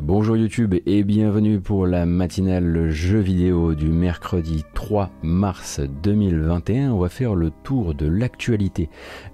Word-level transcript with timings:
Bonjour 0.00 0.38
YouTube 0.38 0.74
et 0.86 1.04
bienvenue 1.04 1.60
pour 1.60 1.86
la 1.86 2.06
matinale 2.06 2.88
jeu 2.88 3.18
vidéo 3.18 3.74
du 3.74 3.88
mercredi 3.88 4.64
3 4.72 5.10
mars 5.22 5.78
2021. 6.02 6.90
On 6.92 6.98
va 6.98 7.10
faire 7.10 7.34
le 7.34 7.50
tour 7.50 7.94
de 7.94 8.06
l'actualité 8.06 8.88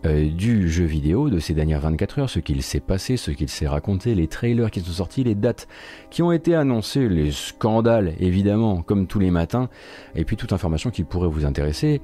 euh, 0.07 0.29
du 0.29 0.69
jeu 0.69 0.85
vidéo 0.85 1.31
de 1.31 1.39
ces 1.39 1.55
dernières 1.55 1.81
24 1.83 2.19
heures, 2.19 2.31
ce 2.31 2.41
qu'il 2.41 2.63
s'est 2.63 2.81
passé, 2.81 3.17
ce 3.17 3.31
qu'il 3.31 3.49
s'est 3.49 3.69
raconté, 3.69 4.17
les 4.17 4.27
trailers 4.27 4.73
qui 4.73 4.81
sont 4.81 4.91
sortis, 4.91 5.23
les 5.23 5.37
dates 5.37 5.69
qui 6.11 6.21
ont 6.21 6.33
été 6.33 6.57
annoncées, 6.57 7.09
les 7.09 7.31
scandales 7.31 8.15
évidemment 8.19 8.83
comme 8.83 9.07
tous 9.07 9.21
les 9.21 9.31
matins, 9.31 9.69
et 10.17 10.25
puis 10.25 10.37
toute 10.37 10.53
information 10.53 10.91
qui 10.91 11.05
pourrait 11.05 11.29
vous 11.29 11.45
intéresser. 11.45 12.01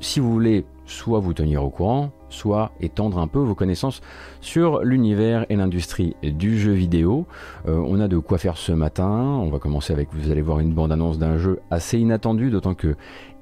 Si 0.00 0.18
vous 0.18 0.32
voulez 0.32 0.64
soit 0.86 1.20
vous 1.20 1.34
tenir 1.34 1.64
au 1.64 1.70
courant, 1.70 2.10
soit 2.28 2.72
étendre 2.80 3.18
un 3.18 3.26
peu 3.26 3.38
vos 3.38 3.54
connaissances 3.54 4.00
sur 4.40 4.82
l'univers 4.82 5.46
et 5.48 5.56
l'industrie 5.56 6.16
du 6.22 6.58
jeu 6.58 6.72
vidéo. 6.72 7.26
Euh, 7.66 7.76
on 7.86 8.00
a 8.00 8.08
de 8.08 8.18
quoi 8.18 8.38
faire 8.38 8.56
ce 8.56 8.72
matin. 8.72 9.10
On 9.10 9.50
va 9.50 9.58
commencer 9.58 9.92
avec, 9.92 10.08
vous 10.12 10.30
allez 10.30 10.42
voir 10.42 10.60
une 10.60 10.74
bande-annonce 10.74 11.18
d'un 11.18 11.38
jeu 11.38 11.60
assez 11.70 11.98
inattendu, 11.98 12.50
d'autant 12.50 12.74
que 12.74 12.96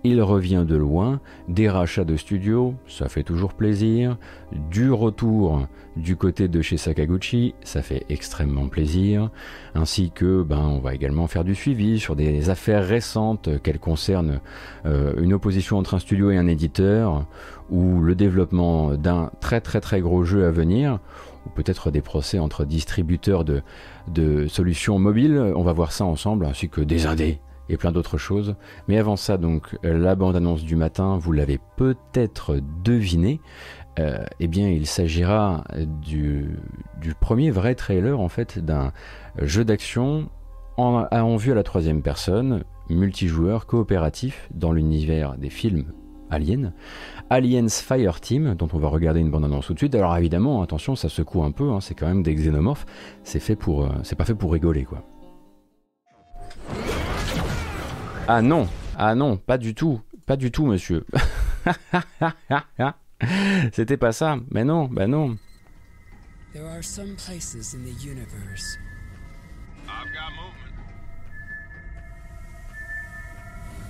il 0.04 0.20
revient 0.20 0.64
de 0.66 0.76
loin, 0.76 1.20
des 1.48 1.68
rachats 1.68 2.04
de 2.04 2.16
studios, 2.16 2.74
ça 2.88 3.08
fait 3.08 3.22
toujours 3.22 3.54
plaisir, 3.54 4.16
du 4.70 4.90
retour 4.90 5.66
du 5.96 6.16
côté 6.16 6.48
de 6.48 6.62
chez 6.62 6.76
Sakaguchi, 6.76 7.54
ça 7.62 7.82
fait 7.82 8.04
extrêmement 8.08 8.68
plaisir, 8.68 9.30
ainsi 9.74 10.10
que 10.10 10.42
ben, 10.42 10.58
on 10.58 10.78
va 10.78 10.94
également 10.94 11.26
faire 11.26 11.44
du 11.44 11.54
suivi 11.54 12.00
sur 12.00 12.16
des 12.16 12.50
affaires 12.50 12.86
récentes 12.86 13.62
qu'elles 13.62 13.78
concernent 13.78 14.40
euh, 14.86 15.14
une 15.18 15.32
opposition 15.32 15.78
entre 15.78 15.94
un 15.94 15.98
studio 15.98 16.30
et 16.30 16.36
un 16.36 16.46
éditeur, 16.46 17.26
ou 17.70 18.00
le 18.00 18.14
développement 18.14 18.94
d'un 18.94 19.30
très 19.40 19.60
très 19.60 19.80
très 19.80 20.00
gros 20.00 20.24
jeu 20.24 20.46
à 20.46 20.50
venir, 20.50 20.98
ou 21.46 21.50
peut-être 21.50 21.90
des 21.90 22.00
procès 22.02 22.38
entre 22.38 22.64
distributeurs 22.64 23.44
de, 23.44 23.62
de 24.08 24.46
solutions 24.48 24.98
mobiles, 24.98 25.52
on 25.54 25.62
va 25.62 25.72
voir 25.72 25.92
ça 25.92 26.04
ensemble, 26.04 26.46
ainsi 26.46 26.68
que 26.68 26.80
des 26.80 27.06
indés 27.06 27.38
et 27.72 27.76
plein 27.76 27.92
d'autres 27.92 28.18
choses. 28.18 28.54
Mais 28.88 28.98
avant 28.98 29.16
ça, 29.16 29.36
donc, 29.36 29.76
la 29.82 30.14
bande-annonce 30.14 30.64
du 30.64 30.76
matin, 30.76 31.18
vous 31.18 31.32
l'avez 31.32 31.58
peut-être 31.76 32.58
deviné, 32.84 33.40
euh, 33.98 34.24
eh 34.40 34.48
bien, 34.48 34.68
il 34.68 34.86
s'agira 34.86 35.64
du, 36.02 36.58
du, 37.00 37.14
premier 37.14 37.50
vrai 37.50 37.74
trailer, 37.74 38.18
en 38.20 38.28
fait, 38.28 38.58
d'un 38.58 38.92
jeu 39.40 39.64
d'action 39.64 40.28
en, 40.76 41.06
en 41.10 41.36
vue 41.36 41.52
à 41.52 41.54
la 41.54 41.62
troisième 41.62 42.02
personne, 42.02 42.64
multijoueur, 42.88 43.66
coopératif, 43.66 44.48
dans 44.54 44.72
l'univers 44.72 45.36
des 45.36 45.50
films 45.50 45.92
Alien, 46.32 46.72
Aliens 47.28 47.68
Fireteam, 47.68 48.54
dont 48.54 48.68
on 48.72 48.78
va 48.78 48.88
regarder 48.88 49.20
une 49.20 49.30
bande-annonce 49.30 49.66
tout 49.66 49.74
de 49.74 49.78
suite. 49.78 49.94
Alors 49.94 50.16
évidemment, 50.16 50.62
attention, 50.62 50.96
ça 50.96 51.10
secoue 51.10 51.44
un 51.44 51.52
peu, 51.52 51.70
hein, 51.70 51.80
c'est 51.80 51.94
quand 51.94 52.06
même 52.06 52.22
des 52.22 52.34
xénomorphes, 52.34 52.86
c'est 53.22 53.40
fait 53.40 53.56
pour, 53.56 53.84
euh, 53.84 53.90
c'est 54.02 54.16
pas 54.16 54.24
fait 54.24 54.34
pour 54.34 54.52
rigoler, 54.52 54.84
quoi. 54.84 55.04
Ah 58.34 58.40
non, 58.40 58.66
ah 58.96 59.14
non, 59.14 59.36
pas 59.36 59.58
du 59.58 59.74
tout, 59.74 60.00
pas 60.24 60.38
du 60.38 60.50
tout, 60.50 60.64
monsieur. 60.64 61.04
C'était 63.74 63.98
pas 63.98 64.12
ça, 64.12 64.38
mais 64.50 64.64
non, 64.64 64.86
bah 64.86 65.06
non. 65.06 65.36
There 66.54 66.66
are 66.66 66.82
some 66.82 67.14
places 67.16 67.74
in 67.74 67.84
the 67.84 67.92
universe. 68.02 68.78
I've 69.86 70.10
got 70.14 70.32
movement. 70.32 70.72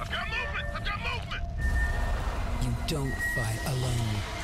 I've 0.00 0.10
got 0.10 0.26
movement. 0.26 0.66
I've 0.74 0.84
got 0.86 0.98
movement. 0.98 1.44
You 2.64 2.74
don't 2.88 3.14
fight 3.36 3.60
alone. 3.68 4.41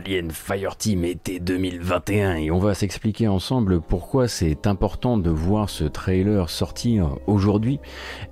Alien 0.00 0.30
Fireteam 0.30 1.04
été 1.04 1.40
2021 1.40 2.36
et 2.36 2.50
on 2.50 2.58
va 2.58 2.72
s'expliquer 2.72 3.28
ensemble 3.28 3.82
pourquoi 3.82 4.28
c'est 4.28 4.66
important 4.66 5.18
de 5.18 5.28
voir 5.28 5.68
ce 5.68 5.84
trailer 5.84 6.48
sortir 6.48 7.18
aujourd'hui. 7.26 7.80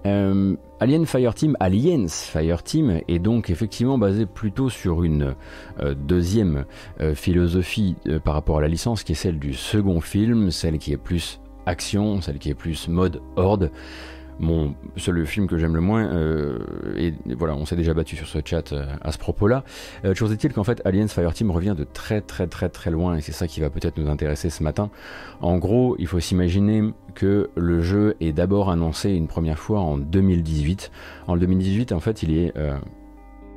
Euh, 0.06 0.56
Alien 0.81 1.05
Fireteam, 1.05 1.59
Aliens 1.61 2.09
Fireteam 2.09 3.03
est 3.06 3.19
donc 3.19 3.51
effectivement 3.51 3.99
basé 3.99 4.25
plutôt 4.25 4.71
sur 4.71 5.03
une 5.03 5.34
euh, 5.81 5.95
deuxième 5.95 6.65
euh, 7.03 7.15
philosophie 7.15 7.97
par 8.25 8.33
rapport 8.33 8.59
à 8.59 8.61
la 8.62 8.69
licence 8.69 9.03
qui 9.03 9.12
est 9.12 9.15
celle 9.15 9.39
du 9.39 9.53
second 9.53 10.00
film, 10.00 10.50
celle 10.50 10.79
qui 10.79 10.95
est 10.95 10.97
plus 10.97 11.39
action, 11.67 12.23
celle 12.23 12.39
qui 12.39 12.49
est 12.49 12.55
plus 12.55 12.89
mode 12.89 13.21
horde. 13.37 13.71
Bon, 14.41 14.75
c'est 14.97 15.10
le 15.10 15.25
film 15.25 15.49
que 15.49 15.59
j'aime 15.59 15.75
le 15.75 15.81
moins, 15.81 16.06
euh, 16.06 16.59
et 16.97 17.12
voilà, 17.34 17.56
on 17.56 17.65
s'est 17.65 17.75
déjà 17.75 17.93
battu 17.93 18.15
sur 18.15 18.28
ce 18.28 18.38
chat 18.44 18.72
euh, 18.72 18.87
à 19.03 19.10
ce 19.10 19.19
propos-là. 19.19 19.65
Euh, 20.04 20.15
chose 20.15 20.32
est-il 20.32 20.53
qu'en 20.53 20.62
fait, 20.62 20.81
Aliens 20.84 21.09
Fireteam 21.09 21.50
revient 21.50 21.75
de 21.76 21.84
très 21.84 22.21
très 22.21 22.47
très 22.47 22.69
très 22.69 22.93
loin, 22.93 23.16
et 23.16 23.21
c'est 23.21 23.32
ça 23.32 23.49
qui 23.49 23.60
va 23.60 23.69
peut-être 23.69 23.99
nous 23.99 24.09
intéresser 24.09 24.49
ce 24.49 24.62
matin. 24.62 24.91
En 25.41 25.59
gros, 25.59 25.97
il 25.99 26.06
faut 26.06 26.21
s'imaginer 26.21 26.82
que 27.16 27.50
le 27.56 27.82
jeu 27.82 28.15
est 28.21 28.32
d'abord 28.32 28.71
annoncé 28.71 29.10
une 29.10 29.26
première 29.26 29.59
fois 29.59 29.81
en 29.81 29.99
2018. 29.99 30.93
En 31.26 31.37
2018, 31.37 31.91
en 31.91 32.00
fait, 32.00 32.22
il 32.22 32.37
est 32.37 32.53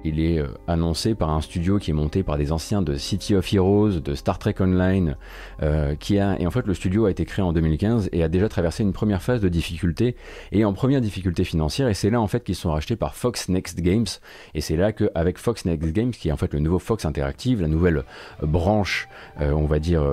il 0.04 0.20
est 0.20 0.40
euh, 0.40 0.48
annoncé 0.68 1.16
par 1.16 1.30
un 1.30 1.42
studio 1.42 1.80
qui 1.80 1.92
est 1.92 1.94
monté 1.94 2.24
par 2.24 2.38
des 2.38 2.52
anciens 2.52 2.82
de 2.82 2.96
City 2.96 3.36
of 3.36 3.54
Heroes, 3.54 4.00
de 4.00 4.16
Star 4.16 4.40
Trek 4.40 4.56
Online, 4.60 5.16
euh, 5.62 5.96
qui 5.96 6.20
a 6.20 6.40
et 6.40 6.48
en 6.48 6.52
fait 6.52 6.66
le 6.66 6.74
studio 6.74 7.06
a 7.06 7.12
été 7.12 7.26
créé 7.26 7.44
en 7.44 7.54
2015 7.54 8.10
et 8.12 8.24
a 8.24 8.28
déjà 8.28 8.50
traversé 8.50 8.84
une 8.84 8.94
première 8.94 9.22
phase 9.22 9.42
de 9.42 9.50
difficulté 9.50 10.16
et 10.52 10.66
en 10.66 10.74
première 10.74 11.02
difficulté 11.02 11.44
financière. 11.44 11.88
Et 11.88 11.94
c'est 11.94 12.10
là 12.10 12.20
en 12.20 12.28
fait 12.28 12.44
qu'ils 12.44 12.56
sont 12.56 12.72
rachetés 12.72 12.96
par 12.96 13.16
Fox 13.16 13.50
Next 13.50 13.80
Games. 13.82 14.08
Et 14.54 14.62
c'est 14.62 14.76
là 14.76 14.92
qu'avec 14.92 15.38
Fox 15.38 15.66
Next 15.66 15.92
Games 15.92 16.12
qui 16.12 16.30
est 16.30 16.32
en 16.32 16.38
fait 16.38 16.54
le 16.54 16.60
nouveau 16.60 16.80
Fox 16.80 17.06
Interactive, 17.06 17.62
la 17.62 17.68
nouvelle 17.68 18.04
branche, 18.42 19.08
euh, 19.40 19.52
on 19.52 19.66
va 19.66 19.80
dire 19.80 20.04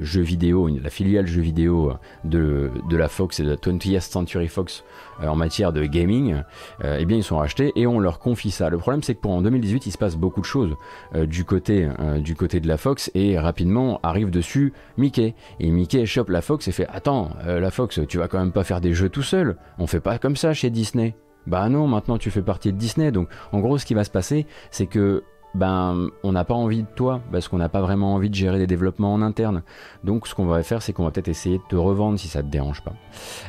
jeux 0.00 0.22
vidéo, 0.22 0.68
la 0.68 0.90
filiale 0.90 1.26
jeux 1.26 1.42
vidéo 1.42 1.92
de, 2.24 2.70
de 2.88 2.96
la 2.96 3.08
Fox 3.08 3.40
et 3.40 3.42
de 3.42 3.50
la 3.50 3.56
20th 3.56 4.00
Century 4.00 4.48
Fox 4.48 4.84
euh, 5.22 5.28
en 5.28 5.36
matière 5.36 5.72
de 5.72 5.84
gaming, 5.84 6.42
euh, 6.84 6.98
eh 6.98 7.04
bien 7.04 7.16
ils 7.16 7.24
sont 7.24 7.38
rachetés 7.38 7.72
et 7.76 7.86
on 7.86 7.98
leur 7.98 8.18
confie 8.18 8.50
ça. 8.50 8.70
Le 8.70 8.78
problème 8.78 9.02
c'est 9.02 9.14
que 9.14 9.20
pour 9.20 9.32
en 9.32 9.42
2018 9.42 9.86
il 9.86 9.92
se 9.92 9.98
passe 9.98 10.16
beaucoup 10.16 10.40
de 10.40 10.46
choses 10.46 10.74
euh, 11.14 11.26
du 11.26 11.44
côté 11.44 11.88
du 12.18 12.34
côté 12.34 12.60
de 12.60 12.68
la 12.68 12.76
Fox 12.76 13.10
et 13.14 13.38
rapidement 13.38 14.00
arrive 14.02 14.30
dessus 14.30 14.72
Mickey 14.96 15.34
et 15.60 15.70
Mickey 15.70 16.06
chope 16.06 16.30
la 16.30 16.42
Fox 16.42 16.68
et 16.68 16.72
fait 16.72 16.86
attends 16.88 17.30
la 17.46 17.70
Fox 17.70 18.00
tu 18.08 18.18
vas 18.18 18.28
quand 18.28 18.38
même 18.38 18.52
pas 18.52 18.64
faire 18.64 18.80
des 18.80 18.94
jeux 18.94 19.08
tout 19.08 19.22
seul, 19.22 19.56
on 19.78 19.86
fait 19.86 20.00
pas 20.00 20.18
comme 20.18 20.36
ça 20.36 20.54
chez 20.54 20.70
Disney. 20.70 21.14
Bah 21.46 21.68
non, 21.68 21.86
maintenant 21.86 22.18
tu 22.18 22.30
fais 22.30 22.42
partie 22.42 22.72
de 22.72 22.78
Disney. 22.78 23.12
Donc 23.12 23.28
en 23.52 23.60
gros, 23.60 23.78
ce 23.78 23.86
qui 23.86 23.94
va 23.94 24.04
se 24.04 24.10
passer, 24.10 24.46
c'est 24.70 24.86
que 24.86 25.22
ben 25.56 26.10
on 26.22 26.32
n'a 26.32 26.44
pas 26.44 26.54
envie 26.54 26.82
de 26.82 26.88
toi 26.94 27.20
parce 27.32 27.48
qu'on 27.48 27.56
n'a 27.56 27.68
pas 27.68 27.80
vraiment 27.80 28.14
envie 28.14 28.28
de 28.28 28.34
gérer 28.34 28.58
des 28.58 28.66
développements 28.66 29.12
en 29.12 29.22
interne. 29.22 29.62
Donc 30.04 30.26
ce 30.26 30.34
qu'on 30.34 30.46
va 30.46 30.62
faire, 30.62 30.82
c'est 30.82 30.92
qu'on 30.92 31.04
va 31.04 31.10
peut-être 31.10 31.28
essayer 31.28 31.58
de 31.58 31.62
te 31.68 31.76
revendre 31.76 32.18
si 32.18 32.28
ça 32.28 32.42
te 32.42 32.48
dérange 32.48 32.82
pas. 32.82 32.92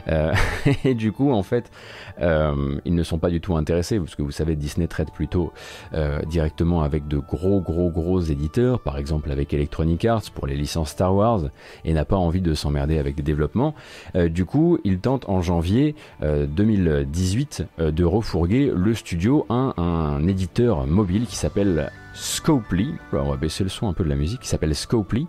Euh, 0.07 0.33
et 0.85 0.95
du 0.95 1.11
coup, 1.11 1.31
en 1.31 1.43
fait, 1.43 1.69
euh, 2.21 2.79
ils 2.85 2.95
ne 2.95 3.03
sont 3.03 3.19
pas 3.19 3.29
du 3.29 3.41
tout 3.41 3.55
intéressés 3.57 3.99
parce 3.99 4.15
que 4.15 4.21
vous 4.21 4.31
savez, 4.31 4.55
Disney 4.55 4.87
traite 4.87 5.11
plutôt 5.11 5.51
euh, 5.93 6.21
directement 6.23 6.81
avec 6.81 7.07
de 7.07 7.17
gros, 7.17 7.59
gros, 7.59 7.89
gros 7.89 8.21
éditeurs, 8.21 8.79
par 8.79 8.97
exemple 8.97 9.31
avec 9.31 9.53
Electronic 9.53 10.05
Arts 10.05 10.31
pour 10.33 10.47
les 10.47 10.55
licences 10.55 10.91
Star 10.91 11.13
Wars, 11.13 11.41
et 11.83 11.93
n'a 11.93 12.05
pas 12.05 12.15
envie 12.15 12.41
de 12.41 12.53
s'emmerder 12.53 12.97
avec 12.99 13.15
des 13.15 13.23
développements. 13.23 13.75
du 14.15 14.45
coup, 14.45 14.79
ils 14.83 14.99
tentent 14.99 15.27
en 15.27 15.41
janvier 15.41 15.95
2018 16.21 17.65
de 17.79 18.03
refourguer 18.05 18.71
le 18.73 18.93
studio 18.93 19.45
à 19.49 19.53
un, 19.53 19.73
un 19.77 20.27
éditeur 20.27 20.87
mobile 20.87 21.25
qui 21.25 21.35
s'appelle 21.35 21.91
Scopely, 22.13 22.95
on 23.13 23.29
va 23.29 23.37
baisser 23.37 23.63
le 23.63 23.69
son 23.69 23.87
un 23.87 23.93
peu 23.93 24.03
de 24.03 24.09
la 24.09 24.15
musique, 24.15 24.41
qui 24.41 24.47
s'appelle 24.47 24.73
Scopely, 24.73 25.27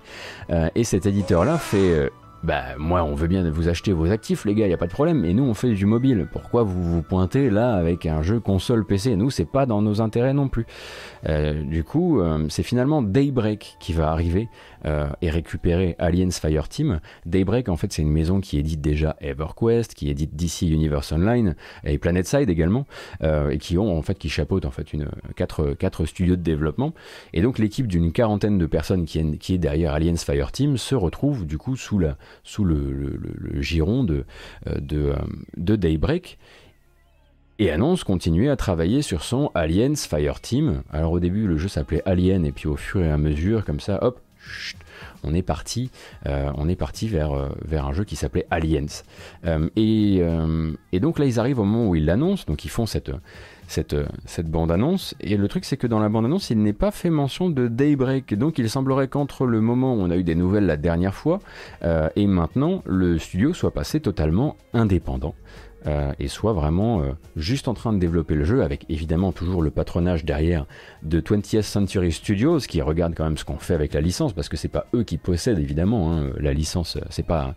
euh, 0.50 0.68
et 0.74 0.84
cet 0.84 1.04
éditeur-là 1.04 1.58
fait 1.58 1.90
euh, 1.90 2.08
bah 2.44 2.62
moi 2.78 3.02
on 3.02 3.14
veut 3.14 3.26
bien 3.26 3.48
vous 3.50 3.68
acheter 3.68 3.92
vos 3.92 4.10
actifs 4.10 4.44
les 4.44 4.54
gars, 4.54 4.66
il 4.66 4.70
y 4.70 4.74
a 4.74 4.78
pas 4.78 4.86
de 4.86 4.92
problème, 4.92 5.20
mais 5.20 5.34
nous 5.34 5.42
on 5.42 5.54
fait 5.54 5.72
du 5.72 5.84
mobile. 5.84 6.28
Pourquoi 6.32 6.62
vous 6.62 6.82
vous 6.82 7.02
pointez 7.02 7.50
là 7.50 7.74
avec 7.74 8.06
un 8.06 8.22
jeu 8.22 8.40
console 8.40 8.86
PC 8.86 9.16
Nous 9.16 9.30
c'est 9.30 9.44
pas 9.44 9.66
dans 9.66 9.82
nos 9.82 10.00
intérêts 10.00 10.32
non 10.32 10.48
plus. 10.48 10.64
Euh, 11.28 11.62
du 11.62 11.84
coup, 11.84 12.22
c'est 12.48 12.62
finalement 12.62 13.02
Daybreak 13.02 13.76
qui 13.80 13.92
va 13.92 14.10
arriver 14.10 14.48
euh, 14.84 15.08
et 15.22 15.30
récupérer 15.30 15.96
Aliens 15.98 16.30
Fireteam. 16.30 17.00
Daybreak 17.26 17.68
en 17.68 17.76
fait 17.76 17.92
c'est 17.92 18.02
une 18.02 18.12
maison 18.12 18.40
qui 18.40 18.58
édite 18.58 18.80
déjà 18.80 19.16
EverQuest, 19.20 19.94
qui 19.94 20.10
édite 20.10 20.36
DC 20.36 20.62
Universe 20.62 21.12
Online 21.12 21.54
et 21.84 21.98
PlanetSide 21.98 22.50
également, 22.50 22.86
et 23.22 23.58
qui 23.58 23.78
ont 23.78 23.96
en 23.96 24.02
fait 24.02 24.18
qui 24.18 24.28
chapeautent 24.28 24.64
en 24.64 24.70
fait 24.70 24.92
une 24.92 25.08
quatre, 25.36 25.74
quatre 25.74 26.04
studios 26.04 26.36
de 26.36 26.42
développement. 26.42 26.92
Et 27.32 27.42
donc 27.42 27.58
l'équipe 27.58 27.86
d'une 27.86 28.12
quarantaine 28.12 28.58
de 28.58 28.66
personnes 28.66 29.04
qui 29.04 29.18
est, 29.18 29.58
derrière 29.58 29.92
Aliens 29.94 30.16
Fireteam 30.16 30.76
se 30.76 30.94
retrouve 30.94 31.46
du 31.46 31.58
coup 31.58 31.76
sous 31.76 31.98
la 31.98 32.16
sous 32.42 32.64
le, 32.64 33.20
giron 33.60 34.04
de, 34.04 34.24
euh, 34.66 34.78
euh, 34.92 35.16
de, 35.56 35.76
Daybreak 35.76 36.38
et 37.58 37.70
annonce 37.70 38.04
continuer 38.04 38.48
à 38.48 38.56
travailler 38.56 39.02
sur 39.02 39.24
son 39.24 39.50
Aliens 39.54 39.94
Fireteam. 39.96 40.82
Alors 40.92 41.12
au 41.12 41.20
début 41.20 41.46
le 41.46 41.56
jeu 41.56 41.68
s'appelait 41.68 42.02
Alien 42.06 42.44
et 42.44 42.52
puis 42.52 42.68
au 42.68 42.76
fur 42.76 43.02
et 43.02 43.10
à 43.10 43.18
mesure 43.18 43.64
comme 43.64 43.80
ça 43.80 43.98
hop 44.02 44.20
on 45.24 45.34
est 45.34 45.42
parti, 45.42 45.90
euh, 46.26 46.50
parti 46.76 47.08
vers, 47.08 47.32
un 47.32 47.92
jeu 47.92 48.04
qui 48.04 48.16
s'appelait 48.16 48.46
Aliens. 48.50 48.86
et, 49.76 50.22
et, 50.92 51.00
donc 51.00 51.18
là, 51.18 51.24
ils 51.24 51.40
arrivent 51.40 51.58
au 51.58 51.64
moment 51.64 51.88
où 51.88 51.94
ils 51.94 52.04
l'annoncent, 52.04 52.44
donc 52.46 52.64
ils 52.64 52.70
font 52.70 52.86
cette, 52.86 53.10
cette, 53.68 54.50
bande-annonce. 54.50 55.14
Et 55.20 55.36
le 55.36 55.46
truc, 55.46 55.64
c'est 55.64 55.76
que 55.76 55.86
dans 55.86 56.00
la 56.00 56.08
bande-annonce, 56.08 56.50
il 56.50 56.62
n'est 56.62 56.72
pas 56.72 56.90
fait 56.90 57.10
mention 57.10 57.50
de 57.50 57.68
Daybreak. 57.68 58.34
Donc 58.34 58.58
il 58.58 58.68
semblerait 58.68 59.08
qu'entre 59.08 59.46
le 59.46 59.60
moment 59.60 59.94
où 59.94 59.98
on 59.98 60.10
a 60.10 60.16
eu 60.16 60.24
des 60.24 60.34
nouvelles 60.34 60.66
la 60.66 60.76
dernière 60.76 61.14
fois 61.14 61.40
euh, 61.82 62.08
et 62.16 62.26
maintenant, 62.26 62.82
le 62.86 63.18
studio 63.18 63.52
soit 63.52 63.72
passé 63.72 64.00
totalement 64.00 64.56
indépendant. 64.72 65.34
Euh, 65.86 66.12
et 66.18 66.26
soit 66.26 66.52
vraiment 66.52 67.02
euh, 67.02 67.12
juste 67.36 67.68
en 67.68 67.74
train 67.74 67.92
de 67.92 67.98
développer 67.98 68.34
le 68.34 68.44
jeu, 68.44 68.64
avec 68.64 68.84
évidemment 68.88 69.30
toujours 69.30 69.62
le 69.62 69.70
patronage 69.70 70.24
derrière 70.24 70.66
de 71.04 71.20
20th 71.20 71.62
Century 71.62 72.10
Studios, 72.10 72.58
qui 72.58 72.82
regarde 72.82 73.14
quand 73.16 73.22
même 73.22 73.38
ce 73.38 73.44
qu'on 73.44 73.58
fait 73.58 73.74
avec 73.74 73.94
la 73.94 74.00
licence, 74.00 74.32
parce 74.32 74.48
que 74.48 74.56
c'est 74.56 74.66
pas 74.66 74.86
eux 74.92 75.04
qui 75.04 75.18
possèdent 75.18 75.60
évidemment 75.60 76.12
hein, 76.12 76.30
la 76.40 76.52
licence, 76.52 76.98
c'est 77.10 77.26
pas 77.26 77.54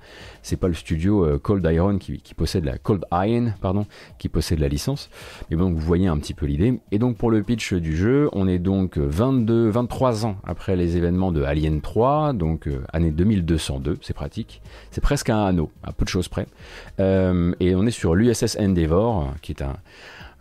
pas 0.60 0.68
le 0.68 0.74
studio 0.76 1.26
euh, 1.26 1.40
Cold 1.40 1.68
Iron 1.72 1.98
qui, 1.98 2.20
possède 2.36 2.66
la 2.66 2.78
Cold 2.78 3.06
Iron 3.12 3.54
pardon, 3.60 3.88
qui 4.20 4.30
possède 4.30 4.60
la 4.60 4.68
licence. 4.68 5.10
Mais 5.50 5.58
bon, 5.58 5.72
vous 5.72 5.80
voyez 5.80 6.08
un 6.08 6.18
petit 6.18 6.36
peu 6.36 6.46
l'idée. 6.46 6.80
Et 6.92 7.00
donc 7.00 7.18
pour 7.18 7.32
le 7.32 7.42
pitch 7.42 7.74
du 7.74 7.98
jeu, 7.98 8.30
on 8.34 8.48
est 8.48 8.60
donc 8.60 8.98
22, 8.98 9.70
23 9.70 10.28
ans 10.28 10.36
après 10.44 10.76
les 10.76 10.98
événements 10.98 11.32
de 11.32 11.42
Alien 11.42 11.82
3, 11.82 12.34
donc 12.34 12.70
année 12.94 13.12
2202, 13.12 13.98
c'est 14.02 14.14
pratique. 14.14 14.62
C'est 14.92 15.02
presque 15.02 15.30
un 15.32 15.44
anneau, 15.44 15.72
à 15.84 15.92
peu 15.92 16.06
de 16.06 16.10
choses 16.10 16.28
près. 16.28 16.46
et 17.00 17.76
on 17.76 17.88
est 17.88 17.92
sur 17.92 18.11
l'USS 18.16 18.58
Endeavour, 18.60 19.34
qui 19.42 19.52
est 19.54 19.62
un, 19.62 19.78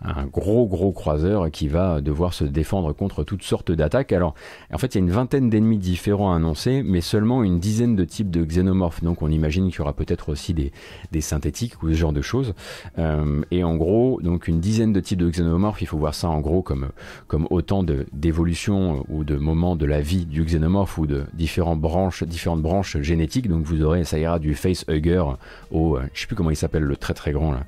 un 0.03 0.25
gros 0.27 0.67
gros 0.67 0.93
croiseur 0.93 1.51
qui 1.51 1.69
va 1.69 2.01
devoir 2.01 2.33
se 2.33 2.45
défendre 2.45 2.93
contre 2.93 3.25
toutes 3.25 3.43
sortes 3.43 3.71
d'attaques. 3.71 4.13
Alors 4.13 4.35
en 4.73 4.79
fait 4.79 4.95
il 4.95 4.99
y 4.99 5.01
a 5.01 5.05
une 5.05 5.11
vingtaine 5.11 5.51
d'ennemis 5.51 5.79
différents 5.79 6.33
annoncés, 6.33 6.83
mais 6.83 7.01
seulement 7.01 7.43
une 7.43 7.59
dizaine 7.59 7.97
de 7.97 8.05
types 8.05 8.31
de 8.31 8.45
xénomorphes. 8.45 9.03
Donc 9.03 9.23
on 9.23 9.29
imagine 9.29 9.69
qu'il 9.69 9.79
y 9.79 9.81
aura 9.83 9.93
peut-être 9.93 10.31
aussi 10.31 10.55
des, 10.55 10.73
des, 11.13 11.21
synthétiques 11.21 11.83
ou 11.83 11.91
ce 11.91 11.95
genre 11.95 12.13
de 12.13 12.23
choses. 12.23 12.55
Euh, 12.99 13.43
et 13.51 13.63
en 13.65 13.77
gros 13.77 14.21
donc 14.23 14.49
une 14.49 14.61
dizaine 14.61 14.93
de 14.93 15.01
types 15.01 15.19
de 15.19 15.29
xénomorphes, 15.29 15.83
il 15.83 15.87
faut 15.87 15.99
voir 15.99 16.15
ça 16.15 16.29
en 16.29 16.41
gros 16.41 16.63
comme, 16.63 16.91
comme 17.27 17.47
autant 17.51 17.85
d'évolutions 18.13 19.05
ou 19.09 19.25
de 19.25 19.37
moments 19.37 19.77
de 19.77 19.87
la 19.87 20.01
vie 20.01 20.25
du 20.25 20.45
xénomorphe 20.45 20.99
ou 20.99 21.07
de 21.07 21.25
différentes 21.35 21.81
branches, 21.81 22.25
différentes 22.25 22.63
branches 22.63 22.99
génétiques. 23.01 23.49
Donc 23.49 23.65
vous 23.65 23.83
aurez, 23.83 24.05
ça 24.05 24.19
ira 24.19 24.39
du 24.39 24.55
facehugger 24.55 25.25
au, 25.71 25.97
euh, 25.97 26.03
je 26.15 26.21
sais 26.21 26.27
plus 26.27 26.37
comment 26.37 26.51
il 26.51 26.57
s'appelle 26.57 26.85
le 26.85 26.97
très 26.97 27.15
très 27.15 27.33
grand 27.33 27.53
là. 27.53 27.65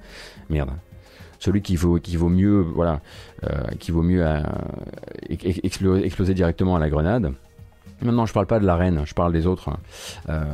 Merde 0.48 0.70
celui 1.42 1.60
qui 1.60 1.74
vaut, 1.76 1.98
mieux, 2.28 2.60
voilà, 2.60 3.00
euh, 3.44 3.62
qui 3.80 3.90
vaut 3.90 4.02
mieux 4.02 4.24
euh, 4.24 4.42
exploser, 5.28 6.34
directement 6.34 6.76
à 6.76 6.78
la 6.78 6.88
grenade. 6.88 7.32
Maintenant, 8.00 8.26
je 8.26 8.32
parle 8.32 8.46
pas 8.46 8.58
de 8.58 8.66
la 8.66 8.76
reine, 8.76 9.02
je 9.04 9.14
parle 9.14 9.32
des 9.32 9.46
autres. 9.46 9.68
Hein. 9.68 9.78
Euh, 10.28 10.44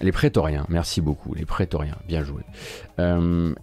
les 0.00 0.12
prétoriens, 0.12 0.64
merci 0.68 1.00
beaucoup, 1.00 1.34
les 1.34 1.44
prétoriens, 1.44 1.96
bien 2.06 2.22
joué. 2.22 2.42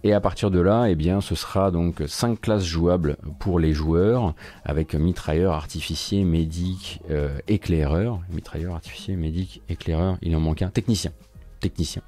et 0.02 0.12
à 0.12 0.20
partir 0.20 0.50
de 0.50 0.60
là, 0.60 0.86
eh 0.88 0.96
bien, 0.96 1.20
ce 1.20 1.36
sera 1.36 1.70
donc 1.70 2.02
5 2.06 2.40
classes 2.40 2.64
jouables 2.64 3.16
pour 3.38 3.60
les 3.60 3.72
joueurs, 3.72 4.34
avec 4.64 4.94
mitrailleur, 4.94 5.52
artificier, 5.54 6.24
médic, 6.24 7.00
éclaireur. 7.46 8.20
Mitrailleur, 8.30 8.74
artificier, 8.74 9.14
médic, 9.14 9.62
éclaireur, 9.68 10.16
il 10.22 10.34
en 10.34 10.40
manque 10.40 10.62
un, 10.62 10.70
technicien 10.70 11.12
technicien. 11.58 12.02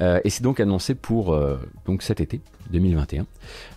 Euh, 0.00 0.20
et 0.24 0.30
c'est 0.30 0.42
donc 0.42 0.60
annoncé 0.60 0.94
pour 0.94 1.32
euh, 1.32 1.58
donc 1.86 2.02
cet 2.02 2.20
été 2.20 2.40
2021 2.70 3.26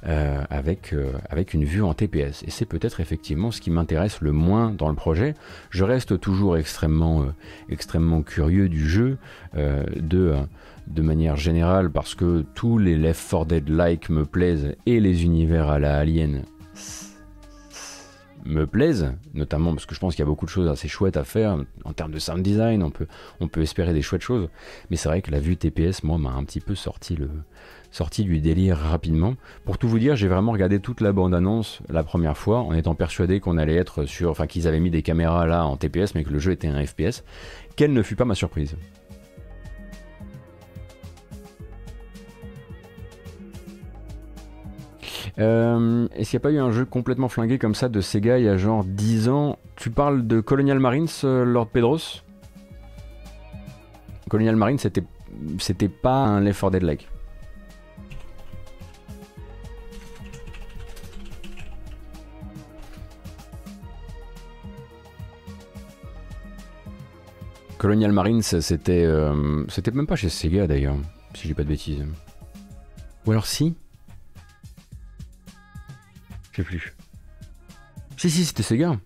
euh, 0.06 0.44
avec, 0.50 0.96
avec 1.30 1.54
une 1.54 1.66
vue 1.66 1.84
en 1.84 1.94
TPS. 1.94 2.44
Et 2.44 2.52
c'est 2.52 2.66
peut-être 2.66 3.00
effectivement 3.00 3.52
ce 3.52 3.62
qui 3.62 3.70
m'intéresse 3.70 4.22
le 4.22 4.32
moins 4.32 4.72
dans 4.72 4.90
le 4.90 4.96
projet. 4.96 5.34
Je 5.70 5.84
reste 5.84 6.20
toujours 6.20 6.58
extrêmement, 6.58 7.26
extrêmement 7.70 8.22
curieux 8.22 8.70
du 8.70 8.88
jeu 8.88 9.18
de, 9.56 10.36
de 10.88 11.02
manière 11.02 11.36
générale 11.36 11.92
parce 11.92 12.16
que 12.16 12.46
tous 12.56 12.78
les 12.78 12.96
Left 12.96 13.30
4 13.30 13.46
Dead-like 13.46 14.10
me 14.10 14.26
plaisent 14.26 14.76
et 14.86 15.00
les 15.00 15.26
univers 15.26 15.70
à 15.70 15.80
la 15.80 15.98
Alien 15.98 16.44
me 18.48 18.66
plaisent, 18.66 19.14
notamment 19.34 19.74
parce 19.74 19.86
que 19.86 19.94
je 19.94 20.00
pense 20.00 20.16
qu'il 20.16 20.24
y 20.24 20.28
a 20.28 20.28
beaucoup 20.28 20.46
de 20.46 20.50
choses 20.50 20.68
assez 20.68 20.88
chouettes 20.88 21.18
à 21.18 21.24
faire 21.24 21.58
en 21.84 21.94
termes 21.94 22.12
de 22.12 22.20
sound 22.20 22.42
design, 22.42 22.82
on 22.82 22.90
peut, 23.48 23.62
espérer 23.62 23.94
des 23.94 24.02
chouettes 24.02 24.22
choses, 24.22 24.50
mais 24.90 24.98
c'est 24.98 25.10
vrai 25.10 25.22
que 25.22 25.32
la 25.32 25.40
vue 25.40 25.58
TPS, 25.58 26.04
moi, 26.04 26.18
m'a 26.18 26.32
un 26.32 26.44
petit 26.44 26.62
peu 26.62 26.76
sorti, 26.76 27.18
sorti 27.92 28.24
du 28.24 28.40
délire 28.40 28.78
rapidement. 28.78 29.36
Pour 29.66 29.78
tout 29.78 29.88
vous 29.88 30.00
dire, 30.00 30.16
j'ai 30.16 30.28
vraiment 30.28 30.54
regardé 30.54 30.80
toute 30.80 31.02
la 31.02 31.12
bande-annonce 31.12 31.82
la 31.90 32.04
première 32.04 32.38
fois 32.38 32.60
en 32.60 32.74
étant 32.74 32.96
persuadé 32.96 33.40
qu'on 33.40 33.58
allait 33.58 33.76
être 33.76 34.06
sur, 34.06 34.30
enfin 34.30 34.48
qu'ils 34.48 34.68
avaient 34.68 34.80
mis 34.80 34.92
des 34.92 35.02
caméras 35.02 35.46
là 35.46 35.66
en 35.66 35.76
TPS, 35.76 36.16
mais 36.16 36.24
que 36.24 36.32
le 36.32 36.40
jeu 36.40 36.52
était 36.52 36.68
un 36.68 36.86
FPS. 36.86 37.24
Quelle 37.76 37.94
ne 37.94 38.02
fut 38.02 38.16
pas 38.16 38.26
ma 38.26 38.36
surprise 38.36 38.76
Euh, 45.40 46.08
Est-ce 46.16 46.32
qu'il 46.32 46.38
n'y 46.40 46.42
a 46.42 46.44
pas 46.44 46.52
eu 46.52 46.60
un 46.60 46.72
jeu 46.72 46.86
complètement 46.86 47.30
flingué 47.30 47.60
comme 47.60 47.76
ça 47.76 47.90
de 47.90 48.02
Sega 48.02 48.40
il 48.40 48.46
y 48.46 48.50
a 48.50 48.58
genre 48.58 48.84
10 48.84 49.30
ans? 49.30 49.60
Tu 49.76 49.92
parles 49.92 50.26
de 50.26 50.40
Colonial 50.42 50.80
Marines, 50.80 51.08
euh, 51.24 51.46
Lord 51.46 51.68
Pedros? 51.68 52.24
Colonial 54.30 54.56
Marines, 54.56 54.78
c'était, 54.80 55.88
pas 55.88 56.16
un 56.16 56.42
Left 56.42 56.60
4 56.60 56.72
Dead-like. 56.72 57.08
Colonial 67.78 68.12
Marines, 68.12 68.42
c'était, 68.42 69.04
euh, 69.06 69.64
c'était 69.70 69.92
même 69.92 70.08
pas 70.08 70.16
chez 70.16 70.30
Sega 70.30 70.66
d'ailleurs, 70.66 70.96
si 71.36 71.48
j'ai 71.48 71.54
pas 71.54 71.64
de 71.64 71.70
bêtises. 71.70 72.04
Ou 73.28 73.32
alors 73.32 73.46
si? 73.46 73.76
Plus. 76.64 76.96
Si, 78.18 78.30
si, 78.30 78.46
c'était 78.46 78.64
Sega. 78.64 78.98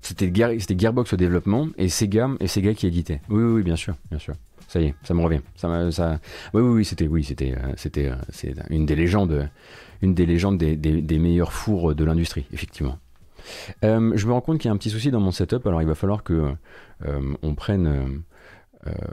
C'était 0.00 0.32
Gearbox 0.34 1.12
au 1.12 1.16
développement 1.16 1.68
et 1.78 1.88
Sega, 1.88 2.30
et 2.40 2.48
Sega 2.48 2.74
qui 2.74 2.88
éditait. 2.88 3.20
Oui, 3.28 3.42
oui, 3.42 3.52
oui, 3.52 3.62
bien 3.62 3.76
sûr, 3.76 3.94
bien 4.10 4.18
sûr. 4.18 4.34
Ça 4.66 4.80
y 4.80 4.86
est, 4.86 4.94
ça 5.04 5.14
me 5.14 5.20
revient. 5.20 5.40
Ça, 5.54 5.92
ça... 5.92 6.18
Oui, 6.54 6.62
oui, 6.62 6.84
c'était, 6.84 7.06
oui, 7.06 7.22
c'était, 7.22 7.52
euh, 7.52 7.72
c'était, 7.76 8.08
euh, 8.08 8.62
une 8.70 8.86
des 8.86 8.96
légendes, 8.96 9.48
une 10.00 10.14
des 10.14 10.26
légendes 10.26 10.58
des, 10.58 10.76
des, 10.76 11.18
meilleurs 11.18 11.52
fours 11.52 11.94
de 11.94 12.04
l'industrie, 12.04 12.46
effectivement. 12.52 12.98
Euh, 13.84 14.12
je 14.16 14.26
me 14.26 14.32
rends 14.32 14.40
compte 14.40 14.58
qu'il 14.58 14.68
y 14.68 14.70
a 14.70 14.72
un 14.72 14.78
petit 14.78 14.90
souci 14.90 15.10
dans 15.10 15.20
mon 15.20 15.30
setup, 15.30 15.66
alors 15.66 15.82
il 15.82 15.88
va 15.88 15.94
falloir 15.94 16.22
que 16.22 16.54
on 17.42 17.54
prenne, 17.54 18.22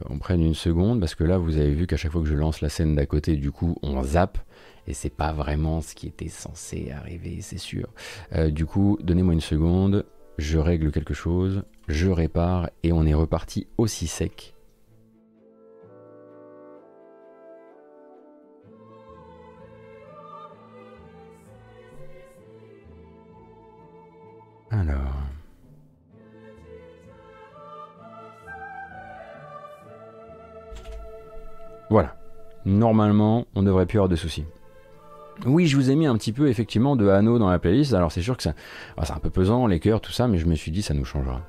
on 0.10 0.18
prenne 0.18 0.42
une 0.42 0.54
seconde 0.54 1.00
parce 1.00 1.16
que 1.16 1.24
là, 1.24 1.38
vous 1.38 1.58
avez 1.58 1.74
vu 1.74 1.88
qu'à 1.88 1.98
chaque 1.98 2.12
fois 2.12 2.22
que 2.22 2.28
je 2.28 2.36
lance 2.36 2.62
la 2.62 2.70
scène 2.70 2.96
d'à 2.96 3.06
côté, 3.06 3.36
du 3.36 3.52
coup, 3.52 3.78
on 3.82 4.02
zappe 4.02 4.38
et 4.88 4.94
c'est 4.94 5.10
pas 5.10 5.32
vraiment 5.32 5.82
ce 5.82 5.96
qui 5.96 6.08
était 6.08 6.30
censé 6.30 6.92
arriver, 6.92 7.40
c'est 7.42 7.58
sûr. 7.58 7.88
Euh, 8.34 8.50
du 8.50 8.66
coup, 8.66 8.98
donnez-moi 9.02 9.34
une 9.34 9.42
seconde, 9.42 10.06
je 10.38 10.58
règle 10.58 10.92
quelque 10.92 11.14
chose, 11.14 11.64
je 11.88 12.10
répare 12.10 12.70
et 12.84 12.92
on 12.92 13.06
est 13.06 13.14
reparti 13.14 13.68
aussi 13.78 14.08
sec. 14.08 14.56
Alors. 24.72 24.96
Voilà. 31.90 32.16
Normalement, 32.66 33.48
on 33.56 33.64
devrait 33.64 33.88
plus 33.88 33.98
avoir 33.98 34.10
de 34.10 34.16
soucis. 34.16 34.46
Oui, 35.46 35.68
je 35.68 35.78
vous 35.78 35.90
ai 35.90 35.96
mis 35.96 36.06
un 36.06 36.18
petit 36.18 36.34
peu 36.34 36.50
effectivement 36.50 36.96
de 36.96 37.08
Anneau 37.08 37.40
dans 37.40 37.50
la 37.50 37.60
playlist. 37.60 37.94
Alors 37.94 38.12
c'est 38.12 38.22
sûr 38.22 38.36
que 38.36 38.50
ah, 38.98 39.06
c'est 39.06 39.14
un 39.14 39.20
peu 39.20 39.30
pesant, 39.30 39.68
les 39.68 39.80
cœurs, 39.80 40.02
tout 40.02 40.12
ça, 40.12 40.28
mais 40.28 40.38
je 40.38 40.46
me 40.46 40.56
suis 40.56 40.72
dit 40.72 40.82
ça 40.82 40.94
nous 40.94 41.06
changera. 41.06 41.42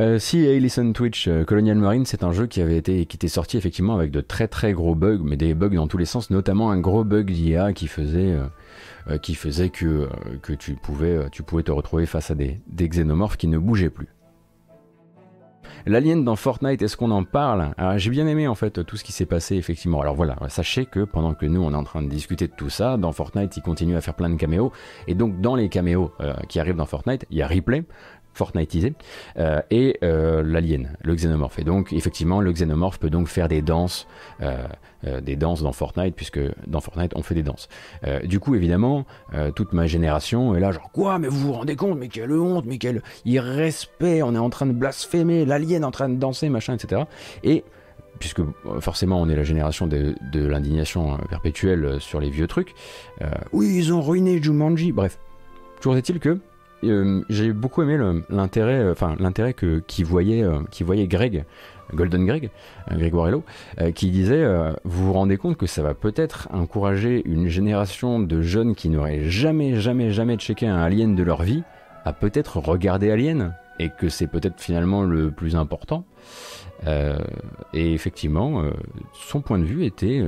Euh, 0.00 0.18
si 0.18 0.58
listen 0.58 0.94
Twitch, 0.94 1.28
euh, 1.28 1.44
Colonial 1.44 1.76
Marine, 1.76 2.06
c'est 2.06 2.24
un 2.24 2.32
jeu 2.32 2.46
qui 2.46 2.62
avait 2.62 2.78
été 2.78 3.04
qui 3.04 3.16
était 3.16 3.28
sorti 3.28 3.58
effectivement 3.58 3.94
avec 3.94 4.10
de 4.10 4.20
très 4.20 4.48
très 4.48 4.72
gros 4.72 4.94
bugs, 4.94 5.20
mais 5.22 5.36
des 5.36 5.52
bugs 5.52 5.68
dans 5.68 5.86
tous 5.86 5.98
les 5.98 6.06
sens, 6.06 6.30
notamment 6.30 6.70
un 6.70 6.80
gros 6.80 7.04
bug 7.04 7.30
d'IA 7.30 7.72
qui 7.72 7.88
faisait 7.88 8.38
euh, 9.10 9.18
qui 9.18 9.34
faisait 9.34 9.68
que 9.70 10.08
tu 10.58 10.76
pouvais 10.76 11.62
te 11.62 11.72
retrouver 11.72 12.06
face 12.06 12.30
à 12.30 12.34
des 12.34 12.60
xénomorphes 12.88 13.36
qui 13.36 13.48
ne 13.48 13.58
bougeaient 13.58 13.90
plus. 13.90 14.08
L'alien 15.86 16.24
dans 16.24 16.36
Fortnite, 16.36 16.80
est-ce 16.82 16.96
qu'on 16.96 17.10
en 17.10 17.24
parle? 17.24 17.74
J'ai 17.96 18.10
bien 18.10 18.26
aimé 18.26 18.46
en 18.46 18.54
fait 18.54 18.84
tout 18.84 18.96
ce 18.96 19.04
qui 19.04 19.12
s'est 19.12 19.26
passé 19.26 19.56
effectivement. 19.56 20.00
Alors 20.00 20.14
voilà, 20.14 20.36
sachez 20.48 20.86
que 20.86 21.04
pendant 21.04 21.34
que 21.34 21.46
nous 21.46 21.62
on 21.62 21.72
est 21.72 21.76
en 21.76 21.84
train 21.84 22.02
de 22.02 22.08
discuter 22.08 22.46
de 22.46 22.52
tout 22.52 22.70
ça, 22.70 22.96
dans 22.96 23.12
Fortnite 23.12 23.56
il 23.56 23.62
continue 23.62 23.96
à 23.96 24.00
faire 24.00 24.14
plein 24.14 24.30
de 24.30 24.36
caméos. 24.36 24.72
Et 25.08 25.14
donc 25.14 25.40
dans 25.40 25.56
les 25.56 25.68
caméos 25.68 26.12
qui 26.48 26.60
arrivent 26.60 26.76
dans 26.76 26.86
Fortnite, 26.86 27.26
il 27.30 27.38
y 27.38 27.42
a 27.42 27.46
Replay, 27.46 27.84
Fortniteisé, 28.34 28.94
euh, 29.36 29.60
et 29.70 29.98
euh, 30.02 30.42
l'alien, 30.42 30.96
le 31.02 31.14
xénomorphe. 31.14 31.58
Et 31.58 31.64
donc, 31.64 31.92
effectivement, 31.92 32.40
le 32.40 32.50
xénomorphe 32.50 32.98
peut 32.98 33.10
donc 33.10 33.28
faire 33.28 33.46
des 33.46 33.60
danses, 33.60 34.06
euh, 34.40 34.66
des 35.20 35.36
danses 35.36 35.62
dans 35.62 35.72
Fortnite, 35.72 36.14
puisque 36.14 36.40
dans 36.66 36.80
Fortnite, 36.80 37.12
on 37.14 37.22
fait 37.22 37.34
des 37.34 37.42
danses. 37.42 37.68
du 38.24 38.40
coup, 38.40 38.54
évidemment, 38.54 39.04
toute 39.54 39.72
ma 39.72 39.86
génération 39.86 40.54
est 40.54 40.60
là, 40.60 40.72
genre, 40.72 40.90
quoi, 40.92 41.18
mais 41.18 41.28
vous 41.28 41.40
vous 41.40 41.52
rendez 41.52 41.76
compte, 41.76 41.98
mais 41.98 42.08
quelle 42.08 42.32
honte, 42.32 42.64
mais 42.66 42.78
quel 42.78 43.02
irrespect, 43.24 44.22
on 44.22 44.34
est 44.34 44.38
en 44.38 44.50
train 44.50 44.66
de 44.66 44.72
blasphémer, 44.72 45.44
l'alien 45.44 45.84
en 45.84 45.90
train 45.90 46.08
de 46.08 46.16
danser, 46.16 46.48
machin, 46.48 46.74
etc. 46.74 47.02
Et 47.42 47.64
puisque 48.18 48.40
forcément 48.78 49.20
on 49.20 49.28
est 49.28 49.34
la 49.34 49.42
génération 49.42 49.88
de, 49.88 50.14
de 50.30 50.46
l'indignation 50.46 51.18
perpétuelle 51.28 52.00
sur 52.00 52.20
les 52.20 52.30
vieux 52.30 52.46
trucs, 52.46 52.74
oui, 53.52 53.72
ils 53.74 53.92
ont 53.92 54.00
ruiné 54.00 54.40
Jumanji, 54.40 54.92
bref. 54.92 55.18
Toujours 55.80 55.96
est-il 55.96 56.20
que 56.20 56.38
euh, 56.84 57.22
j'ai 57.28 57.52
beaucoup 57.52 57.82
aimé 57.82 57.98
l'intérêt, 58.28 58.78
euh, 58.80 58.92
enfin 58.92 59.16
que 59.52 59.80
qui 59.80 60.02
voyait, 60.02 60.42
euh, 60.42 60.60
qui 60.70 60.82
voyait 60.82 61.06
Greg, 61.06 61.44
Golden 61.94 62.26
Greg, 62.26 62.50
Grégoire 62.90 63.28
Hello, 63.28 63.44
qui 63.94 64.10
disait 64.10 64.46
vous 64.84 65.06
vous 65.06 65.12
rendez 65.12 65.36
compte 65.36 65.58
que 65.58 65.66
ça 65.66 65.82
va 65.82 65.92
peut-être 65.92 66.48
encourager 66.50 67.22
une 67.26 67.48
génération 67.48 68.18
de 68.18 68.40
jeunes 68.40 68.74
qui 68.74 68.88
n'auraient 68.88 69.24
jamais, 69.24 69.78
jamais, 69.78 70.10
jamais 70.10 70.36
checké 70.36 70.66
un 70.66 70.78
Alien 70.78 71.14
de 71.14 71.22
leur 71.22 71.42
vie 71.42 71.64
à 72.06 72.14
peut-être 72.14 72.58
regarder 72.58 73.10
Alien 73.10 73.54
et 73.78 73.90
que 73.90 74.08
c'est 74.08 74.26
peut-être 74.26 74.58
finalement 74.58 75.02
le 75.02 75.30
plus 75.30 75.54
important. 75.54 76.04
et 76.86 77.92
effectivement, 77.92 78.64
son 79.12 79.42
point 79.42 79.58
de 79.58 79.64
vue 79.64 79.84
était, 79.84 80.24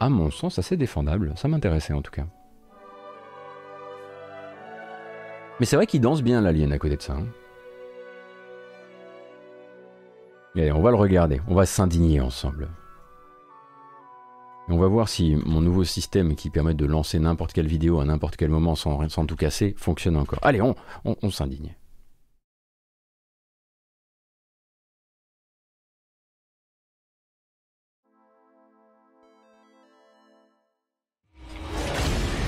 à 0.00 0.10
mon 0.10 0.30
sens, 0.30 0.58
assez 0.58 0.76
défendable. 0.76 1.32
Ça 1.36 1.48
m'intéressait 1.48 1.94
en 1.94 2.02
tout 2.02 2.12
cas. 2.12 2.26
Mais 5.60 5.66
c'est 5.66 5.76
vrai 5.76 5.86
qu'il 5.86 6.00
danse 6.00 6.22
bien 6.22 6.40
l'alien 6.40 6.72
à 6.72 6.78
côté 6.78 6.96
de 6.96 7.02
ça. 7.02 7.12
Hein. 7.12 7.26
Allez, 10.56 10.72
on 10.72 10.80
va 10.80 10.90
le 10.90 10.96
regarder, 10.96 11.40
on 11.48 11.54
va 11.54 11.66
s'indigner 11.66 12.20
ensemble. 12.20 12.70
Et 14.68 14.72
on 14.72 14.78
va 14.78 14.88
voir 14.88 15.08
si 15.08 15.36
mon 15.36 15.60
nouveau 15.60 15.84
système 15.84 16.34
qui 16.34 16.48
permet 16.48 16.74
de 16.74 16.86
lancer 16.86 17.18
n'importe 17.18 17.52
quelle 17.52 17.66
vidéo 17.66 18.00
à 18.00 18.06
n'importe 18.06 18.36
quel 18.36 18.48
moment 18.48 18.74
sans, 18.74 19.06
sans, 19.10 19.26
tout 19.26 19.36
casser 19.36 19.74
fonctionne 19.76 20.16
encore. 20.16 20.38
Allez, 20.42 20.62
on, 20.62 20.74
on 21.04 21.30
s'indigne. 21.30 21.76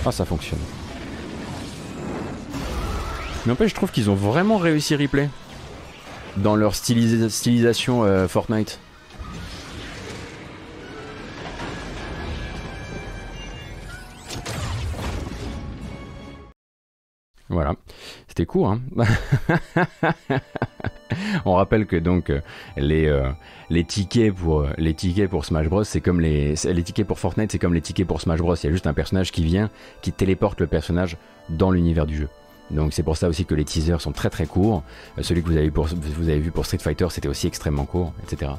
Ah, 0.04 0.10
ça 0.10 0.24
fonctionne. 0.24 0.81
Mais 3.44 3.52
en 3.52 3.56
fait, 3.56 3.68
je 3.68 3.74
trouve 3.74 3.90
qu'ils 3.90 4.08
ont 4.08 4.14
vraiment 4.14 4.56
réussi 4.56 4.94
replay 4.94 5.28
dans 6.36 6.54
leur 6.54 6.74
stylisation 6.74 8.04
euh, 8.04 8.28
Fortnite. 8.28 8.78
Voilà, 17.48 17.74
c'était 18.28 18.46
court. 18.46 18.70
Hein 18.70 18.80
On 21.44 21.52
rappelle 21.54 21.84
que 21.84 21.96
donc 21.96 22.30
euh, 22.30 22.40
les, 22.78 23.06
euh, 23.06 23.28
les 23.68 23.84
tickets 23.84 24.34
pour 24.34 24.66
les 24.78 24.94
tickets 24.94 25.28
pour 25.28 25.44
Smash 25.44 25.68
Bros, 25.68 25.84
c'est 25.84 26.00
comme 26.00 26.20
les 26.20 26.54
les 26.64 26.82
tickets 26.82 27.06
pour 27.06 27.18
Fortnite, 27.18 27.52
c'est 27.52 27.58
comme 27.58 27.74
les 27.74 27.82
tickets 27.82 28.06
pour 28.06 28.22
Smash 28.22 28.38
Bros. 28.38 28.54
Il 28.54 28.64
y 28.64 28.68
a 28.68 28.72
juste 28.72 28.86
un 28.86 28.94
personnage 28.94 29.32
qui 29.32 29.44
vient, 29.44 29.68
qui 30.00 30.12
téléporte 30.12 30.60
le 30.60 30.66
personnage 30.66 31.18
dans 31.50 31.70
l'univers 31.70 32.06
du 32.06 32.16
jeu. 32.16 32.28
Donc 32.70 32.92
c'est 32.92 33.02
pour 33.02 33.16
ça 33.16 33.28
aussi 33.28 33.44
que 33.44 33.54
les 33.54 33.64
teasers 33.64 34.00
sont 34.00 34.12
très 34.12 34.30
très 34.30 34.46
courts. 34.46 34.82
Euh, 35.18 35.22
celui 35.22 35.42
que 35.42 35.48
vous 35.48 35.56
avez, 36.28 36.38
vu 36.38 36.50
pour 36.50 36.66
Street 36.66 36.78
Fighter, 36.78 37.06
c'était 37.10 37.28
aussi 37.28 37.46
extrêmement 37.46 37.84
court, 37.84 38.12
etc. 38.22 38.52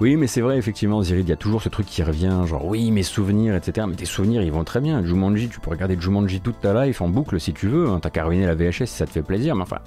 Oui, 0.00 0.16
mais 0.16 0.26
c'est 0.26 0.40
vrai, 0.40 0.58
effectivement, 0.58 1.02
Zirid, 1.02 1.26
il 1.26 1.30
y 1.30 1.32
a 1.32 1.36
toujours 1.36 1.62
ce 1.62 1.68
truc 1.68 1.86
qui 1.86 2.02
revient, 2.02 2.42
genre 2.46 2.66
oui, 2.66 2.90
mes 2.90 3.04
souvenirs, 3.04 3.54
etc. 3.54 3.86
Mais 3.88 3.94
tes 3.94 4.04
souvenirs, 4.04 4.42
ils 4.42 4.50
vont 4.50 4.64
très 4.64 4.80
bien. 4.80 5.04
Jumanji, 5.04 5.48
tu 5.48 5.60
peux 5.60 5.70
regarder 5.70 5.96
Jumanji 5.98 6.40
toute 6.40 6.60
ta 6.60 6.84
life 6.84 7.00
en 7.00 7.08
boucle 7.08 7.38
si 7.38 7.52
tu 7.52 7.68
veux. 7.68 7.88
Hein. 7.88 8.00
T'as 8.02 8.10
qu'à 8.10 8.24
ruiner 8.24 8.46
la 8.46 8.56
VHS 8.56 8.86
si 8.86 8.86
ça 8.88 9.06
te 9.06 9.12
fait 9.12 9.22
plaisir. 9.22 9.54
Mais 9.54 9.62
enfin, 9.62 9.78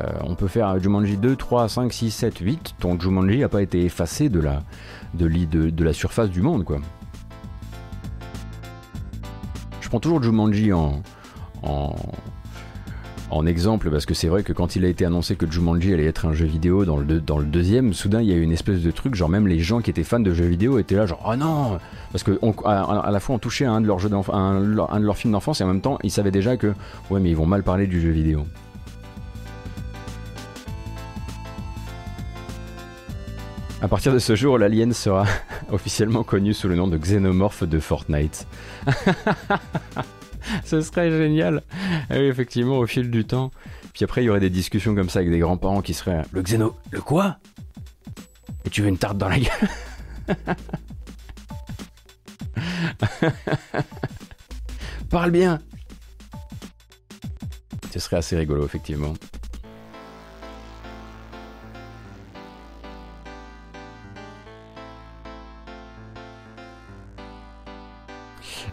euh, 0.00 0.06
on 0.24 0.34
peut 0.34 0.46
faire 0.46 0.78
Jumanji 0.78 1.16
2, 1.16 1.36
3, 1.36 1.68
5, 1.68 1.90
6, 1.90 2.10
7, 2.10 2.38
8. 2.38 2.74
Ton 2.78 3.00
Jumanji 3.00 3.38
n'a 3.38 3.48
pas 3.48 3.62
été 3.62 3.82
effacé 3.82 4.28
de 4.28 4.40
la, 4.40 4.62
de 5.14 5.84
la 5.84 5.92
surface 5.94 6.28
du 6.28 6.42
monde, 6.42 6.64
quoi. 6.64 6.78
Je 9.86 9.88
prends 9.88 10.00
toujours 10.00 10.20
Jumanji 10.20 10.72
en, 10.72 11.00
exemple 13.46 13.88
parce 13.88 14.04
que 14.04 14.14
c'est 14.14 14.26
vrai 14.26 14.42
que 14.42 14.52
quand 14.52 14.74
il 14.74 14.84
a 14.84 14.88
été 14.88 15.04
annoncé 15.04 15.36
que 15.36 15.48
Jumanji 15.48 15.94
allait 15.94 16.06
être 16.06 16.26
un 16.26 16.32
jeu 16.32 16.44
vidéo 16.44 16.84
dans 16.84 16.96
le, 16.96 17.44
deuxième, 17.44 17.92
soudain 17.92 18.20
il 18.20 18.28
y 18.28 18.32
a 18.32 18.34
eu 18.34 18.42
une 18.42 18.50
espèce 18.50 18.82
de 18.82 18.90
truc, 18.90 19.14
genre 19.14 19.28
même 19.28 19.46
les 19.46 19.60
gens 19.60 19.80
qui 19.80 19.90
étaient 19.90 20.02
fans 20.02 20.18
de 20.18 20.34
jeux 20.34 20.46
vidéo 20.46 20.80
étaient 20.80 20.96
là, 20.96 21.06
genre 21.06 21.22
oh 21.24 21.36
non 21.36 21.78
Parce 22.10 22.24
que 22.24 22.32
à, 22.64 23.10
la 23.12 23.20
fois 23.20 23.36
on 23.36 23.38
touchait 23.38 23.64
à 23.64 23.70
un 23.70 23.80
de 23.80 23.86
leurs, 23.86 24.00
jeux 24.00 24.10
un 24.32 24.60
de 24.60 25.04
leurs 25.04 25.16
films 25.16 25.34
d'enfance 25.34 25.60
et 25.60 25.64
en 25.64 25.68
même 25.68 25.80
temps 25.80 26.00
ils 26.02 26.10
savaient 26.10 26.32
déjà 26.32 26.56
que 26.56 26.74
ouais, 27.10 27.20
mais 27.20 27.30
ils 27.30 27.36
vont 27.36 27.46
mal 27.46 27.62
parler 27.62 27.86
du 27.86 28.00
jeu 28.00 28.10
vidéo. 28.10 28.44
À 33.86 33.88
partir 33.88 34.12
de 34.12 34.18
ce 34.18 34.34
jour, 34.34 34.58
l'alien 34.58 34.92
sera 34.92 35.26
officiellement 35.70 36.24
connu 36.24 36.52
sous 36.54 36.66
le 36.66 36.74
nom 36.74 36.88
de 36.88 36.98
Xenomorph 36.98 37.62
de 37.62 37.78
Fortnite. 37.78 38.48
Ce 40.64 40.80
serait 40.80 41.08
génial. 41.08 41.62
oui, 42.10 42.24
effectivement, 42.24 42.78
au 42.78 42.86
fil 42.88 43.12
du 43.12 43.24
temps. 43.24 43.52
Puis 43.92 44.04
après, 44.04 44.24
il 44.24 44.26
y 44.26 44.28
aurait 44.28 44.40
des 44.40 44.50
discussions 44.50 44.96
comme 44.96 45.08
ça 45.08 45.20
avec 45.20 45.30
des 45.30 45.38
grands-parents 45.38 45.82
qui 45.82 45.94
seraient 45.94 46.22
Le 46.32 46.42
Xeno. 46.42 46.74
Le 46.90 47.00
quoi? 47.00 47.36
Et 48.64 48.70
tu 48.70 48.82
veux 48.82 48.88
une 48.88 48.98
tarte 48.98 49.18
dans 49.18 49.28
la 49.28 49.38
gueule? 49.38 49.68
Parle 55.10 55.30
bien 55.30 55.60
Ce 57.92 58.00
serait 58.00 58.16
assez 58.16 58.36
rigolo, 58.36 58.64
effectivement. 58.64 59.14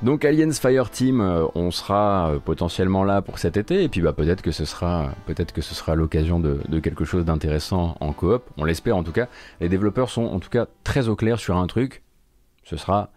Donc 0.03 0.25
Aliens 0.25 0.51
Fire 0.51 0.89
Team, 0.89 1.21
euh, 1.21 1.45
on 1.55 1.71
sera 1.71 2.31
euh, 2.31 2.39
potentiellement 2.39 3.05
là 3.05 3.21
pour 3.21 3.39
cet 3.39 3.55
été 3.55 3.83
et 3.83 3.87
puis 3.87 4.01
bah 4.01 4.11
peut-être 4.11 4.41
que 4.41 4.51
ce 4.51 4.65
sera 4.65 5.13
peut-être 5.25 5.53
que 5.53 5.61
ce 5.61 5.73
sera 5.73 5.95
l'occasion 5.95 6.41
de, 6.41 6.59
quelque 6.81 7.05
chose 7.05 7.23
d'intéressant 7.23 7.95
en 8.01 8.11
coop. 8.11 8.43
On 8.57 8.65
l'espère 8.65 8.97
en 8.97 9.03
tout 9.03 9.13
cas. 9.13 9.29
Les 9.61 9.69
développeurs 9.69 10.09
sont 10.09 10.25
en 10.25 10.41
tout 10.41 10.49
cas 10.49 10.67
très 10.83 11.07
au 11.07 11.15
clair 11.15 11.39
sur 11.39 11.55
un 11.55 11.67
truc. 11.67 12.03
Ce 12.65 12.75
sera 12.75 13.11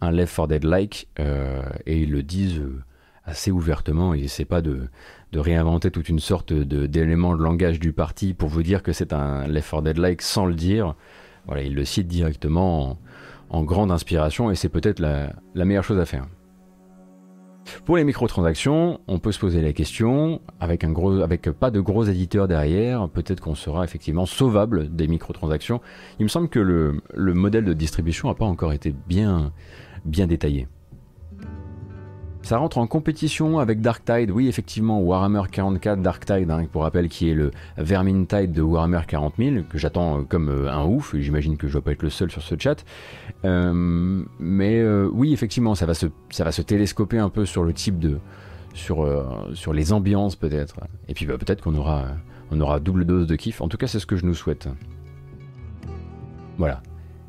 un 0.00 0.12
Left 0.12 0.36
4 0.36 0.46
Dead 0.46 0.64
like 0.64 1.08
euh, 1.18 1.60
et 1.86 1.98
ils 2.02 2.12
le 2.12 2.22
disent 2.22 2.62
assez 3.24 3.50
ouvertement. 3.50 4.14
Ils 4.14 4.24
essaient 4.24 4.44
pas 4.44 4.62
de, 4.62 4.88
réinventer 5.34 5.90
toute 5.90 6.08
une 6.08 6.20
sorte 6.20 6.52
d'éléments 6.52 7.36
de, 7.36 7.42
langage 7.42 7.80
du 7.80 7.92
parti 7.92 8.32
pour 8.32 8.48
vous 8.48 8.62
dire 8.62 8.84
que 8.84 8.92
c'est 8.92 9.12
un 9.12 9.48
Left 9.48 9.72
4 9.72 9.82
Dead 9.82 9.98
like 9.98 10.22
sans 10.22 10.46
le 10.46 10.54
dire. 10.54 10.94
Voilà, 11.46 11.62
ils 11.62 11.74
le 11.74 11.84
citent 11.84 12.06
directement 12.06 12.90
en 12.90 12.98
grande 13.50 13.90
inspiration 13.90 14.50
et 14.50 14.54
c'est 14.54 14.68
peut-être 14.68 15.00
la, 15.00 15.32
meilleure 15.54 15.84
chose 15.84 15.98
à 15.98 16.04
faire. 16.04 16.26
Pour 17.84 17.98
les 17.98 18.04
microtransactions, 18.04 19.00
on 19.08 19.18
peut 19.18 19.32
se 19.32 19.38
poser 19.38 19.60
la 19.60 19.74
question, 19.74 20.40
avec, 20.58 20.86
pas 21.60 21.70
de 21.70 21.80
gros 21.80 22.04
éditeurs 22.04 22.48
derrière, 22.48 23.08
peut-être 23.10 23.40
qu'on 23.40 23.54
sera 23.54 23.84
effectivement 23.84 24.24
sauvable 24.24 24.94
des 24.94 25.06
microtransactions. 25.06 25.82
Il 26.18 26.22
me 26.22 26.28
semble 26.28 26.48
que 26.48 26.60
le, 26.60 27.02
le 27.14 27.34
modèle 27.34 27.64
de 27.64 27.74
distribution 27.74 28.28
n'a 28.28 28.34
pas 28.34 28.46
encore 28.46 28.72
été 28.72 28.94
bien 29.06 29.52
détaillé. 30.04 30.66
Ça 32.42 32.56
rentre 32.56 32.78
en 32.78 32.86
compétition 32.86 33.58
avec 33.58 33.80
Dark 33.80 34.04
Tide, 34.04 34.30
oui 34.30 34.48
effectivement 34.48 35.00
Warhammer 35.00 35.42
44 35.50 36.00
Dark 36.00 36.24
Tide, 36.24 36.50
hein, 36.50 36.64
pour 36.72 36.82
rappel 36.82 37.08
qui 37.08 37.28
est 37.28 37.34
le 37.34 37.50
Vermintide 37.76 38.52
de 38.52 38.62
Warhammer 38.62 39.00
40 39.06 39.34
000, 39.38 39.56
que 39.68 39.76
j'attends 39.76 40.20
euh, 40.20 40.22
comme 40.22 40.48
euh, 40.48 40.72
un 40.72 40.84
ouf, 40.86 41.14
j'imagine 41.16 41.56
que 41.56 41.66
je 41.66 41.74
ne 41.74 41.78
vais 41.78 41.84
pas 41.84 41.92
être 41.92 42.02
le 42.02 42.10
seul 42.10 42.30
sur 42.30 42.40
ce 42.40 42.54
chat. 42.58 42.84
Euh, 43.44 44.22
mais 44.38 44.82
oui 45.12 45.32
effectivement 45.32 45.74
ça 45.74 45.84
va, 45.84 45.94
se, 45.94 46.06
ça 46.30 46.44
va 46.44 46.52
se 46.52 46.62
télescoper 46.62 47.18
un 47.18 47.28
peu 47.28 47.44
sur 47.44 47.64
le 47.64 47.72
type 47.72 47.98
de, 47.98 48.18
sur, 48.72 49.06
sur 49.54 49.72
les 49.72 49.92
ambiances 49.92 50.36
peut-être. 50.36 50.80
Et 51.08 51.14
puis 51.14 51.26
bah, 51.26 51.36
peut-être 51.38 51.62
qu'on 51.62 51.74
aura, 51.74 52.06
on 52.50 52.60
aura 52.60 52.80
double 52.80 53.04
dose 53.04 53.26
de 53.26 53.36
kiff. 53.36 53.60
En 53.60 53.68
tout 53.68 53.76
cas, 53.76 53.88
c'est 53.88 53.98
ce 53.98 54.06
que 54.06 54.16
je 54.16 54.24
nous 54.24 54.34
souhaite. 54.34 54.68
Voilà. 56.56 56.82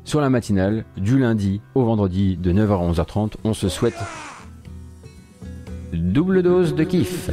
Sur 0.04 0.20
la 0.20 0.30
matinale, 0.30 0.84
du 0.96 1.18
lundi 1.18 1.60
au 1.74 1.84
vendredi 1.84 2.36
de 2.36 2.52
9h 2.52 2.70
à 2.70 2.90
11h30, 2.90 3.34
on 3.44 3.52
se 3.52 3.68
souhaite 3.68 3.98
double 5.92 6.42
dose 6.42 6.74
de 6.74 6.84
kiff. 6.84 7.30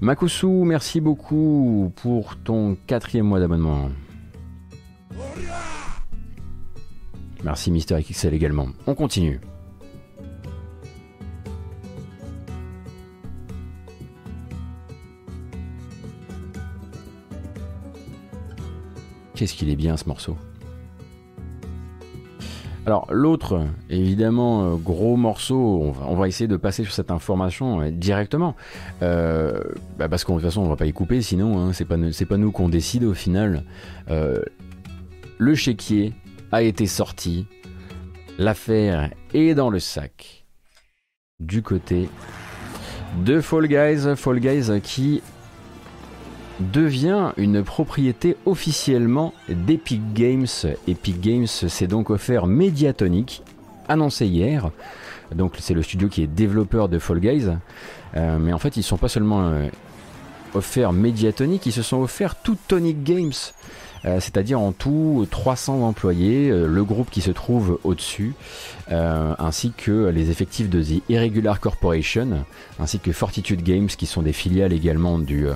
Makusu, 0.00 0.46
merci 0.46 1.00
beaucoup 1.00 1.92
pour 1.96 2.36
ton 2.36 2.76
quatrième 2.86 3.26
mois 3.26 3.38
d'abonnement. 3.38 3.90
Merci 7.44 7.70
Mister 7.70 8.00
XL 8.02 8.34
également. 8.34 8.68
On 8.86 8.94
continue. 8.94 9.40
Qu'est-ce 19.34 19.54
qu'il 19.54 19.70
est 19.70 19.76
bien 19.76 19.96
ce 19.96 20.06
morceau? 20.06 20.36
Alors 22.84 23.06
l'autre, 23.10 23.64
évidemment, 23.90 24.64
euh, 24.64 24.76
gros 24.76 25.16
morceau, 25.16 25.94
on 26.04 26.16
va, 26.16 26.26
essayer 26.26 26.48
de 26.48 26.56
passer 26.56 26.82
sur 26.82 26.92
cette 26.92 27.12
information 27.12 27.80
euh, 27.80 27.90
directement, 27.90 28.56
euh, 29.02 29.62
bah, 29.98 30.08
parce 30.08 30.24
qu'en 30.24 30.34
toute 30.34 30.42
façon 30.42 30.62
on 30.62 30.68
va 30.68 30.74
pas 30.74 30.86
y 30.86 30.92
couper, 30.92 31.22
sinon 31.22 31.60
hein, 31.60 31.72
c'est 31.72 31.84
pas, 31.84 31.96
pas 32.28 32.36
nous 32.36 32.50
qu'on 32.50 32.68
décide 32.68 33.04
au 33.04 33.14
final. 33.14 33.62
le 34.08 35.54
chéquier 35.54 36.12
a 36.50 36.62
été 36.62 36.86
sorti, 36.86 37.46
l'affaire 38.38 39.10
est 39.32 39.54
dans 39.54 39.70
le 39.70 39.78
sac, 39.78 40.44
du 41.38 41.62
côté 41.62 42.08
de 43.24 43.40
Fall 43.40 43.68
Guys, 43.68 44.16
Fall 44.16 44.40
Guys 44.40 44.80
qui 44.82 45.22
devient 46.70 47.32
une 47.36 47.62
propriété 47.62 48.36
officiellement 48.46 49.34
d'Epic 49.48 50.12
Games. 50.14 50.46
Epic 50.86 51.20
Games 51.20 51.46
s'est 51.46 51.86
donc 51.86 52.10
offert 52.10 52.46
Mediatonic, 52.46 53.42
annoncé 53.88 54.26
hier. 54.26 54.70
Donc 55.34 55.54
c'est 55.58 55.74
le 55.74 55.82
studio 55.82 56.08
qui 56.08 56.22
est 56.22 56.26
développeur 56.26 56.88
de 56.88 56.98
Fall 56.98 57.20
Guys. 57.20 57.48
Euh, 58.16 58.38
mais 58.38 58.52
en 58.52 58.58
fait, 58.58 58.76
ils 58.76 58.82
sont 58.82 58.98
pas 58.98 59.08
seulement 59.08 59.42
euh, 59.44 59.68
offerts 60.54 60.92
Mediatonic, 60.92 61.64
ils 61.66 61.72
se 61.72 61.82
sont 61.82 62.02
offerts 62.02 62.36
tout 62.36 62.56
Tonic 62.68 63.02
Games. 63.02 63.32
Euh, 64.04 64.18
c'est-à-dire 64.18 64.58
en 64.58 64.72
tout 64.72 65.26
300 65.30 65.86
employés, 65.86 66.50
le 66.50 66.84
groupe 66.84 67.08
qui 67.08 67.20
se 67.20 67.30
trouve 67.30 67.78
au-dessus, 67.84 68.34
ainsi 68.90 69.72
que 69.76 70.08
les 70.08 70.30
effectifs 70.30 70.68
de 70.68 70.82
The 70.82 71.02
Irregular 71.08 71.60
Corporation, 71.60 72.44
ainsi 72.80 72.98
que 72.98 73.12
Fortitude 73.12 73.62
Games, 73.62 73.86
qui 73.86 74.06
sont 74.06 74.22
des 74.22 74.32
filiales 74.32 74.72
également 74.72 75.18
du, 75.18 75.46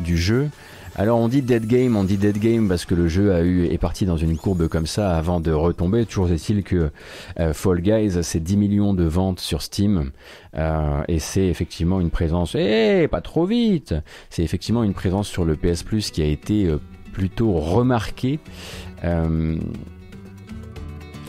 du 0.00 0.16
jeu. 0.16 0.48
Alors 0.96 1.18
on 1.18 1.28
dit 1.28 1.40
dead 1.40 1.66
game, 1.66 1.96
on 1.96 2.04
dit 2.04 2.16
dead 2.16 2.38
game 2.38 2.68
parce 2.68 2.84
que 2.84 2.94
le 2.94 3.06
jeu 3.06 3.32
a 3.32 3.42
eu 3.42 3.64
est 3.66 3.78
parti 3.78 4.06
dans 4.06 4.16
une 4.16 4.36
courbe 4.36 4.66
comme 4.66 4.86
ça 4.86 5.16
avant 5.16 5.40
de 5.40 5.52
retomber. 5.52 6.04
Toujours 6.04 6.30
est-il 6.30 6.64
que 6.64 6.90
euh, 7.38 7.54
Fall 7.54 7.80
Guys 7.80 8.22
c'est 8.22 8.40
10 8.40 8.56
millions 8.56 8.92
de 8.92 9.04
ventes 9.04 9.40
sur 9.40 9.62
Steam 9.62 10.10
euh, 10.56 11.02
et 11.06 11.20
c'est 11.20 11.46
effectivement 11.46 12.00
une 12.00 12.10
présence. 12.10 12.56
Eh, 12.58 13.06
pas 13.08 13.20
trop 13.20 13.46
vite. 13.46 13.94
C'est 14.30 14.42
effectivement 14.42 14.82
une 14.82 14.94
présence 14.94 15.28
sur 15.28 15.44
le 15.44 15.54
PS 15.54 15.84
Plus 15.84 16.10
qui 16.10 16.22
a 16.22 16.26
été 16.26 16.66
euh, 16.66 16.78
plutôt 17.12 17.52
remarquée. 17.52 18.40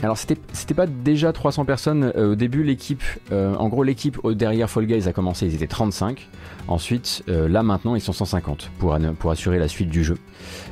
Alors 0.03 0.17
c'était 0.17 0.73
pas 0.73 0.87
déjà 0.87 1.31
300 1.31 1.65
personnes 1.65 2.11
au 2.15 2.35
début 2.35 2.63
l'équipe 2.63 3.03
en 3.31 3.67
gros 3.69 3.83
l'équipe 3.83 4.17
derrière 4.29 4.69
Fall 4.69 4.87
Guys 4.87 5.07
a 5.07 5.13
commencé 5.13 5.45
ils 5.45 5.53
étaient 5.53 5.67
35 5.67 6.27
Ensuite, 6.67 7.23
euh, 7.27 7.47
là 7.47 7.63
maintenant, 7.63 7.95
ils 7.95 8.01
sont 8.01 8.13
150 8.13 8.71
pour, 8.79 8.93
assurer 9.31 9.59
la 9.59 9.67
suite 9.67 9.89
du 9.89 10.03
jeu. 10.03 10.17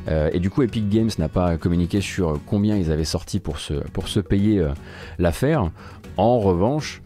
Euh, 0.07 0.29
et 0.33 0.39
du 0.39 0.49
coup, 0.49 0.61
Epic 0.61 0.87
Games 0.89 1.09
n'a 1.17 1.29
pas 1.29 1.57
communiqué 1.57 2.01
sur 2.01 2.39
combien 2.45 2.77
ils 2.77 2.91
avaient 2.91 3.03
sorti 3.03 3.39
pour 3.39 3.59
se, 3.59 4.19
payer 4.19 4.59
euh, 4.59 4.69
l'affaire. 5.17 5.71
En 6.17 6.39
revanche, 6.39 7.01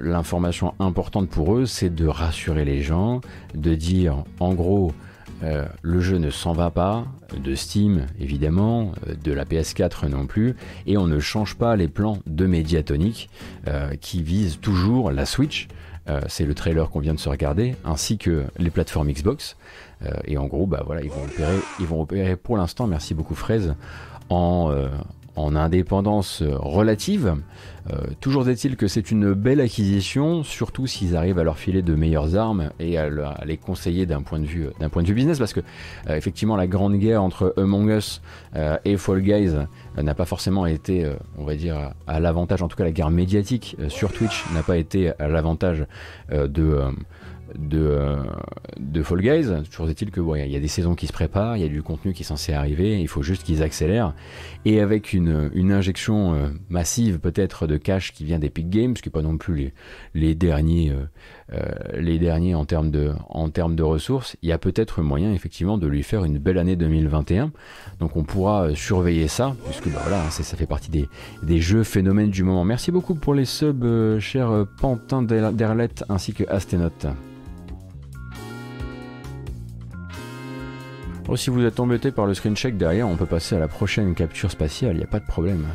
l'information 0.00 0.74
importante 0.78 1.28
pour 1.28 1.56
eux, 1.56 1.66
c'est 1.66 1.92
de 1.92 2.06
rassurer 2.06 2.64
les 2.64 2.82
gens, 2.82 3.20
de 3.54 3.74
dire 3.74 4.22
en 4.38 4.54
gros, 4.54 4.92
le 5.42 6.00
jeu 6.00 6.18
ne 6.18 6.30
s'en 6.30 6.52
va 6.52 6.70
pas, 6.70 7.06
de 7.36 7.54
Steam 7.54 8.06
évidemment, 8.18 8.92
de 9.22 9.32
la 9.32 9.44
PS4 9.44 10.08
non 10.08 10.26
plus, 10.26 10.56
et 10.86 10.96
on 10.96 11.06
ne 11.06 11.20
change 11.20 11.56
pas 11.56 11.76
les 11.76 11.88
plans 11.88 12.18
de 12.26 12.46
Mediatonic 12.46 13.28
qui 14.00 14.22
visent 14.22 14.58
toujours 14.60 15.10
la 15.10 15.26
Switch. 15.26 15.68
Euh, 16.08 16.20
c'est 16.28 16.44
le 16.44 16.54
trailer 16.54 16.88
qu'on 16.88 17.00
vient 17.00 17.14
de 17.14 17.18
se 17.18 17.28
regarder, 17.28 17.74
ainsi 17.84 18.16
que 18.16 18.44
les 18.58 18.70
plateformes 18.70 19.10
Xbox. 19.10 19.56
Euh, 20.04 20.10
et 20.24 20.38
en 20.38 20.46
gros, 20.46 20.66
bah 20.66 20.82
voilà, 20.86 21.02
ils 21.02 21.10
vont 21.10 21.24
opérer, 21.24 21.58
ils 21.80 21.86
vont 21.86 22.00
opérer 22.00 22.36
pour 22.36 22.56
l'instant, 22.56 22.86
merci 22.86 23.14
beaucoup 23.14 23.34
Fraise, 23.34 23.74
en, 24.28 24.70
euh, 24.70 24.88
en 25.36 25.54
indépendance 25.54 26.42
relative. 26.42 27.36
Euh, 27.90 27.98
toujours 28.20 28.48
est-il 28.48 28.76
que 28.76 28.88
c'est 28.88 29.10
une 29.10 29.32
belle 29.32 29.60
acquisition, 29.60 30.42
surtout 30.42 30.86
s'ils 30.86 31.16
arrivent 31.16 31.38
à 31.38 31.44
leur 31.44 31.58
filer 31.58 31.82
de 31.82 31.94
meilleures 31.94 32.36
armes 32.36 32.70
et 32.80 32.98
à, 32.98 33.08
les 33.44 33.56
conseiller 33.56 34.06
d'un 34.06 34.22
point 34.22 34.40
de 34.40 34.44
vue 34.44 34.68
d'un 34.80 34.88
point 34.88 35.02
de 35.02 35.08
vue 35.08 35.14
business, 35.14 35.38
parce 35.38 35.52
que 35.52 35.60
euh, 36.08 36.16
effectivement 36.16 36.56
la 36.56 36.66
grande 36.66 36.96
guerre 36.96 37.22
entre 37.22 37.54
Among 37.56 37.90
Us 37.90 38.22
euh, 38.56 38.76
et 38.84 38.96
Fall 38.96 39.20
Guys 39.20 39.52
n'a 39.96 40.14
pas 40.14 40.24
forcément 40.24 40.66
été, 40.66 41.10
on 41.38 41.44
va 41.44 41.54
dire, 41.54 41.92
à 42.06 42.20
l'avantage, 42.20 42.62
en 42.62 42.68
tout 42.68 42.76
cas 42.76 42.84
la 42.84 42.92
guerre 42.92 43.10
médiatique 43.10 43.76
sur 43.88 44.12
Twitch 44.12 44.44
n'a 44.52 44.62
pas 44.62 44.76
été 44.76 45.12
à 45.18 45.28
l'avantage 45.28 45.86
de 46.30 46.82
de, 47.58 47.78
euh, 47.78 48.22
de 48.78 49.02
Fall 49.02 49.20
Guys. 49.20 49.46
Toujours 49.70 49.88
est-il 49.88 50.10
que 50.10 50.20
il 50.38 50.50
y 50.50 50.56
a 50.56 50.60
des 50.60 50.68
saisons 50.68 50.94
qui 50.94 51.06
se 51.06 51.12
préparent, 51.12 51.56
il 51.56 51.62
y 51.62 51.64
a 51.64 51.68
du 51.68 51.82
contenu 51.82 52.12
qui 52.12 52.22
est 52.22 52.26
censé 52.26 52.52
arriver, 52.52 53.00
il 53.00 53.08
faut 53.08 53.22
juste 53.22 53.42
qu'ils 53.44 53.62
accélèrent. 53.62 54.14
Et 54.64 54.80
avec 54.80 55.12
une, 55.12 55.50
injection 55.72 56.34
euh, 56.34 56.48
massive 56.68 57.18
peut-être 57.18 57.66
de 57.66 57.76
cash 57.76 58.12
qui 58.12 58.24
vient 58.24 58.38
d'Epic 58.38 58.68
Games, 58.70 58.96
ce 58.96 59.02
qui 59.02 59.08
n'est 59.08 59.12
pas 59.12 59.22
non 59.22 59.36
plus 59.36 59.72
les, 60.14 60.34
derniers, 60.34 60.92
euh, 61.52 62.54
en 62.54 62.64
termes 62.64 62.90
de, 62.90 63.82
ressources, 63.82 64.36
il 64.42 64.48
y 64.48 64.52
a 64.52 64.58
peut-être 64.58 65.02
moyen 65.02 65.32
effectivement 65.32 65.78
de 65.78 65.86
lui 65.86 66.02
faire 66.02 66.24
une 66.24 66.38
belle 66.38 66.58
année 66.58 66.76
2021. 66.76 67.52
Donc 68.00 68.16
on 68.16 68.24
pourra 68.24 68.74
surveiller 68.74 69.28
ça, 69.28 69.54
puisque 69.64 69.88
bah, 69.92 70.00
voilà, 70.02 70.30
ça 70.30 70.56
fait 70.56 70.66
partie 70.66 70.90
des, 70.90 71.08
des 71.42 71.60
jeux 71.60 71.84
phénomènes 71.84 72.30
du 72.30 72.42
moment. 72.42 72.64
Merci 72.64 72.90
beaucoup 72.90 73.14
pour 73.14 73.34
les 73.34 73.44
subs, 73.44 74.18
cher 74.20 74.66
Pantin 74.80 75.22
d'Erlette 75.22 76.04
ainsi 76.08 76.32
que 76.32 76.44
Asténote. 76.48 77.06
Oh, 81.28 81.34
si 81.34 81.50
vous 81.50 81.64
êtes 81.64 81.80
embêté 81.80 82.12
par 82.12 82.26
le 82.26 82.34
screen 82.34 82.54
check 82.54 82.76
derrière, 82.76 83.08
on 83.08 83.16
peut 83.16 83.26
passer 83.26 83.56
à 83.56 83.58
la 83.58 83.66
prochaine 83.66 84.14
capture 84.14 84.48
spatiale, 84.48 84.94
il 84.94 84.98
n'y 84.98 85.04
a 85.04 85.08
pas 85.08 85.18
de 85.18 85.26
problème. 85.26 85.66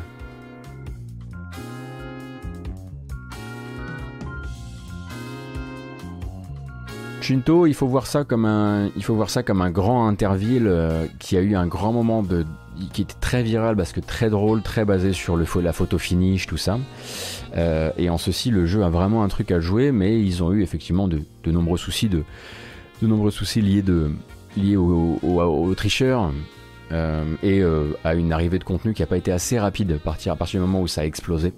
Shinto, 7.20 7.66
il 7.66 7.74
faut 7.74 7.86
voir 7.86 8.06
ça 8.06 8.24
comme 8.24 8.46
un, 8.46 8.90
il 8.96 9.04
faut 9.04 9.14
voir 9.14 9.28
ça 9.28 9.42
comme 9.42 9.60
un 9.60 9.70
grand 9.70 10.08
interville 10.08 10.66
euh, 10.66 11.06
qui 11.18 11.36
a 11.36 11.40
eu 11.40 11.54
un 11.54 11.66
grand 11.66 11.92
moment 11.92 12.22
de, 12.22 12.46
qui 12.94 13.02
était 13.02 13.14
très 13.20 13.42
viral 13.42 13.76
parce 13.76 13.92
que 13.92 14.00
très 14.00 14.30
drôle, 14.30 14.62
très 14.62 14.86
basé 14.86 15.12
sur 15.12 15.36
le, 15.36 15.44
la 15.60 15.72
photo 15.74 15.98
finish, 15.98 16.46
tout 16.46 16.56
ça. 16.56 16.78
Euh, 17.56 17.90
et 17.98 18.08
en 18.08 18.16
ceci, 18.16 18.50
le 18.50 18.64
jeu 18.64 18.84
a 18.84 18.88
vraiment 18.88 19.22
un 19.22 19.28
truc 19.28 19.50
à 19.50 19.60
jouer, 19.60 19.92
mais 19.92 20.18
ils 20.18 20.42
ont 20.42 20.50
eu 20.50 20.62
effectivement 20.62 21.08
de, 21.08 21.22
nombreux 21.44 21.78
soucis 21.78 22.08
de, 22.08 22.24
de 23.02 23.06
nombreux 23.06 23.30
soucis 23.30 23.60
liés 23.60 23.82
de, 23.82 24.10
lié 24.56 24.76
aux 24.76 25.74
tricheurs 25.76 26.30
euh, 26.92 27.24
et 27.42 27.62
euh, 27.62 27.96
à 28.04 28.14
une 28.14 28.32
arrivée 28.32 28.58
de 28.58 28.64
contenu 28.64 28.92
qui 28.92 29.00
n'a 29.00 29.06
pas 29.06 29.16
été 29.16 29.32
assez 29.32 29.58
rapide 29.58 29.92
à 29.92 29.98
partir, 29.98 30.32
à 30.32 30.36
partir 30.36 30.60
du 30.60 30.66
moment 30.66 30.82
où 30.82 30.88
ça 30.88 31.00
a 31.00 31.04
explosé. 31.04 31.54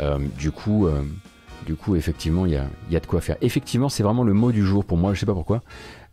Euh, 0.00 0.18
du 0.36 0.50
coup, 0.50 0.88
du 1.66 1.76
coup, 1.76 1.96
effectivement, 1.96 2.44
il 2.44 2.52
y 2.52 2.56
a, 2.56 2.66
y 2.90 2.96
a, 2.96 3.00
de 3.00 3.06
quoi 3.06 3.20
faire. 3.20 3.36
Effectivement, 3.40 3.88
c'est 3.88 4.02
vraiment 4.02 4.24
le 4.24 4.32
mot 4.32 4.50
du 4.50 4.64
jour 4.64 4.84
pour 4.84 4.98
moi, 4.98 5.14
je 5.14 5.20
sais 5.20 5.26
pas 5.26 5.34
pourquoi. 5.34 5.62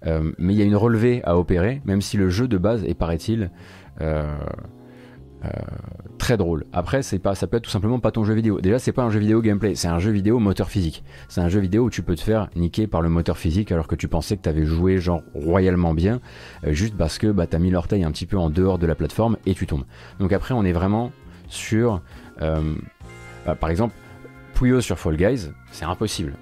mais 0.06 0.54
il 0.54 0.60
y 0.60 0.62
a 0.62 0.66
une 0.66 0.76
relevée 0.76 1.22
à 1.24 1.38
opérer, 1.38 1.82
même 1.86 2.02
si 2.02 2.18
le 2.18 2.30
jeu 2.30 2.48
de 2.48 2.58
base 2.58 2.84
est, 2.86 2.94
paraît-il, 2.94 3.50
euh, 5.44 5.50
très 6.20 6.38
drôle. 6.38 6.66
Après, 6.72 7.02
c'est 7.02 7.18
pas, 7.18 7.34
ça 7.34 7.48
peut 7.48 7.58
être 7.58 7.64
tout 7.64 7.72
simplement 7.72 8.00
pas 8.00 8.12
ton 8.12 8.24
jeu 8.24 8.36
vidéo. 8.36 8.62
Déjà, 8.62 8.78
c'est 8.78 8.92
pas 8.92 9.02
un 9.02 9.10
jeu 9.10 9.20
vidéo 9.20 9.42
gameplay, 9.42 9.74
c'est 9.74 9.88
un 9.88 9.98
jeu 9.98 10.12
vidéo 10.12 10.38
moteur 10.38 10.70
physique. 10.70 11.04
C'est 11.30 11.42
un 11.42 11.50
jeu 11.50 11.60
vidéo 11.60 11.86
où 11.86 11.90
tu 11.90 12.04
peux 12.04 12.16
te 12.16 12.22
faire 12.22 12.50
niquer 12.56 12.86
par 12.86 13.02
le 13.02 13.10
moteur 13.10 13.40
physique 13.40 13.72
alors 13.72 13.88
que 13.88 13.96
tu 13.96 14.08
pensais 14.08 14.38
que 14.38 14.44
tu 14.44 14.50
avais 14.50 14.66
joué 14.66 15.00
genre 15.00 15.24
royalement 15.34 15.96
bien, 15.96 16.22
euh, 16.64 16.74
juste 16.74 16.96
parce 16.96 17.18
que 17.18 17.28
bah, 17.28 17.48
t'as 17.48 17.58
mis 17.58 17.72
l'orteil 17.72 18.04
un 18.04 18.12
petit 18.12 18.28
peu 18.28 18.38
en 18.38 18.52
dehors 18.52 18.78
de 18.78 18.86
la 18.86 18.94
plateforme 18.94 19.38
et 19.48 19.56
tu 19.56 19.66
tombes. 19.66 19.86
Donc 20.20 20.32
après, 20.32 20.54
on 20.54 20.64
est 20.64 20.74
vraiment 20.74 21.12
sur, 21.48 22.02
euh, 22.42 22.76
bah, 23.46 23.56
par 23.56 23.72
exemple, 23.72 23.96
Puyo 24.54 24.80
sur 24.80 25.00
Fall 25.00 25.18
Guys, 25.18 25.50
c'est 25.72 25.86
impossible. 25.86 26.36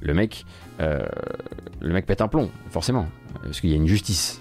Le 0.00 0.14
mec, 0.14 0.46
le 0.78 1.92
mec 1.92 2.06
pète 2.06 2.20
un 2.20 2.28
plomb, 2.28 2.50
forcément, 2.70 3.06
parce 3.42 3.60
qu'il 3.60 3.70
y 3.70 3.72
a 3.72 3.76
une 3.76 3.86
justice 3.86 4.40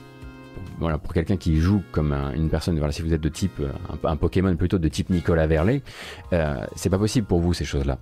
voilà, 0.80 0.98
pour 0.98 1.14
quelqu'un 1.14 1.38
qui 1.38 1.58
joue 1.58 1.82
comme 1.92 2.14
une 2.36 2.50
personne, 2.50 2.80
si 2.92 3.02
vous 3.02 3.14
êtes 3.14 3.22
de 3.22 3.30
type 3.30 3.62
un, 4.04 4.16
Pokémon 4.16 4.56
plutôt 4.56 4.78
de 4.78 4.88
type 4.88 5.10
Nicolas 5.10 5.48
Verlet, 5.48 5.82
c'est 6.76 6.90
pas 6.90 6.98
possible 6.98 7.28
pour 7.28 7.40
vous 7.40 7.54
ces 7.54 7.66
choses-là, 7.66 7.98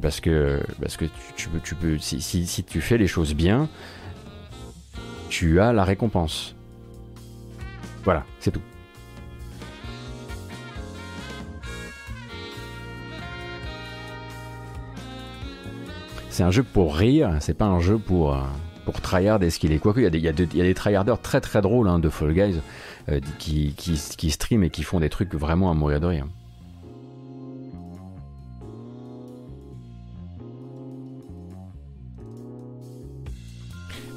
parce 0.00 0.20
que 0.20 0.60
parce 0.80 0.96
que 0.96 1.04
si, 1.98 2.64
tu 2.64 2.80
fais 2.80 2.98
les 2.98 3.06
choses 3.06 3.34
bien, 3.34 3.68
tu 5.28 5.60
as 5.60 5.72
la 5.72 5.84
récompense. 5.84 6.54
Voilà, 8.04 8.24
c'est 8.40 8.50
tout. 8.50 8.62
C'est 16.30 16.44
un 16.44 16.52
jeu 16.52 16.62
pour 16.62 16.94
rire, 16.94 17.36
c'est 17.40 17.58
pas 17.58 17.64
un 17.64 17.80
jeu 17.80 17.98
pour, 17.98 18.32
euh, 18.32 18.38
pour 18.88 19.02
tryhard 19.02 19.42
est 19.42 19.50
ce 19.50 19.58
qu'il 19.58 19.70
est. 19.72 19.78
Quoique, 19.78 20.00
il 20.00 20.16
y 20.16 20.22
y 20.22 20.28
a 20.28 20.32
des 20.32 20.72
tryharders 20.72 21.20
très 21.20 21.42
très 21.42 21.60
drôles 21.60 21.88
hein, 21.88 21.98
de 21.98 22.08
Fall 22.08 22.32
Guys 22.32 22.58
euh, 23.10 23.20
qui, 23.38 23.74
qui, 23.76 24.30
streament 24.30 24.64
et 24.64 24.70
qui 24.70 24.82
font 24.82 24.98
des 24.98 25.10
trucs 25.10 25.34
vraiment 25.34 25.70
à 25.70 25.74
mourir 25.74 26.00
de 26.00 26.06
rire. 26.06 26.26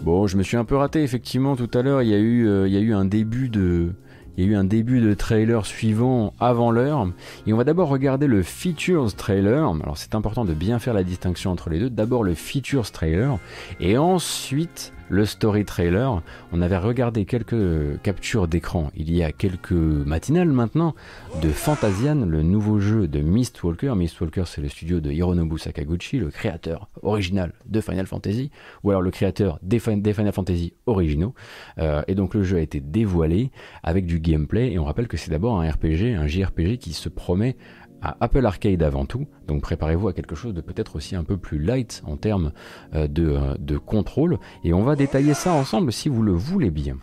Bon, 0.04 0.26
je 0.28 0.38
me 0.38 0.44
suis 0.44 0.56
un 0.56 0.64
peu 0.64 0.78
raté 0.78 1.04
effectivement 1.04 1.58
tout 1.58 1.70
à 1.74 1.82
l'heure. 1.82 2.02
Il 2.02 2.08
y 2.08 2.14
a 2.14 2.18
eu, 2.18 2.48
euh, 2.48 2.66
il 2.66 2.74
y 2.74 2.78
a 2.78 2.80
eu 2.80 2.94
un 2.94 3.04
début 3.04 3.50
de, 3.50 3.96
il 4.38 4.46
y 4.46 4.48
a 4.48 4.52
eu 4.52 4.56
un 4.56 4.64
début 4.64 5.02
de 5.02 5.14
trailer 5.14 5.66
suivant 5.66 6.34
avant 6.40 6.72
l'heure. 6.72 7.08
Et 7.46 7.54
on 7.54 7.58
va 7.58 7.64
d'abord 7.64 7.90
regarder 7.90 8.28
le 8.28 8.44
Features 8.44 9.14
trailer. 9.16 9.68
Alors 9.84 9.98
c'est 9.98 10.16
important 10.16 10.46
de 10.46 10.54
bien 10.54 10.80
faire 10.80 10.94
la 10.94 11.04
distinction 11.04 11.52
entre 11.52 11.70
les 11.70 11.80
deux. 11.80 11.90
D'abord 11.90 12.24
le 12.24 12.34
Features 12.34 12.92
trailer 12.92 13.38
et 13.80 13.98
ensuite 13.98 14.94
le 15.12 15.26
story 15.26 15.66
trailer. 15.66 16.24
On 16.54 16.62
avait 16.62 16.78
regardé 16.78 17.26
quelques 17.26 18.02
captures 18.02 18.48
d'écran 18.48 18.92
il 18.96 19.14
y 19.14 19.24
a 19.24 19.34
quelques 19.34 19.74
matinales 19.74 20.52
maintenant 20.52 20.96
de 21.42 21.50
Fantasian, 21.50 22.26
le 22.26 22.42
nouveau 22.42 22.80
jeu 22.80 23.10
de 23.10 23.20
Mistwalker. 23.20 23.94
Mistwalker, 23.96 24.44
c'est 24.46 24.62
le 24.62 24.70
studio 24.70 25.02
de 25.02 25.12
Hironobu 25.12 25.60
Sakaguchi, 25.60 26.18
le 26.18 26.30
créateur 26.30 26.88
original 27.04 27.52
de 27.66 27.82
Final 27.82 28.08
Fantasy, 28.08 28.52
ou 28.84 28.92
alors 28.92 29.02
le 29.02 29.12
créateur 29.12 29.60
des, 29.62 29.80
Final 29.80 30.32
Fantasy 30.32 30.74
originaux. 30.86 31.34
Euh, 31.78 32.02
et 32.08 32.16
donc 32.16 32.34
le 32.34 32.44
jeu 32.44 32.58
a 32.58 32.62
été 32.62 32.80
dévoilé 32.80 33.52
avec 33.84 34.06
du 34.06 34.20
gameplay. 34.20 34.72
Et 34.72 34.80
on 34.80 34.86
rappelle 34.86 35.10
que 35.10 35.18
c'est 35.18 35.32
d'abord 35.32 35.60
un 35.60 35.70
RPG, 35.70 36.16
un 36.18 36.28
JRPG 36.28 36.78
qui 36.78 36.94
se 36.94 37.10
promet 37.10 37.58
Apple 38.02 38.46
Arcade 38.46 38.84
avant 38.84 39.06
tout, 39.06 39.28
donc 39.48 39.62
préparez-vous 39.62 40.08
à 40.08 40.14
quelque 40.14 40.36
chose 40.36 40.54
de 40.54 40.62
peut-être 40.62 40.96
aussi 40.96 41.16
un 41.16 41.24
peu 41.24 41.38
plus 41.38 41.60
light 41.60 42.02
en 42.06 42.18
termes 42.18 42.52
euh, 42.96 43.08
euh, 43.20 43.56
de, 43.60 43.78
contrôle, 43.78 44.40
et 44.64 44.74
on 44.74 44.84
va 44.84 44.96
détailler 44.96 45.34
ça 45.34 45.54
ensemble 45.54 45.94
si 45.94 46.10
vous 46.10 46.24
le 46.24 46.34
voulez 46.34 46.72
bien. 46.72 46.98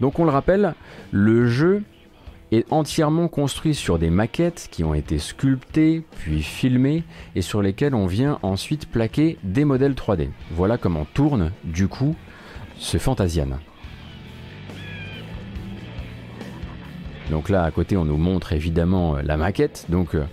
Donc 0.00 0.18
on 0.18 0.24
le 0.24 0.30
rappelle, 0.30 0.74
le 1.10 1.46
jeu 1.46 1.82
est 2.50 2.70
entièrement 2.70 3.28
construit 3.28 3.74
sur 3.74 3.98
des 3.98 4.10
maquettes 4.10 4.68
qui 4.70 4.84
ont 4.84 4.94
été 4.94 5.18
sculptées 5.18 6.04
puis 6.18 6.42
filmées 6.42 7.02
et 7.34 7.42
sur 7.42 7.62
lesquelles 7.62 7.94
on 7.94 8.06
vient 8.06 8.38
ensuite 8.42 8.86
plaquer 8.86 9.38
des 9.42 9.64
modèles 9.64 9.94
3D. 9.94 10.28
Voilà 10.50 10.76
comment 10.76 11.06
tourne 11.14 11.52
du 11.64 11.88
coup 11.88 12.14
ce 12.76 12.98
Fantasian. 12.98 13.58
Donc 17.30 17.48
là, 17.48 17.64
à 17.64 17.70
côté, 17.70 17.96
on 17.96 18.04
nous 18.04 18.16
montre 18.16 18.52
évidemment 18.52 19.16
euh, 19.16 19.22
la 19.22 19.36
maquette. 19.36 19.86
Donc 19.88 20.14
euh, 20.14 20.24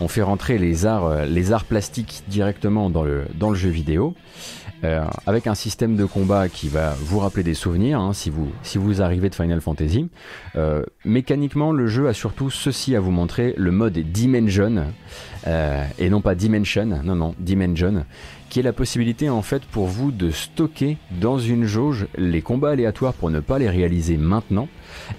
on 0.00 0.08
fait 0.08 0.22
rentrer 0.22 0.58
les 0.58 0.86
arts, 0.86 1.06
euh, 1.06 1.24
les 1.24 1.52
arts 1.52 1.64
plastiques 1.64 2.22
directement 2.28 2.90
dans 2.90 3.04
le, 3.04 3.26
jeu 3.54 3.70
vidéo. 3.70 4.14
avec 5.26 5.46
un 5.46 5.54
système 5.54 5.94
de 5.94 6.04
combat 6.04 6.48
qui 6.48 6.68
va 6.68 6.96
vous 6.98 7.20
rappeler 7.20 7.44
des 7.44 7.54
souvenirs 7.54 8.00
hein, 8.00 8.12
si, 8.12 8.30
vous, 8.30 8.50
si 8.64 8.78
vous 8.78 9.00
arrivez 9.00 9.28
de 9.30 9.34
Final 9.36 9.60
Fantasy. 9.60 10.08
mécaniquement, 11.04 11.70
le 11.70 11.86
jeu 11.86 12.08
a 12.08 12.12
surtout 12.12 12.50
ceci 12.50 12.96
à 12.96 13.00
vous 13.00 13.12
montrer, 13.12 13.54
le 13.56 13.70
mode 13.70 13.96
Dimension, 13.98 14.86
et 15.46 16.10
non 16.10 16.20
pas 16.20 16.34
Dimension, 16.34 17.00
non 17.04 17.14
non, 17.14 17.34
Dimension, 17.38 18.04
qui 18.52 18.58
est 18.58 18.62
la 18.62 18.74
possibilité 18.74 19.30
en 19.30 19.40
fait 19.40 19.64
pour 19.64 19.86
vous 19.86 20.12
de 20.12 20.30
stocker 20.30 20.98
dans 21.10 21.38
une 21.38 21.64
jauge 21.64 22.06
les 22.18 22.42
combats 22.42 22.72
aléatoires 22.72 23.14
pour 23.14 23.30
ne 23.30 23.40
pas 23.40 23.58
les 23.58 23.70
réaliser 23.70 24.18
maintenant, 24.18 24.68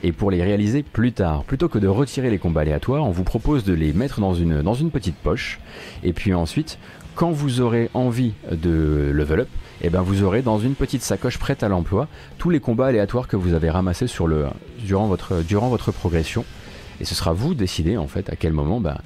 et 0.04 0.12
pour 0.12 0.30
les 0.30 0.44
réaliser 0.44 0.84
plus 0.84 1.14
tard. 1.14 1.44
Plutôt 1.44 1.68
que 1.68 1.80
de 1.80 1.88
retirer 1.88 2.30
les 2.30 2.38
combats 2.38 2.62
aléatoires, 2.62 3.04
on 3.04 3.10
vous 3.10 3.24
propose 3.24 3.64
de 3.64 3.74
les 3.74 3.92
mettre 3.92 4.22
dans 4.22 4.36
une, 4.36 4.62
dans 4.62 4.76
une 4.76 4.92
petite 4.92 5.16
poche, 5.16 5.60
et 6.04 6.14
puis 6.14 6.36
ensuite, 6.36 6.78
quand 7.16 7.32
vous 7.32 7.60
aurez 7.60 7.90
envie 7.96 8.34
de 8.52 9.10
level 9.12 9.40
up, 9.40 9.50
eh 9.82 9.90
ben 9.90 10.04
vous 10.04 10.22
aurez 10.22 10.44
dans 10.44 10.60
une 10.60 10.76
petite 10.76 11.02
sacoche 11.02 11.40
prête 11.40 11.64
à 11.64 11.70
l'emploi 11.70 12.08
tous 12.38 12.52
les 12.52 12.60
combats 12.60 12.86
aléatoires 12.86 13.28
que 13.28 13.36
vous 13.36 13.56
avez 13.56 13.72
ramassés 13.72 14.06
sur 14.06 14.28
le, 14.28 14.46
durant, 14.78 15.08
votre, 15.08 15.42
durant 15.42 15.70
votre 15.70 15.92
progression. 15.92 16.46
Et 17.02 17.04
ce 17.04 17.16
sera 17.16 17.34
vous 17.34 17.56
décider 17.56 17.98
en 17.98 18.06
fait 18.06 18.30
à 18.30 18.36
quel 18.36 18.54
moment 18.54 18.80
ben, 18.80 19.00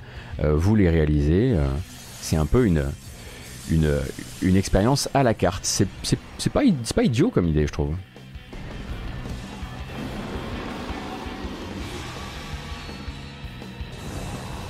euh, 0.43 0.53
vous 0.53 0.75
les 0.75 0.89
réalisez. 0.89 1.53
Euh, 1.55 1.65
c'est 2.19 2.35
un 2.35 2.45
peu 2.45 2.65
une, 2.65 2.83
une, 3.71 4.55
expérience 4.55 5.09
à 5.13 5.23
la 5.23 5.33
carte. 5.33 5.63
C'est 5.63 5.87
pas, 6.51 6.61
pas 6.95 7.03
idiot 7.03 7.29
comme 7.29 7.47
idée, 7.47 7.67
je 7.67 7.73
trouve. 7.73 7.93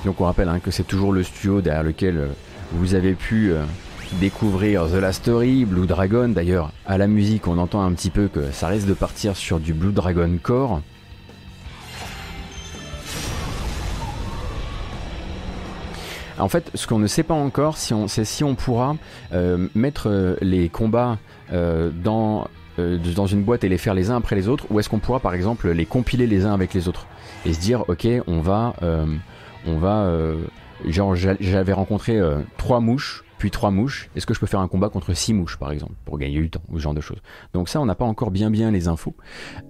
Donc 0.04 0.20
on 0.20 0.24
rappelle 0.24 0.48
hein, 0.48 0.60
que 0.60 0.70
c'est 0.70 0.86
toujours 0.86 1.12
le 1.12 1.22
studio 1.22 1.60
derrière 1.60 1.82
lequel 1.82 2.16
euh, 2.16 2.28
vous 2.72 2.94
avez 2.94 3.14
pu 3.14 3.52
euh, 3.52 3.64
découvrir 4.20 4.86
The 4.86 4.94
Last 4.94 5.22
Story, 5.22 5.64
Blue 5.64 5.86
Dragon. 5.86 6.28
D'ailleurs, 6.28 6.72
à 6.86 6.98
la 6.98 7.06
musique, 7.06 7.46
on 7.48 7.58
entend 7.58 7.82
un 7.82 7.92
petit 7.92 8.10
peu 8.10 8.28
que 8.28 8.50
ça 8.52 8.68
risque 8.68 8.86
de 8.86 8.94
partir 8.94 9.36
sur 9.36 9.60
du 9.60 9.74
Blue 9.74 9.92
Dragon 9.92 10.38
Core. 10.42 10.80
En 16.38 16.48
fait, 16.48 16.70
ce 16.74 16.86
qu'on 16.86 16.98
ne 16.98 17.06
sait 17.06 17.22
pas 17.22 17.34
encore, 17.34 17.76
c'est 17.76 18.24
si 18.24 18.44
on 18.44 18.54
pourra 18.54 18.96
euh, 19.32 19.68
mettre 19.74 20.36
les 20.40 20.68
combats 20.68 21.18
dans, 21.50 22.46
dans 22.76 23.26
une 23.26 23.42
boîte 23.42 23.64
et 23.64 23.68
les 23.68 23.78
faire 23.78 23.94
les 23.94 24.10
uns 24.10 24.16
après 24.16 24.36
les 24.36 24.48
autres, 24.48 24.66
ou 24.70 24.78
est-ce 24.78 24.88
qu'on 24.88 24.98
pourra 24.98 25.20
par 25.20 25.34
exemple 25.34 25.70
les 25.70 25.86
compiler 25.86 26.26
les 26.26 26.44
uns 26.44 26.52
avec 26.52 26.74
les 26.74 26.88
autres 26.88 27.06
et 27.46 27.52
se 27.52 27.60
dire, 27.60 27.84
ok, 27.88 28.06
on 28.26 28.40
va 28.40 28.74
on 29.66 29.78
va 29.78 30.04
euh, 30.04 30.36
genre 30.86 31.14
j'avais 31.14 31.72
rencontré 31.72 32.16
euh, 32.16 32.38
trois 32.56 32.80
mouches 32.80 33.24
puis 33.38 33.50
trois 33.50 33.70
mouches. 33.70 34.10
Est-ce 34.16 34.26
que 34.26 34.34
je 34.34 34.40
peux 34.40 34.46
faire 34.46 34.60
un 34.60 34.68
combat 34.68 34.88
contre 34.88 35.14
six 35.14 35.32
mouches, 35.32 35.56
par 35.56 35.70
exemple, 35.70 35.94
pour 36.04 36.18
gagner 36.18 36.40
du 36.40 36.50
temps, 36.50 36.62
ou 36.68 36.78
ce 36.78 36.82
genre 36.82 36.94
de 36.94 37.00
choses? 37.00 37.20
Donc 37.54 37.68
ça, 37.68 37.80
on 37.80 37.86
n'a 37.86 37.94
pas 37.94 38.04
encore 38.04 38.30
bien 38.30 38.50
bien 38.50 38.70
les 38.70 38.88
infos, 38.88 39.14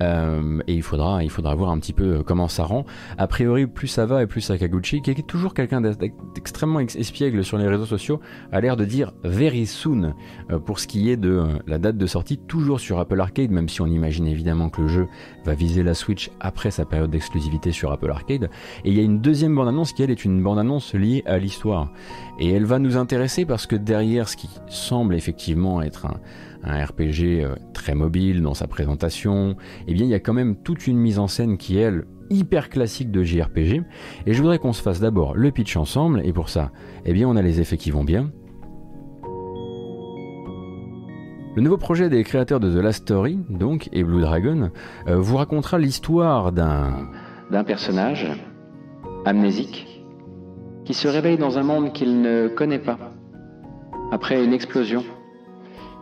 euh, 0.03 0.61
et 0.67 0.75
il 0.75 0.83
faudra, 0.83 1.23
il 1.23 1.31
faudra 1.31 1.55
voir 1.55 1.71
un 1.71 1.79
petit 1.79 1.93
peu 1.93 2.19
euh, 2.19 2.23
comment 2.23 2.49
ça 2.49 2.65
rend. 2.65 2.85
A 3.19 3.27
priori, 3.27 3.67
plus 3.67 3.89
ça 3.89 4.07
va 4.07 4.23
et 4.23 4.27
plus 4.27 4.41
Sakaguchi, 4.41 5.03
qui 5.03 5.11
est 5.11 5.27
toujours 5.27 5.55
quelqu'un 5.55 5.81
d'extrêmement 5.81 6.81
espiègle 6.81 7.45
sur 7.45 7.59
les 7.59 7.69
réseaux 7.69 7.87
sociaux, 7.87 8.21
a 8.53 8.61
l'air 8.61 8.77
de 8.77 8.85
dire 8.85 9.13
very 9.25 9.67
soon 9.67 10.15
euh, 10.51 10.59
pour 10.59 10.79
ce 10.79 10.87
qui 10.87 11.11
est 11.11 11.17
de 11.17 11.45
la 11.67 11.79
date 11.79 11.97
de 11.97 12.07
sortie, 12.07 12.39
toujours 12.39 12.81
sur 12.81 12.99
Apple 12.99 13.21
Arcade, 13.21 13.51
même 13.51 13.69
si 13.69 13.81
on 13.81 13.87
imagine 13.87 14.27
évidemment 14.27 14.71
que 14.71 14.83
le 14.83 14.89
jeu 14.89 15.09
va 15.45 15.55
viser 15.55 15.83
la 15.83 15.95
Switch 15.95 16.31
après 16.41 16.71
sa 16.71 16.85
période 16.85 17.11
d'exclusivité 17.11 17.73
sur 17.73 17.93
Apple 17.93 18.11
Arcade. 18.11 18.51
Et 18.85 18.91
il 18.91 18.95
y 18.95 19.01
a 19.01 19.03
une 19.03 19.21
deuxième 19.21 19.55
bande-annonce 19.55 19.93
qui 19.93 20.03
elle 20.03 20.11
est 20.11 20.25
une 20.25 20.43
bande-annonce 20.43 20.95
liée 20.95 21.23
à 21.27 21.39
l'histoire, 21.39 21.93
et 22.39 22.51
elle 22.51 22.65
va 22.65 22.79
nous 22.79 22.97
intéresser 22.97 23.45
parce 23.45 23.67
que 23.67 23.77
derrière 23.77 24.29
ce 24.29 24.37
qui 24.37 24.49
semble 24.69 25.15
effectivement 25.15 25.83
être 25.83 26.07
un, 26.07 26.21
RPG 26.65 27.43
euh, 27.43 27.55
très 27.73 27.95
mobile 27.95 28.43
dans 28.43 28.55
sa 28.55 28.67
présentation, 28.67 29.57
eh 29.87 29.95
bien 29.95 30.05
il 30.05 30.11
y 30.11 30.15
a 30.15 30.21
quand 30.21 30.33
même 30.35 30.57
toute 30.57 30.87
une 30.87 30.99
mise 30.99 31.19
en 31.19 31.29
scène 31.29 31.57
qui 31.57 31.79
est 31.79 31.83
elle 31.83 32.05
hyper 32.31 32.69
classique 32.69 33.11
de 33.11 33.23
JRPG. 33.23 33.83
Et 34.27 34.35
je 34.35 34.43
voudrais 34.43 34.59
qu'on 34.59 34.73
se 34.73 34.83
fasse 34.83 35.01
d'abord 35.01 35.35
le 35.35 35.51
pitch 35.51 35.77
ensemble, 35.77 36.21
et 36.25 36.33
pour 36.33 36.49
ça, 36.49 36.73
eh 37.05 37.13
bien 37.13 37.29
on 37.29 37.37
a 37.37 37.43
les 37.43 37.61
effets 37.61 37.79
qui 37.79 37.91
vont 37.91 38.05
bien. 38.05 38.31
Le 41.57 41.63
nouveau 41.63 41.79
projet 41.79 42.09
des 42.09 42.23
créateurs 42.23 42.61
de 42.61 42.71
The 42.71 42.83
Last 42.83 43.03
Story, 43.03 43.39
donc, 43.49 43.89
et 43.93 44.05
Blue 44.05 44.21
Dragon, 44.21 44.71
euh, 45.09 45.17
vous 45.17 45.37
racontera 45.37 45.79
l'histoire 45.79 46.53
d'un 46.53 47.09
d'un 47.51 47.65
personnage 47.65 48.27
amnésique 49.25 49.88
qui 50.89 50.95
se 50.95 51.07
réveille 51.07 51.37
dans 51.37 51.59
un 51.59 51.63
monde 51.63 51.93
qu'il 51.93 52.23
ne 52.23 52.49
connaît 52.49 52.79
pas 52.79 52.97
après 54.11 54.43
une 54.43 54.55
explosion. 54.55 55.05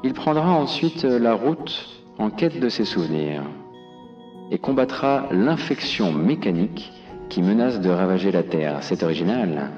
Il 0.04 0.12
prendra 0.12 0.52
ensuite 0.52 1.02
la 1.02 1.34
route 1.34 2.04
en 2.18 2.30
quête 2.30 2.60
de 2.60 2.68
ses 2.68 2.84
souvenirs 2.84 3.42
et 4.52 4.58
combattra 4.58 5.26
l'infection 5.32 6.12
mécanique 6.12 6.92
qui 7.28 7.42
menace 7.42 7.80
de 7.80 7.90
ravager 7.90 8.30
la 8.30 8.44
Terre. 8.44 8.78
C'est 8.82 9.02
original. 9.02 9.72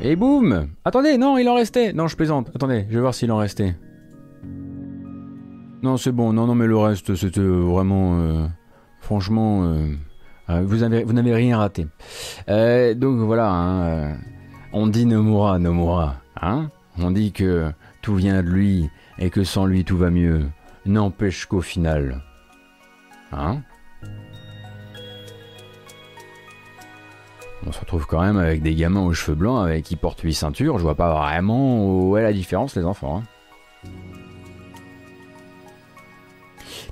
Et 0.00 0.14
boum 0.14 0.68
Attendez, 0.84 1.16
non, 1.16 1.38
il 1.38 1.48
en 1.48 1.54
restait 1.54 1.92
Non, 1.92 2.06
je 2.06 2.16
plaisante. 2.16 2.50
Attendez, 2.54 2.86
je 2.88 2.94
vais 2.94 3.00
voir 3.00 3.14
s'il 3.14 3.32
en 3.32 3.38
restait. 3.38 3.74
Non, 5.82 5.96
c'est 5.96 6.12
bon. 6.12 6.32
Non, 6.32 6.46
non, 6.46 6.54
mais 6.54 6.66
le 6.66 6.76
reste, 6.76 7.14
c'était 7.14 7.40
vraiment... 7.40 8.18
Euh, 8.18 8.46
franchement... 9.00 9.64
Euh, 9.64 9.88
euh, 10.48 10.62
vous 10.64 11.12
n'avez 11.14 11.34
rien 11.34 11.58
raté. 11.58 11.86
donc 12.46 13.18
voilà, 13.18 13.50
hein, 13.50 14.16
on 14.72 14.86
dit 14.86 15.04
Nomura, 15.04 15.58
Nomura. 15.58 16.16
Hein 16.40 16.70
on 16.98 17.10
dit 17.10 17.32
que 17.32 17.72
tout 18.00 18.14
vient 18.14 18.42
de 18.42 18.48
lui 18.48 18.88
et 19.18 19.30
que 19.30 19.42
sans 19.42 19.66
lui 19.66 19.84
tout 19.84 19.96
va 19.96 20.10
mieux. 20.10 20.46
N'empêche 20.84 21.46
qu'au 21.46 21.62
final... 21.62 22.22
Hein 23.32 23.62
on 27.66 27.72
se 27.72 27.80
retrouve 27.80 28.06
quand 28.06 28.20
même 28.22 28.38
avec 28.38 28.62
des 28.62 28.74
gamins 28.74 29.02
aux 29.02 29.12
cheveux 29.12 29.36
blancs 29.36 29.66
avec 29.66 29.84
qui 29.84 29.96
portent 29.96 30.20
8 30.20 30.34
ceintures. 30.34 30.78
Je 30.78 30.82
vois 30.82 30.94
pas 30.94 31.12
vraiment 31.12 31.86
où 31.86 32.16
est 32.16 32.22
la 32.22 32.32
différence, 32.32 32.76
les 32.76 32.84
enfants. 32.84 33.18
Hein. 33.18 33.22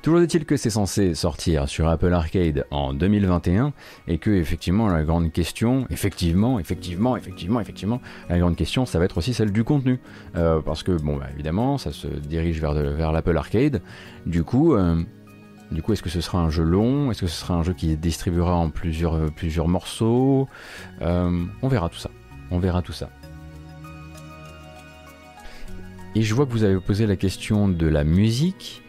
Toujours 0.03 0.21
est-il 0.21 0.45
que 0.45 0.59
c'est 0.59 0.71
censé 0.71 1.15
sortir 1.15 1.67
sur 1.67 1.89
Apple 1.89 2.13
Arcade 2.13 2.67
en 2.71 2.93
2021 2.93 3.73
et 4.07 4.19
que 4.19 4.31
effectivement 4.31 4.89
la 4.89 5.03
grande 5.03 5.33
question, 5.33 5.87
effectivement, 5.89 6.59
effectivement, 6.59 7.17
effectivement, 7.17 7.59
effectivement, 7.59 8.01
la 8.29 8.39
grande 8.39 8.55
question, 8.55 8.85
ça 8.85 8.99
va 8.99 9.07
être 9.07 9.17
aussi 9.17 9.33
celle 9.33 9.51
du 9.51 9.65
contenu, 9.65 10.01
euh, 10.37 10.61
parce 10.61 10.83
que 10.83 10.93
bon, 10.93 11.17
bah, 11.17 11.29
évidemment, 11.33 11.79
ça 11.79 11.91
se 11.91 12.07
dirige 12.07 12.61
vers, 12.61 12.75
vers 12.75 13.13
l'Apple 13.13 13.37
Arcade. 13.37 13.81
Du 14.27 14.45
coup, 14.45 14.75
euh, 14.75 15.03
du 15.71 15.83
coup, 15.83 15.93
est-ce 15.93 16.03
que 16.03 16.11
ce 16.11 16.21
sera 16.21 16.39
un 16.39 16.51
jeu 16.51 16.63
long? 16.63 17.11
Est-ce 17.11 17.23
que 17.23 17.27
ce 17.27 17.41
sera 17.41 17.55
un 17.55 17.63
jeu 17.63 17.73
qui 17.73 17.97
distribuera 17.97 18.55
en 18.55 18.71
plusieurs, 18.71 19.15
euh, 19.15 19.67
morceaux? 19.67 20.49
Euh, 21.03 21.45
On 21.63 21.69
verra 21.69 21.89
tout 21.89 21.99
ça. 21.99 22.11
On 22.51 22.59
verra 22.59 22.83
tout 22.83 22.93
ça. 22.93 23.11
Et 26.15 26.23
je 26.23 26.35
vois 26.35 26.47
que 26.47 26.53
vous 26.53 26.63
avez 26.63 26.79
posé 26.79 27.07
la 27.07 27.17
question 27.17 27.69
de 27.69 27.87
la 27.87 28.05
musique. 28.05 28.83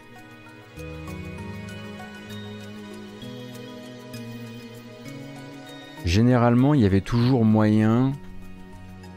Généralement, 6.06 6.76
il 6.76 6.82
y 6.82 6.86
avait 6.86 7.02
toujours 7.02 7.46
moyen 7.46 8.14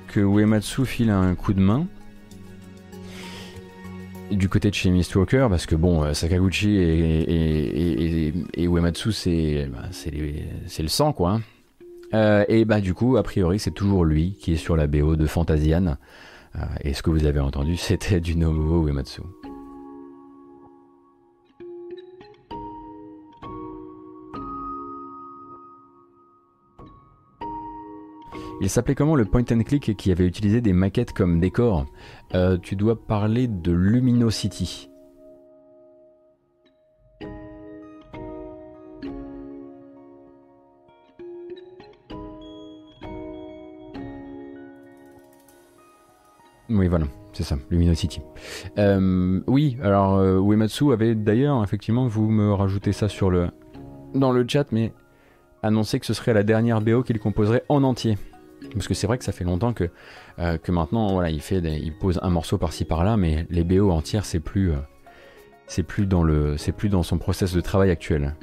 que 0.06 0.20
Uematsu 0.20 0.86
file 0.86 1.10
un 1.10 1.34
coup 1.34 1.52
de 1.52 1.60
main 1.60 1.86
du 4.36 4.48
côté 4.48 4.70
de 4.70 4.74
chez 4.74 4.90
Mistwalker, 4.90 5.46
parce 5.50 5.66
que 5.66 5.74
bon, 5.74 6.02
euh, 6.02 6.12
Sakaguchi 6.12 6.76
et, 6.76 8.32
et, 8.54 8.64
Uematsu, 8.64 9.10
bah, 9.70 9.88
c'est 9.90 10.82
le 10.82 10.88
sang, 10.88 11.12
quoi. 11.12 11.30
Hein. 11.32 11.42
Euh, 12.14 12.44
et 12.48 12.64
bah 12.64 12.80
du 12.80 12.94
coup, 12.94 13.16
a 13.16 13.22
priori, 13.22 13.58
c'est 13.58 13.70
toujours 13.70 14.04
lui 14.04 14.36
qui 14.40 14.54
est 14.54 14.56
sur 14.56 14.76
la 14.76 14.86
BO 14.86 15.16
de 15.16 15.26
Fantasian. 15.26 15.96
Euh, 16.56 16.60
et 16.82 16.94
ce 16.94 17.02
que 17.02 17.10
vous 17.10 17.26
avez 17.26 17.40
entendu, 17.40 17.76
c'était 17.78 18.20
du 18.20 18.36
Nobuo 18.36 18.88
Uematsu. 18.88 19.22
Il 28.60 28.68
s'appelait 28.68 28.96
comment 28.96 29.14
le 29.14 29.24
point 29.24 29.44
and 29.52 29.62
click 29.62 29.96
qui 29.96 30.10
avait 30.10 30.26
utilisé 30.26 30.60
des 30.60 30.72
maquettes 30.72 31.12
comme 31.12 31.38
décor? 31.38 31.86
Euh, 32.34 32.58
Tu 32.60 32.74
dois 32.74 33.06
parler 33.06 33.46
de 33.46 33.70
Luminosity. 33.70 34.90
Oui, 46.70 46.86
voilà, 46.88 47.06
c'est 47.32 47.44
ça, 47.44 47.56
Luminosity. 47.70 48.20
Euh, 48.76 49.40
oui, 49.46 49.78
alors 49.82 50.16
euh, 50.16 50.38
Uematsu 50.40 50.92
avait 50.92 51.14
d'ailleurs, 51.14 51.62
effectivement, 51.62 52.06
vous 52.06 52.28
me 52.28 52.52
rajoutez 52.52 52.92
ça 52.92 53.08
sur 53.08 53.30
le 53.30 53.48
dans 54.14 54.32
le 54.32 54.44
chat, 54.46 54.70
mais 54.72 54.92
annoncé 55.62 55.98
que 56.00 56.06
ce 56.06 56.12
serait 56.12 56.34
la 56.34 56.42
dernière 56.42 56.80
BO 56.80 57.02
qu'il 57.02 57.18
composerait 57.20 57.64
en 57.68 57.84
entier. 57.84 58.16
Parce 58.74 58.88
que 58.88 58.94
c'est 58.94 59.06
vrai 59.06 59.18
que 59.18 59.24
ça 59.24 59.32
fait 59.32 59.44
longtemps 59.44 59.72
que, 59.72 59.90
euh, 60.38 60.58
que 60.58 60.72
maintenant, 60.72 61.12
voilà, 61.12 61.30
il, 61.30 61.40
fait 61.40 61.58
il 61.58 61.92
pose 61.92 62.18
un 62.22 62.30
morceau 62.30 62.58
par-ci 62.58 62.84
par-là, 62.84 63.16
mais 63.16 63.46
les 63.50 63.64
BO 63.64 63.90
entières, 63.90 64.24
c'est 64.24 64.40
plus, 64.40 64.72
euh, 64.72 65.82
plus, 65.86 66.06
dans 66.06 66.24
plus 66.76 66.88
dans 66.88 67.02
son 67.02 67.18
process 67.18 67.52
de 67.52 67.60
travail 67.60 67.90
actuel. 67.90 68.34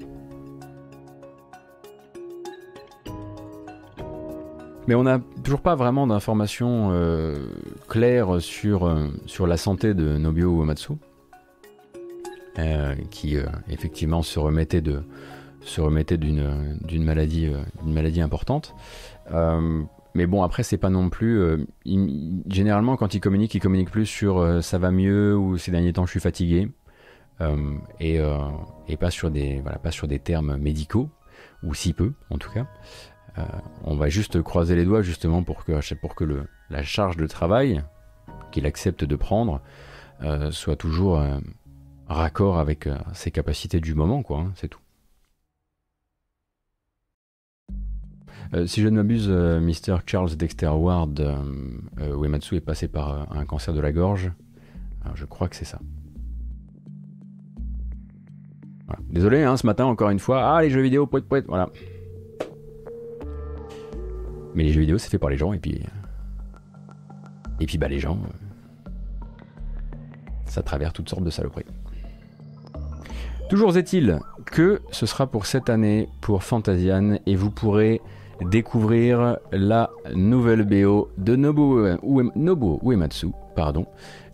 Mais 4.87 4.93
on 4.93 5.03
n'a 5.03 5.19
toujours 5.43 5.61
pas 5.61 5.75
vraiment 5.75 6.05
d'informations 6.05 6.89
euh, 6.91 7.47
claires 7.89 8.39
sur, 8.39 8.95
sur 9.25 9.47
la 9.47 9.57
santé 9.57 9.95
de 9.95 10.17
Nobio 10.17 10.61
Uematsu, 10.61 10.93
qui 13.09 13.37
effectivement 13.69 14.21
se 14.21 14.39
remettait 14.39 14.81
d'une, 14.81 15.03
maladie, 17.03 17.51
maladie 17.83 18.21
importante. 18.21 18.75
Mais 20.15 20.27
bon, 20.27 20.43
après, 20.43 20.63
c'est 20.63 20.77
pas 20.77 20.89
non 20.89 21.09
plus. 21.09 21.39
Euh, 21.39 21.57
généralement, 22.47 22.95
quand 22.95 23.13
il 23.13 23.19
communique, 23.19 23.53
il 23.53 23.59
communique 23.59 23.91
plus 23.91 24.05
sur 24.05 24.37
euh, 24.37 24.61
ça 24.61 24.77
va 24.79 24.89
mieux 24.89 25.35
ou 25.35 25.57
ces 25.57 25.71
derniers 25.71 25.91
temps 25.91 26.05
je 26.05 26.11
suis 26.11 26.21
fatigué. 26.21 26.71
Euh, 27.41 27.75
et, 27.99 28.17
et, 28.87 28.95
pas, 28.95 29.11
sur 29.11 29.29
des, 29.29 29.59
voilà, 29.59 29.77
pas 29.77 29.91
sur 29.91 30.07
des 30.07 30.19
termes 30.19 30.55
médicaux, 30.55 31.09
ou 31.63 31.73
si 31.73 31.91
peu 31.91 32.13
en 32.29 32.37
tout 32.37 32.49
cas. 32.49 32.65
on 33.83 33.97
va 33.97 34.07
juste 34.07 34.41
croiser 34.41 34.77
les 34.77 34.85
doigts 34.85 35.01
justement 35.01 35.43
pour 35.43 35.65
que, 35.65 35.95
pour 35.95 36.15
que 36.15 36.23
le, 36.23 36.47
la 36.69 36.81
charge 36.81 37.17
de 37.17 37.27
travail 37.27 37.83
qu'il 38.53 38.65
accepte 38.65 39.03
de 39.03 39.15
prendre 39.17 39.61
soit 40.51 40.77
toujours 40.77 41.21
raccord 42.07 42.57
avec 42.57 42.87
ses 43.11 43.31
capacités 43.31 43.81
du 43.81 43.95
moment, 43.95 44.23
quoi. 44.23 44.39
Hein, 44.39 44.51
c'est 44.55 44.69
tout. 44.69 44.84
Euh, 48.55 48.65
si 48.67 48.81
je 48.81 48.87
ne 48.87 48.95
m'abuse, 48.95 49.27
euh, 49.29 49.59
Mr. 49.59 49.97
Charles 50.05 50.35
Dexter 50.35 50.69
Ward 50.69 51.19
euh, 51.19 52.15
Uematsu 52.15 52.55
est 52.55 52.61
passé 52.61 52.87
par 52.87 53.29
un 53.35 53.45
cancer 53.45 53.73
de 53.73 53.81
la 53.81 53.91
gorge. 53.91 54.31
je 55.13 55.25
crois 55.25 55.49
que 55.49 55.55
c'est 55.55 55.65
ça. 55.65 55.79
Désolé, 59.09 59.43
hein, 59.43 59.57
ce 59.57 59.65
matin, 59.65 59.85
encore 59.85 60.09
une 60.09 60.19
fois. 60.19 60.55
Ah, 60.55 60.61
les 60.61 60.69
jeux 60.69 60.81
vidéo, 60.81 61.05
poète, 61.05 61.25
poète, 61.25 61.45
voilà. 61.47 61.69
Mais 64.53 64.63
les 64.63 64.71
jeux 64.71 64.81
vidéo, 64.81 64.97
c'est 64.97 65.09
fait 65.09 65.17
par 65.17 65.29
les 65.29 65.37
gens, 65.37 65.51
et 65.51 65.59
puis. 65.59 65.81
Et 67.59 67.65
puis, 67.65 67.77
bah, 67.77 67.87
les 67.87 67.99
gens. 67.99 68.19
ça 70.45 70.61
traverse 70.61 70.93
toutes 70.93 71.09
sortes 71.09 71.23
de 71.23 71.29
saloperies. 71.29 71.65
Toujours 73.49 73.75
est-il 73.75 74.19
que 74.45 74.81
ce 74.91 75.05
sera 75.05 75.27
pour 75.27 75.45
cette 75.45 75.69
année 75.69 76.07
pour 76.21 76.43
Fantasian, 76.43 77.17
et 77.25 77.35
vous 77.35 77.51
pourrez 77.51 78.01
découvrir 78.41 79.37
la 79.51 79.89
nouvelle 80.13 80.63
BO 80.63 81.09
de 81.17 81.35
Nobuo, 81.35 82.79
Uematsu. 82.83 83.31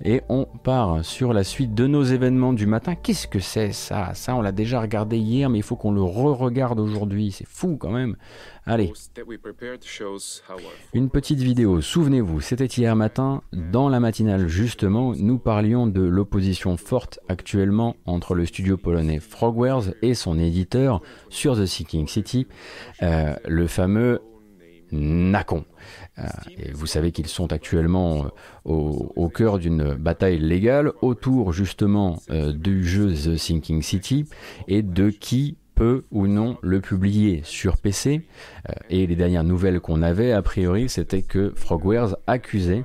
Et 0.04 0.22
on 0.30 0.46
part 0.46 1.06
sur 1.06 1.32
la 1.32 1.44
suite 1.44 1.76
de 1.76 1.86
nos 1.86 2.04
événements 2.04 2.54
du 2.54 2.66
matin. 2.66 2.96
Qu'est-ce 2.96 3.28
que 3.28 3.40
c'est 3.40 3.72
ça? 3.72 4.14
Ça, 4.14 4.36
on 4.36 4.42
l'a 4.42 4.52
déjà 4.52 4.82
regardé 4.82 5.18
hier, 5.18 5.50
mais 5.50 5.60
il 5.60 5.64
faut 5.64 5.76
qu'on 5.76 5.92
le 5.92 6.02
re-regarde 6.02 6.80
aujourd'hui. 6.80 7.32
C'est 7.32 7.48
fou 7.48 7.78
quand 7.78 7.92
même. 7.92 8.16
Allez. 8.66 8.92
Une 10.94 11.10
petite 11.10 11.40
vidéo. 11.40 11.82
Souvenez-vous, 11.82 12.42
c'était 12.42 12.66
hier 12.66 12.96
matin, 12.96 13.42
dans 13.54 13.90
la 13.90 14.00
matinale 14.00 14.48
justement, 14.48 15.14
nous 15.16 15.40
parlions 15.40 15.88
de 15.88 16.02
l'opposition 16.02 16.78
forte 16.78 17.20
actuellement 17.28 17.96
entre 18.06 18.36
le 18.36 18.46
studio 18.46 18.78
polonais 18.78 19.20
Frogwares 19.20 19.94
et 20.02 20.14
son 20.14 20.38
éditeur 20.40 21.02
sur 21.30 21.56
The 21.56 21.66
Seeking 21.66 22.08
City, 22.08 22.48
euh, 23.02 23.36
le 23.48 23.68
fameux 23.68 24.22
Nacon. 24.92 25.66
Euh, 26.20 26.24
et 26.58 26.72
vous 26.72 26.86
savez 26.86 27.12
qu'ils 27.12 27.28
sont 27.28 27.54
actuellement 27.54 28.26
euh, 28.26 28.30
au, 28.66 29.30
cœur 29.30 29.60
d'une 29.60 29.94
bataille 29.94 30.40
légale 30.40 30.92
autour 31.02 31.54
justement 31.54 32.20
du 32.30 32.86
jeu 32.86 33.14
The 33.14 33.38
Sinking 33.38 33.82
City 33.82 34.26
et 34.68 34.82
de 34.82 35.10
qui 35.10 35.58
peut 35.76 36.04
ou 36.12 36.28
non 36.28 36.58
le 36.62 36.82
publier 36.82 37.42
sur 37.44 37.78
PC. 37.78 38.28
et 38.90 39.08
les 39.08 39.16
dernières 39.16 39.46
nouvelles 39.46 39.80
qu'on 39.80 40.02
avait, 40.02 40.32
a 40.34 40.42
priori, 40.42 40.90
c'était 40.90 41.22
que 41.24 41.54
Frogwares 41.56 42.18
accusait 42.28 42.84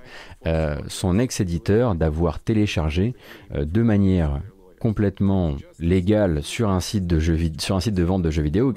son 0.86 1.18
ex-éditeur 1.18 1.96
d'avoir 1.96 2.38
téléchargé 2.38 3.14
de 3.52 3.82
manière 3.82 4.40
complètement 4.86 5.56
légal 5.80 6.44
sur 6.44 6.70
un 6.70 6.78
site 6.78 7.08
de, 7.08 7.16
vente 8.04 8.22
de 8.22 8.30
jeux 8.30 8.42
vidéo, 8.42 8.72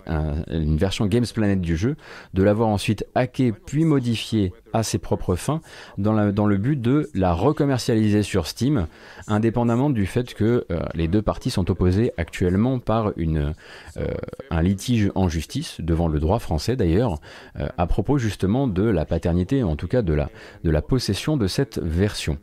une 0.49 0.75
version 0.75 1.05
Games 1.05 1.27
Planet 1.31 1.61
du 1.61 1.77
jeu, 1.77 1.97
de 2.33 2.41
l'avoir 2.41 2.69
ensuite 2.69 3.05
hacké 3.13 3.51
puis 3.51 3.85
modifié 3.85 4.51
à 4.73 4.83
ses 4.83 4.97
propres 4.97 5.35
fins 5.35 5.61
dans, 5.97 6.31
dans 6.31 6.45
le 6.45 6.57
but 6.57 6.79
de 6.79 7.09
la 7.13 7.33
recommercialiser 7.33 8.23
sur 8.23 8.47
Steam, 8.47 8.87
indépendamment 9.27 9.89
du 9.89 10.05
fait 10.05 10.33
que 10.33 10.65
euh, 10.71 10.79
les 10.93 11.07
deux 11.07 11.21
parties 11.21 11.49
sont 11.49 11.69
opposées 11.71 12.11
actuellement 12.17 12.79
par 12.79 13.13
une, 13.17 13.53
euh, 13.97 14.07
un 14.49 14.61
litige 14.61 15.11
en 15.15 15.29
justice, 15.29 15.79
devant 15.79 16.07
le 16.07 16.19
droit 16.19 16.39
français 16.39 16.75
d'ailleurs, 16.75 17.19
euh, 17.59 17.67
à 17.77 17.87
propos 17.87 18.17
justement 18.17 18.67
de 18.67 18.83
la 18.83 19.05
paternité, 19.05 19.63
en 19.63 19.75
tout 19.75 19.87
cas 19.87 20.01
de 20.01 20.13
la, 20.13 20.29
de 20.63 20.69
la 20.69 20.81
possession 20.81 21.37
de 21.37 21.47
cette 21.47 21.79
version. 21.79 22.37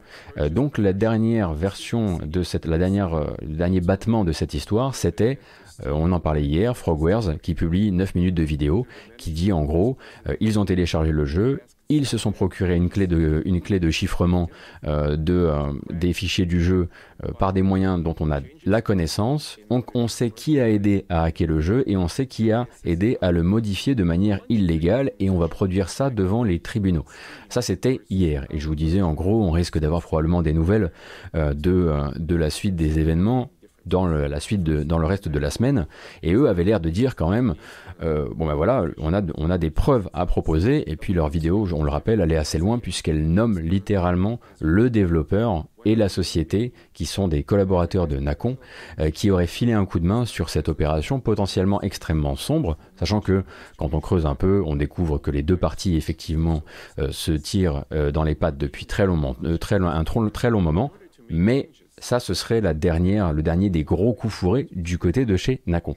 donc 0.51 0.79
la 0.79 0.93
dernière 0.93 1.53
version 1.53 2.19
de 2.19 2.43
cette, 2.43 2.67
la 2.67 2.79
dernière, 2.79 3.15
le 3.41 3.57
dernier 3.57 3.81
battement 3.81 4.25
de 4.25 4.33
cette 4.33 4.55
histoire, 4.55 4.95
c'était 4.95 5.39
on 5.85 6.13
en 6.13 6.21
parlait 6.21 6.43
hier, 6.43 6.75
Frogwares, 6.77 7.39
qui 7.43 7.55
publie 7.55 7.93
9 7.93 8.15
minutes 8.15 8.35
de 8.35 8.43
vidéo, 8.43 8.87
qui 9.19 9.31
dit 9.31 9.53
en 9.53 9.63
gros, 9.65 9.99
ils 10.41 10.59
ont 10.59 10.65
téléchargé 10.65 11.13
le 11.13 11.27
jeu, 11.27 11.61
ils 11.89 12.07
se 12.07 12.19
sont 12.19 12.33
procurés 12.33 12.77
une 12.77 12.89
clé 12.89 13.07
de, 13.07 13.43
une 13.45 13.61
clé 13.61 13.79
de 13.79 13.91
chiffrement 13.91 14.49
euh, 14.85 15.17
de, 15.17 15.35
euh, 15.35 15.73
des 15.91 16.13
fichiers 16.13 16.47
du 16.47 16.63
jeu 16.63 16.89
euh, 17.25 17.33
par 17.39 17.53
des 17.53 17.63
moyens 17.63 18.03
dont 18.03 18.15
on 18.21 18.31
a 18.31 18.41
la 18.65 18.83
connaissance. 18.83 19.59
On, 19.71 19.83
on 19.95 20.09
sait 20.09 20.31
qui 20.31 20.61
a 20.61 20.69
aidé 20.69 21.05
à 21.09 21.23
hacker 21.23 21.47
le 21.47 21.61
jeu 21.61 21.85
et 21.87 21.97
on 21.97 22.09
sait 22.09 22.27
qui 22.27 22.51
a 22.51 22.67
aidé 22.85 23.19
à 23.21 23.31
le 23.31 23.43
modifier 23.43 23.95
de 23.95 24.05
manière 24.05 24.41
illégale 24.49 25.13
et 25.21 25.31
on 25.31 25.39
va 25.39 25.49
produire 25.49 25.89
ça 25.89 26.11
devant 26.11 26.43
les 26.43 26.59
tribunaux. 26.59 27.05
Ça 27.49 27.63
c'était 27.63 28.01
hier 28.11 28.47
et 28.51 28.59
je 28.59 28.67
vous 28.67 28.75
disais 28.75 29.03
en 29.03 29.15
gros 29.15 29.43
on 29.43 29.51
risque 29.51 29.79
d'avoir 29.79 30.03
probablement 30.03 30.43
des 30.43 30.53
nouvelles 30.53 30.91
de, 31.35 31.93
de 32.17 32.37
la 32.37 32.51
suite 32.51 32.77
des 32.77 32.99
événements 32.99 33.51
dans 33.87 34.07
le, 34.07 34.27
la 34.27 34.41
suite 34.41 34.63
de, 34.63 34.83
dans 34.83 34.99
le 34.99 35.07
reste 35.07 35.29
de 35.29 35.39
la 35.39 35.51
semaine 35.51 35.87
et 36.23 36.35
eux 36.35 36.49
avaient 36.49 36.65
l'air 36.65 36.81
de 36.81 36.91
dire 36.91 37.17
quand 37.17 37.31
même 37.31 37.55
euh, 38.03 38.29
bon 38.35 38.47
ben 38.47 38.55
voilà, 38.55 38.85
on 38.99 39.15
a, 39.15 39.23
on 39.37 39.51
a 39.51 39.59
des 39.59 39.71
preuves 39.71 40.09
à 40.13 40.27
proposer, 40.27 40.91
et 40.91 40.97
puis 40.97 41.15
leur 41.15 41.29
vidéo, 41.29 41.67
on 41.73 41.83
le 41.83 41.91
rappelle, 41.91 42.21
elle 42.21 42.33
est 42.33 42.37
assez 42.37 42.59
loin 42.59 42.79
puisqu'elle 42.79 43.27
nomme 43.29 43.59
littéralement 43.59 44.41
le 44.61 44.91
développeur 44.91 45.65
et 45.85 45.95
la 45.95 46.09
société, 46.09 46.73
qui 46.95 47.07
sont 47.07 47.29
des 47.29 47.43
collaborateurs 47.43 48.09
de 48.09 48.17
Nacon, 48.17 48.57
euh, 48.99 49.11
qui 49.11 49.31
auraient 49.31 49.47
filé 49.47 49.73
un 49.73 49.87
coup 49.87 50.01
de 50.01 50.07
main 50.07 50.25
sur 50.25 50.51
cette 50.51 50.69
opération 50.69 51.21
potentiellement 51.21 51.81
extrêmement 51.83 52.37
sombre, 52.37 52.77
sachant 52.97 53.21
que 53.21 53.45
quand 53.79 53.95
on 53.95 54.01
creuse 54.01 54.27
un 54.27 54.35
peu, 54.35 54.63
on 54.67 54.77
découvre 54.77 55.19
que 55.19 55.31
les 55.31 55.43
deux 55.43 55.57
parties 55.57 55.97
effectivement 55.97 56.63
euh, 56.99 57.09
se 57.13 57.33
tirent 57.33 57.85
dans 58.13 58.25
les 58.25 58.35
pattes 58.35 58.59
depuis 58.59 58.87
très, 58.87 59.07
long, 59.07 59.37
très, 59.61 59.77
un 59.77 60.05
très 60.05 60.51
long 60.51 60.61
moment, 60.61 60.91
mais 61.31 61.71
ça, 61.99 62.21
ce 62.21 62.35
serait 62.35 62.61
la 62.61 62.75
dernière, 62.75 63.33
le 63.33 63.43
dernier 63.43 63.71
des 63.71 63.83
gros 63.83 64.13
coups 64.13 64.35
fourrés 64.35 64.69
du 64.73 64.99
côté 64.99 65.25
de 65.25 65.37
chez 65.37 65.63
Nacon. 65.67 65.95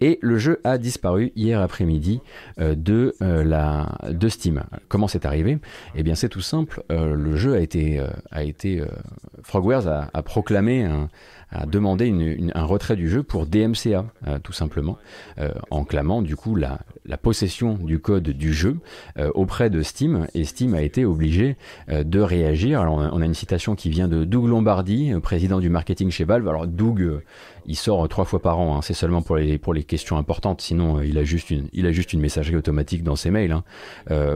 Et 0.00 0.18
le 0.20 0.38
jeu 0.38 0.60
a 0.64 0.76
disparu 0.76 1.32
hier 1.36 1.60
après-midi 1.60 2.20
euh, 2.58 2.74
de, 2.74 3.14
euh, 3.22 3.44
la, 3.44 3.96
de 4.10 4.28
Steam. 4.28 4.64
Comment 4.88 5.06
c'est 5.06 5.24
arrivé? 5.24 5.58
Eh 5.94 6.02
bien, 6.02 6.16
c'est 6.16 6.28
tout 6.28 6.40
simple. 6.40 6.82
Euh, 6.90 7.14
le 7.14 7.36
jeu 7.36 7.54
a 7.54 7.60
été, 7.60 8.02
a 8.30 8.42
été 8.42 8.82
Frogwares 9.42 9.86
a, 9.86 10.10
a 10.12 10.22
proclamé 10.22 10.84
un, 10.84 11.08
a 11.50 11.64
demandé 11.66 12.12
un 12.54 12.64
retrait 12.64 12.96
du 12.96 13.08
jeu 13.08 13.22
pour 13.22 13.46
DMCA, 13.46 14.04
euh, 14.26 14.38
tout 14.42 14.52
simplement, 14.52 14.98
euh, 15.38 15.52
en 15.70 15.84
clamant 15.84 16.22
du 16.22 16.36
coup 16.36 16.56
la, 16.56 16.78
possession 17.22 17.74
du 17.74 17.98
code 17.98 18.28
du 18.28 18.52
jeu 18.52 18.76
euh, 19.18 19.30
auprès 19.34 19.70
de 19.70 19.80
Steam, 19.82 20.26
et 20.34 20.44
Steam 20.44 20.74
a 20.74 20.82
été 20.82 21.04
obligé 21.04 21.56
de 21.88 22.20
réagir. 22.20 22.80
Alors 22.80 22.94
on 22.94 23.20
a, 23.20 23.24
une 23.24 23.34
citation 23.34 23.74
qui 23.74 23.90
vient 23.90 24.08
de 24.08 24.24
Doug 24.24 24.46
Lombardi, 24.46 25.12
président 25.22 25.60
du 25.60 25.70
marketing 25.70 26.10
chez 26.10 26.24
Valve. 26.24 26.48
Alors 26.48 26.66
Doug, 26.66 27.22
il 27.66 27.76
sort 27.76 28.08
trois 28.08 28.24
fois 28.24 28.40
par 28.40 28.58
an, 28.58 28.76
hein. 28.76 28.82
c'est 28.82 28.94
seulement 28.94 29.22
pour 29.22 29.36
les, 29.36 29.58
pour 29.58 29.74
les 29.74 29.84
questions 29.84 30.16
importantes, 30.16 30.60
sinon 30.60 31.00
il, 31.00 31.18
a 31.18 31.24
juste 31.24 31.50
une, 31.50 31.68
il 31.72 31.86
a 31.86 31.92
juste 31.92 32.12
une 32.12 32.20
messagerie 32.20 32.56
automatique 32.56 33.02
dans 33.02 33.16
ses 33.16 33.30
mails. 33.30 33.52
Hein. 33.52 33.64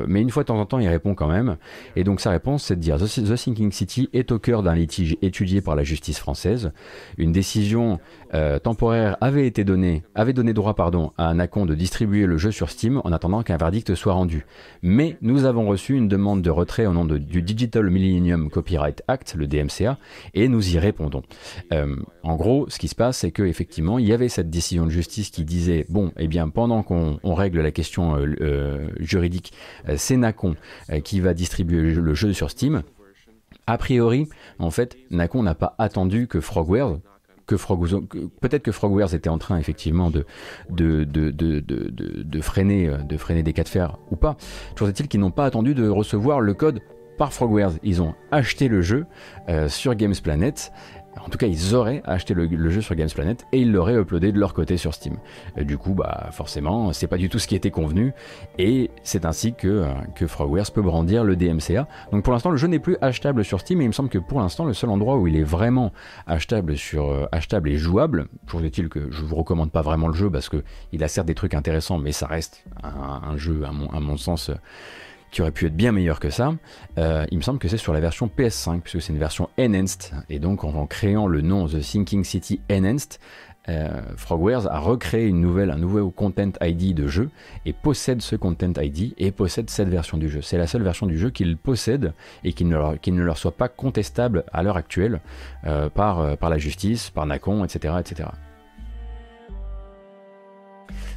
mais 0.06 0.20
une 0.20 0.30
fois 0.30 0.42
de 0.42 0.48
temps 0.48 0.58
en 0.60 0.66
temps, 0.66 0.78
il 0.78 0.88
répond 0.88 1.14
quand 1.14 1.28
même. 1.28 1.56
Et 1.96 2.04
donc 2.04 2.20
sa 2.20 2.30
réponse, 2.30 2.64
c'est 2.64 2.76
de 2.76 2.80
dire 2.80 2.98
The 2.98 3.34
Thinking 3.34 3.72
City 3.72 4.08
est 4.12 4.32
au 4.32 4.38
cœur 4.38 4.62
d'un 4.62 4.74
litige 4.74 5.16
étudié 5.22 5.60
par 5.60 5.76
la 5.76 5.82
justice 5.82 6.18
française 6.18 6.72
une 7.16 7.32
décision 7.32 8.00
euh, 8.32 8.58
temporaire 8.58 9.16
avait 9.20 9.46
été 9.46 9.64
donnée, 9.64 10.02
avait 10.14 10.32
donné 10.32 10.52
droit 10.52 10.74
pardon, 10.74 11.12
à 11.18 11.34
Nacon 11.34 11.66
de 11.66 11.74
distribuer 11.74 12.26
le 12.26 12.38
jeu 12.38 12.50
sur 12.50 12.70
Steam 12.70 13.00
en 13.04 13.12
attendant 13.12 13.42
qu'un 13.42 13.56
verdict 13.56 13.94
soit 13.94 14.12
rendu. 14.12 14.46
Mais 14.82 15.16
nous 15.20 15.44
avons 15.44 15.66
reçu 15.66 15.94
une 15.94 16.08
demande 16.08 16.42
de 16.42 16.50
retrait 16.50 16.86
au 16.86 16.92
nom 16.92 17.04
du 17.04 17.42
Digital 17.42 17.90
Millennium 17.90 18.50
Copyright 18.50 19.02
Act, 19.08 19.34
le 19.36 19.46
DMCA, 19.46 19.98
et 20.34 20.48
nous 20.48 20.74
y 20.74 20.78
répondons. 20.78 21.22
Euh, 21.72 21.96
en 22.22 22.36
gros, 22.36 22.66
ce 22.68 22.78
qui 22.78 22.88
se 22.88 22.94
passe, 22.94 23.18
c'est 23.18 23.32
qu'effectivement, 23.32 23.98
il 23.98 24.06
y 24.06 24.12
avait 24.12 24.28
cette 24.28 24.50
décision 24.50 24.84
de 24.84 24.90
justice 24.90 25.30
qui 25.30 25.44
disait, 25.44 25.86
bon, 25.88 26.12
eh 26.16 26.28
bien, 26.28 26.48
pendant 26.48 26.82
qu'on 26.82 27.34
règle 27.34 27.60
la 27.60 27.72
question 27.72 28.16
euh, 28.16 28.88
juridique, 28.98 29.52
c'est 29.96 30.16
Nacon 30.16 30.54
qui 31.04 31.20
va 31.20 31.34
distribuer 31.34 31.94
le 31.94 32.14
jeu 32.14 32.32
sur 32.32 32.50
Steam. 32.50 32.82
A 33.66 33.78
priori, 33.78 34.28
en 34.58 34.70
fait, 34.70 34.96
Nacon 35.10 35.42
n'a 35.42 35.54
pas 35.54 35.74
attendu 35.78 36.26
que 36.26 36.40
Frogwares, 36.40 36.98
peut-être 37.56 38.62
que 38.62 38.72
Frogwares 38.72 39.14
était 39.14 39.28
en 39.28 39.38
train 39.38 39.58
effectivement 39.58 40.10
de, 40.10 40.24
freiner, 42.40 42.88
euh, 42.88 42.98
de 42.98 43.16
freiner 43.16 43.42
des 43.42 43.52
cas 43.52 43.64
de 43.64 43.68
fer 43.68 43.98
ou 44.10 44.16
pas. 44.16 44.36
Toujours 44.74 44.88
est-il 44.88 45.08
qu'ils 45.08 45.20
n'ont 45.20 45.30
pas 45.30 45.44
attendu 45.44 45.74
de 45.74 45.88
recevoir 45.88 46.40
le 46.40 46.54
code 46.54 46.80
par 47.20 47.34
Frogwares. 47.34 47.72
Ils 47.82 48.00
ont 48.00 48.14
acheté 48.30 48.68
le 48.68 48.80
jeu 48.80 49.04
euh, 49.50 49.68
sur 49.68 49.94
Games 49.94 50.14
Planet 50.22 50.72
en 51.18 51.28
tout 51.28 51.38
cas, 51.38 51.46
ils 51.46 51.74
auraient 51.74 52.02
acheté 52.04 52.34
le, 52.34 52.70
jeu 52.70 52.80
sur 52.80 52.94
Games 52.94 53.08
Planet 53.12 53.44
et 53.52 53.60
ils 53.60 53.72
l'auraient 53.72 53.96
uploadé 53.96 54.32
de 54.32 54.38
leur 54.38 54.54
côté 54.54 54.76
sur 54.76 54.94
Steam. 54.94 55.16
du 55.56 55.76
coup, 55.76 55.94
bah 55.94 56.28
forcément, 56.30 56.92
c'est 56.92 57.08
pas 57.08 57.16
du 57.16 57.28
tout 57.28 57.38
ce 57.38 57.48
qui 57.48 57.56
était 57.56 57.70
convenu 57.70 58.12
et 58.58 58.90
c'est 59.02 59.24
ainsi 59.24 59.54
que, 59.54 59.68
euh, 59.68 59.92
que 60.14 60.26
Frogwares 60.26 60.70
peut 60.72 60.82
brandir 60.82 61.24
le 61.24 61.36
DMCA. 61.36 61.88
Donc 62.12 62.22
pour 62.22 62.32
l'instant, 62.32 62.50
le 62.50 62.56
jeu 62.56 62.68
n'est 62.68 62.78
plus 62.78 62.96
achetable 63.00 63.44
sur 63.44 63.60
Steam 63.60 63.80
et 63.80 63.84
il 63.84 63.88
me 63.88 63.92
semble 63.92 64.08
que 64.08 64.18
pour 64.18 64.40
l'instant, 64.40 64.64
le 64.64 64.72
seul 64.72 64.90
endroit 64.90 65.16
où 65.16 65.26
il 65.26 65.36
est 65.36 65.44
vraiment 65.44 65.92
achetable 66.26 66.76
sur 66.76 67.10
euh, 67.10 67.26
achetable 67.32 67.70
et 67.70 67.76
jouable, 67.76 68.26
toujours 68.46 68.64
est-il 68.64 68.88
que 68.88 69.10
je 69.10 69.22
vous 69.22 69.36
recommande 69.36 69.72
pas 69.72 69.82
vraiment 69.82 70.08
le 70.08 70.14
jeu 70.14 70.30
parce 70.30 70.48
que 70.48 70.62
il 70.92 71.02
a 71.02 71.08
certes 71.08 71.26
des 71.26 71.34
trucs 71.34 71.54
intéressants, 71.54 71.98
mais 71.98 72.12
ça 72.12 72.26
reste 72.26 72.64
un, 72.82 73.36
jeu 73.36 73.64
à 73.66 73.72
mon, 73.72 73.88
à 73.90 74.00
mon 74.00 74.16
sens 74.16 74.50
qui 75.30 75.42
aurait 75.42 75.52
pu 75.52 75.66
être 75.66 75.76
bien 75.76 75.92
meilleur 75.92 76.20
que 76.20 76.30
ça. 76.30 76.54
Euh, 76.98 77.24
il 77.30 77.38
me 77.38 77.42
semble 77.42 77.58
que 77.58 77.68
c'est 77.68 77.76
sur 77.76 77.92
la 77.92 78.00
version 78.00 78.30
PS5, 78.34 78.80
puisque 78.80 79.02
c'est 79.02 79.12
une 79.12 79.18
version 79.18 79.48
enhanced. 79.58 80.12
Et 80.28 80.38
donc, 80.38 80.64
en, 80.64 80.86
créant 80.86 81.26
le 81.26 81.40
nom 81.40 81.66
The 81.66 81.80
Thinking 81.80 82.24
City 82.24 82.60
Enhanced, 82.70 83.18
euh, 83.68 84.00
Frogwares 84.16 84.66
a 84.66 84.78
recréé 84.78 85.26
une 85.26 85.40
nouvelle, 85.40 85.70
un 85.70 85.78
nouveau 85.78 86.10
Content 86.10 86.52
ID 86.62 86.94
de 86.94 87.06
jeu 87.06 87.30
et 87.66 87.72
possède 87.72 88.22
ce 88.22 88.34
Content 88.34 88.72
ID 88.80 89.14
et 89.18 89.30
possède 89.32 89.68
cette 89.70 89.88
version 89.88 90.16
du 90.16 90.28
jeu. 90.28 90.40
C'est 90.42 90.58
la 90.58 90.66
seule 90.66 90.82
version 90.82 91.06
du 91.06 91.18
jeu 91.18 91.30
qu'il 91.30 91.56
possède 91.56 92.14
et 92.42 92.52
qui 92.52 92.64
ne, 92.64 92.74
leur, 92.74 92.98
qui 92.98 93.12
ne 93.12 93.22
leur 93.22 93.36
soit 93.36 93.56
pas 93.56 93.68
contestable 93.68 94.44
à 94.52 94.62
l'heure 94.62 94.78
actuelle 94.78 95.20
euh, 95.66 95.88
par, 95.90 96.36
par 96.38 96.50
la 96.50 96.58
justice, 96.58 97.10
par 97.10 97.26
Nacon, 97.26 97.64
etc. 97.64 97.94
etc. 98.00 98.30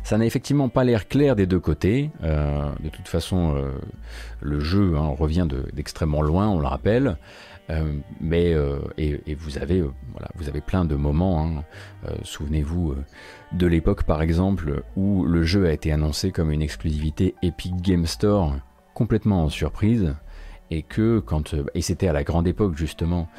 Ça 0.03 0.17
n'a 0.17 0.25
effectivement 0.25 0.67
pas 0.67 0.83
l'air 0.83 1.07
clair 1.07 1.35
des 1.35 1.45
deux 1.45 1.59
côtés. 1.59 2.11
Euh, 2.23 2.69
de 2.81 2.89
toute 2.89 3.07
façon, 3.07 3.55
euh, 3.55 3.71
le 4.41 4.59
jeu 4.59 4.97
hein, 4.97 5.15
revient 5.17 5.47
d'extrêmement 5.73 6.21
loin, 6.21 6.49
on 6.49 6.59
le 6.59 6.67
rappelle. 6.67 7.17
Euh, 7.69 7.93
mais 8.19 8.53
et, 8.97 9.35
vous 9.35 9.57
avez 9.57 9.81
voilà, 9.81 10.27
vous 10.35 10.49
avez 10.49 10.59
plein 10.59 10.83
de 10.83 10.95
moments. 10.95 11.45
Hein. 11.45 11.63
Souvenez-vous 12.23 12.95
de 13.53 13.67
l'époque, 13.67 14.03
par 14.03 14.21
exemple, 14.21 14.83
où 14.97 15.23
le 15.23 15.43
jeu 15.43 15.67
a 15.67 15.71
été 15.71 15.93
annoncé 15.93 16.31
comme 16.31 16.51
une 16.51 16.61
exclusivité 16.61 17.35
Epic 17.41 17.75
Game 17.81 18.05
Store, 18.05 18.57
complètement 18.93 19.43
en 19.45 19.49
surprise 19.49 20.13
et 20.71 20.81
que 20.81 21.19
quand 21.19 21.55
et 21.73 21.81
c'était 21.81 22.07
à 22.07 22.13
la 22.13 22.23
grande 22.23 22.47
époque 22.47 22.75
justement 22.75 23.29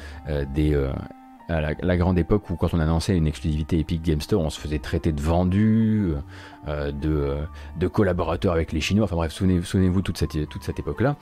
des 0.55 0.75
la, 1.49 1.97
grande 1.97 2.17
époque 2.17 2.49
où 2.49 2.55
quand 2.55 2.73
on 2.73 2.79
annonçait 2.79 3.15
une 3.15 3.27
exclusivité 3.27 3.79
Epic 3.79 4.01
Game 4.01 4.21
Store, 4.21 4.41
on 4.41 4.49
se 4.49 4.59
faisait 4.59 4.79
traiter 4.79 5.11
de 5.11 5.21
vendus, 5.21 6.13
euh, 6.67 6.91
de, 6.91 7.09
euh, 7.09 7.41
de, 7.79 7.87
collaborateurs 7.87 8.53
avec 8.53 8.71
les 8.71 8.81
Chinois, 8.81 9.05
enfin 9.05 9.15
bref, 9.15 9.31
souvenez-vous 9.31 10.01
toute 10.01 10.17
cette, 10.17 10.49
toute 10.49 10.63
cette 10.63 10.79
époque-là. 10.79 11.17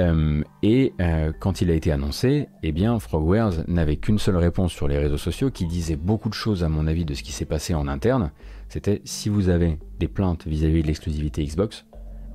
Euh, 0.00 0.42
et 0.62 0.92
quand 1.40 1.60
il 1.60 1.70
a 1.70 1.74
été 1.74 1.90
annoncé, 1.90 2.48
eh 2.62 2.72
bien 2.72 2.98
Frogwares 2.98 3.52
n'avait 3.66 3.96
qu'une 3.96 4.18
seule 4.18 4.36
réponse 4.36 4.72
sur 4.72 4.86
les 4.86 4.98
réseaux 4.98 5.18
sociaux 5.18 5.50
qui 5.50 5.66
disait 5.66 5.96
beaucoup 5.96 6.28
de 6.28 6.34
choses 6.34 6.62
à 6.62 6.68
mon 6.68 6.86
avis 6.86 7.04
de 7.04 7.14
ce 7.14 7.22
qui 7.22 7.32
s'est 7.32 7.44
passé 7.44 7.74
en 7.74 7.88
interne. 7.88 8.30
C'était 8.68 9.02
si 9.04 9.28
vous 9.28 9.48
avez 9.48 9.78
des 9.98 10.08
plaintes 10.08 10.46
vis-à-vis 10.46 10.82
de 10.82 10.86
l'exclusivité 10.86 11.44
Xbox, 11.44 11.84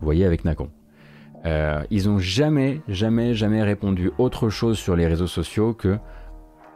voyez 0.02 0.26
avec 0.26 0.44
Nacon. 0.44 0.70
ils 1.90 2.10
ont 2.10 2.20
jamais, 2.20 2.82
jamais, 2.90 3.34
jamais 3.34 3.64
répondu 3.64 4.12
autre 4.18 4.50
chose 4.50 4.78
sur 4.78 4.96
les 4.96 5.08
réseaux 5.08 5.28
sociaux 5.28 5.74
que 5.74 5.98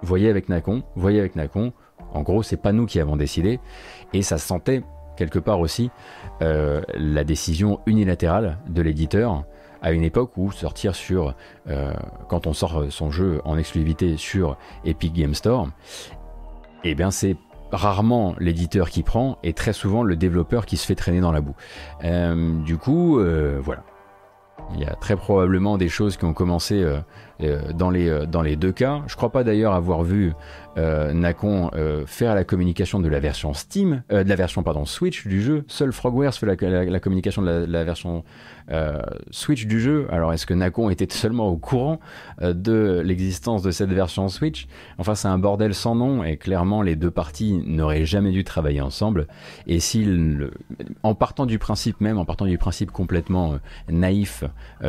voyez 0.04 0.30
avec 0.30 0.50
Nacon, 0.50 0.84
voyez 0.96 1.20
avec 1.20 1.36
Nacon. 1.36 1.74
En 2.14 2.22
gros, 2.22 2.44
c'est 2.44 2.58
pas 2.58 2.72
nous 2.72 2.86
qui 2.86 3.00
avons 3.00 3.16
décidé. 3.16 3.60
Et 4.14 4.22
ça 4.22 4.38
sentait 4.38 4.84
quelque 5.16 5.40
part 5.40 5.60
aussi 5.60 5.92
euh, 6.42 6.82
la 6.96 7.24
décision 7.24 7.80
unilatérale 7.86 8.58
de 8.68 8.82
l'éditeur 8.82 9.44
à 9.82 9.92
une 9.92 10.04
époque 10.04 10.38
où 10.38 10.52
sortir 10.52 10.96
sur, 10.96 11.36
euh, 11.68 11.94
quand 12.30 12.48
on 12.48 12.54
sort 12.54 12.86
son 12.90 13.12
jeu 13.12 13.42
en 13.44 13.58
exclusivité 13.58 14.16
sur 14.18 14.58
Epic 14.86 15.14
Game 15.14 15.34
Store, 15.34 15.68
eh 16.84 16.96
bien 16.96 17.12
c'est 17.12 17.36
rarement 17.72 18.36
l'éditeur 18.40 18.90
qui 18.90 19.04
prend 19.04 19.38
et 19.44 19.54
très 19.54 19.74
souvent 19.74 20.04
le 20.04 20.16
développeur 20.16 20.66
qui 20.66 20.78
se 20.78 20.86
fait 20.86 20.96
traîner 20.96 21.20
dans 21.20 21.32
la 21.32 21.42
boue. 21.42 21.56
Euh, 22.04 22.62
du 22.62 22.78
coup, 22.78 23.20
voilà. 23.62 23.84
Il 24.76 24.80
y 24.80 24.86
a 24.86 24.96
très 24.96 25.18
probablement 25.18 25.78
des 25.78 25.90
choses 25.90 26.16
qui 26.16 26.24
ont 26.24 26.34
commencé 26.34 26.86
dans, 27.40 27.90
les, 27.90 28.26
dans 28.28 28.42
les 28.42 28.56
deux 28.56 28.72
cas. 28.72 29.02
Je 29.08 29.16
crois 29.16 29.32
pas 29.32 29.44
d'ailleurs 29.44 29.74
avoir 29.74 30.04
vu 30.04 30.34
euh, 30.76 31.14
Nacon 31.14 31.70
euh, 31.76 32.04
faire 32.08 32.34
la 32.34 32.44
communication 32.44 33.00
de 33.00 33.08
la 33.08 33.20
version 33.20 33.54
Steam, 33.54 34.02
euh, 34.12 34.24
de 34.24 34.30
la 34.30 34.36
version 34.36 34.64
pardon 34.64 34.86
Switch 34.86 35.28
du 35.28 35.42
jeu. 35.42 35.66
Seul 35.68 35.94
Frogwares 35.94 36.34
fait 36.34 36.48
la, 36.48 37.00
communication 37.00 37.44
de 37.44 37.66
la, 37.70 37.84
version 37.84 38.24
Switch 39.30 39.66
du 39.68 39.80
jeu. 39.80 40.08
Alors 40.12 40.34
est-ce 40.34 40.46
que 40.46 40.54
Nacon 40.54 40.90
était 40.90 41.08
seulement 41.12 41.48
au 41.48 41.58
courant 41.58 42.00
de 42.42 43.02
l'existence 43.06 43.62
de 43.62 43.72
cette 43.72 43.92
version 43.92 44.30
Switch? 44.30 44.68
Enfin 44.98 45.16
c'est 45.16 45.28
un 45.28 45.38
bordel 45.38 45.76
sans 45.76 45.96
nom 45.96 46.24
et 46.24 46.38
clairement 46.38 46.82
les 46.82 46.96
deux 46.96 47.12
parties 47.12 47.62
n'auraient 47.66 48.06
jamais 48.06 48.32
dû 48.32 48.44
travailler 48.44 48.82
ensemble. 48.82 49.28
Et 49.68 49.80
s'ils, 49.80 50.50
en 51.04 51.14
partant 51.14 51.46
du 51.46 51.60
principe 51.60 52.02
même, 52.02 52.18
en 52.18 52.26
partant 52.26 52.46
du 52.46 52.58
principe 52.58 52.92
complètement 52.92 53.60
naïf 53.90 54.44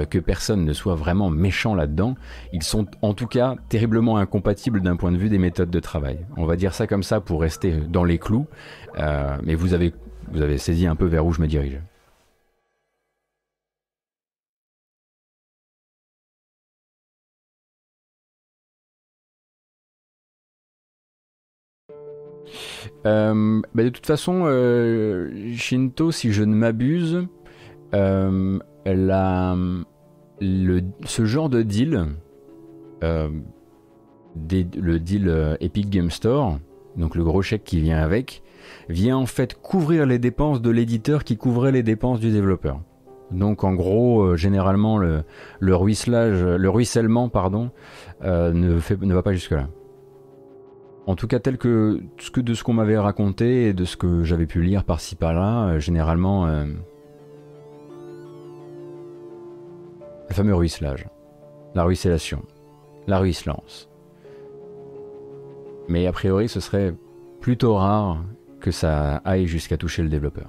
que 0.09 0.19
personne 0.19 0.65
ne 0.65 0.73
soit 0.73 0.95
vraiment 0.95 1.29
méchant 1.29 1.75
là-dedans, 1.75 2.15
ils 2.53 2.63
sont 2.63 2.87
en 3.03 3.15
tout 3.15 3.27
cas 3.27 3.57
terriblement 3.69 4.17
incompatibles 4.17 4.81
d'un 4.81 4.97
point 4.97 5.13
de 5.13 5.17
vue 5.17 5.29
des 5.29 5.39
méthodes 5.39 5.71
de 5.71 5.81
travail. 5.81 6.27
On 6.37 6.47
va 6.47 6.57
dire 6.57 6.75
ça 6.75 6.87
comme 6.87 7.03
ça 7.03 7.21
pour 7.21 7.41
rester 7.41 7.73
dans 7.73 8.05
les 8.05 8.19
clous, 8.19 8.47
euh, 8.99 9.37
mais 9.43 9.55
vous 9.55 9.75
avez, 9.75 9.93
saisi 10.59 10.87
un 10.87 10.97
peu 10.97 11.07
vers 11.07 11.27
où 11.27 11.33
je 11.33 11.41
me 11.41 11.47
dirige. 11.47 11.81
Euh, 23.07 23.61
bah, 23.75 23.83
de 23.83 23.89
toute 23.89 24.07
façon, 24.07 24.45
euh, 24.47 25.31
Shinto, 25.55 26.11
si 26.11 26.33
je 26.33 26.43
ne 26.43 26.55
m'abuse, 26.55 27.27
ce 30.41 31.25
genre 31.25 31.49
de 31.49 31.63
deal, 31.63 32.07
le 33.03 34.99
deal 34.99 35.29
euh, 35.29 35.57
Epic 35.61 35.91
Game 35.91 36.11
Store, 36.11 36.59
donc 36.97 37.15
le 37.15 37.25
gros 37.25 37.43
chèque 37.43 37.65
qui 37.65 37.81
vient 37.81 37.99
avec, 37.99 38.43
vient 38.89 39.17
en 39.17 39.27
fait 39.27 39.55
couvrir 39.55 40.07
les 40.07 40.19
dépenses 40.19 40.63
de 40.63 40.71
l'éditeur 40.71 41.25
qui 41.25 41.37
couvrait 41.37 41.73
les 41.73 41.83
dépenses 41.83 42.21
du 42.21 42.31
développeur. 42.31 42.81
Donc 43.31 43.65
en 43.65 43.75
gros, 43.75 44.23
euh, 44.23 44.37
généralement, 44.37 44.99
le, 44.99 45.25
ruissellement 45.61 47.29
pardon, 47.29 47.71
euh, 48.23 48.53
ne, 48.53 49.13
va 49.13 49.23
pas 49.23 49.33
jusque-là. 49.33 49.69
En 51.07 51.17
tout 51.17 51.27
cas, 51.27 51.39
tel 51.39 51.59
que 51.59 52.01
de 52.37 52.55
ce 52.55 52.65
qu'on 52.65 52.73
m'avait 52.73 52.97
raconté 52.97 53.69
et 53.69 53.75
de 53.75 53.85
ce 53.85 53.99
que 53.99 54.25
j'avais 54.25 54.47
pu 54.47 54.63
lire 54.63 54.85
par-ci 54.85 55.17
par-là, 55.17 55.79
généralement, 55.79 56.47
le 56.47 56.77
fameux 60.31 60.55
ruisselage, 60.55 61.07
la 61.75 61.85
ruissellation, 61.85 62.43
la 63.07 63.19
ruisselance. 63.19 63.89
Mais 65.89 66.07
a 66.07 66.13
priori, 66.13 66.49
ce 66.49 66.61
serait 66.61 66.95
plutôt 67.41 67.75
rare 67.75 68.25
que 68.61 68.71
ça 68.71 69.17
aille 69.25 69.47
jusqu'à 69.47 69.77
toucher 69.77 70.03
le 70.03 70.09
développeur. 70.09 70.49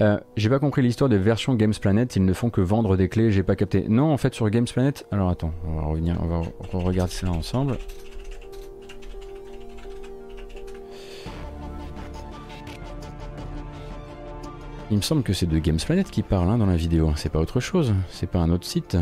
Euh, 0.00 0.18
j'ai 0.36 0.48
pas 0.48 0.58
compris 0.58 0.82
l'histoire 0.82 1.08
des 1.08 1.18
versions 1.18 1.54
Games 1.54 1.74
Planet, 1.80 2.16
ils 2.16 2.24
ne 2.24 2.32
font 2.32 2.50
que 2.50 2.60
vendre 2.60 2.96
des 2.96 3.08
clés, 3.08 3.30
j'ai 3.30 3.44
pas 3.44 3.54
capté. 3.54 3.84
Non, 3.88 4.12
en 4.12 4.16
fait, 4.16 4.34
sur 4.34 4.50
Games 4.50 4.66
Planet. 4.66 5.06
Alors 5.12 5.28
attends, 5.28 5.52
on 5.68 5.76
va 5.76 5.82
revenir, 5.82 6.16
on 6.20 6.26
va 6.26 6.84
regarder 6.84 7.12
ça 7.12 7.30
ensemble. 7.30 7.78
Il 14.90 14.98
me 14.98 15.02
semble 15.02 15.22
que 15.22 15.32
c'est 15.32 15.46
de 15.46 15.58
Games 15.58 15.78
Planet 15.84 16.10
qui 16.10 16.22
parle 16.22 16.50
hein, 16.50 16.58
dans 16.58 16.66
la 16.66 16.76
vidéo, 16.76 17.12
c'est 17.16 17.30
pas 17.30 17.40
autre 17.40 17.58
chose, 17.58 17.94
c'est 18.10 18.28
pas 18.28 18.40
un 18.40 18.50
autre 18.50 18.66
site. 18.66 18.96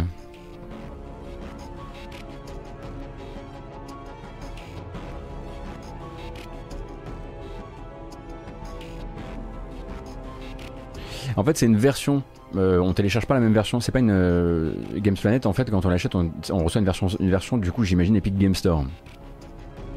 En 11.37 11.45
fait, 11.45 11.57
c'est 11.57 11.67
une 11.67 11.77
version. 11.77 12.23
Euh, 12.57 12.79
on 12.79 12.93
télécharge 12.93 13.27
pas 13.27 13.35
la 13.35 13.41
même 13.41 13.55
version. 13.55 13.81
C'est 13.81 13.93
pas 13.93 14.01
une 14.01 14.11
euh, 14.11 14.75
Games 14.97 15.17
Planet. 15.17 15.47
En 15.47 15.53
fait, 15.53 15.71
quand 15.71 15.85
on 15.87 15.89
l'achète, 15.89 16.15
on, 16.15 16.31
reçoit 16.63 16.81
une 16.81 16.85
version, 16.85 17.09
une 17.09 17.31
version. 17.31 17.57
Du 17.57 17.73
coup, 17.73 17.85
j'imagine 17.85 18.17
Epic 18.17 18.37
Game 18.37 18.55
Store. 18.55 18.85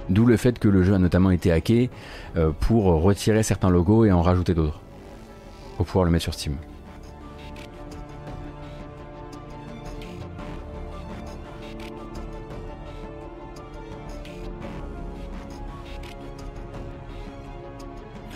D'où 0.09 0.25
le 0.25 0.38
fait 0.38 0.59
que 0.59 0.67
le 0.67 0.83
jeu 0.83 0.93
a 0.93 0.99
notamment 0.99 1.31
été 1.31 1.51
hacké 1.51 1.89
euh, 2.38 2.51
pour 2.57 2.86
retirer 2.86 3.43
certains 3.43 3.69
logos 3.69 4.05
et 4.05 4.11
en 4.11 4.21
rajouter 4.21 4.53
d'autres 4.53 4.79
pour 5.76 5.86
pouvoir 5.86 6.05
le 6.05 6.11
mettre 6.11 6.23
sur 6.23 6.34
Steam. 6.34 6.57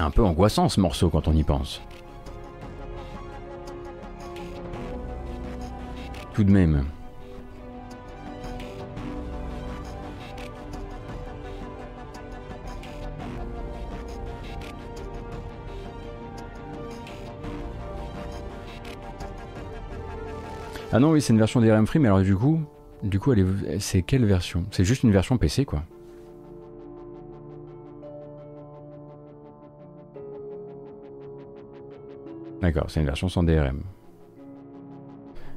Un 0.02 0.12
peu 0.12 0.24
angoissant 0.24 0.70
ce 0.70 0.80
morceau 0.80 1.10
quand 1.10 1.28
on 1.28 1.34
y 1.34 1.44
pense. 1.44 1.82
Tout 6.34 6.46
de 6.46 6.52
même. 6.52 6.86
Ah 20.92 21.00
non, 21.00 21.12
oui, 21.12 21.22
c'est 21.22 21.34
une 21.34 21.40
version 21.40 21.62
DRM 21.62 21.86
free, 21.86 22.00
mais 22.00 22.08
alors 22.08 22.22
du 22.22 22.36
coup, 22.36 22.60
du 23.04 23.20
coup, 23.20 23.34
c'est 23.80 24.02
quelle 24.02 24.26
version? 24.26 24.66
C'est 24.72 24.84
juste 24.84 25.04
une 25.04 25.12
version 25.12 25.38
PC, 25.38 25.66
quoi. 25.66 25.84
D'accord, 32.62 32.86
c'est 32.90 33.00
une 33.00 33.06
version 33.06 33.30
sans 33.30 33.44
DRM. 33.44 33.82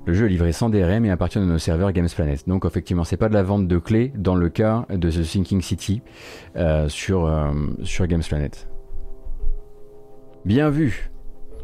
Le 0.04 0.14
jeu 0.14 0.26
est 0.26 0.30
livré 0.30 0.52
sans 0.52 0.68
DRM 0.68 1.04
et 1.04 1.10
à 1.10 1.16
nos 1.36 1.58
serveurs 1.58 1.92
Games 1.92 2.08
Planet. 2.14 2.46
Donc 2.48 2.64
effectivement, 2.64 3.04
c'est 3.04 3.16
pas 3.16 3.28
de 3.28 3.34
la 3.34 3.42
vente 3.42 3.68
de 3.68 3.78
clés 3.78 4.12
dans 4.16 4.34
le 4.34 4.48
cas 4.48 4.84
de 4.90 5.10
The 5.10 5.22
Thinking 5.22 5.62
City 5.62 6.02
euh, 6.56 6.88
sur, 6.88 7.26
euh, 7.26 7.52
sur 7.84 8.06
Games 8.06 8.22
Planet. 8.28 8.68
Bien 10.44 10.70
vu. 10.70 11.10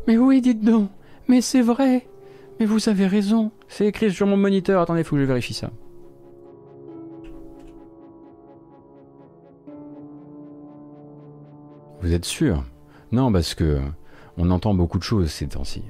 Mais 0.07 0.17
oui, 0.17 0.41
dites 0.41 0.65
donc. 0.65 0.89
Mais 1.27 1.41
c'est 1.41 1.63
vrai. 1.63 2.07
Mais 2.61 2.67
vous 2.67 2.89
avez 2.89 3.07
raison. 3.07 3.51
C'est 3.69 3.87
écrit 3.87 4.11
sur 4.11 4.27
mon 4.27 4.37
moniteur. 4.37 4.81
Attendez, 4.81 5.05
faut 5.05 5.17
que 5.17 5.23
je 5.23 5.27
vérifie 5.27 5.55
ça. 5.55 5.71
Vous 12.01 12.13
êtes 12.13 12.25
sûr? 12.25 12.65
Non, 13.13 13.31
parce 13.33 13.55
que 13.55 13.81
on 14.37 14.51
entend 14.51 14.75
beaucoup 14.75 14.99
de 14.99 15.03
choses 15.03 15.31
ces 15.31 15.49
temps-ci. 15.49 15.85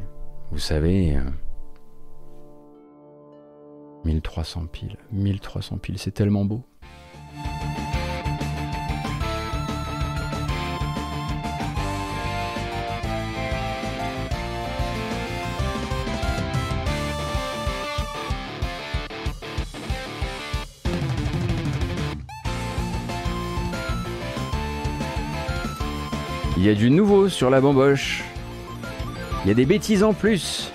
Vous 0.50 0.58
savez... 0.58 1.16
1300 4.04 4.62
euh, 4.62 4.66
piles. 4.66 4.96
1300 5.12 5.78
piles, 5.78 5.98
c'est 5.98 6.12
tellement 6.12 6.44
beau. 6.44 6.62
Y 26.68 26.70
a 26.70 26.74
du 26.74 26.90
nouveau 26.90 27.30
sur 27.30 27.48
la 27.48 27.62
bamboche. 27.62 28.22
Il 29.44 29.48
y 29.48 29.50
a 29.50 29.54
des 29.54 29.64
bêtises 29.64 30.02
en 30.02 30.12
plus. 30.12 30.70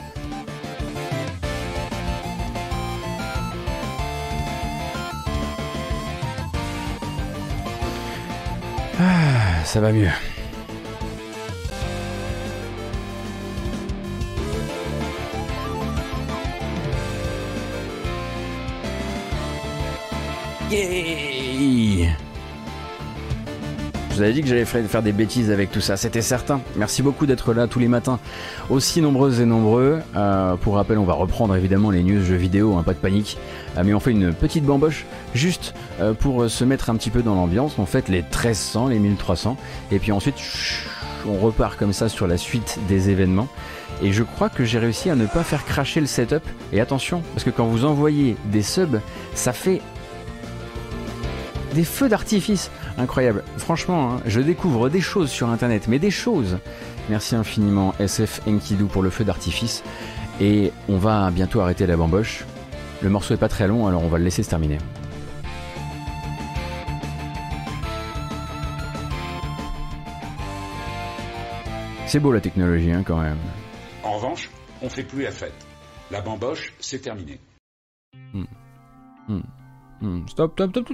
Ah, 8.99 9.63
ça 9.65 9.81
va 9.81 9.91
mieux. 9.91 10.09
Avais 24.23 24.33
dit 24.33 24.41
que 24.41 24.47
j'allais 24.47 24.65
faire 24.65 25.03
des 25.03 25.11
bêtises 25.11 25.51
avec 25.51 25.71
tout 25.71 25.81
ça, 25.81 25.97
c'était 25.97 26.21
certain. 26.21 26.61
Merci 26.75 27.01
beaucoup 27.01 27.25
d'être 27.25 27.53
là 27.53 27.67
tous 27.67 27.79
les 27.79 27.87
matins, 27.87 28.19
aussi 28.69 29.01
nombreuses 29.01 29.41
et 29.41 29.45
nombreux. 29.45 29.99
Euh, 30.15 30.55
pour 30.55 30.75
rappel, 30.75 30.97
on 30.97 31.03
va 31.03 31.13
reprendre 31.13 31.55
évidemment 31.55 31.91
les 31.91 32.03
news 32.03 32.23
jeux 32.23 32.35
vidéo, 32.35 32.75
hein, 32.75 32.83
pas 32.83 32.93
de 32.93 32.99
panique. 32.99 33.37
Euh, 33.77 33.83
mais 33.85 33.93
on 33.93 33.99
fait 33.99 34.11
une 34.11 34.33
petite 34.33 34.63
bamboche 34.65 35.05
juste 35.35 35.73
euh, 35.99 36.13
pour 36.13 36.49
se 36.49 36.63
mettre 36.63 36.89
un 36.89 36.95
petit 36.95 37.09
peu 37.09 37.21
dans 37.21 37.35
l'ambiance. 37.35 37.77
On 37.77 37.85
fait 37.85 38.07
les 38.09 38.21
1300, 38.21 38.87
les 38.87 38.99
1300, 38.99 39.57
et 39.91 39.99
puis 39.99 40.11
ensuite 40.11 40.35
on 41.27 41.37
repart 41.37 41.77
comme 41.77 41.93
ça 41.93 42.09
sur 42.09 42.27
la 42.27 42.37
suite 42.37 42.79
des 42.87 43.09
événements. 43.09 43.47
Et 44.01 44.11
je 44.11 44.23
crois 44.23 44.49
que 44.49 44.63
j'ai 44.63 44.79
réussi 44.79 45.09
à 45.09 45.15
ne 45.15 45.25
pas 45.25 45.43
faire 45.43 45.65
cracher 45.65 45.99
le 45.99 46.07
setup. 46.07 46.43
Et 46.71 46.81
attention, 46.81 47.21
parce 47.33 47.43
que 47.43 47.49
quand 47.49 47.65
vous 47.65 47.85
envoyez 47.85 48.35
des 48.45 48.61
subs, 48.61 48.99
ça 49.33 49.53
fait 49.53 49.81
des 51.73 51.83
feux 51.83 52.09
d'artifice. 52.09 52.71
Incroyable. 52.97 53.43
Franchement, 53.57 54.13
hein, 54.13 54.21
je 54.25 54.39
découvre 54.39 54.89
des 54.89 55.01
choses 55.01 55.29
sur 55.29 55.49
Internet, 55.49 55.87
mais 55.87 55.99
des 55.99 56.11
choses. 56.11 56.57
Merci 57.09 57.35
infiniment 57.35 57.93
SF 57.99 58.41
Enkidu 58.47 58.85
pour 58.85 59.03
le 59.03 59.09
feu 59.09 59.23
d'artifice. 59.23 59.83
Et 60.39 60.71
on 60.87 60.97
va 60.97 61.29
bientôt 61.31 61.59
arrêter 61.59 61.85
la 61.85 61.97
bamboche. 61.97 62.45
Le 63.01 63.09
morceau 63.09 63.33
est 63.33 63.37
pas 63.37 63.49
très 63.49 63.67
long, 63.67 63.87
alors 63.87 64.03
on 64.03 64.07
va 64.07 64.17
le 64.17 64.23
laisser 64.23 64.43
se 64.43 64.49
terminer. 64.49 64.77
C'est 72.07 72.19
beau 72.19 72.31
la 72.31 72.41
technologie, 72.41 72.91
hein, 72.91 73.03
quand 73.05 73.19
même. 73.19 73.39
En 74.03 74.13
revanche, 74.17 74.49
on 74.81 74.89
fait 74.89 75.03
plus 75.03 75.23
la 75.23 75.31
fête. 75.31 75.65
La 76.11 76.21
bamboche, 76.21 76.73
c'est 76.79 76.99
terminé. 76.99 77.39
Stop, 80.27 80.53
stop, 80.53 80.71
stop. 80.71 80.89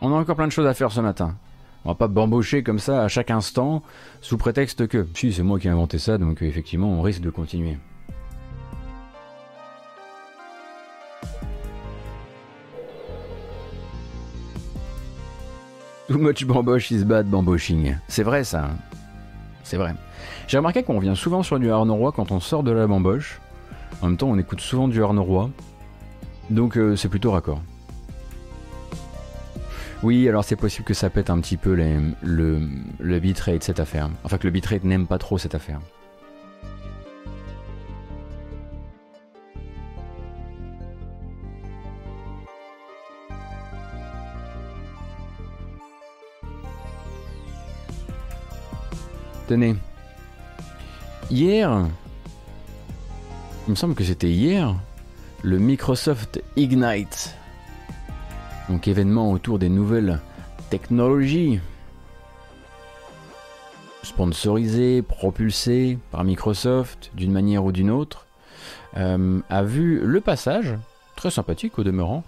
On 0.00 0.12
a 0.12 0.16
encore 0.16 0.36
plein 0.36 0.46
de 0.46 0.52
choses 0.52 0.66
à 0.66 0.74
faire 0.74 0.90
ce 0.90 1.00
matin. 1.00 1.36
On 1.84 1.90
va 1.90 1.94
pas 1.94 2.08
bambocher 2.08 2.64
comme 2.64 2.80
ça 2.80 3.04
à 3.04 3.08
chaque 3.08 3.30
instant, 3.30 3.82
sous 4.20 4.36
prétexte 4.36 4.88
que, 4.88 5.06
si 5.14 5.32
c'est 5.32 5.44
moi 5.44 5.60
qui 5.60 5.68
ai 5.68 5.70
inventé 5.70 5.98
ça, 5.98 6.18
donc 6.18 6.42
effectivement 6.42 6.90
on 6.90 7.02
risque 7.02 7.20
de 7.20 7.30
continuer. 7.30 7.78
Too 16.08 16.18
much 16.18 16.44
bamboche 16.44 16.90
is 16.90 17.04
bad 17.04 17.28
bamboshing. 17.28 17.96
C'est 18.08 18.22
vrai 18.22 18.42
ça. 18.42 18.64
Hein. 18.64 18.76
C'est 19.62 19.76
vrai. 19.76 19.94
J'ai 20.48 20.56
remarqué 20.56 20.82
qu'on 20.82 20.96
revient 20.96 21.14
souvent 21.16 21.42
sur 21.42 21.58
du 21.58 21.70
Arnaud 21.70 22.12
quand 22.12 22.30
on 22.32 22.40
sort 22.40 22.62
de 22.62 22.70
la 22.70 22.86
bamboche. 22.86 23.40
En 24.02 24.08
même 24.08 24.16
temps, 24.16 24.28
on 24.28 24.38
écoute 24.38 24.60
souvent 24.60 24.88
du 24.88 25.02
Arnaud 25.02 25.50
Donc 26.50 26.76
euh, 26.76 26.96
c'est 26.96 27.08
plutôt 27.08 27.32
raccord. 27.32 27.60
Oui, 30.02 30.28
alors 30.28 30.44
c'est 30.44 30.56
possible 30.56 30.84
que 30.84 30.94
ça 30.94 31.10
pète 31.10 31.30
un 31.30 31.40
petit 31.40 31.56
peu 31.56 31.74
le, 31.74 32.60
le 33.00 33.18
bitrate 33.18 33.62
cette 33.62 33.80
affaire. 33.80 34.10
Enfin 34.24 34.38
que 34.38 34.46
le 34.46 34.50
bitrate 34.50 34.84
n'aime 34.84 35.06
pas 35.06 35.18
trop 35.18 35.38
cette 35.38 35.54
affaire. 35.54 35.80
Tenez. 49.48 49.76
Hier, 51.30 51.86
il 53.66 53.70
me 53.70 53.76
semble 53.76 53.94
que 53.94 54.04
c'était 54.04 54.30
hier, 54.30 54.74
le 55.42 55.58
Microsoft 55.58 56.42
Ignite. 56.56 57.34
Donc 58.68 58.88
événement 58.88 59.30
autour 59.30 59.58
des 59.58 59.68
nouvelles 59.68 60.20
technologies. 60.70 61.60
Sponsorisé, 64.02 65.02
propulsé 65.02 65.98
par 66.10 66.24
Microsoft 66.24 67.10
d'une 67.14 67.32
manière 67.32 67.64
ou 67.64 67.72
d'une 67.72 67.90
autre, 67.90 68.26
euh, 68.96 69.40
a 69.50 69.62
vu 69.62 70.00
le 70.00 70.20
passage, 70.20 70.74
très 71.16 71.30
sympathique 71.30 71.78
au 71.78 71.84
demeurant, 71.84 72.24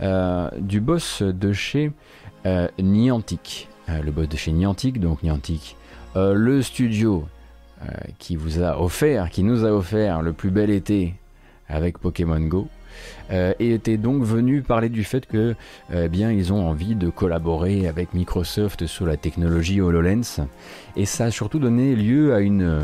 euh, 0.00 0.50
du 0.58 0.80
boss 0.80 1.22
de 1.22 1.52
chez 1.52 1.92
euh, 2.46 2.68
Niantic. 2.78 3.68
le 3.88 4.10
boss 4.10 4.28
de 4.28 4.36
chez 4.36 4.52
Niantic, 4.52 5.00
donc 5.00 5.22
Niantic, 5.22 5.76
le 6.14 6.62
studio 6.62 7.26
qui 8.18 8.36
vous 8.36 8.60
a 8.60 8.80
offert, 8.80 9.30
qui 9.30 9.42
nous 9.42 9.64
a 9.64 9.70
offert 9.70 10.20
le 10.20 10.32
plus 10.32 10.50
bel 10.50 10.68
été 10.68 11.14
avec 11.68 11.98
Pokémon 11.98 12.40
Go. 12.40 12.68
Euh, 13.30 13.52
et 13.58 13.74
était 13.74 13.96
donc 13.96 14.22
venu 14.22 14.62
parler 14.62 14.88
du 14.88 15.04
fait 15.04 15.26
que 15.26 15.54
euh, 15.92 16.08
bien 16.08 16.32
ils 16.32 16.52
ont 16.52 16.66
envie 16.66 16.94
de 16.94 17.10
collaborer 17.10 17.86
avec 17.86 18.14
Microsoft 18.14 18.86
sur 18.86 19.06
la 19.06 19.16
technologie 19.16 19.80
HoloLens 19.80 20.46
et 20.96 21.04
ça 21.04 21.26
a 21.26 21.30
surtout 21.30 21.58
donné 21.58 21.94
lieu 21.94 22.34
à 22.34 22.40
une 22.40 22.82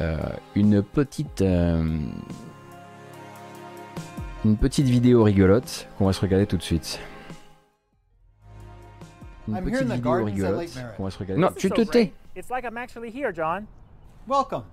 euh, 0.00 0.18
une 0.56 0.82
petite 0.82 1.42
une 4.44 4.56
petite 4.56 4.86
vidéo 4.86 5.22
rigolote 5.22 5.88
qu'on 5.96 6.06
va 6.06 6.12
se 6.12 6.20
regarder 6.20 6.46
tout 6.46 6.56
de 6.56 6.62
suite. 6.62 6.98
Une 9.46 9.62
petite 9.62 9.92
vidéo 9.92 10.24
rigolote 10.24 10.70
qu'on 10.96 11.04
va 11.04 11.10
se 11.10 11.18
regarder. 11.18 11.40
Non, 11.40 11.50
tu 11.56 11.70
te 11.70 11.82
tais. 11.82 12.12
Welcome. 14.26 14.64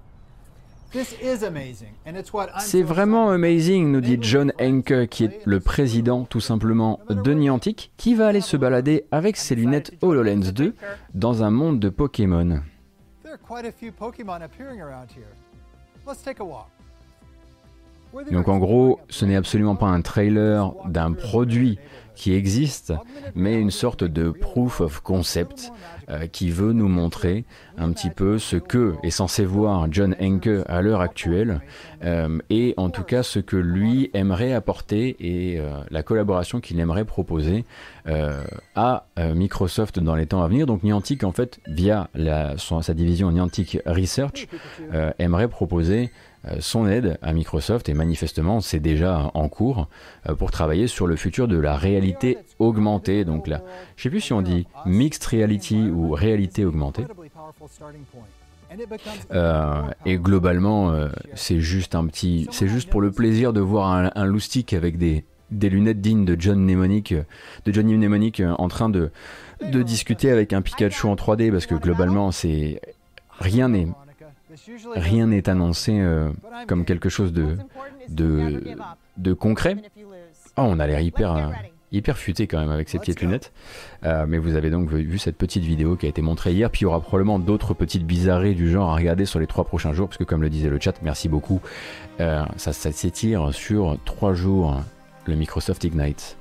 C'est 2.60 2.82
vraiment 2.82 3.30
amazing, 3.30 3.92
nous 3.92 4.02
dit 4.02 4.18
John 4.22 4.52
Henke, 4.60 5.08
qui 5.08 5.24
est 5.26 5.46
le 5.46 5.60
président 5.60 6.26
tout 6.26 6.42
simplement 6.42 7.00
de 7.10 7.34
Niantic, 7.34 7.94
qui 7.98 8.14
va 8.16 8.28
aller 8.28 8.42
se 8.42 8.58
balader 8.58 9.06
avec 9.12 9.38
ses 9.38 9.56
lunettes 9.56 9.94
HoloLens 10.02 10.52
2 10.54 10.76
dans 11.14 11.44
un 11.44 11.52
monde 11.52 11.80
de 11.80 11.90
Pokémon. 11.90 12.62
Donc 18.32 18.50
en 18.50 18.58
gros, 18.58 19.00
ce 19.10 19.24
n'est 19.24 19.38
absolument 19.38 19.76
pas 19.78 19.88
un 19.88 20.02
trailer 20.02 20.74
d'un 20.86 21.14
produit 21.14 21.80
qui 22.22 22.36
existe, 22.36 22.94
mais 23.34 23.60
une 23.60 23.72
sorte 23.72 24.04
de 24.04 24.30
proof 24.30 24.80
of 24.80 25.00
concept 25.00 25.72
euh, 26.08 26.28
qui 26.28 26.52
veut 26.52 26.72
nous 26.72 26.88
montrer 26.88 27.46
un 27.80 27.92
petit 27.92 28.12
peu 28.12 28.38
ce 28.38 28.58
que 28.58 28.94
est 29.02 29.10
censé 29.10 29.44
voir 29.44 29.88
John 29.90 30.16
Henke 30.22 30.64
à 30.68 30.84
l'heure 30.84 31.02
actuelle 31.02 31.62
euh, 32.04 32.38
et 32.52 32.76
en 32.78 32.92
tout 32.92 33.02
cas 33.02 33.24
ce 33.24 33.40
que 33.40 33.58
lui 33.58 34.12
aimerait 34.14 34.54
apporter 34.54 35.16
et 35.20 35.60
euh, 35.60 35.72
la 35.90 36.04
collaboration 36.04 36.60
qu'il 36.60 36.80
aimerait 36.80 37.06
proposer 37.06 37.66
à 38.76 39.06
Microsoft 39.18 40.00
dans 40.00 40.16
les 40.16 40.26
temps 40.26 40.42
à 40.42 40.48
venir. 40.48 40.66
Donc 40.66 40.82
Niantic 40.82 41.24
en 41.24 41.32
fait 41.32 41.60
via 41.68 42.10
la, 42.16 42.56
sa 42.58 42.94
division 42.96 43.32
Niantic 43.32 43.78
Research 43.86 44.48
aimerait 45.20 45.48
proposer 45.48 46.12
son 46.60 46.88
aide 46.88 47.18
à 47.22 47.34
Microsoft 47.34 47.88
et 47.90 47.94
manifestement 47.94 48.62
c'est 48.62 48.80
déjà 48.80 49.30
en 49.34 49.48
cours 49.48 49.88
euh, 50.28 50.36
pour 50.36 50.52
travailler 50.52 50.88
sur 50.88 51.06
le 51.08 51.16
futur 51.16 51.48
de 51.48 51.58
la 51.58 51.76
réalité 51.76 52.38
augmentée. 52.60 53.26
Donc 53.26 53.48
là, 53.48 53.62
je 53.96 54.04
sais 54.04 54.10
plus 54.10 54.22
si 54.22 54.34
on 54.34 54.42
dit 54.42 54.68
mixed 54.86 55.24
reality 55.26 55.90
ou 55.90 56.12
réalité 56.12 56.66
augmentée. 56.66 57.06
Euh, 59.32 59.82
et 60.06 60.18
globalement, 60.18 60.96
c'est 61.36 61.60
juste 61.60 61.94
un 61.94 62.08
petit, 62.08 62.48
c'est 62.52 62.68
juste 62.68 62.90
pour 62.90 63.02
le 63.02 63.12
plaisir 63.12 63.52
de 63.52 63.60
voir 63.60 63.92
un, 63.92 64.12
un 64.16 64.26
loustic 64.26 64.74
avec 64.74 64.98
des, 64.98 65.26
lunettes 65.52 66.00
dignes 66.00 66.24
de 66.24 66.40
John 66.40 66.66
Johnny 67.66 67.98
Mnemonic 67.98 68.42
en 68.58 68.68
train 68.70 68.90
de, 68.90 69.12
de 69.62 69.84
discuter 69.84 70.32
avec 70.32 70.54
un 70.54 70.62
Pikachu 70.62 71.08
en 71.08 71.16
3D 71.16 71.52
parce 71.52 71.66
que 71.66 71.76
globalement 71.76 72.32
c'est 72.32 72.80
rien 73.40 73.70
n'est 73.70 73.88
rien 74.96 75.28
n'est 75.28 75.50
annoncé 75.50 76.00
euh, 76.00 76.30
comme 76.68 76.86
quelque 76.86 77.10
chose 77.10 77.34
de, 77.34 77.58
concret. 79.34 79.78
Oh, 80.58 80.64
on 80.64 80.80
a 80.80 80.88
l'air 80.88 81.00
hyper, 81.00 81.36
euh, 81.36 81.48
hyper 81.92 82.18
futé 82.18 82.48
quand 82.48 82.60
même 82.60 82.72
avec 82.72 82.90
ces 82.90 83.00
petites 83.00 83.22
lunettes. 83.22 83.54
Euh, 84.04 84.26
mais 84.28 84.38
vous 84.38 84.56
avez 84.56 84.70
donc 84.70 84.90
vu 84.90 85.18
cette 85.18 85.38
petite 85.38 85.64
vidéo 85.64 85.96
qui 85.96 86.06
a 86.06 86.10
été 86.10 86.22
montrée 86.22 86.54
hier. 86.54 86.70
Puis 86.70 86.82
il 86.82 86.84
y 86.84 86.88
aura 86.88 87.00
probablement 87.00 87.40
d'autres 87.40 87.74
petites 87.74 88.06
bizarreries 88.06 88.56
du 88.56 88.70
genre 88.70 88.90
à 88.90 88.96
regarder 88.96 89.26
sur 89.26 89.40
les 89.40 89.48
trois 89.48 89.64
prochains 89.64 89.94
jours. 89.94 90.08
Parce 90.08 90.18
que 90.18 90.24
comme 90.24 90.42
le 90.42 90.50
disait 90.50 90.70
le 90.70 90.80
chat, 90.80 91.02
merci 91.02 91.30
beaucoup. 91.30 91.62
ça, 92.20 92.48
ça 92.58 92.92
s'étire 92.92 93.54
sur 93.54 93.98
trois 94.06 94.34
jours 94.34 94.82
le 95.26 95.36
Microsoft 95.36 95.84
Ignite. 95.84 96.38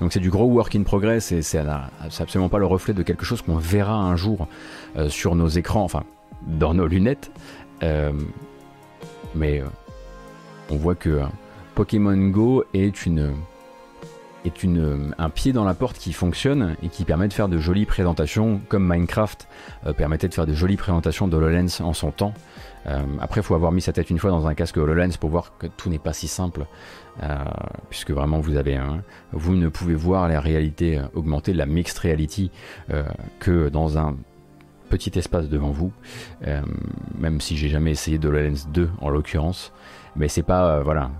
Donc 0.00 0.12
c'est 0.12 0.20
du 0.20 0.30
gros 0.30 0.44
work 0.44 0.76
in 0.76 0.84
progress 0.84 1.32
et 1.32 1.42
c'est 1.42 1.58
absolument 2.20 2.48
pas 2.48 2.58
le 2.58 2.66
reflet 2.66 2.94
de 2.94 3.02
quelque 3.02 3.24
chose 3.24 3.42
qu'on 3.42 3.56
verra 3.56 3.96
un 3.96 4.14
jour 4.14 4.46
sur 5.08 5.34
nos 5.34 5.48
écrans. 5.48 5.82
Enfin, 5.82 6.04
dans 6.46 6.74
nos 6.74 6.86
lunettes. 6.86 7.30
Euh, 7.82 8.12
mais 9.34 9.60
euh, 9.60 9.66
on 10.70 10.76
voit 10.76 10.94
que 10.94 11.20
Pokémon 11.74 12.16
Go 12.28 12.64
est 12.74 13.06
une 13.06 13.34
est 14.44 14.62
une, 14.62 15.14
un 15.18 15.30
pied 15.30 15.52
dans 15.52 15.64
la 15.64 15.74
porte 15.74 15.98
qui 15.98 16.12
fonctionne 16.12 16.76
et 16.82 16.88
qui 16.88 17.04
permet 17.04 17.26
de 17.26 17.32
faire 17.32 17.48
de 17.48 17.58
jolies 17.58 17.86
présentations, 17.86 18.60
comme 18.68 18.86
Minecraft 18.86 19.48
permettait 19.96 20.28
de 20.28 20.32
faire 20.32 20.46
de 20.46 20.54
jolies 20.54 20.76
présentations 20.76 21.26
d'HoloLens 21.26 21.80
en 21.80 21.92
son 21.92 22.12
temps. 22.12 22.32
après, 23.20 23.40
il 23.40 23.44
faut 23.44 23.56
avoir 23.56 23.72
mis 23.72 23.82
sa 23.82 23.92
tête 23.92 24.10
une 24.10 24.18
fois 24.18 24.30
dans 24.30 24.46
un 24.46 24.54
casque 24.54 24.76
HoloLens 24.76 25.16
pour 25.18 25.28
voir 25.28 25.52
que 25.58 25.66
tout 25.66 25.90
n'est 25.90 25.98
pas 25.98 26.12
si 26.12 26.28
simple, 26.28 26.66
puisque 27.90 28.12
vraiment 28.12 28.38
vous 28.38 28.56
avez, 28.56 28.80
vous 29.32 29.56
ne 29.56 29.68
pouvez 29.68 29.94
voir 29.94 30.28
la 30.28 30.40
réalité 30.40 31.00
augmentée, 31.14 31.52
la 31.52 31.66
mixed 31.66 31.98
reality, 31.98 32.52
que 33.40 33.68
dans 33.68 33.98
un 33.98 34.16
petit 34.88 35.18
espace 35.18 35.48
devant 35.48 35.70
vous, 35.70 35.92
euh, 36.46 36.62
même 37.18 37.40
si 37.40 37.56
j'ai 37.56 37.68
jamais 37.68 37.92
essayé 37.92 38.18
de 38.18 38.28
Lens 38.28 38.68
2 38.72 38.90
en 39.00 39.10
l'occurrence, 39.10 39.72
mais 40.16 40.28
c'est 40.28 40.42
pas 40.42 40.76
euh, 40.76 40.82
voilà, 40.82 41.10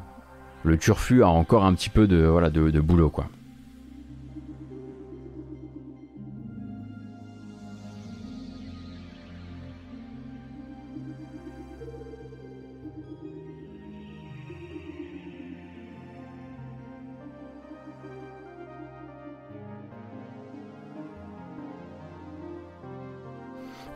le 0.64 0.76
turfu 0.78 1.22
a 1.22 1.28
encore 1.28 1.64
un 1.64 1.74
petit 1.74 1.90
peu 1.90 2.06
de 2.06 2.24
voilà 2.24 2.50
de 2.50 2.80
boulot 2.80 3.10
quoi. 3.10 3.28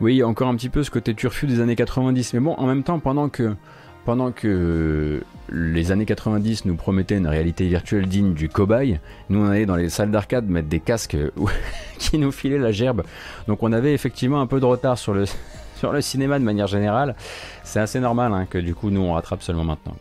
Oui, 0.03 0.21
encore 0.21 0.49
un 0.49 0.55
petit 0.57 0.67
peu 0.67 0.83
ce 0.83 0.91
côté 0.91 1.13
turfu 1.13 1.47
des 1.47 1.61
années 1.61 1.77
90. 1.77 2.33
Mais 2.33 2.41
bon, 2.41 2.55
en 2.55 2.67
même 2.67 2.83
temps, 2.83 2.99
pendant 2.99 3.29
que, 3.29 3.55
pendant 4.03 4.33
que 4.33 5.23
les 5.47 5.91
années 5.93 6.05
90 6.05 6.65
nous 6.65 6.75
promettaient 6.75 7.15
une 7.15 7.25
réalité 7.25 7.69
virtuelle 7.69 8.07
digne 8.07 8.33
du 8.33 8.49
cobaye, 8.49 8.99
nous 9.29 9.39
on 9.39 9.45
allait 9.45 9.65
dans 9.65 9.77
les 9.77 9.87
salles 9.87 10.11
d'arcade 10.11 10.49
mettre 10.49 10.67
des 10.67 10.81
casques 10.81 11.15
qui 11.99 12.17
nous 12.17 12.33
filaient 12.33 12.57
la 12.57 12.73
gerbe. 12.73 13.03
Donc 13.47 13.63
on 13.63 13.71
avait 13.71 13.93
effectivement 13.93 14.41
un 14.41 14.45
peu 14.45 14.59
de 14.59 14.65
retard 14.65 14.97
sur 14.97 15.13
le, 15.13 15.23
sur 15.77 15.93
le 15.93 16.01
cinéma 16.01 16.37
de 16.37 16.43
manière 16.43 16.67
générale. 16.67 17.15
C'est 17.63 17.79
assez 17.79 18.01
normal 18.01 18.33
hein, 18.33 18.45
que 18.45 18.57
du 18.57 18.75
coup 18.75 18.89
nous 18.89 18.99
on 18.99 19.13
rattrape 19.13 19.41
seulement 19.41 19.63
maintenant. 19.63 19.95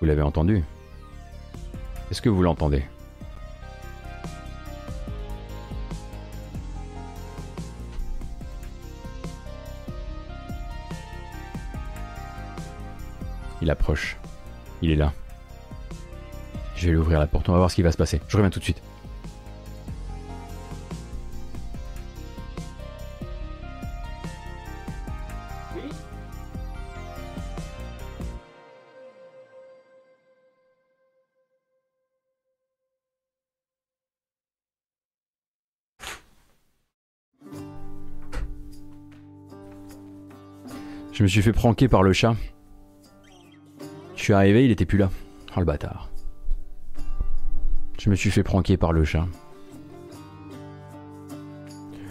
Vous 0.00 0.06
l'avez 0.06 0.22
entendu 0.22 0.62
Est-ce 2.10 2.20
que 2.20 2.28
vous 2.28 2.42
l'entendez? 2.42 2.84
Il 13.62 13.70
approche. 13.70 14.18
Il 14.82 14.90
est 14.90 14.96
là. 14.96 15.12
Je 16.76 16.86
vais 16.86 16.92
lui 16.92 16.98
ouvrir 16.98 17.18
la 17.18 17.26
porte, 17.26 17.48
on 17.48 17.52
va 17.52 17.58
voir 17.58 17.70
ce 17.70 17.74
qui 17.74 17.82
va 17.82 17.90
se 17.90 17.96
passer. 17.96 18.20
Je 18.28 18.36
reviens 18.36 18.50
tout 18.50 18.58
de 18.58 18.64
suite. 18.64 18.82
Je 41.16 41.22
me 41.22 41.28
suis 41.28 41.40
fait 41.40 41.54
pranker 41.54 41.88
par 41.88 42.02
le 42.02 42.12
chat. 42.12 42.36
Je 44.16 44.22
suis 44.22 44.34
arrivé, 44.34 44.66
il 44.66 44.70
était 44.70 44.84
plus 44.84 44.98
là. 44.98 45.08
Oh 45.56 45.60
le 45.60 45.64
bâtard. 45.64 46.10
Je 47.98 48.10
me 48.10 48.14
suis 48.14 48.30
fait 48.30 48.42
pranker 48.42 48.76
par 48.76 48.92
le 48.92 49.02
chat. 49.02 49.26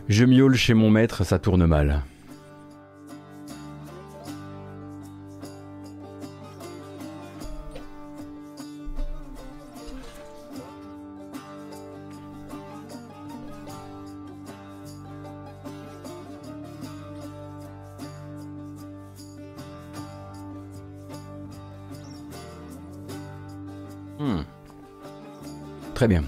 Je 0.08 0.26
miaule 0.26 0.56
chez 0.56 0.74
mon 0.74 0.90
maître, 0.90 1.24
ça 1.24 1.38
tourne 1.38 1.68
mal. 1.68 2.02
Bien. 26.08 26.24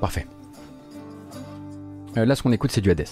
Parfait. 0.00 0.26
Euh, 2.16 2.24
là, 2.24 2.34
ce 2.34 2.42
qu'on 2.42 2.52
écoute, 2.52 2.70
c'est 2.70 2.80
du 2.80 2.90
Hades. 2.90 3.06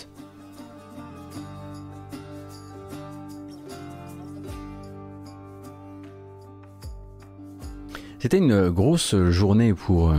C'était 8.19 8.39
une 8.39 8.71
grosse 8.71 9.15
journée 9.15 9.75
pour 9.75 10.13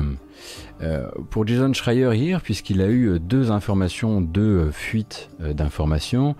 euh, 0.81 1.09
pour 1.29 1.45
Jason 1.45 1.73
Schreier 1.73 2.15
hier, 2.15 2.41
puisqu'il 2.41 2.81
a 2.81 2.87
eu 2.87 3.07
euh, 3.07 3.19
deux 3.19 3.51
informations, 3.51 4.21
deux 4.21 4.41
euh, 4.41 4.71
fuites 4.71 5.29
d'informations, 5.39 6.35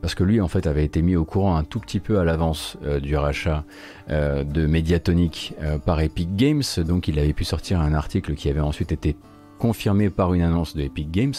parce 0.00 0.14
que 0.14 0.24
lui 0.24 0.40
en 0.40 0.48
fait 0.48 0.66
avait 0.66 0.84
été 0.84 1.02
mis 1.02 1.16
au 1.16 1.24
courant 1.24 1.56
un 1.56 1.64
tout 1.64 1.80
petit 1.80 2.00
peu 2.00 2.18
à 2.18 2.24
l'avance 2.24 2.78
du 3.02 3.16
rachat 3.16 3.64
de 4.08 4.66
Mediatonic 4.66 5.54
par 5.84 6.00
Epic 6.00 6.36
Games, 6.36 6.62
donc 6.78 7.08
il 7.08 7.18
avait 7.18 7.32
pu 7.32 7.44
sortir 7.44 7.80
un 7.80 7.92
article 7.92 8.34
qui 8.34 8.48
avait 8.48 8.60
ensuite 8.60 8.92
été 8.92 9.16
confirmé 9.58 10.10
par 10.10 10.32
une 10.34 10.42
annonce 10.42 10.74
de 10.74 10.82
Epic 10.82 11.10
Games, 11.10 11.34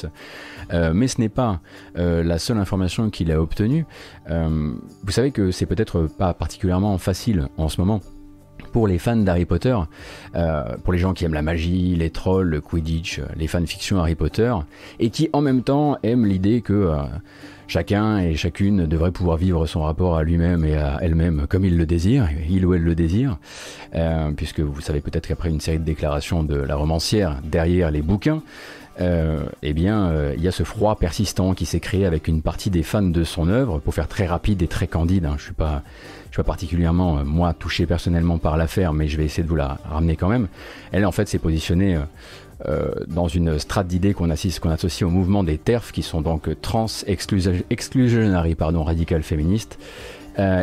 mais 0.93 1.07
ce 1.07 1.19
n'est 1.19 1.29
pas 1.29 1.61
la 1.95 2.37
seule 2.37 2.57
information 2.57 3.09
qu'il 3.09 3.31
a 3.31 3.41
obtenue. 3.41 3.85
vous 4.29 5.11
savez 5.11 5.31
que 5.31 5.51
c'est 5.51 5.65
peut-être 5.65 6.03
pas 6.03 6.33
particulièrement 6.33 6.97
facile 6.97 7.47
en 7.57 7.69
ce 7.69 7.81
moment 7.81 8.01
pour 8.77 8.87
les 8.87 8.99
fans 8.99 9.15
d'Harry 9.15 9.45
Potter, 9.45 9.75
euh, 10.35 10.63
pour 10.83 10.93
les 10.93 10.99
gens 10.99 11.15
qui 11.15 11.25
aiment 11.25 11.33
la 11.33 11.41
magie, 11.41 11.95
les 11.95 12.11
trolls, 12.11 12.47
le 12.47 12.61
Quidditch, 12.61 13.17
euh, 13.17 13.23
les 13.35 13.47
fanfictions 13.47 13.97
Harry 13.97 14.13
Potter, 14.13 14.53
et 14.99 15.09
qui 15.09 15.31
en 15.33 15.41
même 15.41 15.63
temps 15.63 15.97
aiment 16.03 16.27
l'idée 16.27 16.61
que 16.61 16.73
euh, 16.73 16.97
chacun 17.65 18.19
et 18.19 18.35
chacune 18.35 18.85
devrait 18.85 19.09
pouvoir 19.09 19.37
vivre 19.37 19.65
son 19.65 19.81
rapport 19.81 20.15
à 20.15 20.21
lui-même 20.21 20.63
et 20.63 20.77
à 20.77 20.99
elle-même 21.01 21.47
comme 21.49 21.65
il 21.65 21.75
le 21.75 21.87
désire, 21.87 22.29
il 22.47 22.67
ou 22.67 22.75
elle 22.75 22.83
le 22.83 22.93
désire, 22.93 23.39
puisque 24.35 24.59
vous 24.59 24.79
savez 24.79 25.01
peut-être 25.01 25.27
qu'après 25.27 25.49
une 25.49 25.59
série 25.59 25.79
de 25.79 25.83
déclarations 25.83 26.43
de 26.43 26.57
la 26.57 26.75
romancière 26.75 27.39
derrière 27.43 27.89
les 27.89 28.03
bouquins, 28.03 28.43
eh 28.99 29.73
bien, 29.73 30.33
il 30.35 30.41
y 30.41 30.47
a 30.47 30.51
ce 30.51 30.63
froid 30.63 30.97
persistant 30.97 31.53
qui 31.53 31.65
s'est 31.65 31.79
créé 31.79 32.05
avec 32.05 32.27
une 32.27 32.41
partie 32.41 32.69
des 32.69 32.83
fans 32.83 33.01
de 33.01 33.23
son 33.23 33.49
œuvre, 33.49 33.79
pour 33.79 33.93
faire 33.93 34.07
très 34.07 34.27
rapide 34.27 34.61
et 34.61 34.67
très 34.67 34.87
candide. 34.87 35.25
Hein, 35.25 35.35
je 35.37 35.45
suis 35.45 35.53
pas, 35.53 35.83
pas 36.35 36.43
particulièrement, 36.43 37.17
euh, 37.17 37.23
moi, 37.23 37.53
touché 37.53 37.85
personnellement 37.85 38.37
par 38.37 38.57
l'affaire, 38.57 38.93
mais 38.93 39.07
je 39.07 39.17
vais 39.17 39.25
essayer 39.25 39.43
de 39.43 39.49
vous 39.49 39.55
la 39.55 39.79
ramener 39.89 40.15
quand 40.15 40.29
même. 40.29 40.47
Elle, 40.91 41.05
en 41.05 41.11
fait, 41.11 41.27
s'est 41.27 41.39
positionnée 41.39 41.95
euh, 41.95 42.01
euh, 42.67 42.91
dans 43.07 43.27
une 43.27 43.59
strate 43.59 43.87
d'idées 43.87 44.13
qu'on 44.13 44.29
associe, 44.29 45.03
au 45.03 45.09
mouvement 45.09 45.43
des 45.43 45.57
TERF, 45.57 45.91
qui 45.91 46.03
sont 46.03 46.21
donc 46.21 46.49
trans 46.61 46.87
exclusionary, 47.07 48.55
pardon, 48.55 48.83
radical 48.83 49.23
féministes. 49.23 49.77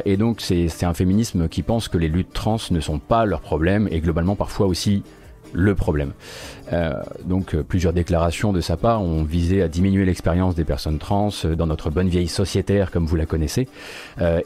et 0.05 0.17
donc, 0.17 0.41
c'est 0.41 0.85
un 0.85 0.95
féminisme 0.95 1.49
qui 1.49 1.63
pense 1.63 1.89
que 1.89 1.99
les 1.99 2.09
luttes 2.09 2.33
trans 2.33 2.59
ne 2.71 2.81
sont 2.81 2.99
pas 3.01 3.25
leur 3.25 3.41
problème 3.41 3.89
et 3.91 4.01
globalement 4.01 4.37
parfois 4.37 4.67
aussi 4.67 5.03
le 5.55 5.75
problème. 5.75 6.13
Euh, 6.73 6.95
donc 7.25 7.55
euh, 7.55 7.63
plusieurs 7.63 7.93
déclarations 7.93 8.53
de 8.53 8.61
sa 8.61 8.77
part 8.77 9.03
ont 9.03 9.23
visé 9.23 9.63
à 9.63 9.69
diminuer 9.69 10.07
l'expérience 10.07 10.55
des 10.55 10.65
personnes 10.65 10.99
trans 10.99 11.29
euh, 11.45 11.55
dans 11.55 11.67
notre 11.67 11.91
bonne 11.91 12.09
vieille 12.09 12.29
sociétaire 12.29 12.91
comme 12.91 13.05
vous 13.07 13.17
la 13.17 13.27
connaissez 13.27 13.69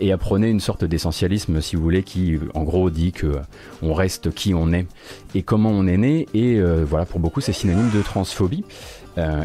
et 0.00 0.12
à 0.12 0.18
prôner 0.18 0.48
une 0.48 0.60
sorte 0.60 0.84
d'essentialisme 0.84 1.60
si 1.60 1.76
vous 1.76 1.82
voulez 1.82 2.02
qui 2.02 2.38
en 2.54 2.64
gros 2.64 2.90
dit 2.90 3.12
que 3.12 3.36
on 3.82 3.94
reste 3.94 4.32
qui 4.32 4.54
on 4.54 4.72
est 4.72 4.86
et 5.34 5.42
comment 5.42 5.70
on 5.70 5.86
est 5.86 5.96
né 5.96 6.26
et 6.34 6.60
voilà 6.60 7.04
pour 7.04 7.20
beaucoup 7.20 7.40
c'est 7.40 7.52
synonyme 7.52 7.90
de 7.90 8.02
transphobie. 8.02 8.64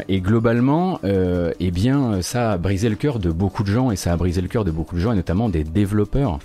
et 0.08 0.20
globalement, 0.20 1.00
eh 1.04 1.70
bien, 1.70 2.22
ça 2.22 2.52
a 2.52 2.58
brisé 2.58 2.88
le 2.88 2.96
cœur 2.96 3.18
de 3.18 3.30
beaucoup 3.30 3.62
de 3.62 3.70
gens 3.70 3.90
et 3.90 3.96
ça 3.96 4.12
a 4.12 4.16
brisé 4.16 4.40
le 4.40 4.48
cœur 4.48 4.64
de 4.64 4.70
beaucoup 4.70 4.96
de 4.96 5.00
gens 5.00 5.12
et 5.12 5.16
notamment 5.16 5.48
des 5.48 5.64
développeurs 5.64 6.38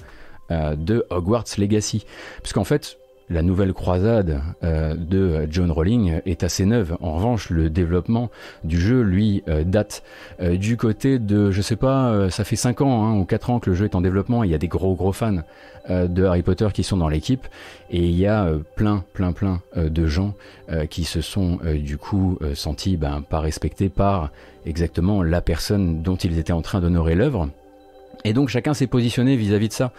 de 0.52 1.06
Hogwarts 1.10 1.46
Legacy. 1.58 2.06
Parce 2.42 2.54
qu'en 2.54 2.64
fait, 2.64 2.99
la 3.30 3.44
nouvelle 3.44 3.74
croisade 3.74 4.42
euh, 4.64 4.96
de 4.96 5.48
John 5.50 5.72
Rowling 5.72 6.20
est 6.26 6.44
assez 6.44 6.66
neuve. 6.66 6.98
En 7.00 7.14
revanche, 7.14 7.50
le 7.50 7.70
développement 7.70 8.30
du 8.64 8.80
jeu, 8.80 9.02
lui, 9.02 9.44
euh, 9.48 9.64
date 9.64 10.04
euh, 10.42 10.58
du 10.58 10.78
côté 10.78 11.20
de, 11.20 11.52
je 11.52 11.62
sais 11.62 11.76
pas, 11.76 12.30
ça 12.30 12.44
fait 12.44 12.56
5 12.56 12.82
ans 12.82 13.04
hein, 13.04 13.18
ou 13.18 13.26
4 13.26 13.50
ans 13.52 13.60
que 13.60 13.70
le 13.70 13.76
jeu 13.76 13.86
est 13.86 13.96
en 13.96 14.02
développement. 14.02 14.44
Il 14.44 14.50
y 14.50 14.56
a 14.56 14.58
des 14.58 14.68
gros 14.68 14.96
gros 14.96 15.14
fans 15.14 15.44
de 15.90 16.24
Harry 16.24 16.44
Potter 16.44 16.68
qui 16.72 16.84
sont 16.84 16.98
dans 16.98 17.10
l'équipe 17.10 17.48
et 17.90 18.04
il 18.04 18.16
y 18.16 18.28
a 18.28 18.52
plein 18.76 19.04
plein 19.14 19.32
plein 19.32 19.62
de 19.76 20.06
gens 20.06 20.36
qui 20.90 21.04
se 21.04 21.22
sont 21.22 21.58
du 21.64 21.98
coup 21.98 22.38
sentis 22.54 22.96
ben, 22.96 23.24
pas 23.28 23.40
respectés 23.40 23.90
par 23.90 24.30
exactement 24.68 25.24
la 25.24 25.42
personne 25.42 26.04
dont 26.04 26.18
ils 26.18 26.38
étaient 26.38 26.54
en 26.54 26.62
train 26.62 26.80
d'honorer 26.80 27.16
l'œuvre. 27.16 27.50
Et 28.26 28.34
donc 28.34 28.50
chacun 28.50 28.74
s'est 28.74 28.88
positionné 28.88 29.38
vis-à-vis 29.38 29.70
de 29.70 29.74
ça. 29.74 29.94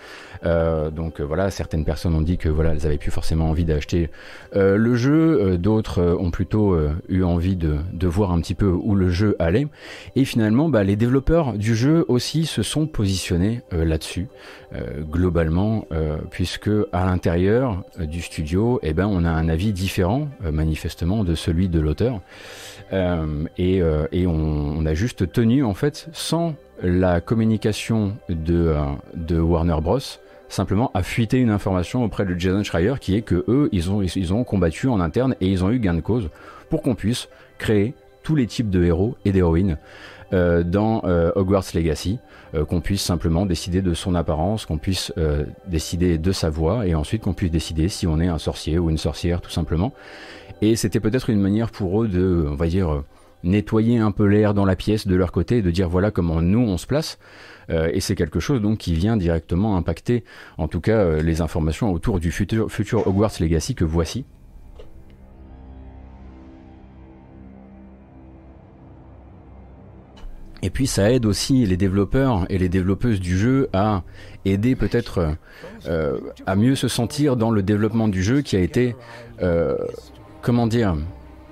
Euh, 0.44 0.90
donc 0.90 1.20
euh, 1.20 1.24
voilà, 1.24 1.50
certaines 1.50 1.84
personnes 1.84 2.14
ont 2.14 2.20
dit 2.20 2.36
que 2.38 2.48
voilà, 2.48 2.72
elles 2.72 2.86
avaient 2.86 2.98
plus 2.98 3.10
forcément 3.10 3.48
envie 3.48 3.64
d'acheter 3.64 4.10
euh, 4.56 4.76
le 4.76 4.94
jeu, 4.94 5.56
d'autres 5.58 6.16
ont 6.18 6.30
plutôt 6.30 6.76
eu 7.08 7.22
envie 7.22 7.56
de, 7.56 7.78
de, 7.92 8.06
voir 8.06 8.32
un 8.32 8.40
petit 8.40 8.54
peu 8.54 8.70
où 8.70 8.94
le 8.94 9.08
jeu 9.08 9.36
allait. 9.38 9.68
Et 10.16 10.24
finalement, 10.24 10.68
bah, 10.68 10.84
les 10.84 10.96
développeurs 10.96 11.54
du 11.54 11.74
jeu 11.74 12.04
aussi 12.08 12.46
se 12.46 12.62
sont 12.62 12.86
positionnés 12.86 13.60
là-dessus, 13.72 14.28
globalement, 15.10 15.86
puisque 16.30 16.70
à 16.92 17.06
l'intérieur 17.06 17.84
du 17.98 18.20
studio, 18.20 18.80
eh 18.82 18.92
ben, 18.92 19.06
on 19.06 19.24
a 19.24 19.30
un 19.30 19.48
avis 19.48 19.72
différent, 19.72 20.28
manifestement, 20.40 21.24
de 21.24 21.34
celui 21.34 21.68
de 21.68 21.80
l'auteur. 21.80 22.20
et, 22.92 23.82
et 24.12 24.26
on, 24.26 24.78
on, 24.78 24.86
a 24.86 24.94
juste 24.94 25.30
tenu 25.32 25.62
en 25.64 25.74
fait 25.74 26.08
sans 26.12 26.54
la 26.82 27.20
communication 27.20 28.16
de, 28.28 28.68
euh, 28.68 28.82
de 29.14 29.38
Warner 29.38 29.76
Bros 29.82 29.98
simplement 30.48 30.90
a 30.94 31.02
fuité 31.02 31.38
une 31.38 31.50
information 31.50 32.02
auprès 32.04 32.24
de 32.24 32.38
Jason 32.38 32.62
Schreier 32.64 32.94
qui 33.00 33.14
est 33.14 33.22
que 33.22 33.44
eux 33.48 33.68
ils 33.72 33.90
ont, 33.90 34.02
ils 34.02 34.34
ont 34.34 34.42
combattu 34.44 34.88
en 34.88 35.00
interne 35.00 35.36
et 35.40 35.46
ils 35.46 35.64
ont 35.64 35.70
eu 35.70 35.78
gain 35.78 35.94
de 35.94 36.00
cause 36.00 36.28
pour 36.68 36.82
qu'on 36.82 36.94
puisse 36.94 37.28
créer 37.58 37.94
tous 38.22 38.34
les 38.34 38.46
types 38.46 38.70
de 38.70 38.84
héros 38.84 39.16
et 39.24 39.32
d'héroïnes 39.32 39.78
euh, 40.32 40.62
dans 40.62 41.02
euh, 41.04 41.30
Hogwarts 41.34 41.64
Legacy, 41.74 42.18
qu'on 42.68 42.80
puisse 42.80 43.02
simplement 43.02 43.46
décider 43.46 43.80
de 43.80 43.94
son 43.94 44.16
apparence, 44.16 44.66
qu'on 44.66 44.76
puisse 44.76 45.12
décider 45.68 46.18
de 46.18 46.32
sa 46.32 46.50
voix 46.50 46.84
et 46.84 46.96
ensuite 46.96 47.22
qu'on 47.22 47.32
puisse 47.32 47.52
décider 47.52 47.88
si 47.88 48.08
on 48.08 48.18
est 48.18 48.26
un 48.26 48.38
sorcier 48.38 48.76
ou 48.76 48.90
une 48.90 48.98
sorcière 48.98 49.40
tout 49.40 49.52
simplement. 49.52 49.92
Et 50.60 50.74
c'était 50.74 50.98
peut-être 50.98 51.30
une 51.30 51.40
manière 51.40 51.70
pour 51.70 52.02
eux 52.02 52.08
de, 52.08 52.48
on 52.48 52.56
va 52.56 52.66
dire, 52.66 53.04
nettoyer 53.42 53.98
un 53.98 54.10
peu 54.10 54.26
l'air 54.26 54.54
dans 54.54 54.64
la 54.64 54.76
pièce 54.76 55.06
de 55.06 55.14
leur 55.14 55.32
côté 55.32 55.62
de 55.62 55.70
dire 55.70 55.88
voilà 55.88 56.10
comment 56.10 56.42
nous 56.42 56.60
on 56.60 56.76
se 56.76 56.86
place. 56.86 57.18
Euh, 57.70 57.90
et 57.92 58.00
c'est 58.00 58.14
quelque 58.14 58.40
chose 58.40 58.60
donc 58.60 58.78
qui 58.78 58.94
vient 58.94 59.16
directement 59.16 59.76
impacter 59.76 60.24
en 60.58 60.68
tout 60.68 60.80
cas 60.80 60.98
euh, 60.98 61.22
les 61.22 61.40
informations 61.40 61.92
autour 61.92 62.18
du 62.18 62.32
futur, 62.32 62.70
futur 62.70 63.06
Hogwarts 63.06 63.32
Legacy 63.40 63.74
que 63.74 63.84
voici. 63.84 64.24
Et 70.62 70.68
puis 70.68 70.86
ça 70.86 71.10
aide 71.10 71.24
aussi 71.24 71.64
les 71.64 71.78
développeurs 71.78 72.44
et 72.50 72.58
les 72.58 72.68
développeuses 72.68 73.18
du 73.18 73.38
jeu 73.38 73.70
à 73.72 74.02
aider 74.44 74.76
peut-être 74.76 75.36
euh, 75.86 76.20
à 76.44 76.54
mieux 76.54 76.74
se 76.74 76.86
sentir 76.86 77.36
dans 77.36 77.50
le 77.50 77.62
développement 77.62 78.08
du 78.08 78.22
jeu 78.22 78.42
qui 78.42 78.56
a 78.56 78.60
été, 78.60 78.94
comment 80.42 80.66
dire, 80.66 80.96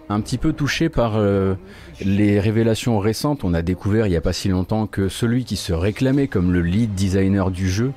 un 0.09 0.21
petit 0.21 0.39
peu 0.39 0.53
touché 0.53 0.89
par 0.89 1.17
euh, 1.17 1.55
les 2.01 2.41
révélations 2.41 2.99
récentes. 2.99 3.45
On 3.45 3.55
a 3.55 3.63
découvert 3.63 4.07
il 4.07 4.11
n'y 4.11 4.17
a 4.17 4.21
pas 4.21 4.33
si 4.33 4.49
longtemps 4.49 4.87
que 4.87 5.09
celui 5.09 5.45
qui 5.45 5.57
se 5.57 5.73
réclamait 5.73 6.29
comme 6.29 6.53
le 6.53 6.63
lead 6.63 6.95
designer 6.95 7.51
du 7.51 7.69
jeu 7.69 7.93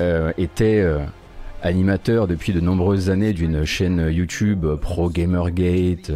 euh, 0.00 0.32
était 0.38 0.80
euh, 0.80 0.98
animateur 1.62 2.26
depuis 2.26 2.52
de 2.52 2.60
nombreuses 2.60 3.10
années 3.10 3.32
d'une 3.32 3.64
chaîne 3.64 4.08
YouTube 4.10 4.66
Pro 4.80 5.10
Gamergate. 5.10 6.12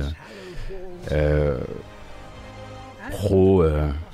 Pro. 3.10 3.64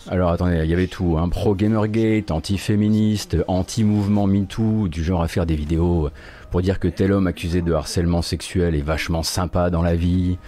alors 0.09 0.31
attendez, 0.31 0.61
il 0.65 0.71
y 0.71 0.75
avait 0.75 0.87
tout, 0.87 1.17
hein, 1.19 1.29
pro 1.29 1.55
Gamergate, 1.55 2.31
anti-féministe, 2.31 3.37
anti-mouvement 3.49 4.27
MeToo, 4.27 4.89
du 4.89 5.05
genre 5.05 5.23
à 5.23 5.29
faire 5.29 5.47
des 5.47 5.57
vidéos 5.57 6.11
pour 6.55 6.63
dire 6.63 6.79
que 6.79 6.87
tel 6.87 7.11
homme 7.11 7.27
accusé 7.27 7.63
de 7.63 7.73
harcèlement 7.73 8.23
sexuel 8.23 8.77
est 8.77 8.81
vachement 8.81 9.25
sympa 9.25 9.71
dans 9.71 9.83
la 9.83 9.97
vie, 9.97 10.39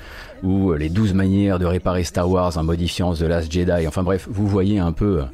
ou 0.44 0.72
les 0.72 0.88
12 0.88 1.14
manières 1.14 1.59
de 1.59 1.66
réparer 1.66 2.05
Star 2.05 2.30
Wars 2.30 2.57
en 2.57 2.62
modifiant 2.62 3.12
The 3.12 3.22
Last 3.22 3.51
Jedi. 3.51 3.88
Enfin 3.88 4.05
bref, 4.05 4.28
vous 4.30 4.47
voyez 4.47 4.78
un 4.78 4.92
peu, 4.92 5.24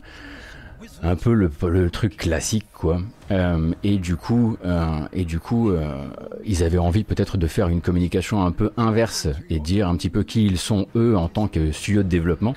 un 1.03 1.17
peu 1.17 1.35
le, 1.35 1.91
truc 1.91 2.17
classique, 2.17 2.67
quoi. 2.73 3.01
Euh, 3.31 3.73
et 3.83 3.99
du 3.99 4.17
coup, 4.17 4.57
euh, 4.65 5.01
et 5.13 5.25
du 5.25 5.41
coup, 5.41 5.71
euh, 5.71 6.07
ils 6.45 6.63
avaient 6.63 6.79
envie 6.79 7.05
peut-être 7.05 7.37
de 7.37 7.47
faire 7.47 7.69
une 7.69 7.81
communication 7.81 8.45
un 8.45 8.53
peu 8.53 8.71
inverse 8.77 9.29
et 9.51 9.59
dire 9.59 9.89
un 9.89 9.97
petit 9.97 10.11
peu 10.11 10.23
qui 10.23 10.47
ils 10.47 10.59
sont 10.59 10.87
eux 10.97 11.17
en 11.17 11.29
tant 11.29 11.49
que 11.49 11.73
studio 11.73 12.03
de 12.03 12.09
développement. 12.09 12.55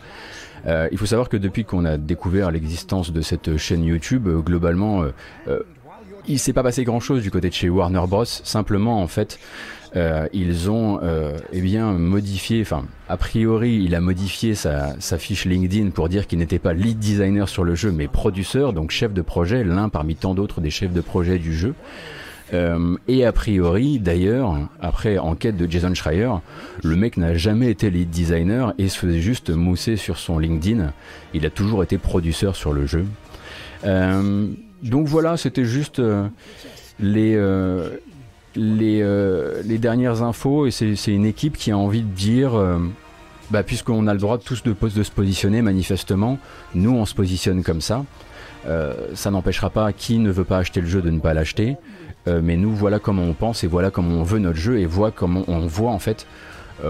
Il 0.66 0.98
faut 0.98 1.06
savoir 1.06 1.30
que 1.30 1.38
depuis 1.38 1.64
qu'on 1.64 1.86
a 1.86 1.98
découvert 1.98 2.52
l'existence 2.52 3.12
de 3.12 3.22
cette 3.22 3.58
chaîne 3.58 3.84
YouTube, 3.84 4.28
globalement, 4.44 5.04
il 6.28 6.40
s'est 6.40 6.54
pas 6.54 6.64
passé 6.64 6.84
grand 6.84 7.00
chose 7.00 7.22
du 7.22 7.32
côté 7.32 7.50
de 7.50 7.54
chez 7.54 7.70
Warner 7.70 8.04
Bros. 8.08 8.26
Simplement, 8.26 9.02
en 9.02 9.08
fait, 9.08 9.40
euh, 9.96 10.28
ils 10.34 10.70
ont 10.70 11.00
euh, 11.04 11.38
eh 11.54 11.62
bien 11.62 11.94
modifié, 11.94 12.62
enfin, 12.62 12.86
a 13.08 13.18
priori, 13.18 13.82
il 13.84 13.96
a 13.96 14.02
modifié 14.02 14.56
sa, 14.56 15.00
sa 15.00 15.18
fiche 15.18 15.46
LinkedIn 15.46 15.92
pour 15.92 16.10
dire 16.10 16.28
qu'il 16.28 16.40
n'était 16.40 16.60
pas 16.60 16.74
lead 16.74 17.00
designer 17.00 17.48
sur 17.48 17.64
le 17.64 17.76
jeu, 17.76 17.92
mais 17.92 18.08
producteur, 18.08 18.74
donc 18.74 18.92
chef 18.92 19.14
de 19.14 19.22
projet, 19.22 19.64
l'un 19.64 19.90
parmi 19.90 20.16
tant 20.16 20.34
d'autres 20.34 20.60
des 20.60 20.70
chefs 20.70 20.94
de 20.94 21.02
projet 21.02 21.40
du 21.40 21.54
jeu. 21.54 21.76
Euh, 22.54 22.98
et 23.08 23.26
a 23.26 23.32
priori, 23.32 24.00
d'ailleurs, 24.00 24.56
après 24.80 25.18
enquête 25.18 25.58
de 25.58 25.70
Jason 25.70 25.94
Schreier, 25.94 26.32
le 26.84 26.96
mec 26.96 27.18
n'a 27.18 27.34
jamais 27.34 27.72
été 27.72 27.90
lead 27.90 28.10
designer 28.10 28.74
et 28.78 28.88
se 28.88 29.00
faisait 29.00 29.20
juste 29.20 29.50
mousser 29.50 29.96
sur 29.96 30.18
son 30.18 30.38
LinkedIn. 30.38 30.92
Il 31.34 31.46
a 31.46 31.50
toujours 31.50 31.84
été 31.84 31.98
producteur 31.98 32.56
sur 32.56 32.74
le 32.74 32.86
jeu. 32.86 33.06
Euh, 33.84 34.48
donc 34.84 35.08
voilà, 35.08 35.38
c'était 35.38 35.66
juste 35.66 36.00
euh, 36.00 36.28
les, 37.00 37.38
dernières 39.80 40.22
infos 40.22 40.68
et 40.68 40.72
c'est 40.72 41.14
une 41.14 41.26
équipe 41.26 41.58
qui 41.58 41.72
a 41.72 41.78
envie 41.78 42.04
de 42.04 42.12
dire, 42.14 42.52
bah, 43.50 43.64
puisqu'on 43.64 44.06
a 44.08 44.14
le 44.14 44.20
droit 44.20 44.38
tous 44.38 44.62
de, 44.62 44.74
de 44.74 45.04
se 45.04 45.12
positionner 45.12 45.64
manifestement, 45.64 46.38
nous 46.76 46.92
on 46.92 47.06
se 47.06 47.16
positionne 47.16 47.64
comme 47.64 47.82
ça. 47.82 48.06
ça 49.16 49.32
n'empêchera 49.32 49.72
pas 49.72 49.92
qui 49.94 50.20
ne 50.20 50.30
veut 50.30 50.44
pas 50.44 50.60
acheter 50.60 50.82
le 50.82 50.88
jeu 50.88 51.02
de 51.02 51.10
ne 51.10 51.20
pas 51.20 51.34
l'acheter, 51.34 51.78
mais 52.28 52.58
nous 52.58 52.72
voilà 52.72 53.00
comment 53.00 53.24
on 53.24 53.34
pense 53.34 53.64
et 53.64 53.68
voilà 53.68 53.92
comment 53.92 54.16
on 54.16 54.24
veut 54.24 54.40
notre 54.40 54.58
jeu 54.58 54.80
et 54.80 54.86
voilà 54.86 55.12
comment 55.16 55.44
on 55.48 55.68
voit 55.68 55.92
en 55.92 56.00
fait 56.00 56.26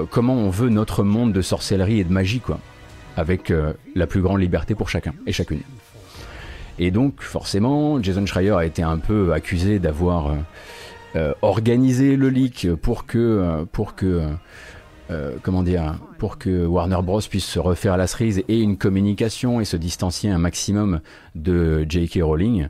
comment 0.10 0.36
on 0.36 0.50
veut 0.50 0.70
notre 0.70 1.04
monde 1.04 1.34
de 1.34 1.42
sorcellerie 1.42 2.00
et 2.00 2.04
de 2.04 2.12
magie 2.12 2.40
quoi, 2.40 2.60
avec 3.18 3.52
la 3.96 4.08
plus 4.08 4.22
grande 4.22 4.40
liberté 4.40 4.76
pour 4.76 4.90
chacun 4.90 5.14
et 5.28 5.34
chacune. 5.34 5.62
Et 6.78 6.92
donc, 6.92 7.22
forcément, 7.22 8.02
Jason 8.02 8.26
Schreier 8.26 8.52
a 8.52 8.66
été 8.66 8.84
un 8.84 8.98
peu 8.98 9.34
accusé 9.34 9.80
d'avoir 9.80 10.28
euh, 10.28 10.36
euh, 11.16 11.34
organisé 11.42 12.18
le 12.18 12.30
leak 12.30 12.68
pour 12.82 13.06
que, 13.06 13.18
euh, 13.18 13.66
pour 13.72 13.96
que, 13.96 14.28
comment 15.41 15.64
dire, 15.64 15.95
pour 16.18 16.38
que 16.38 16.66
Warner 16.66 16.99
Bros 17.03 17.22
puisse 17.22 17.45
se 17.45 17.60
refaire 17.60 17.97
la 17.97 18.08
cerise 18.08 18.43
et 18.47 18.60
une 18.60 18.78
communication 18.78 19.62
et 19.62 19.66
se 19.66 19.78
distancier 19.78 20.30
un 20.30 20.38
maximum 20.38 21.01
de 21.36 21.86
J.K. 21.88 22.20
Rowling. 22.24 22.68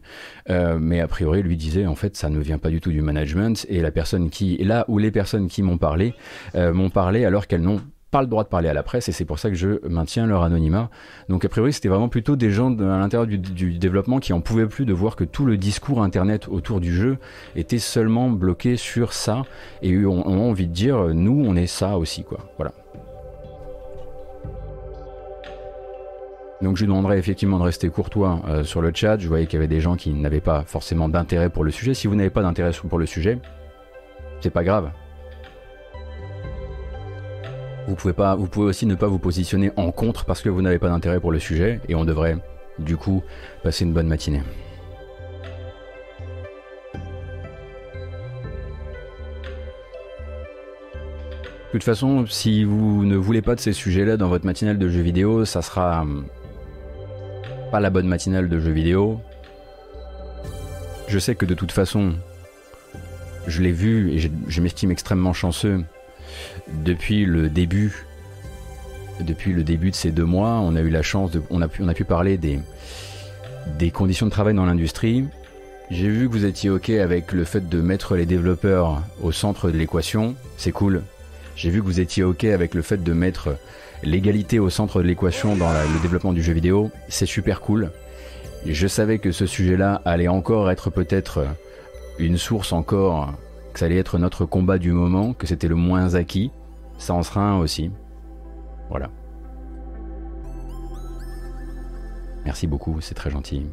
mais 0.49 0.99
a 0.99 1.07
priori, 1.07 1.41
lui 1.43 1.57
disait 1.57 1.86
en 1.86 1.95
fait, 1.95 2.17
ça 2.17 2.29
ne 2.29 2.39
vient 2.39 2.57
pas 2.57 2.69
du 2.69 2.81
tout 2.81 2.91
du 2.91 3.01
management 3.01 3.65
et 3.69 3.81
la 3.81 3.91
personne 3.91 4.29
qui, 4.29 4.57
là 4.57 4.86
où 4.88 4.97
les 4.97 5.11
personnes 5.11 5.47
qui 5.47 5.61
m'ont 5.63 5.77
parlé, 5.77 6.13
m'ont 6.55 6.89
parlé 6.89 7.25
alors 7.25 7.47
qu'elles 7.47 7.61
n'ont 7.61 7.81
le 8.22 8.28
droit 8.28 8.43
de 8.43 8.49
parler 8.49 8.70
à 8.70 8.74
la 8.74 8.84
presse 8.84 9.10
et 9.10 9.12
c'est 9.12 9.26
pour 9.26 9.39
ça 9.39 9.49
que 9.49 9.56
je 9.56 9.86
maintiens 9.88 10.26
leur 10.26 10.43
anonymat. 10.43 10.89
Donc 11.30 11.45
a 11.45 11.49
priori 11.49 11.74
c'était 11.74 11.89
vraiment 11.89 12.10
plutôt 12.10 12.36
des 12.36 12.51
gens 12.51 12.76
à 12.78 12.99
l'intérieur 12.99 13.28
du, 13.28 13.78
développement 13.78 14.20
qui 14.20 14.34
en 14.34 14.41
pouvaient 14.41 14.68
plus 14.68 14.86
de 14.86 14.93
voir 14.93 15.16
que 15.16 15.24
tout 15.24 15.45
le 15.45 15.58
discours 15.58 16.01
internet 16.01 16.47
autour 16.47 16.80
du 16.80 16.93
jeu 16.93 17.18
était 17.56 17.80
seulement 17.80 18.30
bloqué 18.30 18.78
sur 18.78 19.14
ça 19.14 19.43
et 19.82 20.06
ont, 20.06 20.26
envie 20.26 20.68
de 20.68 20.74
dire 20.74 21.14
nous 21.14 21.43
on 21.45 21.56
est 21.56 21.68
ça 21.68 21.97
aussi 21.97 22.24
quoi. 22.24 22.39
Voilà. 22.58 22.72
Donc 26.62 26.78
je 26.78 26.84
lui 26.84 26.88
demanderais 26.88 27.20
effectivement 27.20 27.60
de 27.60 27.64
rester 27.64 27.89
courtois 27.89 28.41
euh, 28.47 28.64
sur 28.64 28.82
le 28.82 28.91
chat. 28.93 29.18
Je 29.20 29.28
voyais 29.28 29.45
qu'il 29.45 29.56
y 29.56 29.58
avait 29.58 29.68
des 29.68 29.82
gens 29.82 29.97
qui 29.97 30.14
n'avaient 30.14 30.39
pas 30.39 30.64
forcément 30.66 31.10
d'intérêt 31.10 31.49
pour 31.49 31.64
le 31.64 31.72
sujet. 31.72 31.93
Si 31.93 32.08
vous 32.08 32.16
n'avez 32.16 32.30
pas 32.30 32.41
d'intérêt 32.41 32.72
pour 32.88 32.97
le 32.97 33.06
sujet, 33.06 33.39
c'est 34.39 34.49
pas 34.49 34.64
grave. 34.64 34.89
Vous 37.88 37.93
pouvez, 37.95 38.13
pas, 38.13 38.36
vous 38.36 38.47
pouvez 38.47 38.67
aussi 38.67 38.88
ne 38.88 38.95
pas 38.95 39.07
vous 39.07 39.19
positionner 39.19 39.71
en 39.75 39.91
contre 39.91 40.25
parce 40.25 40.41
que 40.41 40.49
vous 40.49 40.63
n'avez 40.63 40.79
pas 40.79 40.89
d'intérêt 40.89 41.19
pour 41.19 41.31
le 41.31 41.38
sujet 41.38 41.79
et 41.88 41.93
on 41.93 42.03
devrait, 42.03 42.36
du 42.79 42.97
coup, 42.97 43.21
passer 43.63 43.86
une 43.86 43.93
bonne 43.93 44.07
matinée. 44.07 44.41
De 51.67 51.71
toute 51.71 51.83
façon, 51.83 52.25
si 52.25 52.63
vous 52.63 53.05
ne 53.05 53.17
voulez 53.17 53.41
pas 53.43 53.53
de 53.53 53.59
ces 53.59 53.73
sujets-là 53.73 54.17
dans 54.17 54.29
votre 54.29 54.45
matinale 54.45 54.79
de 54.79 54.89
jeux 54.89 55.01
vidéo, 55.01 55.45
ça 55.45 55.61
sera 55.61 56.01
hum, 56.01 56.25
pas 57.69 57.81
la 57.81 57.91
bonne 57.91 58.07
matinale 58.07 58.49
de 58.49 58.59
jeux 58.59 58.71
vidéo. 58.71 59.19
Je 61.07 61.19
sais 61.19 61.36
que 61.36 61.45
de 61.45 61.53
toute 61.53 61.71
façon, 61.71 62.13
je 63.45 63.61
l'ai 63.61 63.73
vu 63.73 64.11
et 64.11 64.31
je 64.47 64.61
m'estime 64.61 64.89
extrêmement 64.89 65.33
chanceux 65.33 65.83
depuis 66.74 67.26
le 67.26 67.49
début. 67.49 68.05
Depuis 69.22 69.53
le 69.53 69.63
début 69.63 69.91
de 69.91 69.95
ces 69.95 70.11
deux 70.11 70.26
mois, 70.26 70.59
on 70.61 70.76
a 70.76 70.82
eu 70.82 70.89
la 70.89 71.01
chance 71.01 71.32
de, 71.32 71.41
on 71.49 71.61
a 71.61 71.68
pu, 71.68 71.82
on 71.82 71.88
a 71.88 71.93
pu 71.93 72.03
parler 72.03 72.38
des, 72.38 72.59
des 73.78 73.91
conditions 73.91 74.26
de 74.26 74.32
travail 74.32 74.53
dans 74.53 74.66
l'industrie. 74.66 75.26
J'ai 75.89 76.09
vu 76.09 76.28
que 76.28 76.34
vous 76.34 76.45
étiez 76.45 76.70
ok 76.70 76.89
avec 76.89 77.32
le 77.32 77.45
fait 77.45 77.70
de 77.70 77.82
mettre 77.82 78.16
les 78.16 78.26
développeurs 78.26 79.03
au 79.22 79.32
centre 79.32 79.70
de 79.70 79.78
l'équation, 79.78 80.36
c'est 80.57 80.72
cool. 80.72 81.03
J'ai 81.55 81.70
vu 81.70 81.82
que 81.82 81.86
vous 81.86 81.99
étiez 81.99 82.24
ok 82.24 82.43
avec 82.45 82.74
le 82.74 82.82
fait 82.82 83.01
de 83.03 83.13
mettre 83.13 83.55
l'égalité 84.03 84.59
au 84.59 84.70
centre 84.70 85.01
de 85.01 85.07
l'équation 85.07 85.55
dans 85.55 85.72
le 85.72 86.01
développement 86.01 86.34
du 86.34 86.43
jeu 86.43 86.53
vidéo, 86.53 86.91
c'est 87.07 87.26
super 87.26 87.61
cool. 87.61 87.91
Je 88.66 88.88
savais 88.88 89.20
que 89.20 89.32
ce 89.32 89.45
sujet-là 89.45 90.01
allait 90.05 90.28
encore 90.28 90.72
être 90.72 90.89
peut-être 90.89 91.45
une 92.18 92.38
source 92.38 92.74
encore, 92.74 93.34
que 93.76 93.80
ça 93.80 93.88
allait 93.88 93.97
être 93.97 94.17
notre 94.17 94.45
combat 94.45 94.78
du 94.78 94.93
moment, 94.93 95.34
que 95.34 95.45
c'était 95.45 95.67
le 95.67 95.76
moins 95.76 96.15
acquis. 96.15 96.49
Ça 96.97 97.13
en 97.13 97.23
sera 97.23 97.41
un 97.41 97.57
aussi. 97.57 97.91
Voilà. 98.89 99.09
Merci 102.45 102.67
beaucoup, 102.67 103.01
c'est 103.01 103.15
très 103.15 103.30
gentil. 103.30 103.65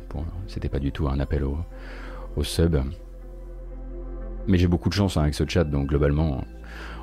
C'était 0.49 0.69
pas 0.69 0.81
du 0.81 0.91
tout 0.91 1.07
un 1.07 1.21
appel 1.21 1.45
au, 1.45 2.43
sub. 2.43 2.79
Mais 4.49 4.59
j'ai 4.59 4.67
beaucoup 4.67 4.89
de 4.89 4.95
chance 4.95 5.17
hein, 5.17 5.23
avec 5.23 5.35
ce 5.35 5.45
chat, 5.47 5.63
donc 5.63 5.87
globalement, 5.87 6.43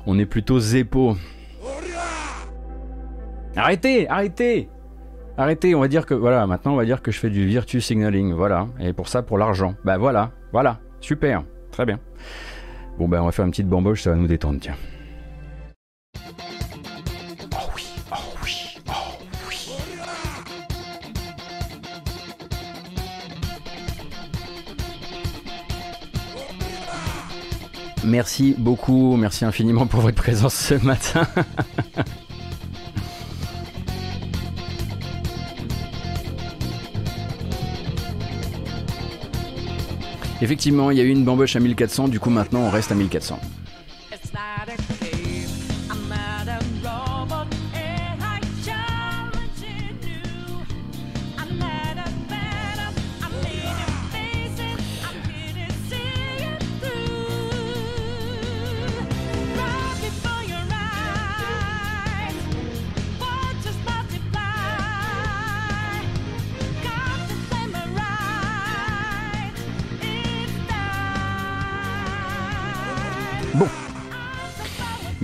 on 0.04 0.18
est 0.18 0.26
plutôt 0.26 0.60
zépo. 0.60 1.16
Arrêtez, 3.56 4.10
arrêtez 4.10 4.68
Arrêtez, 5.38 5.74
on 5.74 5.80
va 5.80 5.88
dire 5.88 6.04
que 6.04 6.12
voilà, 6.12 6.46
maintenant 6.46 6.74
on 6.74 6.76
va 6.76 6.84
dire 6.84 7.00
que 7.00 7.10
je 7.10 7.18
fais 7.18 7.30
du 7.30 7.46
virtue 7.46 7.80
signaling, 7.80 8.34
voilà, 8.34 8.66
et 8.78 8.92
pour 8.92 9.08
ça 9.08 9.22
pour 9.22 9.38
l'argent. 9.38 9.74
Bah 9.84 9.96
voilà, 9.96 10.32
voilà, 10.52 10.80
super, 11.00 11.44
très 11.70 11.86
bien. 11.86 11.98
Bon 13.00 13.08
ben 13.08 13.22
on 13.22 13.24
va 13.24 13.32
faire 13.32 13.46
une 13.46 13.50
petite 13.50 13.66
bamboche, 13.66 14.02
ça 14.02 14.10
va 14.10 14.16
nous 14.16 14.26
détendre, 14.26 14.60
tiens. 14.60 14.76
Oh 17.50 17.56
oui, 17.74 17.86
oh 18.12 18.16
oui, 18.44 18.76
oh 18.88 18.92
oui. 19.48 19.70
Merci 28.04 28.54
beaucoup, 28.58 29.16
merci 29.16 29.46
infiniment 29.46 29.86
pour 29.86 30.02
votre 30.02 30.16
présence 30.16 30.54
ce 30.54 30.74
matin. 30.74 31.26
Effectivement, 40.42 40.90
il 40.90 40.96
y 40.96 41.00
a 41.00 41.04
eu 41.04 41.08
une 41.10 41.24
bamboche 41.24 41.56
à 41.56 41.60
1400, 41.60 42.08
du 42.08 42.18
coup 42.18 42.30
maintenant 42.30 42.60
on 42.60 42.70
reste 42.70 42.90
à 42.92 42.94
1400. 42.94 43.38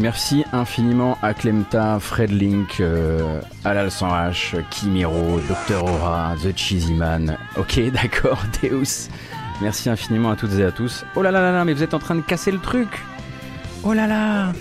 Merci 0.06 0.44
infiniment 0.52 1.18
à 1.20 1.34
Clemta, 1.34 1.98
Fred 1.98 2.30
Link, 2.30 2.78
euh, 2.78 3.40
Alal 3.64 3.90
Sanrach, 3.90 4.54
Kimiro, 4.70 5.40
Dr 5.48 5.82
Aura, 5.82 6.36
The 6.40 6.56
Cheesy 6.56 6.94
Man. 6.94 7.36
Ok, 7.56 7.80
d'accord, 7.92 8.40
Deus. 8.62 9.08
Merci 9.60 9.90
infiniment 9.90 10.30
à 10.30 10.36
toutes 10.36 10.52
et 10.60 10.62
à 10.62 10.70
tous. 10.70 11.04
Oh 11.16 11.22
là 11.22 11.32
là 11.32 11.40
là 11.40 11.50
là, 11.50 11.64
mais 11.64 11.72
vous 11.72 11.82
êtes 11.82 11.92
en 11.92 11.98
train 11.98 12.14
de 12.14 12.20
casser 12.20 12.52
le 12.52 12.60
truc 12.60 12.86
Oh 13.82 13.94
là 13.94 14.06
là 14.06 14.52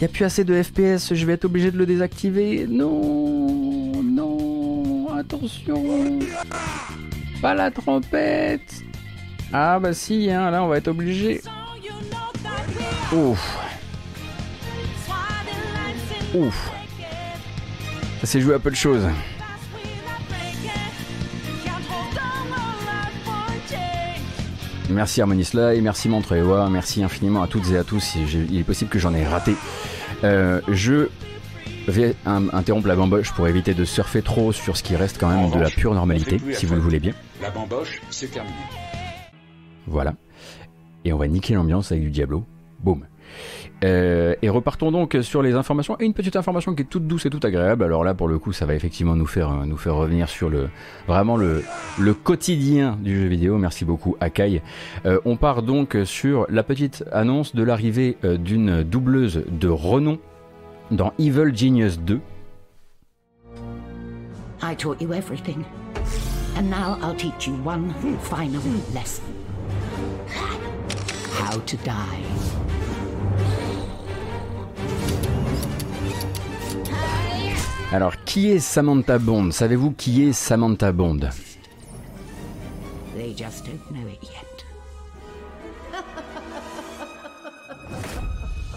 Il 0.00 0.06
a 0.06 0.08
plus 0.08 0.24
assez 0.24 0.42
de 0.42 0.60
FPS, 0.60 1.14
je 1.14 1.24
vais 1.24 1.34
être 1.34 1.44
obligé 1.44 1.70
de 1.70 1.78
le 1.78 1.86
désactiver. 1.86 2.66
Non 2.68 3.92
Non 4.02 5.06
Attention 5.16 6.18
Pas 7.40 7.54
la 7.54 7.70
trompette 7.70 8.82
Ah 9.52 9.78
bah 9.78 9.92
si, 9.94 10.28
hein, 10.32 10.50
là 10.50 10.64
on 10.64 10.66
va 10.66 10.78
être 10.78 10.88
obligé. 10.88 11.42
Ouf 13.12 13.69
Ouf. 16.34 16.70
Ça 18.20 18.26
s'est 18.26 18.40
joué 18.40 18.54
à 18.54 18.58
peu 18.58 18.70
de 18.70 18.76
choses. 18.76 19.06
Merci 24.90 25.20
Harmonisla 25.20 25.74
et 25.74 25.80
merci 25.80 26.08
Montrewa, 26.08 26.68
merci 26.68 27.02
infiniment 27.04 27.42
à 27.42 27.46
toutes 27.46 27.70
et 27.70 27.78
à 27.78 27.84
tous. 27.84 28.16
Il 28.16 28.58
est 28.58 28.64
possible 28.64 28.90
que 28.90 28.98
j'en 28.98 29.14
ai 29.14 29.24
raté. 29.24 29.54
Euh, 30.24 30.60
je 30.68 31.08
vais 31.86 32.14
interrompre 32.26 32.88
la 32.88 32.96
bamboche 32.96 33.32
pour 33.32 33.46
éviter 33.48 33.72
de 33.72 33.84
surfer 33.84 34.22
trop 34.22 34.52
sur 34.52 34.76
ce 34.76 34.82
qui 34.82 34.96
reste 34.96 35.18
quand 35.18 35.28
même 35.28 35.50
de 35.50 35.58
la 35.58 35.70
pure 35.70 35.94
normalité, 35.94 36.38
si 36.52 36.66
vous 36.66 36.74
le 36.74 36.80
voulez 36.80 37.00
bien. 37.00 37.12
La 37.40 37.50
bamboche, 37.50 38.00
c'est 38.10 38.30
terminé. 38.30 38.54
Voilà. 39.86 40.14
Et 41.04 41.12
on 41.12 41.18
va 41.18 41.28
niquer 41.28 41.54
l'ambiance 41.54 41.92
avec 41.92 42.04
du 42.04 42.10
Diablo. 42.10 42.44
Boum. 42.80 43.06
Euh, 43.82 44.34
et 44.42 44.48
repartons 44.48 44.90
donc 44.92 45.16
sur 45.22 45.42
les 45.42 45.54
informations. 45.54 45.96
Une 46.00 46.12
petite 46.12 46.36
information 46.36 46.74
qui 46.74 46.82
est 46.82 46.86
toute 46.86 47.06
douce 47.06 47.26
et 47.26 47.30
toute 47.30 47.44
agréable. 47.44 47.84
Alors 47.84 48.04
là, 48.04 48.14
pour 48.14 48.28
le 48.28 48.38
coup, 48.38 48.52
ça 48.52 48.66
va 48.66 48.74
effectivement 48.74 49.16
nous 49.16 49.26
faire, 49.26 49.54
faire 49.78 49.94
revenir 49.94 50.28
sur 50.28 50.50
le, 50.50 50.68
vraiment 51.06 51.36
le, 51.36 51.62
quotidien 52.22 52.98
du 53.00 53.20
jeu 53.20 53.28
vidéo. 53.28 53.58
Merci 53.58 53.84
beaucoup, 53.84 54.16
Akai. 54.20 54.62
Euh, 55.06 55.20
on 55.24 55.36
part 55.36 55.62
donc 55.62 55.96
sur 56.04 56.46
la 56.50 56.62
petite 56.62 57.04
annonce 57.12 57.54
de 57.54 57.62
l'arrivée 57.62 58.16
euh, 58.24 58.36
d'une 58.36 58.82
doubleuse 58.82 59.44
de 59.48 59.68
renom 59.68 60.18
dans 60.90 61.12
Evil 61.18 61.54
Genius 61.54 61.98
2. 62.00 62.20
I 64.62 64.74
taught 64.76 65.00
you 65.00 65.12
everything. 65.14 65.64
And 66.56 66.68
now 66.68 66.98
I'll 67.00 67.16
teach 67.16 67.46
you 67.46 67.54
one 67.64 67.94
final 68.20 68.62
lesson. 68.92 69.24
How 71.32 71.58
to 71.58 71.76
die. 71.78 72.69
Alors, 77.92 78.14
qui 78.24 78.52
est 78.52 78.60
Samantha 78.60 79.18
Bond? 79.18 79.50
Savez-vous 79.50 79.90
qui 79.90 80.22
est 80.22 80.32
Samantha 80.32 80.92
Bond? 80.92 81.18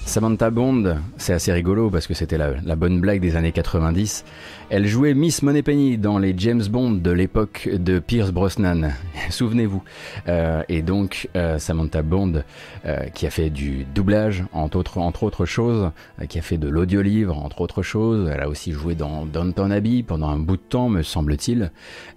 Samantha 0.04 0.50
Bond, 0.50 0.98
c'est 1.18 1.34
assez 1.34 1.54
rigolo 1.54 1.92
parce 1.92 2.08
que 2.08 2.16
c'était 2.16 2.40
la, 2.40 2.76
bonne 2.76 3.00
blague 3.00 3.22
des 3.22 3.36
années 3.36 3.52
90. 3.52 4.26
Elle 4.70 4.88
jouait 4.88 5.14
Miss 5.14 5.44
Moneypenny 5.44 5.98
dans 5.98 6.18
les 6.18 6.34
James 6.38 6.64
Bond 6.64 6.92
de 6.92 7.12
l'époque 7.12 7.70
de 7.72 8.00
Pierce 8.00 8.32
Brosnan, 8.32 8.94
souvenez-vous. 9.30 9.84
Euh, 10.28 10.64
et 10.70 10.82
donc 10.82 11.30
euh, 11.36 11.60
Samantha 11.60 12.02
Bond, 12.02 12.44
euh, 12.86 13.04
qui 13.14 13.28
a 13.28 13.30
fait 13.30 13.50
du 13.50 13.86
doublage, 13.94 14.46
entre 14.54 14.78
autres, 15.24 15.46
choses, 15.46 15.92
qui 16.30 16.40
a 16.40 16.42
fait 16.42 16.58
de 16.58 16.68
l'audiolivre, 16.68 17.38
entre 17.38 17.62
autres 17.62 17.82
choses. 17.82 18.30
Elle 18.34 18.40
a 18.40 18.50
aussi 18.50 18.72
joué 18.72 18.96
dans 18.96 19.26
Downton 19.26 19.72
Abbey 19.72 20.04
pendant 20.04 20.30
un 20.30 20.40
bout 20.40 20.58
de 20.58 20.62
temps, 20.62 20.90
me 20.90 21.02
semble-t-il. 21.04 21.72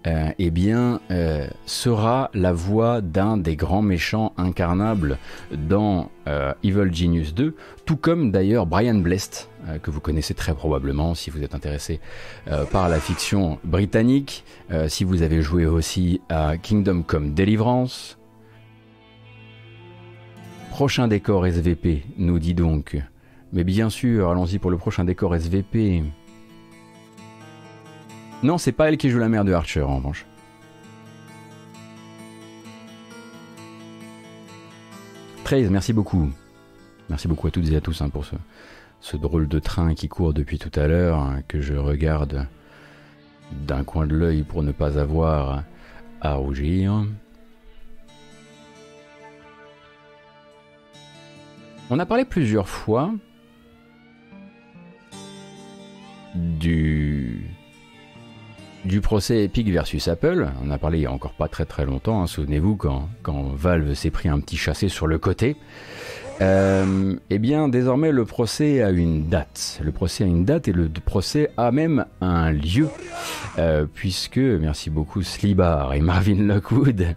eh 0.06 0.50
bien, 0.50 1.00
sera 1.66 2.30
la 2.34 2.52
voix 2.52 3.00
d'un 3.00 3.36
des 3.36 3.56
grands 3.56 3.82
méchants 3.82 4.32
incarnables 4.36 5.18
dans 5.52 6.10
Evil 6.62 6.92
Genius 6.92 7.34
2 7.34 7.54
tout 7.86 7.96
comme 7.96 8.32
d'ailleurs 8.32 8.66
Brian 8.66 8.96
Blest, 8.96 9.48
euh, 9.55 9.55
que 9.82 9.90
vous 9.90 10.00
connaissez 10.00 10.34
très 10.34 10.54
probablement 10.54 11.14
si 11.14 11.30
vous 11.30 11.42
êtes 11.42 11.54
intéressé 11.54 12.00
euh, 12.48 12.64
par 12.64 12.88
la 12.88 13.00
fiction 13.00 13.58
britannique, 13.64 14.44
euh, 14.70 14.88
si 14.88 15.04
vous 15.04 15.22
avez 15.22 15.42
joué 15.42 15.66
aussi 15.66 16.20
à 16.28 16.56
Kingdom 16.56 17.02
Come 17.02 17.34
Deliverance. 17.34 18.18
Prochain 20.70 21.08
décor 21.08 21.46
SVP, 21.46 22.04
nous 22.16 22.38
dit 22.38 22.54
donc. 22.54 22.96
Mais 23.52 23.64
bien 23.64 23.88
sûr, 23.88 24.30
allons-y 24.30 24.58
pour 24.58 24.70
le 24.70 24.76
prochain 24.76 25.04
décor 25.04 25.34
SVP. 25.34 26.02
Non, 28.42 28.58
c'est 28.58 28.72
pas 28.72 28.88
elle 28.88 28.98
qui 28.98 29.08
joue 29.08 29.18
la 29.18 29.28
mère 29.28 29.44
de 29.44 29.52
Archer 29.52 29.82
en 29.82 29.96
revanche. 29.96 30.26
Trace, 35.44 35.70
merci 35.70 35.92
beaucoup. 35.92 36.28
Merci 37.08 37.28
beaucoup 37.28 37.46
à 37.46 37.50
toutes 37.50 37.70
et 37.70 37.76
à 37.76 37.80
tous 37.80 38.02
hein, 38.02 38.08
pour 38.08 38.24
ce, 38.24 38.34
drôle 39.14 39.46
de 39.46 39.60
train 39.60 39.94
qui 39.94 40.08
court 40.08 40.34
depuis 40.34 40.58
tout 40.58 40.72
à 40.74 40.88
l'heure, 40.88 41.18
hein, 41.18 41.42
que 41.46 41.60
je 41.60 41.74
regarde 41.74 42.46
d'un 43.52 43.84
coin 43.84 44.06
de 44.06 44.16
l'œil 44.16 44.42
pour 44.42 44.64
ne 44.64 44.72
pas 44.72 44.98
avoir 44.98 45.62
à 46.20 46.34
rougir. 46.34 47.04
On 51.88 51.98
a 52.00 52.06
parlé 52.06 52.24
plusieurs 52.24 52.68
fois 52.68 53.12
du 56.34 57.46
du 58.84 59.00
procès 59.00 59.44
Epic 59.44 59.68
versus 59.68 60.06
Apple. 60.08 60.48
On 60.62 60.70
a 60.70 60.78
parlé 60.78 60.98
il 60.98 61.02
y 61.02 61.06
a 61.06 61.12
encore 61.12 61.32
pas 61.32 61.48
très 61.48 61.64
très 61.64 61.84
longtemps. 61.84 62.22
Hein. 62.22 62.26
Souvenez-vous 62.26 62.76
quand 62.76 63.08
Valve 63.54 63.94
s'est 63.94 64.10
pris 64.10 64.28
un 64.28 64.40
petit 64.40 64.56
chassé 64.56 64.88
sur 64.88 65.06
le 65.06 65.18
côté. 65.18 65.56
Euh, 66.40 67.14
eh 67.30 67.38
bien, 67.38 67.68
désormais, 67.68 68.12
le 68.12 68.24
procès 68.24 68.82
a 68.82 68.90
une 68.90 69.28
date. 69.28 69.80
Le 69.82 69.92
procès 69.92 70.24
a 70.24 70.26
une 70.26 70.44
date 70.44 70.68
et 70.68 70.72
le 70.72 70.88
procès 70.88 71.50
a 71.56 71.70
même 71.70 72.04
un 72.20 72.52
lieu. 72.52 72.88
Euh, 73.58 73.86
puisque, 73.92 74.36
merci 74.36 74.90
beaucoup 74.90 75.22
Slibar 75.22 75.94
et 75.94 76.00
Marvin 76.00 76.42
Lockwood, 76.42 77.16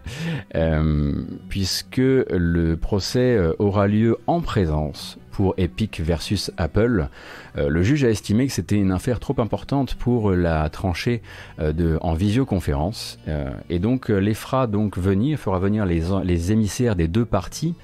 euh, 0.54 1.12
puisque 1.48 1.98
le 1.98 2.74
procès 2.74 3.38
aura 3.58 3.86
lieu 3.86 4.16
en 4.26 4.40
présence 4.40 5.18
pour 5.30 5.54
Epic 5.56 6.00
versus 6.00 6.50
Apple. 6.56 7.08
Euh, 7.56 7.68
le 7.68 7.82
juge 7.82 8.04
a 8.04 8.10
estimé 8.10 8.46
que 8.46 8.52
c'était 8.52 8.76
une 8.76 8.92
affaire 8.92 9.20
trop 9.20 9.40
importante 9.40 9.94
pour 9.94 10.32
la 10.32 10.68
trancher 10.68 11.22
euh, 11.58 11.98
en 12.00 12.14
visioconférence 12.14 13.18
euh, 13.28 13.50
et 13.68 13.78
donc 13.78 14.08
les 14.08 14.34
fera 14.34 14.66
donc 14.66 14.98
venir, 14.98 15.38
fera 15.38 15.58
venir 15.58 15.86
les, 15.86 16.02
les 16.24 16.52
émissaires 16.52 16.96
des 16.96 17.08
deux 17.08 17.24
parties 17.24 17.74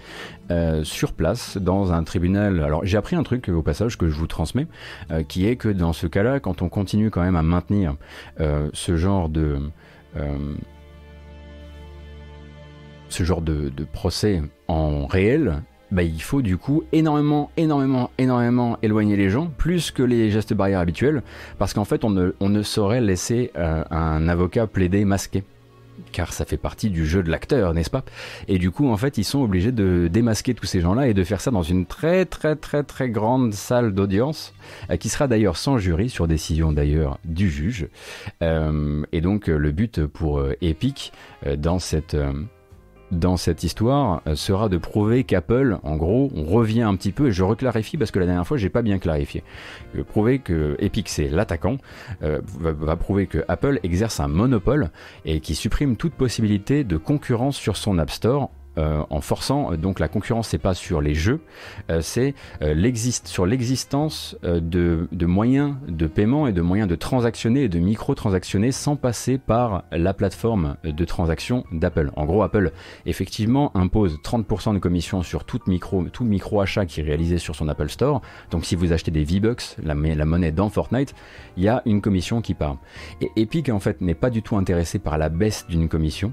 sur 0.85 1.13
place 1.13 1.57
dans 1.57 1.93
un 1.93 2.05
tribunal. 2.05 2.63
Alors 2.63 2.85
j'ai 2.85 2.97
appris 2.97 3.17
un 3.17 3.25
truc 3.25 3.49
au 3.49 3.63
passage 3.63 3.99
que 3.99 4.09
je 4.09 4.15
vous 4.15 4.29
transmets, 4.29 4.69
qui 5.27 5.45
est 5.49 5.57
que 5.57 5.69
dans 5.69 5.93
ce 5.93 6.07
cas-là, 6.07 6.39
quand 6.39 6.63
on 6.63 6.69
continue 6.69 7.11
quand 7.11 7.23
même 7.23 7.35
à 7.35 7.43
maintenir 7.43 7.97
ce 8.39 8.97
genre 8.97 9.29
de 9.29 9.59
ce 13.09 13.25
genre 13.25 13.43
de 13.43 13.85
procès 13.93 14.41
en 14.69 15.07
réel, 15.07 15.63
bah, 15.91 16.03
il 16.03 16.21
faut 16.21 16.43
du 16.43 16.57
coup 16.57 16.83
énormément, 16.93 17.51
énormément, 17.57 18.11
énormément 18.19 18.79
éloigner 18.83 19.17
les 19.17 19.31
gens, 19.31 19.47
plus 19.47 19.91
que 19.91 20.03
les 20.03 20.31
gestes 20.31 20.55
barrières 20.55 20.81
habituels, 20.81 21.23
parce 21.59 21.75
qu'en 21.75 21.85
fait 21.85 22.05
on 22.05 22.11
ne, 22.11 22.63
saurait 22.63 23.01
laisser 23.01 23.53
euh, 23.57 23.85
un 23.91 24.29
avocat 24.29 24.67
plaider 24.67 25.05
masqué. 25.05 25.45
Car 26.13 26.33
ça 26.33 26.45
fait 26.45 26.59
partie 26.59 26.91
du 26.91 27.07
jeu 27.07 27.23
de 27.23 27.31
l'acteur, 27.31 27.73
n'est-ce 27.73 27.91
pas? 27.91 28.05
Et 28.49 28.59
du 28.59 28.71
coup, 28.71 28.89
en 28.89 28.99
fait, 28.99 29.17
ils 29.17 29.25
sont 29.25 29.41
obligés 29.41 29.73
de 29.73 30.09
démasquer 30.13 30.53
tous 30.53 30.67
ces 30.67 30.81
gens-là 30.81 31.09
et 31.09 31.15
de 31.15 31.25
faire 31.25 31.41
ça 31.41 31.51
dans 31.51 31.63
une 31.63 31.87
très 31.87 32.27
très 32.27 32.55
très 32.55 32.83
très 32.83 33.09
grande 33.09 33.55
salle 33.55 33.95
d'audience, 33.95 34.53
euh, 34.91 34.97
qui 34.97 35.09
sera 35.09 35.27
d'ailleurs 35.27 35.57
sans 35.57 35.79
jury, 35.79 36.11
sur 36.11 36.29
décision 36.29 36.73
d'ailleurs 36.73 37.19
du 37.25 37.51
juge. 37.51 37.89
Euh, 38.43 39.05
et 39.13 39.23
donc, 39.23 39.47
le 39.47 39.73
but 39.73 40.05
pour 40.07 40.43
Epic 40.61 41.13
dans 41.57 41.79
cette 41.79 42.17
dans 43.11 43.37
cette 43.37 43.63
histoire 43.63 44.23
euh, 44.27 44.35
sera 44.35 44.69
de 44.69 44.79
prouver 44.79 45.25
qu'Apple, 45.25 45.79
en 45.83 45.97
gros, 45.97 46.31
on 46.35 46.45
revient 46.45 46.83
un 46.83 46.97
petit 46.97 47.13
peu, 47.13 47.29
et 47.29 47.33
je 47.33 47.43
reclarifie 47.43 47.97
parce 47.97 48.11
que 48.11 48.19
la 48.19 48.27
dernière 48.27 48.47
fois 48.47 48.57
j'ai 48.57 48.69
pas 48.69 48.83
bien 48.83 48.99
clarifié, 48.99 49.43
euh, 49.97 50.05
prouver 50.05 50.39
que 50.39 50.77
Epic 50.79 51.09
c'est 51.09 51.29
l'attaquant, 51.29 51.79
euh, 52.23 52.41
va, 52.59 52.97
prouver 52.97 53.27
que 53.27 53.45
Apple 53.49 53.81
exerce 53.83 54.21
un 54.21 54.29
monopole 54.29 54.91
et 55.25 55.41
qui 55.41 55.55
supprime 55.55 55.97
toute 55.97 56.15
possibilité 56.15 56.85
de 56.85 56.97
concurrence 56.97 57.57
sur 57.57 57.77
son 57.77 57.99
App 57.99 58.11
Store 58.11 58.51
euh, 58.79 59.03
en 59.11 59.21
forçant 59.21 59.73
euh, 59.73 59.77
donc 59.77 60.01
la 60.01 60.09
concurrence 60.09 60.49
c'est 60.49 60.59
pas 60.59 60.75
sur 60.75 61.01
les 61.01 61.15
jeux 61.15 61.41
euh, 61.91 62.01
c'est 62.03 62.35
l'existe 62.61 63.27
sur 63.27 63.47
l'existence 63.47 64.37
de, 64.43 65.09
de, 65.11 65.27
moyens 65.27 65.77
de 65.89 66.07
paiement 66.07 66.47
et 66.47 66.53
de 66.53 66.61
moyens 66.61 66.89
de 66.89 66.95
transactionner 66.95 67.65
et 67.65 67.69
de 67.69 67.79
micro-transactionner 67.79 68.73
sans 68.73 68.97
passer 68.97 69.39
par 69.39 69.85
la 69.93 70.15
plateforme 70.15 70.77
de 70.85 71.05
transaction 71.05 71.65
d'Apple. 71.73 72.11
En 72.17 72.25
gros 72.25 72.43
Apple 72.43 72.73
effectivement 73.07 73.77
impose 73.77 74.19
30% 74.23 74.75
de 74.75 74.79
commission 74.79 75.23
sur 75.23 75.45
tout 75.45 75.61
micro, 75.67 76.05
tout 76.05 76.25
micro 76.25 76.61
achat 76.61 76.87
qui 76.87 77.01
est 77.01 77.05
réalisé 77.05 77.39
sur 77.39 77.55
son 77.55 77.69
Apple 77.69 77.89
Store. 77.89 78.21
Donc 78.51 78.65
si 78.65 78.77
vous 78.77 78.93
achetez 78.93 79.11
des 79.11 79.25
V-Bucks, 79.25 79.77
la, 79.83 79.95
la 79.95 80.25
monnaie 80.25 80.53
dans 80.53 80.69
Fortnite, 80.69 81.15
il 81.57 81.65
y 81.65 81.69
a 81.69 81.83
une 81.87 82.01
commission 82.01 82.41
qui 82.41 82.55
part. 82.55 82.77
Et 83.21 83.31
Epic 83.37 83.69
en 83.69 83.81
fait 83.81 84.01
n'est 84.01 84.15
pas 84.15 84.31
du 84.31 84.43
tout 84.43 84.57
intéressé 84.57 84.99
par 84.99 85.19
la 85.19 85.29
baisse 85.29 85.67
d'une 85.69 85.89
commission. 85.89 86.33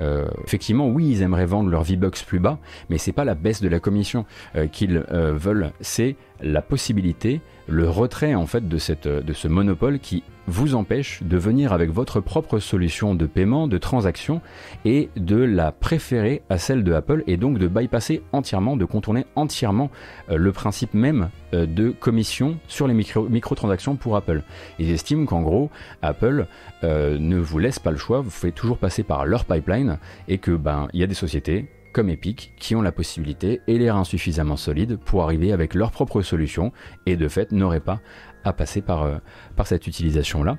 Euh, 0.00 0.26
effectivement, 0.44 0.88
oui, 0.88 1.10
ils 1.10 1.22
aimeraient 1.22 1.46
vendre 1.46 1.70
leur 1.70 1.82
V-Bucks 1.82 2.24
plus 2.26 2.40
bas, 2.40 2.58
mais 2.90 2.98
c'est 2.98 3.12
pas 3.12 3.24
la 3.24 3.34
baisse 3.34 3.62
de 3.62 3.68
la 3.68 3.80
commission 3.80 4.24
euh, 4.56 4.66
qu'ils 4.66 5.04
euh, 5.12 5.32
veulent, 5.34 5.72
c'est 5.80 6.16
la 6.40 6.62
possibilité, 6.62 7.40
le 7.66 7.88
retrait 7.88 8.34
en 8.34 8.46
fait 8.46 8.68
de, 8.68 8.78
cette, 8.78 9.08
de 9.08 9.32
ce 9.32 9.48
monopole 9.48 9.98
qui 9.98 10.22
vous 10.46 10.74
empêche 10.74 11.22
de 11.22 11.38
venir 11.38 11.72
avec 11.72 11.90
votre 11.90 12.20
propre 12.20 12.58
solution 12.58 13.14
de 13.14 13.26
paiement, 13.26 13.66
de 13.66 13.78
transaction 13.78 14.42
et 14.84 15.08
de 15.16 15.36
la 15.36 15.72
préférer 15.72 16.42
à 16.50 16.58
celle 16.58 16.84
de 16.84 16.92
Apple 16.92 17.24
et 17.26 17.36
donc 17.36 17.58
de 17.58 17.66
bypasser 17.66 18.22
entièrement, 18.32 18.76
de 18.76 18.84
contourner 18.84 19.24
entièrement 19.36 19.90
euh, 20.30 20.36
le 20.36 20.52
principe 20.52 20.92
même 20.92 21.30
euh, 21.54 21.66
de 21.66 21.90
commission 21.90 22.58
sur 22.68 22.86
les 22.86 22.94
micro 22.94 23.28
microtransactions 23.28 23.96
pour 23.96 24.16
Apple. 24.16 24.42
Ils 24.78 24.90
estiment 24.90 25.24
qu'en 25.24 25.40
gros, 25.40 25.70
Apple 26.02 26.46
euh, 26.82 27.18
ne 27.18 27.38
vous 27.38 27.58
laisse 27.58 27.78
pas 27.78 27.90
le 27.90 27.96
choix, 27.96 28.20
vous 28.20 28.30
faites 28.30 28.54
toujours 28.54 28.78
passer 28.78 29.02
par 29.02 29.24
leur 29.24 29.44
pipeline 29.46 29.98
et 30.28 30.38
que 30.38 30.50
ben 30.50 30.88
il 30.92 31.00
y 31.00 31.04
a 31.04 31.06
des 31.06 31.14
sociétés 31.14 31.70
comme 31.94 32.10
Epic 32.10 32.52
qui 32.58 32.74
ont 32.74 32.82
la 32.82 32.92
possibilité 32.92 33.62
et 33.66 33.78
les 33.78 33.90
reins 33.90 34.04
suffisamment 34.04 34.56
solides 34.56 34.98
pour 34.98 35.22
arriver 35.22 35.52
avec 35.52 35.74
leur 35.74 35.92
propre 35.92 36.20
solution 36.20 36.72
et 37.06 37.16
de 37.16 37.28
fait 37.28 37.52
n'auraient 37.52 37.80
pas 37.80 38.00
à 38.44 38.52
passer 38.52 38.82
par, 38.82 39.04
euh, 39.04 39.16
par 39.56 39.66
cette 39.66 39.86
utilisation-là. 39.86 40.58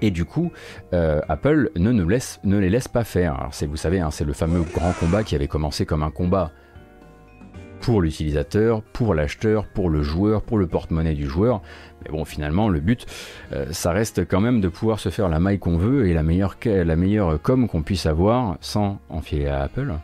Et 0.00 0.10
du 0.10 0.24
coup, 0.24 0.52
euh, 0.92 1.20
Apple 1.28 1.70
ne, 1.76 1.90
les 1.90 2.70
laisse 2.70 2.88
pas 2.88 3.02
faire. 3.02 3.34
Alors 3.34 3.52
vous 3.68 3.76
savez, 3.76 4.00
hein, 4.00 4.10
c'est 4.10 4.24
le 4.24 4.32
fameux 4.32 4.62
grand 4.62 4.92
combat 4.92 5.24
qui 5.24 5.34
avait 5.34 5.48
commencé 5.48 5.86
comme 5.86 6.02
un 6.02 6.10
combat 6.10 6.52
pour 7.82 8.00
l'utilisateur, 8.00 8.80
pour 8.80 9.12
l'acheteur, 9.12 9.66
pour 9.66 9.90
le 9.90 10.02
joueur, 10.02 10.42
pour 10.42 10.56
le 10.56 10.68
porte-monnaie 10.68 11.14
du 11.14 11.26
joueur, 11.26 11.62
mais 12.04 12.10
bon, 12.10 12.24
finalement, 12.24 12.68
le 12.68 12.78
but, 12.78 13.06
euh, 13.52 13.66
ça 13.72 13.90
reste 13.90 14.26
quand 14.26 14.40
même 14.40 14.60
de 14.60 14.68
pouvoir 14.68 15.00
se 15.00 15.08
faire 15.08 15.28
la 15.28 15.40
maille 15.40 15.58
qu'on 15.58 15.76
veut 15.76 16.06
et 16.06 16.14
la 16.14 16.22
meilleure, 16.22 16.56
la 16.64 16.96
meilleure 16.96 17.42
com 17.42 17.68
qu'on 17.68 17.82
puisse 17.82 18.06
avoir 18.06 18.56
sans 18.60 19.00
enfiler 19.08 19.48
à 19.48 19.62
Apple. 19.62 19.94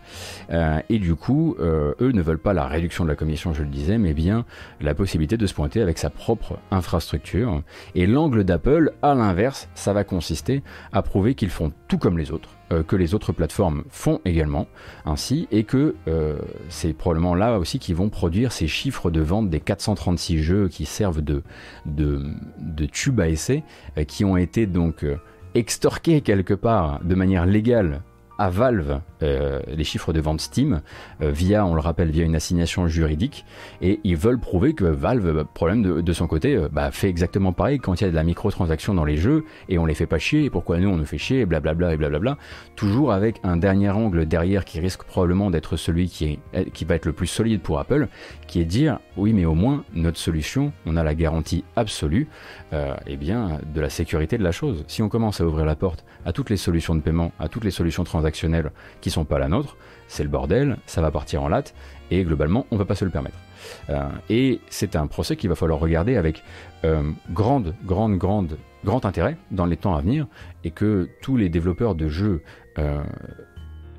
Euh, 0.50 0.80
et 0.88 0.98
du 0.98 1.14
coup, 1.14 1.56
euh, 1.60 1.94
eux 2.00 2.10
ne 2.10 2.20
veulent 2.20 2.38
pas 2.38 2.52
la 2.52 2.66
réduction 2.66 3.04
de 3.04 3.08
la 3.08 3.16
commission, 3.16 3.52
je 3.52 3.62
le 3.62 3.68
disais, 3.68 3.96
mais 3.96 4.12
bien 4.12 4.44
la 4.80 4.94
possibilité 4.94 5.36
de 5.36 5.46
se 5.46 5.54
pointer 5.54 5.80
avec 5.80 5.98
sa 5.98 6.10
propre 6.10 6.58
infrastructure. 6.72 7.62
Et 7.94 8.06
l'angle 8.06 8.42
d'Apple, 8.42 8.92
à 9.02 9.14
l'inverse, 9.14 9.68
ça 9.74 9.92
va 9.92 10.02
consister 10.02 10.62
à 10.92 11.02
prouver 11.02 11.34
qu'ils 11.34 11.50
font 11.50 11.72
tout 11.86 11.98
comme 11.98 12.18
les 12.18 12.32
autres 12.32 12.57
euh, 12.70 12.82
que 12.82 12.96
les 12.96 13.14
autres 13.14 13.32
plateformes 13.32 13.84
font 13.88 14.20
également 14.24 14.66
ainsi 15.06 15.48
et 15.50 15.64
que 15.64 15.94
euh, 16.06 16.38
c'est 16.68 16.92
probablement 16.92 17.34
là 17.34 17.58
aussi 17.58 17.78
qu'ils 17.78 17.94
vont 17.94 18.10
produire 18.10 18.52
ces 18.52 18.66
chiffres 18.66 19.10
de 19.10 19.20
vente 19.20 19.48
des 19.48 19.60
436 19.60 20.42
jeux 20.42 20.68
qui 20.68 20.84
servent 20.84 21.22
de, 21.22 21.42
de, 21.86 22.22
de 22.58 22.86
tube 22.86 23.20
à 23.20 23.28
essai 23.28 23.64
euh, 23.96 24.04
qui 24.04 24.24
ont 24.24 24.36
été 24.36 24.66
donc 24.66 25.06
extorqués 25.54 26.20
quelque 26.20 26.54
part 26.54 27.00
de 27.02 27.14
manière 27.14 27.46
légale 27.46 28.02
à 28.38 28.50
Valve 28.50 29.00
euh, 29.22 29.60
les 29.66 29.82
chiffres 29.82 30.12
de 30.12 30.20
vente 30.20 30.40
Steam 30.40 30.80
euh, 31.22 31.30
via, 31.30 31.66
on 31.66 31.74
le 31.74 31.80
rappelle, 31.80 32.10
via 32.10 32.24
une 32.24 32.36
assignation 32.36 32.86
juridique 32.86 33.44
et 33.82 33.98
ils 34.04 34.16
veulent 34.16 34.38
prouver 34.38 34.74
que 34.74 34.84
Valve, 34.84 35.34
bah, 35.34 35.44
problème 35.52 35.82
de, 36.02 36.12
son 36.12 36.28
côté, 36.28 36.54
euh, 36.54 36.68
bah, 36.70 36.90
fait 36.92 37.08
exactement 37.08 37.52
pareil 37.52 37.78
quand 37.78 38.00
il 38.00 38.04
y 38.04 38.06
a 38.06 38.10
de 38.10 38.14
la 38.14 38.22
microtransaction 38.22 38.94
dans 38.94 39.04
les 39.04 39.16
jeux 39.16 39.44
et 39.68 39.78
on 39.78 39.86
les 39.86 39.94
fait 39.94 40.06
pas 40.06 40.18
chier 40.18 40.44
et 40.44 40.50
pourquoi 40.50 40.78
nous 40.78 40.88
on 40.88 40.96
nous 40.96 41.04
fait 41.04 41.18
chier 41.18 41.40
et 41.40 41.46
blablabla 41.46 41.94
et 41.94 41.96
blablabla. 41.96 42.38
Toujours 42.76 43.12
avec 43.12 43.40
un 43.42 43.56
dernier 43.56 43.90
angle 43.90 44.26
derrière 44.26 44.64
qui 44.64 44.78
risque 44.78 45.02
probablement 45.02 45.50
d'être 45.50 45.76
celui 45.76 46.08
qui, 46.08 46.38
est, 46.54 46.70
qui 46.70 46.84
va 46.84 46.94
être 46.94 47.06
le 47.06 47.12
plus 47.12 47.26
solide 47.26 47.60
pour 47.60 47.80
Apple, 47.80 48.06
qui 48.46 48.60
est 48.60 48.64
de 48.64 48.70
dire 48.70 49.00
oui 49.16 49.32
mais 49.32 49.46
au 49.46 49.54
moins 49.54 49.84
notre 49.94 50.18
solution, 50.18 50.72
on 50.86 50.96
a 50.96 51.02
la 51.02 51.16
garantie 51.16 51.64
absolue 51.74 52.28
euh, 52.72 52.94
eh 53.06 53.16
bien, 53.16 53.58
de 53.74 53.80
la 53.80 53.90
sécurité 53.90 54.38
de 54.38 54.44
la 54.44 54.52
chose. 54.52 54.84
Si 54.86 55.02
on 55.02 55.08
commence 55.08 55.40
à 55.40 55.46
ouvrir 55.46 55.64
la 55.64 55.74
porte 55.74 56.04
à 56.24 56.32
toutes 56.32 56.50
les 56.50 56.56
solutions 56.56 56.94
de 56.94 57.00
paiement, 57.00 57.32
à 57.40 57.48
toutes 57.48 57.64
les 57.64 57.70
solutions 57.72 58.04
transactionnelles 58.04 58.27
qui 59.00 59.10
sont 59.10 59.24
pas 59.24 59.38
la 59.38 59.48
nôtre, 59.48 59.76
c'est 60.08 60.22
le 60.22 60.28
bordel, 60.28 60.76
ça 60.86 61.00
va 61.00 61.10
partir 61.10 61.42
en 61.42 61.48
latte, 61.48 61.74
et 62.10 62.24
globalement, 62.24 62.66
on 62.70 62.76
va 62.76 62.84
pas 62.84 62.94
se 62.94 63.04
le 63.04 63.10
permettre. 63.10 63.36
Euh, 63.90 64.08
et 64.30 64.60
c'est 64.70 64.96
un 64.96 65.06
procès 65.06 65.36
qu'il 65.36 65.48
va 65.48 65.54
falloir 65.54 65.78
regarder 65.78 66.16
avec 66.16 66.42
euh, 66.84 67.02
grande, 67.30 67.74
grande, 67.84 68.16
grande, 68.16 68.58
grand 68.84 69.04
intérêt 69.04 69.36
dans 69.50 69.66
les 69.66 69.76
temps 69.76 69.94
à 69.94 70.00
venir, 70.00 70.26
et 70.64 70.70
que 70.70 71.08
tous 71.22 71.36
les 71.36 71.48
développeurs 71.48 71.94
de 71.94 72.08
jeux 72.08 72.42
euh, 72.78 73.02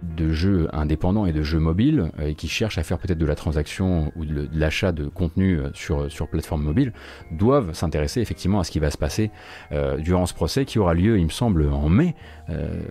de 0.04 0.32
jeux 0.32 0.68
indépendants 0.72 1.26
et 1.26 1.34
de 1.34 1.42
jeux 1.42 1.60
mobiles 1.60 2.12
euh, 2.20 2.28
et 2.28 2.36
qui 2.36 2.48
cherchent 2.48 2.78
à 2.78 2.84
faire 2.84 2.98
peut-être 2.98 3.18
de 3.18 3.26
la 3.26 3.36
transaction 3.36 4.12
ou 4.16 4.26
de, 4.26 4.48
l'achat 4.54 4.92
de 4.92 5.08
contenu 5.08 5.60
euh, 5.60 5.70
sur, 5.74 6.12
sur 6.12 6.28
plateforme 6.28 6.64
mobile 6.64 6.94
doivent 7.32 7.74
s'intéresser 7.74 8.22
effectivement 8.22 8.60
à 8.60 8.64
ce 8.64 8.72
qui 8.72 8.80
va 8.80 8.92
se 8.92 8.98
passer 8.98 9.32
euh, 9.72 9.98
durant 9.98 10.26
ce 10.26 10.34
procès 10.34 10.66
qui 10.66 10.80
aura 10.80 10.94
lieu 10.94 11.18
il 11.20 11.26
me 11.26 11.32
semble 11.32 11.68
en 11.68 11.90
mai. 11.90 12.16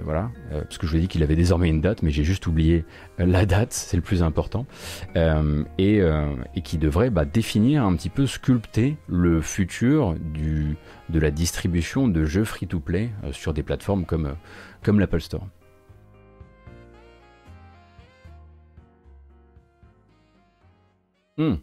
Voilà. 0.04 0.30
Parce 0.52 0.78
que 0.78 0.86
je 0.86 0.92
vous 0.92 0.98
ai 0.98 1.00
dit 1.00 1.08
qu'il 1.08 1.24
avait 1.24 1.34
désormais 1.34 1.68
une 1.68 1.80
date 1.80 2.04
mais 2.04 2.12
j'ai 2.12 2.22
juste 2.22 2.46
oublié 2.46 2.84
la 3.18 3.44
date 3.44 3.72
c'est 3.72 3.96
le 3.96 4.04
plus 4.04 4.22
important. 4.22 4.66
Et, 5.16 5.96
et, 5.98 6.60
qui 6.62 6.78
devrait 6.78 7.10
bah, 7.10 7.24
définir 7.24 7.84
un 7.84 7.96
petit 7.96 8.08
peu 8.08 8.26
sculpter 8.28 8.96
le 9.08 9.40
futur 9.40 10.14
du, 10.14 10.76
de 11.08 11.18
la 11.18 11.32
distribution 11.32 12.06
de 12.06 12.24
jeux 12.24 12.44
free-to-play 12.44 13.10
sur 13.32 13.52
des 13.52 13.64
plateformes 13.64 14.04
comme, 14.04 14.36
comme 14.84 15.00
l'Apple 15.00 15.20
Store. 15.20 15.48
Hmm. 21.38 21.54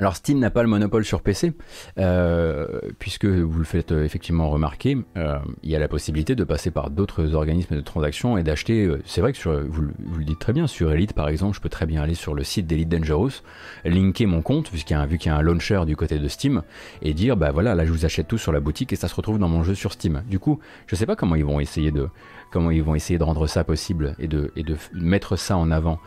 Alors 0.00 0.14
Steam 0.14 0.38
n'a 0.38 0.50
pas 0.50 0.62
le 0.62 0.68
monopole 0.68 1.04
sur 1.04 1.22
PC, 1.22 1.54
euh, 1.98 2.78
puisque 3.00 3.24
vous 3.24 3.58
le 3.58 3.64
faites 3.64 3.90
euh, 3.90 4.04
effectivement 4.04 4.48
remarquer, 4.48 4.96
euh, 5.16 5.40
il 5.64 5.70
y 5.70 5.74
a 5.74 5.80
la 5.80 5.88
possibilité 5.88 6.36
de 6.36 6.44
passer 6.44 6.70
par 6.70 6.90
d'autres 6.90 7.34
organismes 7.34 7.74
de 7.74 7.80
transaction 7.80 8.38
et 8.38 8.44
d'acheter, 8.44 8.88
c'est 9.04 9.20
vrai 9.20 9.32
que 9.32 9.38
sur, 9.38 9.60
vous, 9.60 9.82
le 10.16 10.24
dites 10.24 10.38
très 10.38 10.52
bien, 10.52 10.68
sur 10.68 10.92
Elite 10.92 11.14
par 11.14 11.28
exemple, 11.28 11.56
je 11.56 11.60
peux 11.60 11.68
très 11.68 11.84
bien 11.84 12.00
aller 12.00 12.14
sur 12.14 12.34
le 12.34 12.44
site 12.44 12.68
d'Elite 12.68 12.88
Dangerous, 12.88 13.42
linker 13.84 14.28
mon 14.28 14.40
compte, 14.40 14.70
vu 14.70 14.78
qu'il 14.84 14.94
y 14.94 15.30
a 15.30 15.36
un 15.36 15.42
launcher 15.42 15.82
du 15.84 15.96
côté 15.96 16.20
de 16.20 16.28
Steam, 16.28 16.62
et 17.02 17.12
dire, 17.12 17.36
bah 17.36 17.50
voilà, 17.50 17.74
là 17.74 17.84
je 17.84 17.90
vous 17.90 18.04
achète 18.04 18.28
tout 18.28 18.38
sur 18.38 18.52
la 18.52 18.60
boutique 18.60 18.92
et 18.92 18.96
ça 18.96 19.08
se 19.08 19.16
retrouve 19.16 19.40
dans 19.40 19.48
mon 19.48 19.64
jeu 19.64 19.74
sur 19.74 19.92
Steam. 19.92 20.22
Du 20.28 20.38
coup, 20.38 20.60
je 20.86 20.94
sais 20.94 21.06
pas 21.06 21.16
comment 21.16 21.34
ils 21.34 21.44
vont 21.44 21.58
essayer 21.58 21.90
de, 21.90 22.08
comment 22.52 22.70
ils 22.70 22.84
vont 22.84 22.94
essayer 22.94 23.18
de 23.18 23.24
rendre 23.24 23.48
ça 23.48 23.64
possible 23.64 24.14
et 24.20 24.28
de 24.28 24.52
mettre 24.92 25.34
ça 25.34 25.56
en 25.56 25.72
avant 25.72 25.98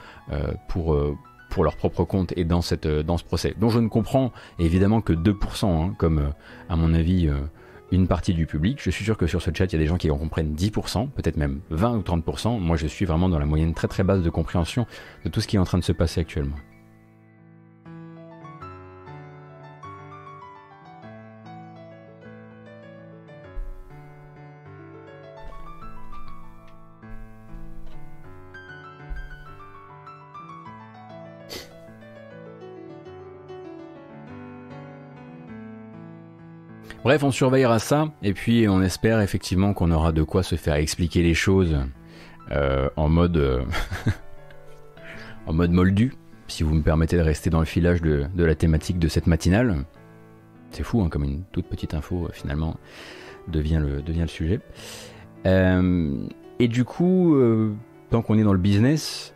pour 0.69 0.95
pour 1.51 1.63
leur 1.63 1.75
propre 1.75 2.03
compte 2.03 2.33
et 2.35 2.43
dans, 2.43 2.61
cette, 2.61 2.87
euh, 2.87 3.03
dans 3.03 3.17
ce 3.17 3.23
procès, 3.23 3.53
dont 3.59 3.69
je 3.69 3.79
ne 3.79 3.89
comprends 3.89 4.31
évidemment 4.57 5.01
que 5.01 5.13
2%, 5.13 5.65
hein, 5.65 5.93
comme 5.99 6.17
euh, 6.17 6.29
à 6.69 6.75
mon 6.75 6.93
avis 6.95 7.27
euh, 7.27 7.35
une 7.91 8.07
partie 8.07 8.33
du 8.33 8.47
public. 8.47 8.79
Je 8.81 8.89
suis 8.89 9.03
sûr 9.05 9.17
que 9.17 9.27
sur 9.27 9.41
ce 9.41 9.51
chat, 9.53 9.65
il 9.65 9.73
y 9.73 9.75
a 9.75 9.79
des 9.79 9.87
gens 9.87 9.97
qui 9.97 10.09
en 10.09 10.17
comprennent 10.17 10.55
10%, 10.55 11.09
peut-être 11.09 11.37
même 11.37 11.59
20 11.69 11.97
ou 11.97 12.01
30%. 12.01 12.59
Moi, 12.59 12.77
je 12.77 12.87
suis 12.87 13.05
vraiment 13.05 13.29
dans 13.29 13.37
la 13.37 13.45
moyenne 13.45 13.73
très 13.73 13.89
très 13.89 14.03
basse 14.03 14.21
de 14.21 14.29
compréhension 14.29 14.87
de 15.25 15.29
tout 15.29 15.41
ce 15.41 15.47
qui 15.47 15.57
est 15.57 15.59
en 15.59 15.65
train 15.65 15.77
de 15.77 15.83
se 15.83 15.91
passer 15.91 16.21
actuellement. 16.21 16.55
Bref, 37.03 37.23
on 37.23 37.31
surveillera 37.31 37.79
ça, 37.79 38.11
et 38.21 38.31
puis 38.31 38.67
on 38.69 38.83
espère 38.83 39.21
effectivement 39.21 39.73
qu'on 39.73 39.89
aura 39.89 40.11
de 40.11 40.21
quoi 40.21 40.43
se 40.43 40.53
faire 40.55 40.75
expliquer 40.75 41.23
les 41.23 41.33
choses 41.33 41.79
euh, 42.51 42.89
en 42.95 43.09
mode 43.09 43.37
euh, 43.37 43.63
en 45.47 45.53
mode 45.53 45.71
moldu, 45.71 46.13
si 46.47 46.61
vous 46.61 46.75
me 46.75 46.83
permettez 46.83 47.17
de 47.17 47.23
rester 47.23 47.49
dans 47.49 47.59
le 47.59 47.65
filage 47.65 48.03
de, 48.03 48.27
la 48.35 48.53
thématique 48.53 48.99
de 48.99 49.07
cette 49.07 49.25
matinale. 49.25 49.77
C'est 50.69 50.83
fou, 50.83 51.01
hein, 51.01 51.09
comme 51.09 51.23
une 51.23 51.43
toute 51.51 51.65
petite 51.65 51.95
info 51.95 52.25
euh, 52.25 52.29
finalement 52.33 52.77
devient 53.47 53.81
le, 53.81 54.03
devient 54.03 54.21
le 54.21 54.27
sujet. 54.27 54.59
et 55.43 56.67
du 56.67 56.85
coup, 56.85 57.35
tant 58.11 58.21
qu'on 58.21 58.37
est 58.37 58.43
dans 58.43 58.53
le 58.53 58.59
business, 58.59 59.33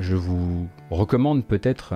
je 0.00 0.16
vous 0.16 0.66
recommande 0.90 1.44
peut-être 1.44 1.92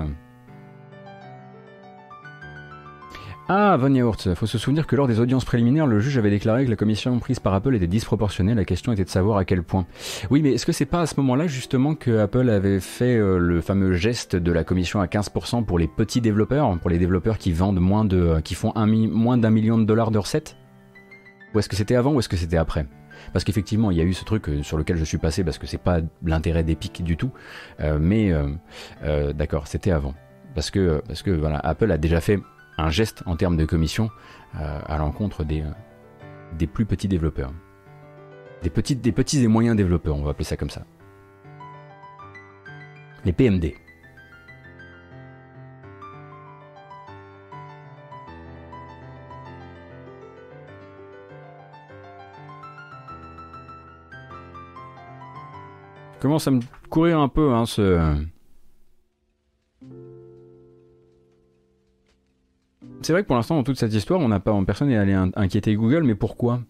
Ah, 3.52 3.76
Von 3.76 3.92
Yaourt, 3.92 4.32
faut 4.36 4.46
se 4.46 4.58
souvenir 4.58 4.86
que 4.86 4.94
lors 4.94 5.08
des 5.08 5.18
audiences 5.18 5.44
préliminaires, 5.44 5.88
le 5.88 5.98
juge 5.98 6.16
avait 6.16 6.30
déclaré 6.30 6.66
que 6.66 6.70
la 6.70 6.76
commission 6.76 7.18
prise 7.18 7.40
par 7.40 7.52
Apple 7.52 7.74
était 7.74 7.88
disproportionnée. 7.88 8.54
La 8.54 8.64
question 8.64 8.92
était 8.92 9.02
de 9.02 9.08
savoir 9.08 9.38
à 9.38 9.44
quel 9.44 9.64
point. 9.64 9.86
Oui, 10.30 10.40
mais 10.40 10.52
est-ce 10.52 10.64
que 10.64 10.70
c'est 10.70 10.84
pas 10.84 11.00
à 11.00 11.06
ce 11.06 11.16
moment-là 11.16 11.48
justement 11.48 11.96
que 11.96 12.16
Apple 12.18 12.48
avait 12.48 12.78
fait 12.78 13.16
euh, 13.16 13.38
le 13.38 13.60
fameux 13.60 13.94
geste 13.94 14.36
de 14.36 14.52
la 14.52 14.62
commission 14.62 15.00
à 15.00 15.06
15% 15.06 15.64
pour 15.64 15.80
les 15.80 15.88
petits 15.88 16.20
développeurs, 16.20 16.78
pour 16.78 16.90
les 16.90 16.98
développeurs 16.98 17.38
qui 17.38 17.50
vendent 17.50 17.80
moins 17.80 18.04
de, 18.04 18.18
euh, 18.18 18.40
qui 18.40 18.54
font 18.54 18.72
moins 18.76 19.36
d'un 19.36 19.50
million 19.50 19.78
de 19.78 19.84
dollars 19.84 20.12
de 20.12 20.18
recettes? 20.18 20.56
Ou 21.52 21.58
est-ce 21.58 21.68
que 21.68 21.74
c'était 21.74 21.96
avant 21.96 22.12
ou 22.12 22.20
est-ce 22.20 22.28
que 22.28 22.36
c'était 22.36 22.56
après? 22.56 22.86
Parce 23.32 23.44
qu'effectivement, 23.44 23.90
il 23.90 23.96
y 23.96 24.00
a 24.00 24.04
eu 24.04 24.14
ce 24.14 24.24
truc 24.24 24.48
euh, 24.48 24.62
sur 24.62 24.78
lequel 24.78 24.96
je 24.96 25.04
suis 25.04 25.18
passé 25.18 25.42
parce 25.42 25.58
que 25.58 25.66
c'est 25.66 25.82
pas 25.82 25.98
l'intérêt 26.24 26.62
d'Epic 26.62 27.02
du 27.02 27.16
tout. 27.16 27.32
mais 27.98 28.32
d'accord, 29.34 29.66
c'était 29.66 29.90
avant. 29.90 30.14
Parce 30.54 30.70
que, 30.70 31.02
parce 31.08 31.24
que 31.24 31.32
voilà, 31.32 31.58
Apple 31.58 31.90
a 31.90 31.98
déjà 31.98 32.20
fait 32.20 32.38
un 32.78 32.90
geste 32.90 33.22
en 33.26 33.36
termes 33.36 33.56
de 33.56 33.64
commission 33.64 34.10
euh, 34.56 34.80
à 34.86 34.98
l'encontre 34.98 35.44
des, 35.44 35.62
euh, 35.62 35.70
des 36.58 36.66
plus 36.66 36.86
petits 36.86 37.08
développeurs. 37.08 37.52
Des, 38.62 38.94
des 38.94 39.12
petits 39.12 39.42
et 39.42 39.48
moyens 39.48 39.76
développeurs, 39.76 40.16
on 40.16 40.22
va 40.22 40.30
appeler 40.30 40.44
ça 40.44 40.56
comme 40.56 40.70
ça. 40.70 40.84
Les 43.24 43.32
PMD. 43.32 43.72
commence 56.20 56.46
à 56.46 56.50
me 56.50 56.60
courir 56.90 57.18
un 57.18 57.28
peu 57.28 57.54
hein, 57.54 57.64
ce, 57.64 58.14
C'est 63.02 63.12
vrai 63.12 63.22
que 63.22 63.26
pour 63.26 63.36
l'instant, 63.36 63.56
dans 63.56 63.62
toute 63.62 63.78
cette 63.78 63.94
histoire, 63.94 64.20
on 64.20 64.28
n'a 64.28 64.40
pas, 64.40 64.58
personne 64.66 64.88
n'est 64.88 64.96
allé 64.96 65.14
inquiéter 65.14 65.74
Google, 65.74 66.02
mais 66.04 66.14
pourquoi? 66.14 66.60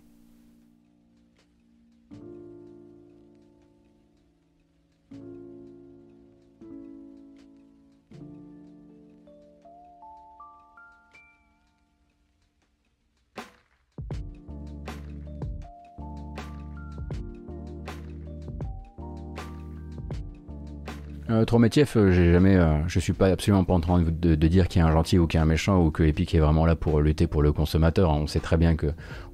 Trometiev, 21.51 21.94
euh, 21.96 22.12
j'ai 22.12 22.30
jamais, 22.30 22.55
euh, 22.55 22.76
je 22.86 23.01
suis 23.01 23.12
pas 23.12 23.26
absolument 23.26 23.64
pas 23.64 23.74
en 23.74 23.80
train 23.80 24.01
de, 24.01 24.34
dire 24.36 24.68
qu'il 24.68 24.80
y 24.80 24.84
a 24.84 24.86
un 24.86 24.92
gentil 24.92 25.18
ou 25.18 25.26
qu'il 25.26 25.38
y 25.38 25.40
a 25.40 25.42
un 25.42 25.46
méchant 25.46 25.84
ou 25.84 25.90
que 25.90 26.05
Epic 26.05 26.32
est 26.32 26.38
vraiment 26.38 26.64
là 26.64 26.76
pour 26.76 27.01
lutter 27.01 27.26
pour 27.26 27.42
le 27.42 27.51
consommateur. 27.51 28.11
On 28.11 28.28
sait 28.28 28.38
très 28.38 28.57
bien 28.57 28.76
que, 28.76 28.86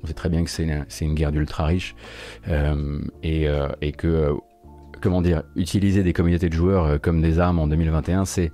on 0.02 0.06
sait 0.06 0.14
très 0.14 0.30
bien 0.30 0.42
que 0.42 0.48
c'est 0.48 0.64
une, 1.04 1.14
guerre 1.14 1.30
d'ultra 1.30 1.66
riches 1.66 1.94
et, 3.22 3.48
et, 3.82 3.92
que, 3.92 4.34
comment 5.02 5.20
dire, 5.20 5.42
utiliser 5.56 6.02
des 6.02 6.14
communautés 6.14 6.48
de 6.48 6.54
joueurs 6.54 6.98
comme 7.02 7.20
des 7.20 7.38
armes 7.38 7.58
en 7.58 7.66
2021, 7.66 8.24
c'est 8.24 8.50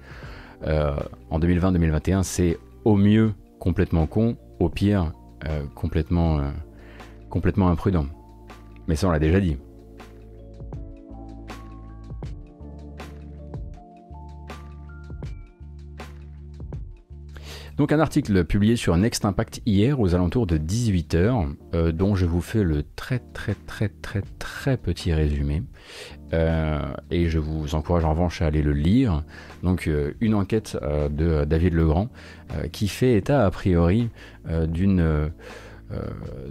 en 0.66 1.38
2020-2021, 1.38 2.24
c'est 2.24 2.58
au 2.84 2.96
mieux 2.96 3.32
complètement 3.60 4.08
con, 4.08 4.36
au 4.58 4.70
pire 4.70 5.12
complètement, 5.76 6.40
complètement 7.30 7.68
imprudent. 7.68 8.06
Mais 8.88 8.96
ça, 8.96 9.06
on 9.06 9.12
l'a 9.12 9.20
déjà 9.20 9.38
dit. 9.38 9.56
Donc 17.76 17.90
un 17.90 18.00
article 18.00 18.44
publié 18.44 18.76
sur 18.76 18.96
Next 18.96 19.24
Impact 19.24 19.62
hier 19.64 19.98
aux 19.98 20.14
alentours 20.14 20.46
de 20.46 20.58
18h, 20.58 21.54
euh, 21.74 21.90
dont 21.90 22.14
je 22.14 22.26
vous 22.26 22.42
fais 22.42 22.62
le 22.62 22.84
très 22.96 23.18
très 23.32 23.54
très 23.54 23.88
très 23.88 24.22
très 24.38 24.76
petit 24.76 25.12
résumé. 25.12 25.62
Euh, 26.34 26.80
et 27.10 27.28
je 27.28 27.38
vous 27.38 27.74
encourage 27.74 28.04
en 28.04 28.10
revanche 28.10 28.42
à 28.42 28.46
aller 28.46 28.62
le 28.62 28.72
lire. 28.72 29.24
Donc 29.62 29.88
euh, 29.88 30.12
une 30.20 30.34
enquête 30.34 30.76
de 31.10 31.44
David 31.44 31.74
Legrand 31.74 32.08
qui 32.72 32.88
fait 32.88 33.16
état 33.16 33.46
a 33.46 33.50
priori 33.50 34.10
d'une 34.68 35.32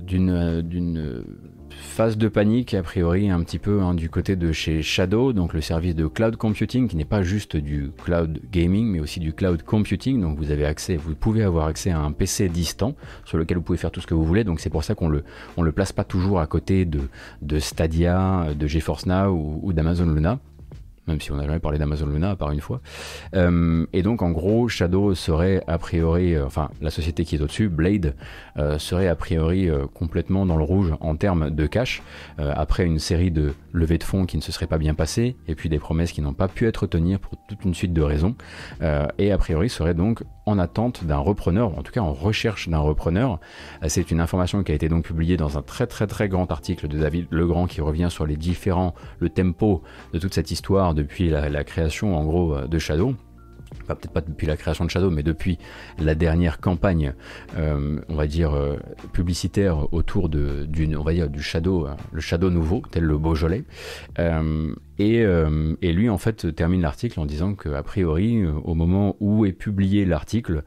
d'une 0.01 1.23
phase 1.71 2.17
de 2.17 2.27
panique, 2.27 2.73
a 2.73 2.83
priori, 2.83 3.29
un 3.29 3.41
petit 3.43 3.59
peu 3.59 3.81
hein, 3.81 3.93
du 3.93 4.09
côté 4.09 4.35
de 4.35 4.51
chez 4.51 4.81
Shadow, 4.81 5.33
donc 5.33 5.53
le 5.53 5.61
service 5.61 5.95
de 5.95 6.07
cloud 6.07 6.35
computing, 6.35 6.87
qui 6.87 6.95
n'est 6.95 7.05
pas 7.05 7.23
juste 7.23 7.57
du 7.57 7.91
cloud 8.03 8.39
gaming, 8.51 8.87
mais 8.87 8.99
aussi 8.99 9.19
du 9.19 9.33
cloud 9.33 9.63
computing. 9.63 10.21
Donc 10.21 10.37
vous 10.37 10.51
avez 10.51 10.65
accès, 10.65 10.95
vous 10.95 11.15
pouvez 11.15 11.43
avoir 11.43 11.67
accès 11.67 11.91
à 11.91 11.99
un 11.99 12.11
PC 12.11 12.49
distant 12.49 12.95
sur 13.25 13.37
lequel 13.37 13.57
vous 13.57 13.63
pouvez 13.63 13.77
faire 13.77 13.91
tout 13.91 14.01
ce 14.01 14.07
que 14.07 14.13
vous 14.13 14.25
voulez. 14.25 14.43
Donc 14.43 14.59
c'est 14.59 14.69
pour 14.69 14.83
ça 14.83 14.95
qu'on 14.95 15.09
le, 15.09 15.23
le 15.61 15.71
place 15.71 15.91
pas 15.91 16.03
toujours 16.03 16.39
à 16.39 16.47
côté 16.47 16.85
de, 16.85 17.01
de 17.41 17.59
Stadia, 17.59 18.47
de 18.57 18.67
GeForce 18.67 19.05
Now 19.05 19.59
ou 19.61 19.73
d'Amazon 19.73 20.05
Luna 20.05 20.39
même 21.07 21.19
si 21.19 21.31
on 21.31 21.35
n'a 21.35 21.45
jamais 21.45 21.59
parlé 21.59 21.77
d'Amazon 21.77 22.07
Luna 22.07 22.31
à 22.31 22.35
part 22.35 22.51
une 22.51 22.61
fois. 22.61 22.81
Euh, 23.35 23.85
et 23.93 24.03
donc 24.03 24.21
en 24.21 24.31
gros, 24.31 24.67
Shadow 24.67 25.15
serait 25.15 25.63
a 25.67 25.77
priori, 25.77 26.35
euh, 26.35 26.45
enfin 26.45 26.69
la 26.81 26.91
société 26.91 27.25
qui 27.25 27.35
est 27.35 27.41
au-dessus, 27.41 27.69
Blade, 27.69 28.15
euh, 28.57 28.77
serait 28.77 29.07
a 29.07 29.15
priori 29.15 29.69
complètement 29.93 30.45
dans 30.45 30.57
le 30.57 30.63
rouge 30.63 30.93
en 30.99 31.15
termes 31.15 31.49
de 31.49 31.67
cash, 31.67 32.01
après 32.37 32.85
une 32.85 32.99
série 32.99 33.31
de 33.31 33.53
levées 33.71 33.97
de 33.97 34.03
fonds 34.03 34.25
qui 34.25 34.37
ne 34.37 34.41
se 34.41 34.51
seraient 34.51 34.67
pas 34.67 34.77
bien 34.77 34.93
passées, 34.93 35.35
et 35.47 35.55
puis 35.55 35.69
des 35.69 35.79
promesses 35.79 36.11
qui 36.11 36.21
n'ont 36.21 36.33
pas 36.33 36.47
pu 36.47 36.67
être 36.67 36.87
tenues 36.87 37.17
pour 37.17 37.33
toute 37.47 37.63
une 37.65 37.73
suite 37.73 37.93
de 37.93 38.01
raisons, 38.01 38.35
et 39.17 39.31
a 39.31 39.37
priori 39.37 39.69
serait 39.69 39.93
donc 39.93 40.23
en 40.45 40.59
attente 40.59 41.03
d'un 41.03 41.17
repreneur, 41.17 41.77
en 41.77 41.83
tout 41.83 41.91
cas 41.91 42.01
en 42.01 42.13
recherche 42.13 42.69
d'un 42.69 42.79
repreneur. 42.79 43.39
C'est 43.87 44.11
une 44.11 44.19
information 44.19 44.63
qui 44.63 44.71
a 44.71 44.75
été 44.75 44.89
donc 44.89 45.05
publiée 45.05 45.37
dans 45.37 45.57
un 45.57 45.61
très 45.61 45.87
très 45.87 46.07
très 46.07 46.29
grand 46.29 46.51
article 46.51 46.87
de 46.87 46.97
David 46.97 47.27
Legrand 47.29 47.67
qui 47.67 47.81
revient 47.81 48.07
sur 48.09 48.25
les 48.25 48.37
différents, 48.37 48.93
le 49.19 49.29
tempo 49.29 49.81
de 50.13 50.19
toute 50.19 50.33
cette 50.33 50.51
histoire 50.51 50.93
depuis 50.93 51.29
la, 51.29 51.63
création 51.63 52.17
en 52.17 52.25
gros 52.25 52.61
de 52.61 52.79
Shadow. 52.79 53.15
Peut-être 53.87 54.11
pas 54.11 54.21
depuis 54.21 54.47
la 54.47 54.57
création 54.57 54.85
de 54.85 54.89
Shadow, 54.89 55.09
mais 55.09 55.23
depuis 55.23 55.57
la 55.99 56.15
dernière 56.15 56.59
campagne, 56.59 57.13
euh, 57.57 57.99
on 58.09 58.15
va 58.15 58.27
dire 58.27 58.53
euh, 58.53 58.77
publicitaire 59.13 59.93
autour 59.93 60.29
de, 60.29 60.65
d'une, 60.65 60.95
on 60.95 61.03
va 61.03 61.13
dire 61.13 61.29
du 61.29 61.41
Shadow, 61.41 61.87
hein, 61.87 61.97
le 62.11 62.21
Shadow 62.21 62.49
nouveau, 62.49 62.81
tel 62.91 63.03
le 63.03 63.17
Beaujolais. 63.17 63.63
Euh, 64.19 64.73
et, 64.99 65.25
et, 65.81 65.93
lui, 65.93 66.09
en 66.11 66.19
fait, 66.19 66.55
termine 66.55 66.81
l'article 66.81 67.19
en 67.19 67.25
disant 67.25 67.55
qu'a 67.55 67.81
priori, 67.81 68.45
au 68.45 68.75
moment 68.75 69.15
où 69.19 69.47
est 69.47 69.51
publié 69.51 70.05
l'article, 70.05 70.63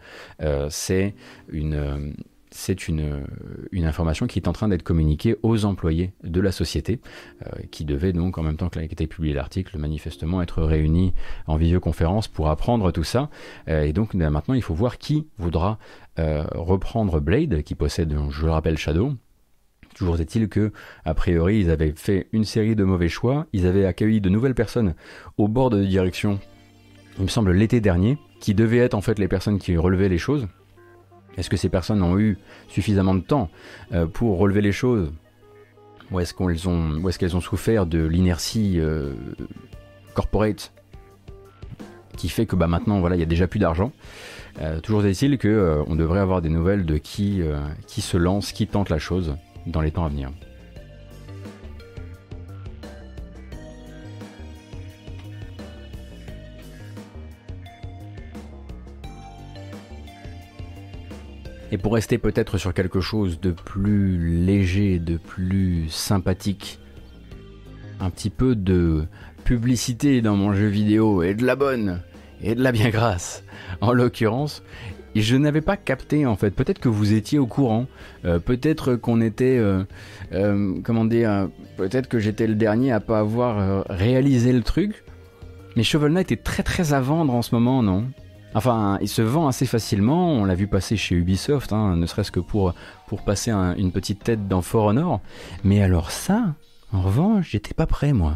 c'est 0.70 1.14
une 1.48 2.14
c'est 2.54 2.86
une, 2.86 3.26
une, 3.72 3.84
information 3.84 4.28
qui 4.28 4.38
est 4.38 4.46
en 4.46 4.52
train 4.52 4.68
d'être 4.68 4.84
communiquée 4.84 5.36
aux 5.42 5.64
employés 5.64 6.12
de 6.22 6.40
la 6.40 6.52
société, 6.52 7.00
euh, 7.42 7.50
qui 7.72 7.84
devaient 7.84 8.12
donc, 8.12 8.38
en 8.38 8.44
même 8.44 8.56
temps 8.56 8.68
que 8.68 8.78
été 8.78 9.08
publié 9.08 9.34
l'article, 9.34 9.76
manifestement 9.76 10.40
être 10.40 10.62
réunis 10.62 11.12
en 11.48 11.56
visioconférence 11.56 12.28
pour 12.28 12.48
apprendre 12.48 12.92
tout 12.92 13.02
ça. 13.02 13.28
Euh, 13.68 13.82
et 13.82 13.92
donc 13.92 14.14
ben, 14.14 14.30
maintenant, 14.30 14.54
il 14.54 14.62
faut 14.62 14.72
voir 14.72 14.98
qui 14.98 15.26
voudra 15.36 15.78
euh, 16.20 16.44
reprendre 16.52 17.20
Blade, 17.20 17.62
qui 17.62 17.74
possède, 17.74 18.16
je 18.30 18.44
le 18.46 18.52
rappelle, 18.52 18.78
Shadow. 18.78 19.14
Toujours 19.96 20.20
est-il 20.20 20.48
que, 20.48 20.72
a 21.04 21.14
priori, 21.14 21.58
ils 21.58 21.70
avaient 21.70 21.92
fait 21.96 22.28
une 22.32 22.44
série 22.44 22.76
de 22.76 22.84
mauvais 22.84 23.08
choix, 23.08 23.46
ils 23.52 23.66
avaient 23.66 23.84
accueilli 23.84 24.20
de 24.20 24.28
nouvelles 24.28 24.54
personnes 24.54 24.94
au 25.38 25.48
bord 25.48 25.70
de 25.70 25.84
direction, 25.84 26.38
il 27.18 27.24
me 27.24 27.28
semble 27.28 27.52
l'été 27.52 27.80
dernier, 27.80 28.16
qui 28.40 28.54
devaient 28.54 28.78
être 28.78 28.94
en 28.94 29.00
fait 29.00 29.18
les 29.18 29.28
personnes 29.28 29.58
qui 29.58 29.76
relevaient 29.76 30.08
les 30.08 30.18
choses, 30.18 30.46
est-ce 31.36 31.50
que 31.50 31.56
ces 31.56 31.68
personnes 31.68 32.02
ont 32.02 32.18
eu 32.18 32.38
suffisamment 32.68 33.14
de 33.14 33.20
temps 33.20 33.50
euh, 33.92 34.06
pour 34.06 34.38
relever 34.38 34.60
les 34.60 34.72
choses? 34.72 35.12
Ou 36.10 36.20
est-ce 36.20 36.34
qu'elles 36.34 37.36
ont, 37.36 37.40
souffert 37.40 37.86
de 37.86 38.04
l'inertie 38.04 38.78
euh, 38.78 39.14
corporate? 40.14 40.72
Qui 42.16 42.28
fait 42.28 42.46
que 42.46 42.54
bah, 42.54 42.68
maintenant 42.68 43.00
voilà 43.00 43.16
il 43.16 43.18
y 43.18 43.22
a 43.22 43.26
déjà 43.26 43.48
plus 43.48 43.58
d'argent. 43.58 43.92
Euh, 44.60 44.78
Toujours 44.80 45.04
est-il 45.04 45.38
qu'on 45.38 45.96
devrait 45.96 46.20
avoir 46.20 46.42
des 46.42 46.48
nouvelles 46.48 46.86
de 46.86 46.96
qui 46.96 47.42
se 47.88 48.16
lance, 48.16 48.52
qui 48.52 48.68
tente 48.68 48.90
la 48.90 48.98
chose 48.98 49.36
dans 49.66 49.80
les 49.80 49.90
temps 49.90 50.04
à 50.04 50.08
venir. 50.08 50.30
Et 61.74 61.76
pour 61.76 61.94
rester 61.94 62.18
peut-être 62.18 62.56
sur 62.56 62.72
quelque 62.72 63.00
chose 63.00 63.40
de 63.40 63.50
plus 63.50 64.16
léger, 64.46 65.00
de 65.00 65.16
plus 65.16 65.88
sympathique, 65.88 66.78
un 67.98 68.10
petit 68.10 68.30
peu 68.30 68.54
de 68.54 69.06
publicité 69.42 70.22
dans 70.22 70.36
mon 70.36 70.52
jeu 70.52 70.68
vidéo, 70.68 71.24
et 71.24 71.34
de 71.34 71.44
la 71.44 71.56
bonne, 71.56 72.00
et 72.40 72.54
de 72.54 72.62
la 72.62 72.70
bien 72.70 72.90
grasse, 72.90 73.42
en 73.80 73.92
l'occurrence, 73.92 74.62
je 75.16 75.34
n'avais 75.34 75.62
pas 75.62 75.76
capté 75.76 76.26
en 76.26 76.36
fait. 76.36 76.52
Peut-être 76.52 76.78
que 76.78 76.88
vous 76.88 77.12
étiez 77.12 77.40
au 77.40 77.46
courant. 77.48 77.86
Euh, 78.24 78.38
peut-être 78.38 78.94
qu'on 78.94 79.20
était, 79.20 79.58
euh, 79.58 79.82
euh, 80.32 80.74
comment 80.84 81.04
dire, 81.04 81.48
peut-être 81.76 82.08
que 82.08 82.20
j'étais 82.20 82.46
le 82.46 82.54
dernier 82.54 82.92
à 82.92 83.00
pas 83.00 83.18
avoir 83.18 83.84
réalisé 83.88 84.52
le 84.52 84.62
truc. 84.62 85.02
Mais 85.74 85.82
Shovel 85.82 86.12
Knight 86.12 86.30
est 86.30 86.44
très 86.44 86.62
très 86.62 86.92
à 86.92 87.00
vendre 87.00 87.34
en 87.34 87.42
ce 87.42 87.52
moment, 87.52 87.82
non? 87.82 88.04
Enfin, 88.54 88.98
il 89.00 89.08
se 89.08 89.20
vend 89.20 89.48
assez 89.48 89.66
facilement, 89.66 90.32
on 90.32 90.44
l'a 90.44 90.54
vu 90.54 90.68
passer 90.68 90.96
chez 90.96 91.16
Ubisoft, 91.16 91.72
hein, 91.72 91.96
ne 91.96 92.06
serait-ce 92.06 92.30
que 92.30 92.40
pour, 92.40 92.72
pour 93.08 93.22
passer 93.22 93.50
une 93.50 93.90
petite 93.90 94.22
tête 94.22 94.46
dans 94.46 94.62
For 94.62 94.84
Honor. 94.84 95.20
Mais 95.64 95.82
alors 95.82 96.12
ça, 96.12 96.54
en 96.92 97.02
revanche, 97.02 97.50
j'étais 97.50 97.74
pas 97.74 97.86
prêt 97.86 98.12
moi. 98.12 98.34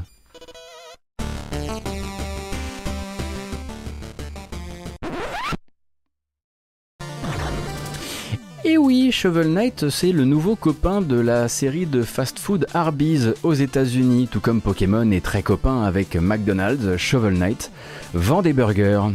Et 8.64 8.76
oui, 8.76 9.12
Shovel 9.12 9.52
Knight, 9.52 9.88
c'est 9.88 10.12
le 10.12 10.24
nouveau 10.24 10.56
copain 10.56 11.00
de 11.00 11.18
la 11.18 11.48
série 11.48 11.86
de 11.86 12.02
fast-food 12.02 12.66
Arby's 12.74 13.28
aux 13.44 13.54
États-Unis, 13.54 14.28
tout 14.30 14.40
comme 14.40 14.60
Pokémon 14.60 15.10
est 15.12 15.24
très 15.24 15.42
copain 15.42 15.84
avec 15.84 16.16
McDonald's. 16.16 16.96
Shovel 16.96 17.38
Knight 17.38 17.70
vend 18.12 18.42
des 18.42 18.52
burgers. 18.52 19.06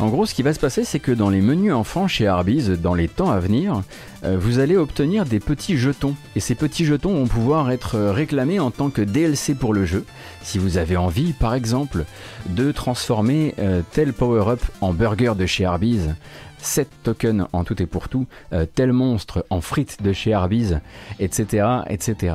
En 0.00 0.10
gros, 0.10 0.26
ce 0.26 0.34
qui 0.34 0.44
va 0.44 0.54
se 0.54 0.60
passer, 0.60 0.84
c'est 0.84 1.00
que 1.00 1.10
dans 1.10 1.28
les 1.28 1.40
menus 1.40 1.72
enfants 1.72 2.06
chez 2.06 2.28
Arby's, 2.28 2.68
dans 2.68 2.94
les 2.94 3.08
temps 3.08 3.32
à 3.32 3.40
venir, 3.40 3.82
euh, 4.22 4.36
vous 4.38 4.60
allez 4.60 4.76
obtenir 4.76 5.24
des 5.24 5.40
petits 5.40 5.76
jetons. 5.76 6.14
Et 6.36 6.40
ces 6.40 6.54
petits 6.54 6.84
jetons 6.84 7.14
vont 7.14 7.26
pouvoir 7.26 7.72
être 7.72 7.96
euh, 7.96 8.12
réclamés 8.12 8.60
en 8.60 8.70
tant 8.70 8.90
que 8.90 9.02
DLC 9.02 9.56
pour 9.56 9.74
le 9.74 9.84
jeu. 9.84 10.04
Si 10.40 10.58
vous 10.58 10.78
avez 10.78 10.96
envie, 10.96 11.32
par 11.32 11.52
exemple, 11.52 12.04
de 12.48 12.70
transformer 12.70 13.56
euh, 13.58 13.82
tel 13.90 14.12
power-up 14.12 14.60
en 14.80 14.92
burger 14.92 15.32
de 15.36 15.46
chez 15.46 15.64
Arby's, 15.64 16.10
7 16.58 16.88
tokens 17.02 17.48
en 17.52 17.64
tout 17.64 17.82
et 17.82 17.86
pour 17.86 18.08
tout, 18.08 18.26
tel 18.74 18.92
monstre 18.92 19.46
en 19.48 19.60
frites 19.60 20.02
de 20.02 20.12
chez 20.12 20.32
Arby's, 20.32 20.74
etc. 21.20 21.66
etc. 21.88 22.34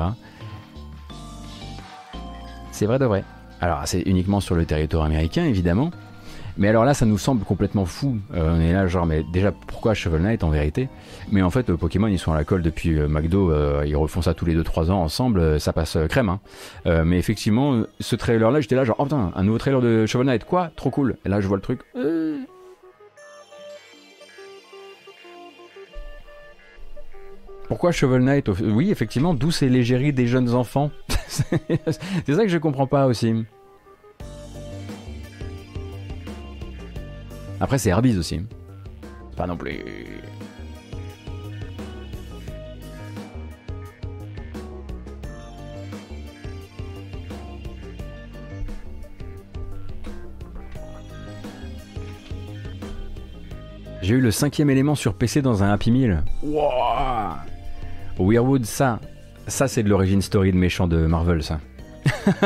C'est 2.72 2.86
vrai 2.86 2.98
de 2.98 3.04
vrai. 3.04 3.22
Alors, 3.60 3.82
c'est 3.84 4.00
uniquement 4.00 4.40
sur 4.40 4.54
le 4.54 4.64
territoire 4.64 5.04
américain, 5.04 5.44
évidemment. 5.44 5.90
Mais 6.56 6.68
alors 6.68 6.84
là, 6.84 6.94
ça 6.94 7.04
nous 7.04 7.18
semble 7.18 7.44
complètement 7.44 7.84
fou. 7.84 8.18
Euh, 8.32 8.54
on 8.56 8.60
est 8.60 8.72
là, 8.72 8.86
genre, 8.86 9.06
mais 9.06 9.24
déjà, 9.32 9.50
pourquoi 9.50 9.94
Shovel 9.94 10.22
Knight 10.22 10.44
en 10.44 10.50
vérité? 10.50 10.88
Mais 11.32 11.42
en 11.42 11.50
fait, 11.50 11.68
euh, 11.68 11.76
Pokémon, 11.76 12.06
ils 12.06 12.18
sont 12.18 12.32
à 12.32 12.36
la 12.36 12.44
colle 12.44 12.62
depuis 12.62 12.98
euh, 12.98 13.08
McDo, 13.08 13.52
ils 13.84 13.96
refont 13.96 14.22
ça 14.22 14.34
tous 14.34 14.44
les 14.44 14.54
2-3 14.54 14.90
ans 14.90 15.02
ensemble, 15.02 15.60
ça 15.60 15.72
passe 15.72 15.98
crème. 16.08 16.28
Hein. 16.28 16.40
mais 17.04 17.18
effectivement, 17.18 17.82
ce 18.00 18.16
trailer-là, 18.16 18.60
j'étais 18.60 18.76
là, 18.76 18.84
genre, 18.84 18.96
oh 18.98 19.04
putain, 19.04 19.32
un 19.34 19.42
nouveau 19.42 19.58
trailer 19.58 19.80
de 19.80 20.06
Shovel 20.06 20.26
Knight, 20.26 20.44
quoi? 20.44 20.70
Trop 20.76 20.90
cool. 20.90 21.16
Et 21.24 21.28
là, 21.28 21.40
je 21.40 21.48
vois 21.48 21.56
le 21.56 21.62
truc. 21.62 21.80
Pourquoi 27.68 27.92
Shovel 27.92 28.22
Knight 28.22 28.48
Oui, 28.62 28.90
effectivement, 28.90 29.34
d'où 29.34 29.50
ces 29.50 29.68
légéries 29.68 30.12
des 30.12 30.26
jeunes 30.26 30.54
enfants? 30.54 30.90
C'est 31.28 32.34
ça 32.34 32.42
que 32.42 32.48
je 32.48 32.58
comprends 32.58 32.86
pas 32.86 33.06
aussi. 33.06 33.34
Après, 37.64 37.78
c'est 37.78 37.90
Arby's 37.90 38.18
aussi. 38.18 38.42
Pas 39.38 39.46
non 39.46 39.56
plus. 39.56 39.82
J'ai 54.02 54.16
eu 54.16 54.20
le 54.20 54.30
cinquième 54.30 54.68
élément 54.68 54.94
sur 54.94 55.14
PC 55.14 55.40
dans 55.40 55.62
un 55.62 55.72
Happy 55.72 55.90
Meal. 55.90 56.22
Wow 56.42 56.60
Weirwood, 58.18 58.66
ça, 58.66 59.00
ça 59.46 59.68
c'est 59.68 59.82
de 59.82 59.88
l'origine 59.88 60.20
story 60.20 60.52
de 60.52 60.58
méchant 60.58 60.86
de 60.86 61.06
Marvel, 61.06 61.42
ça. 61.42 61.60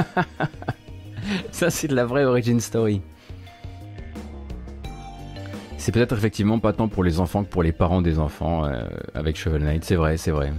ça 1.51 1.71
c'est 1.71 1.89
de 1.89 1.97
la 1.97 2.05
vraie 2.07 2.25
origin 2.25 2.61
story. 2.61 3.03
C'est 5.89 5.93
peut-être 5.93 6.19
effectivement 6.19 6.59
pas 6.59 6.75
tant 6.75 6.87
pour 6.87 7.03
les 7.03 7.19
enfants 7.19 7.45
que 7.45 7.49
pour 7.49 7.63
les 7.63 7.73
parents 7.73 8.03
des 8.03 8.19
enfants 8.19 8.67
euh, 8.67 8.85
avec 9.15 9.37
Shovel 9.39 9.63
Knight, 9.63 9.85
c'est 9.85 9.95
vrai, 9.95 10.19
c'est 10.19 10.31
vrai. 10.31 10.53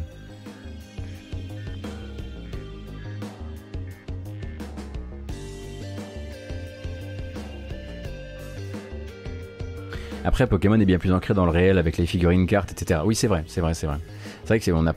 Après, 10.26 10.47
Pokémon 10.47 10.80
est 10.80 10.85
bien 10.85 10.97
plus 10.97 11.14
ancré 11.14 11.35
dans 11.35 11.45
le 11.45 11.51
réel 11.51 11.77
avec 11.77 11.97
les 11.97 12.07
figurines, 12.07 12.47
cartes, 12.47 12.72
etc. 12.72 13.01
Oui, 13.06 13.14
c'est 13.14 13.27
vrai, 13.27 13.43
c'est 13.45 13.61
vrai, 13.61 13.76
c'est 13.76 13.85
vrai. 13.85 13.97
C'est 14.45 14.47
vrai 14.47 14.60
que 14.60 14.72
euh, 14.72 14.76
on 14.76 14.81
n'a 14.81 14.93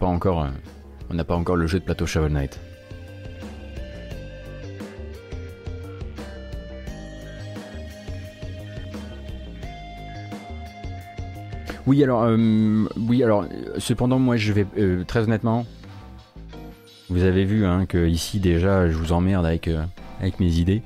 pas 1.24 1.34
encore 1.36 1.56
le 1.56 1.66
jeu 1.66 1.78
de 1.78 1.84
plateau 1.84 2.06
Shovel 2.06 2.32
Knight. 2.32 2.58
Oui, 11.86 12.02
alors, 12.04 12.22
euh, 12.24 12.84
oui, 12.96 13.22
alors, 13.24 13.44
cependant, 13.78 14.18
moi, 14.18 14.36
je 14.36 14.52
vais 14.52 14.66
euh, 14.78 15.04
très 15.04 15.20
honnêtement. 15.20 15.66
Vous 17.10 17.24
avez 17.24 17.44
vu 17.44 17.66
hein, 17.66 17.86
que 17.86 18.06
ici 18.06 18.38
déjà, 18.40 18.88
je 18.88 18.94
vous 18.94 19.12
emmerde 19.12 19.44
avec 19.44 19.68
euh, 19.68 19.82
avec 20.20 20.38
mes 20.38 20.54
idées. 20.54 20.82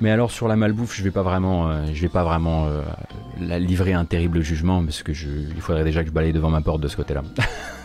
Mais 0.00 0.10
alors 0.10 0.30
sur 0.30 0.46
la 0.46 0.54
malbouffe, 0.54 0.96
je 0.96 1.02
vais 1.02 1.10
pas 1.10 1.22
vraiment, 1.22 1.84
je 1.92 2.00
vais 2.00 2.08
pas 2.08 2.22
vraiment 2.22 2.68
la 3.40 3.58
livrer 3.58 3.92
un 3.92 4.04
terrible 4.04 4.42
jugement 4.42 4.82
parce 4.84 5.02
que 5.02 5.12
je, 5.12 5.28
il 5.28 5.60
faudrait 5.60 5.82
déjà 5.82 6.02
que 6.02 6.08
je 6.08 6.14
balaye 6.14 6.32
devant 6.32 6.50
ma 6.50 6.60
porte 6.60 6.80
de 6.80 6.86
ce 6.88 6.96
côté-là. 6.96 7.24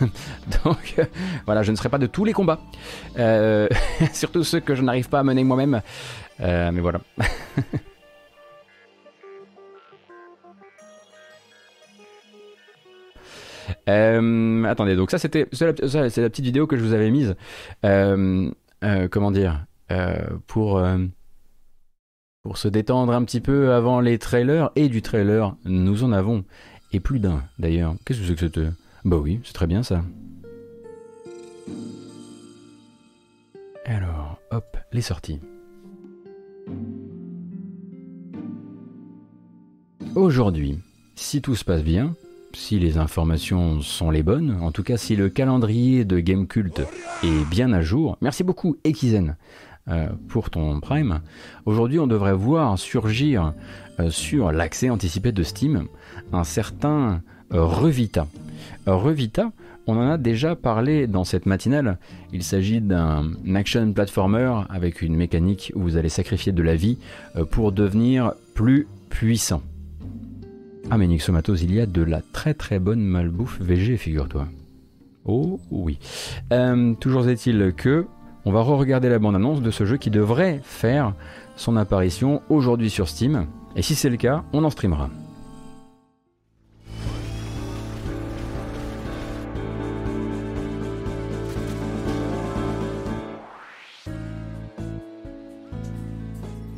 Donc 0.64 0.94
voilà, 1.44 1.64
je 1.64 1.72
ne 1.72 1.76
serai 1.76 1.88
pas 1.88 1.98
de 1.98 2.06
tous 2.06 2.24
les 2.24 2.32
combats, 2.32 2.60
surtout 4.12 4.44
ceux 4.44 4.60
que 4.60 4.76
je 4.76 4.82
n'arrive 4.82 5.08
pas 5.08 5.18
à 5.18 5.24
mener 5.24 5.42
moi-même. 5.42 5.82
mais 6.38 6.80
voilà. 6.80 7.00
Euh, 13.88 14.64
attendez, 14.64 14.94
donc 14.96 15.10
ça 15.10 15.18
c'était 15.18 15.48
c'est 15.52 15.66
la, 15.66 15.72
petite 15.72 16.44
vidéo 16.44 16.66
que 16.66 16.76
je 16.76 16.84
vous 16.84 16.92
avais 16.92 17.10
mise. 17.10 17.34
Euh, 17.84 18.50
comment 19.10 19.30
dire, 19.30 19.64
pour 20.46 20.82
pour 22.42 22.58
se 22.58 22.68
détendre 22.68 23.12
un 23.12 23.24
petit 23.24 23.40
peu 23.40 23.72
avant 23.72 24.00
les 24.00 24.18
trailers 24.18 24.70
et 24.74 24.88
du 24.88 25.02
trailer, 25.02 25.54
nous 25.64 26.02
en 26.02 26.12
avons 26.12 26.44
et 26.92 27.00
plus 27.00 27.20
d'un 27.20 27.42
d'ailleurs. 27.58 27.94
Qu'est-ce 28.04 28.20
que 28.20 28.26
c'est 28.26 28.34
que 28.34 28.40
c'était? 28.40 28.68
Bah 29.04 29.16
oui, 29.16 29.40
c'est 29.44 29.52
très 29.52 29.66
bien 29.66 29.82
ça. 29.82 30.02
Alors, 33.84 34.38
hop, 34.50 34.76
les 34.92 35.02
sorties. 35.02 35.40
Aujourd'hui, 40.14 40.78
si 41.16 41.42
tout 41.42 41.56
se 41.56 41.64
passe 41.64 41.82
bien, 41.82 42.14
si 42.54 42.78
les 42.78 42.98
informations 42.98 43.80
sont 43.80 44.10
les 44.10 44.22
bonnes, 44.22 44.58
en 44.60 44.72
tout 44.72 44.82
cas 44.82 44.96
si 44.96 45.16
le 45.16 45.28
calendrier 45.28 46.04
de 46.04 46.18
Gamecult 46.20 46.82
est 47.22 47.50
bien 47.50 47.72
à 47.72 47.80
jour, 47.80 48.16
merci 48.20 48.44
beaucoup 48.44 48.76
Ekizen 48.84 49.36
euh, 49.88 50.08
pour 50.28 50.50
ton 50.50 50.80
Prime, 50.80 51.20
aujourd'hui 51.66 51.98
on 51.98 52.06
devrait 52.06 52.34
voir 52.34 52.78
surgir 52.78 53.52
euh, 54.00 54.10
sur 54.10 54.52
l'accès 54.52 54.90
anticipé 54.90 55.32
de 55.32 55.42
Steam 55.42 55.86
un 56.32 56.44
certain 56.44 57.22
euh, 57.52 57.64
Revita. 57.64 58.26
Revita, 58.86 59.52
on 59.86 59.96
en 59.96 60.10
a 60.10 60.18
déjà 60.18 60.54
parlé 60.54 61.06
dans 61.06 61.24
cette 61.24 61.46
matinale. 61.46 61.98
Il 62.32 62.42
s'agit 62.42 62.80
d'un 62.80 63.32
action 63.54 63.92
platformer 63.92 64.62
avec 64.68 65.02
une 65.02 65.16
mécanique 65.16 65.72
où 65.74 65.82
vous 65.82 65.96
allez 65.96 66.08
sacrifier 66.08 66.52
de 66.52 66.62
la 66.62 66.76
vie 66.76 66.98
pour 67.50 67.72
devenir 67.72 68.32
plus 68.54 68.86
puissant. 69.10 69.62
Ah 70.90 70.98
mais 70.98 71.06
Nixomatos, 71.06 71.62
il 71.62 71.74
y 71.74 71.80
a 71.80 71.86
de 71.86 72.02
la 72.02 72.20
très 72.20 72.54
très 72.54 72.78
bonne 72.78 73.00
malbouffe 73.00 73.60
VG, 73.60 73.96
figure-toi. 73.96 74.48
Oh 75.24 75.60
oui. 75.70 75.98
toujours 77.00 77.28
est-il 77.28 77.72
que 77.76 78.06
on 78.44 78.50
va 78.50 78.60
re-regarder 78.62 79.08
la 79.08 79.20
bande-annonce 79.20 79.62
de 79.62 79.70
ce 79.70 79.84
jeu 79.84 79.96
qui 79.96 80.10
devrait 80.10 80.60
faire 80.64 81.14
son 81.56 81.76
apparition 81.76 82.42
aujourd'hui 82.48 82.90
sur 82.90 83.08
Steam. 83.08 83.46
Et 83.76 83.82
si 83.82 83.94
c'est 83.94 84.10
le 84.10 84.16
cas, 84.16 84.44
on 84.52 84.64
en 84.64 84.70
streamera. 84.70 85.08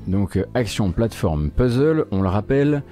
Donc 0.07 0.39
action, 0.55 0.93
plateforme, 0.93 1.51
puzzle, 1.51 2.05
on 2.11 2.21
le 2.21 2.29
rappelle, 2.29 2.83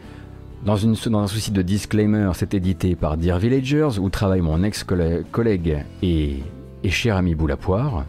dans, 0.64 0.86
un 0.86 1.26
souci 1.26 1.50
de 1.50 1.62
disclaimer, 1.62 2.30
c'est 2.34 2.54
édité 2.54 2.94
par 2.94 3.16
Dear 3.16 3.38
Villagers, 3.38 3.98
où 3.98 4.08
travaille 4.10 4.40
mon 4.40 4.62
ex-collègue 4.62 5.84
et, 6.02 6.36
et 6.84 6.90
cher 6.90 7.16
ami 7.16 7.34
Boulapoire. 7.34 8.04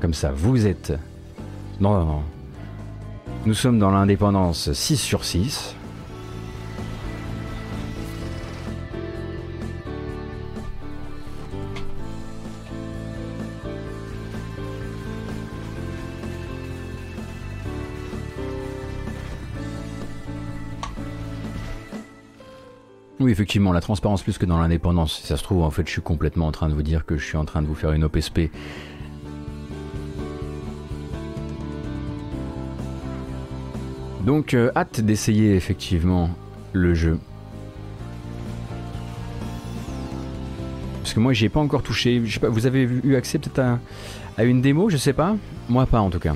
Comme 0.00 0.14
ça, 0.14 0.30
vous 0.30 0.66
êtes... 0.66 0.92
Non, 1.80 1.94
non, 1.94 2.04
non. 2.04 2.22
Nous 3.46 3.54
sommes 3.54 3.78
dans 3.78 3.90
l'indépendance 3.90 4.72
6 4.72 4.98
sur 4.98 5.24
6. 5.24 5.74
Oui, 23.20 23.30
effectivement, 23.30 23.72
la 23.72 23.82
transparence 23.82 24.22
plus 24.22 24.38
que 24.38 24.46
dans 24.46 24.58
l'indépendance. 24.58 25.20
Si 25.20 25.26
ça 25.26 25.36
se 25.36 25.42
trouve, 25.42 25.62
en 25.62 25.70
fait, 25.70 25.86
je 25.86 25.92
suis 25.92 26.02
complètement 26.02 26.46
en 26.46 26.52
train 26.52 26.68
de 26.68 26.74
vous 26.74 26.82
dire 26.82 27.04
que 27.04 27.18
je 27.18 27.24
suis 27.24 27.36
en 27.36 27.44
train 27.44 27.60
de 27.60 27.66
vous 27.66 27.74
faire 27.74 27.92
une 27.92 28.04
OPSP 28.04 28.50
Donc 34.24 34.54
euh, 34.54 34.70
hâte 34.76 35.00
d'essayer 35.00 35.54
effectivement 35.54 36.30
le 36.72 36.94
jeu. 36.94 37.18
Parce 40.98 41.14
que 41.14 41.20
moi 41.20 41.32
j'y 41.32 41.46
ai 41.46 41.48
pas 41.48 41.60
encore 41.60 41.82
touché. 41.82 42.20
Je 42.24 42.34
sais 42.34 42.40
pas, 42.40 42.48
vous 42.48 42.66
avez 42.66 42.82
eu 42.82 43.16
accès 43.16 43.38
peut-être 43.38 43.58
à, 43.58 43.78
à, 44.36 44.44
une 44.44 44.60
démo, 44.60 44.90
je 44.90 44.98
sais 44.98 45.14
pas. 45.14 45.36
Moi 45.68 45.86
pas 45.86 46.00
en 46.00 46.10
tout 46.10 46.18
cas. 46.18 46.34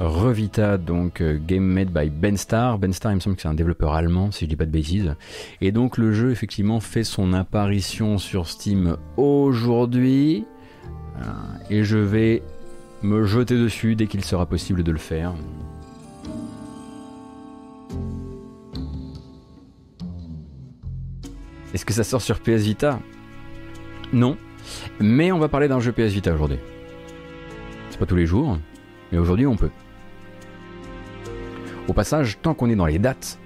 Revita, 0.00 0.78
donc 0.78 1.20
euh, 1.20 1.38
game 1.38 1.62
made 1.62 1.90
by 1.90 2.08
Benstar. 2.08 2.78
Benstar, 2.78 3.12
il 3.12 3.16
me 3.16 3.20
semble 3.20 3.36
que 3.36 3.42
c'est 3.42 3.48
un 3.48 3.54
développeur 3.54 3.92
allemand, 3.92 4.32
si 4.32 4.46
je 4.46 4.48
dis 4.48 4.56
pas 4.56 4.64
de 4.64 4.70
bêtises. 4.70 5.14
Et 5.60 5.72
donc 5.72 5.98
le 5.98 6.12
jeu, 6.12 6.30
effectivement, 6.30 6.80
fait 6.80 7.04
son 7.04 7.34
apparition 7.34 8.16
sur 8.16 8.48
Steam 8.48 8.96
aujourd'hui. 9.18 10.46
Euh, 11.18 11.22
et 11.68 11.84
je 11.84 11.98
vais 11.98 12.42
me 13.02 13.24
jeter 13.26 13.58
dessus 13.58 13.94
dès 13.94 14.06
qu'il 14.06 14.24
sera 14.24 14.46
possible 14.46 14.82
de 14.82 14.90
le 14.90 14.98
faire. 14.98 15.34
Est-ce 21.74 21.84
que 21.84 21.92
ça 21.92 22.04
sort 22.04 22.22
sur 22.22 22.40
PS 22.40 22.62
Vita? 22.62 22.98
Non. 24.14 24.38
Mais 24.98 25.30
on 25.30 25.38
va 25.38 25.48
parler 25.48 25.68
d'un 25.68 25.80
jeu 25.80 25.92
PS 25.92 26.12
Vita 26.12 26.32
aujourd'hui. 26.32 26.58
C'est 27.90 27.98
pas 27.98 28.06
tous 28.06 28.16
les 28.16 28.26
jours, 28.26 28.58
mais 29.12 29.18
aujourd'hui 29.18 29.46
on 29.46 29.56
peut. 29.56 29.70
Au 31.90 31.92
passage, 31.92 32.38
tant 32.40 32.54
qu'on 32.54 32.70
est 32.70 32.76
dans 32.76 32.86
les 32.86 33.00
dates, 33.00 33.40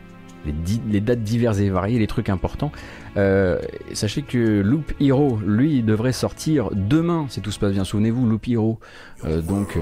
les, 0.44 1.00
dates 1.00 1.22
diverses 1.22 1.60
et 1.60 1.70
variées, 1.70 1.98
les 1.98 2.06
trucs 2.06 2.28
importants. 2.28 2.72
Euh, 3.16 3.58
sachez 3.94 4.20
que 4.20 4.60
Loop 4.60 4.92
Hero, 5.00 5.38
lui, 5.46 5.82
devrait 5.82 6.12
sortir 6.12 6.68
demain, 6.74 7.24
si 7.30 7.40
tout 7.40 7.50
se 7.50 7.58
passe 7.58 7.72
bien. 7.72 7.84
Souvenez-vous, 7.84 8.26
Loop 8.26 8.46
Hero. 8.46 8.78
Euh, 9.24 9.40
donc, 9.40 9.78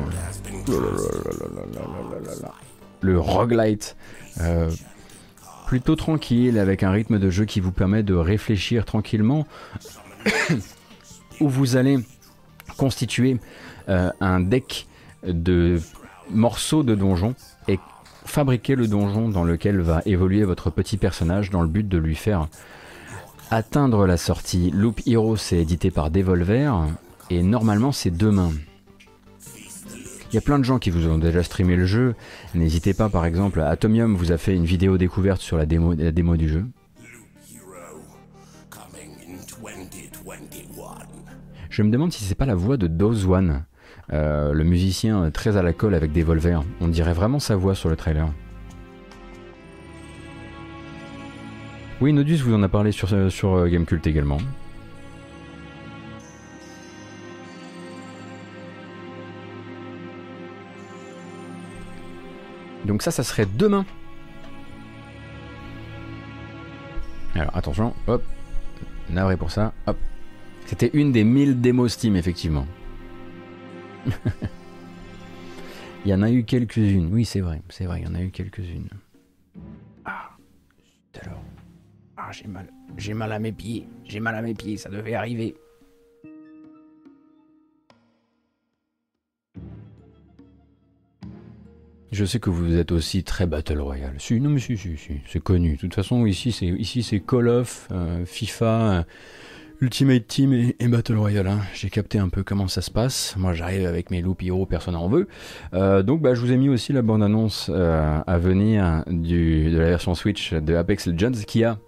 le 3.00 3.18
roguelite. 3.18 3.96
Euh, 4.40 4.70
plutôt 5.66 5.96
tranquille, 5.96 6.56
avec 6.56 6.84
un 6.84 6.92
rythme 6.92 7.18
de 7.18 7.30
jeu 7.30 7.46
qui 7.46 7.58
vous 7.58 7.72
permet 7.72 8.04
de 8.04 8.14
réfléchir 8.14 8.84
tranquillement. 8.84 9.44
où 11.40 11.48
vous 11.48 11.74
allez 11.74 11.98
constituer 12.76 13.40
un 13.88 14.38
deck 14.38 14.86
de 15.26 15.80
morceaux 16.30 16.84
de 16.84 16.94
donjons 16.94 17.34
fabriquer 18.24 18.74
le 18.74 18.88
donjon 18.88 19.28
dans 19.28 19.44
lequel 19.44 19.80
va 19.80 20.02
évoluer 20.06 20.44
votre 20.44 20.70
petit 20.70 20.96
personnage 20.96 21.50
dans 21.50 21.62
le 21.62 21.68
but 21.68 21.88
de 21.88 21.98
lui 21.98 22.14
faire 22.14 22.48
atteindre 23.50 24.06
la 24.06 24.16
sortie. 24.16 24.70
Loop 24.70 25.00
Hero, 25.06 25.36
c'est 25.36 25.58
édité 25.58 25.90
par 25.90 26.10
Devolver 26.10 26.72
et 27.30 27.42
normalement 27.42 27.92
c'est 27.92 28.10
demain. 28.10 28.50
Il 30.32 30.36
y 30.36 30.38
a 30.38 30.40
plein 30.40 30.58
de 30.58 30.64
gens 30.64 30.78
qui 30.78 30.88
vous 30.88 31.08
ont 31.08 31.18
déjà 31.18 31.42
streamé 31.42 31.76
le 31.76 31.84
jeu. 31.84 32.14
N'hésitez 32.54 32.94
pas, 32.94 33.10
par 33.10 33.26
exemple, 33.26 33.60
Atomium 33.60 34.16
vous 34.16 34.32
a 34.32 34.38
fait 34.38 34.56
une 34.56 34.64
vidéo 34.64 34.96
découverte 34.96 35.42
sur 35.42 35.58
la 35.58 35.66
démo, 35.66 35.92
la 35.92 36.10
démo 36.10 36.38
du 36.38 36.48
jeu. 36.48 36.64
Je 41.68 41.82
me 41.82 41.90
demande 41.90 42.12
si 42.12 42.24
c'est 42.24 42.34
pas 42.34 42.46
la 42.46 42.54
voix 42.54 42.78
de 42.78 43.04
One. 43.26 43.64
Euh, 44.12 44.52
le 44.52 44.64
musicien 44.64 45.30
très 45.30 45.56
à 45.56 45.62
la 45.62 45.72
colle 45.72 45.94
avec 45.94 46.12
des 46.12 46.22
volvers. 46.22 46.62
On 46.80 46.88
dirait 46.88 47.14
vraiment 47.14 47.38
sa 47.38 47.56
voix 47.56 47.74
sur 47.74 47.88
le 47.88 47.96
trailer. 47.96 48.28
Oui, 52.00 52.12
Nodus 52.12 52.38
vous 52.38 52.54
en 52.54 52.62
a 52.62 52.68
parlé 52.68 52.90
sur, 52.90 53.12
euh, 53.12 53.30
sur 53.30 53.54
euh, 53.54 53.68
Gamecult 53.68 54.04
également. 54.06 54.38
Donc 62.84 63.02
ça, 63.02 63.12
ça 63.12 63.22
serait 63.22 63.46
demain. 63.46 63.86
Alors 67.36 67.56
attention, 67.56 67.94
hop, 68.08 68.22
navré 69.08 69.36
pour 69.36 69.50
ça, 69.50 69.72
hop. 69.86 69.96
C'était 70.66 70.90
une 70.92 71.12
des 71.12 71.24
1000 71.24 71.60
démos 71.60 71.92
Steam, 71.92 72.16
effectivement. 72.16 72.66
il 76.04 76.10
y 76.10 76.14
en 76.14 76.22
a 76.22 76.30
eu 76.30 76.44
quelques-unes. 76.44 77.08
Oui, 77.12 77.24
c'est 77.24 77.40
vrai, 77.40 77.62
c'est 77.68 77.84
vrai, 77.84 78.00
il 78.00 78.06
y 78.06 78.10
en 78.10 78.14
a 78.14 78.22
eu 78.22 78.30
quelques-unes. 78.30 78.88
Ah, 80.04 80.30
alors. 81.20 81.42
Ah, 82.16 82.30
j'ai 82.32 82.46
mal. 82.46 82.68
J'ai 82.96 83.14
mal 83.14 83.32
à 83.32 83.38
mes 83.38 83.52
pieds. 83.52 83.86
J'ai 84.04 84.20
mal 84.20 84.34
à 84.34 84.42
mes 84.42 84.54
pieds, 84.54 84.76
ça 84.76 84.90
devait 84.90 85.14
arriver. 85.14 85.54
Je 92.12 92.26
sais 92.26 92.38
que 92.38 92.50
vous 92.50 92.74
êtes 92.76 92.92
aussi 92.92 93.24
très 93.24 93.46
Battle 93.46 93.80
Royale. 93.80 94.16
Si, 94.18 94.38
non, 94.38 94.50
mais 94.50 94.60
si, 94.60 94.76
si, 94.76 94.98
si, 94.98 95.20
c'est 95.26 95.42
connu. 95.42 95.76
De 95.76 95.80
toute 95.80 95.94
façon, 95.94 96.26
ici, 96.26 96.52
c'est, 96.52 96.66
ici, 96.66 97.02
c'est 97.02 97.20
Call 97.20 97.48
of, 97.48 97.88
euh, 97.90 98.26
FIFA, 98.26 99.06
Ultimate 99.82 100.28
Team 100.28 100.52
et, 100.52 100.86
Battle 100.86 101.16
Royale. 101.16 101.48
Hein. 101.48 101.58
J'ai 101.74 101.90
capté 101.90 102.20
un 102.20 102.28
peu 102.28 102.44
comment 102.44 102.68
ça 102.68 102.82
se 102.82 102.90
passe. 102.92 103.34
Moi, 103.36 103.52
j'arrive 103.52 103.84
avec 103.84 104.12
mes 104.12 104.22
loups 104.22 104.36
personne 104.64 104.94
n'en 104.94 105.08
veut. 105.08 105.26
Euh, 105.74 106.04
donc, 106.04 106.22
bah, 106.22 106.34
je 106.34 106.40
vous 106.40 106.52
ai 106.52 106.56
mis 106.56 106.68
aussi 106.68 106.92
la 106.92 107.02
bande-annonce 107.02 107.68
euh, 107.68 108.20
à 108.24 108.38
venir 108.38 109.02
de 109.08 109.76
la 109.76 109.86
version 109.86 110.14
Switch 110.14 110.54
de 110.54 110.76
Apex 110.76 111.08
Legends 111.08 111.32
qui 111.44 111.64
a 111.64 111.78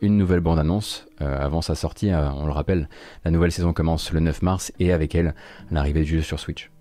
une 0.00 0.16
nouvelle 0.16 0.40
bande-annonce 0.40 1.06
avant 1.18 1.60
sa 1.60 1.74
sortie. 1.74 2.10
on 2.12 2.46
le 2.46 2.52
rappelle, 2.52 2.88
la 3.24 3.30
nouvelle 3.30 3.52
saison 3.52 3.72
commence 3.72 4.12
le 4.12 4.20
9 4.20 4.42
mars 4.42 4.72
et 4.80 4.92
avec 4.92 5.14
elle 5.14 5.34
l'arrivée 5.70 6.02
du 6.02 6.16
jeu 6.16 6.22
sur 6.22 6.40
Switch. 6.40 6.71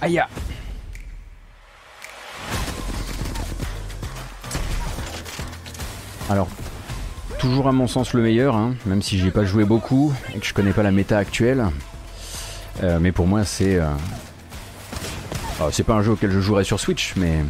Aïe! 0.00 0.22
Alors, 6.30 6.48
toujours 7.38 7.68
à 7.68 7.72
mon 7.72 7.86
sens 7.86 8.14
le 8.14 8.22
meilleur, 8.22 8.56
hein, 8.56 8.74
même 8.86 9.02
si 9.02 9.18
j'ai 9.18 9.30
pas 9.30 9.44
joué 9.44 9.64
beaucoup 9.64 10.12
et 10.34 10.38
que 10.38 10.46
je 10.46 10.54
connais 10.54 10.72
pas 10.72 10.82
la 10.82 10.90
méta 10.90 11.18
actuelle. 11.18 11.66
Euh, 12.82 12.98
mais 13.00 13.12
pour 13.12 13.26
moi, 13.26 13.44
c'est. 13.44 13.76
Euh, 13.76 13.90
oh, 15.60 15.68
c'est 15.70 15.84
pas 15.84 15.94
un 15.94 16.02
jeu 16.02 16.12
auquel 16.12 16.30
je 16.30 16.40
jouerais 16.40 16.64
sur 16.64 16.80
Switch, 16.80 17.14
mais. 17.16 17.44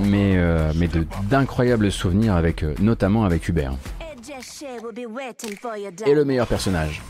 Mais, 0.00 0.36
euh, 0.36 0.72
mais 0.76 0.88
d'incroyables 1.28 1.90
souvenirs 1.90 2.34
avec, 2.34 2.62
euh, 2.62 2.74
notamment 2.80 3.24
avec 3.24 3.48
Hubert. 3.48 3.74
Et 6.06 6.14
le 6.14 6.24
meilleur 6.24 6.46
personnage. 6.46 7.02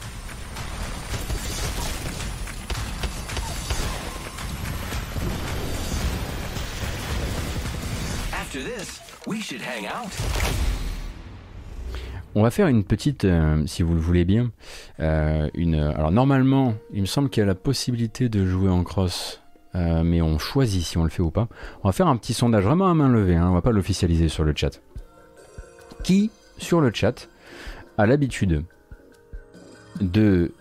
On 12.35 12.43
va 12.43 12.51
faire 12.51 12.69
une 12.69 12.85
petite, 12.85 13.25
euh, 13.25 13.67
si 13.67 13.83
vous 13.83 13.95
le 13.95 14.01
voulez 14.01 14.25
bien, 14.25 14.51
une. 14.99 15.75
Alors 15.75 16.13
normalement, 16.13 16.75
il 16.93 17.03
me 17.03 17.07
semble 17.07 17.31
qu'il 17.31 17.41
y 17.41 17.45
a 17.45 17.47
la 17.47 17.55
possibilité 17.55 18.29
de 18.29 18.47
jouer 18.47 18.71
en 18.71 18.85
cross 18.85 19.41
euh, 19.79 20.03
mais 20.03 20.21
on 20.21 20.39
choisit 20.39 20.83
si 20.83 20.99
on 20.99 21.05
le 21.05 21.11
fait 21.11 21.23
ou 21.23 21.31
pas. 21.31 21.49
On 21.83 21.89
va 21.89 21.93
faire 21.93 22.09
un 22.09 22.17
petit 22.17 22.35
sondage 22.35 22.65
vraiment 22.65 22.91
à 22.91 22.95
main 22.95 23.09
levée, 23.09 23.37
hein, 23.37 23.49
on 23.49 23.55
va 23.55 23.63
pas 23.63 23.71
l'officialiser 23.71 24.29
sur 24.29 24.45
le 24.45 24.53
chat. 24.55 24.81
Qui, 26.03 26.31
sur 26.57 26.81
le 26.81 26.93
chat, 26.93 27.29
a 27.97 28.07
l'habitude 28.07 28.65
de 30.01 30.53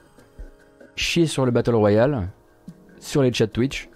chier 0.95 1.25
sur 1.25 1.45
le 1.45 1.51
Battle 1.51 1.75
Royale, 1.75 2.29
sur 2.99 3.21
les 3.21 3.33
chats 3.33 3.47
Twitch, 3.47 3.89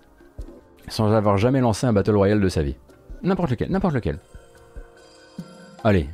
sans 0.88 1.11
avoir 1.11 1.38
jamais 1.38 1.61
lancé 1.61 1.85
un 1.85 1.93
Battle 1.93 2.15
Royale 2.15 2.41
de 2.41 2.49
sa 2.49 2.64
vie? 2.64 2.76
N'importe 3.22 3.52
lequel, 3.52 3.69
n'importe 3.69 3.93
lequel. 3.93 4.18
Allez, 5.84 6.10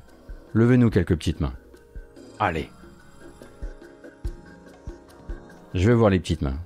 levez-nous 0.54 0.90
quelques 0.90 1.16
petites 1.16 1.40
mains. 1.40 1.54
Allez. 2.40 2.70
Je 5.74 5.88
vais 5.88 5.96
voir 5.96 6.10
les 6.10 6.20
petites 6.20 6.42
mains. 6.42 6.58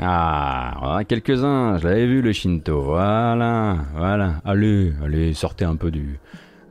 Ah, 0.00 1.00
quelques-uns, 1.08 1.78
je 1.78 1.88
l'avais 1.88 2.06
vu 2.06 2.20
le 2.20 2.32
Shinto, 2.32 2.82
voilà, 2.82 3.78
voilà. 3.94 4.42
Allez, 4.44 4.92
allez, 5.02 5.32
sortez 5.32 5.64
un 5.64 5.76
peu 5.76 5.90
du... 5.90 6.18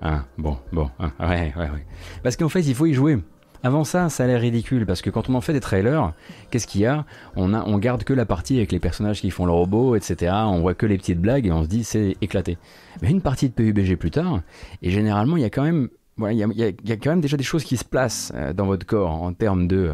Hein, 0.02 0.26
bon, 0.38 0.58
bon, 0.72 0.90
hein, 1.00 1.12
ouais, 1.20 1.52
ouais, 1.58 1.70
ouais. 1.70 1.86
Parce 2.22 2.38
qu'en 2.38 2.50
fait, 2.50 2.62
il 2.62 2.76
faut 2.76 2.86
y 2.86 2.94
jouer. 2.94 3.18
Avant 3.64 3.84
ça, 3.84 4.10
ça 4.10 4.26
a 4.26 4.28
l'air 4.28 4.42
ridicule 4.42 4.86
parce 4.86 5.02
que 5.02 5.10
quand 5.10 5.28
on 5.28 5.34
en 5.34 5.42
fait 5.42 5.54
des 5.54 5.60
trailers, 5.60 6.14
qu'est-ce 6.52 6.68
qu'il 6.68 6.82
y 6.82 6.86
a? 6.86 7.04
On, 7.36 7.52
a 7.56 7.64
on 7.66 7.80
garde 7.80 8.04
que 8.04 8.14
la 8.14 8.28
partie 8.28 8.58
avec 8.58 8.72
les 8.72 8.80
personnages 8.80 9.22
qui 9.22 9.32
font 9.32 9.48
le 9.48 9.52
robot, 9.54 9.96
etc. 9.96 10.34
On 10.46 10.60
voit 10.60 10.76
que 10.76 10.86
les 10.86 11.00
petites 11.00 11.20
blagues 11.20 11.48
et 11.48 11.52
on 11.52 11.64
se 11.64 11.68
dit 11.68 11.84
c'est 11.84 12.16
éclaté. 12.22 12.60
Mais 13.02 13.10
une 13.10 13.22
partie 13.22 13.50
de 13.50 13.56
PUBG 13.56 13.96
plus 13.96 14.12
tard, 14.12 14.42
et 14.84 14.92
généralement 14.92 15.36
il 15.36 15.42
y 15.42 15.46
a 15.46 15.50
quand 15.50 15.64
même, 15.64 15.90
voilà, 16.16 16.34
il 16.34 16.38
y 16.38 16.44
a, 16.44 16.68
y 16.68 16.92
a, 16.92 16.98
quand 16.98 17.10
même 17.10 17.22
déjà 17.22 17.38
des 17.38 17.44
choses 17.44 17.64
qui 17.64 17.76
se 17.76 17.86
placent 17.86 18.32
euh, 18.36 18.54
dans 18.54 18.68
votre 18.68 18.86
corps 18.86 19.24
en 19.24 19.34
termes 19.34 19.68
de 19.68 19.94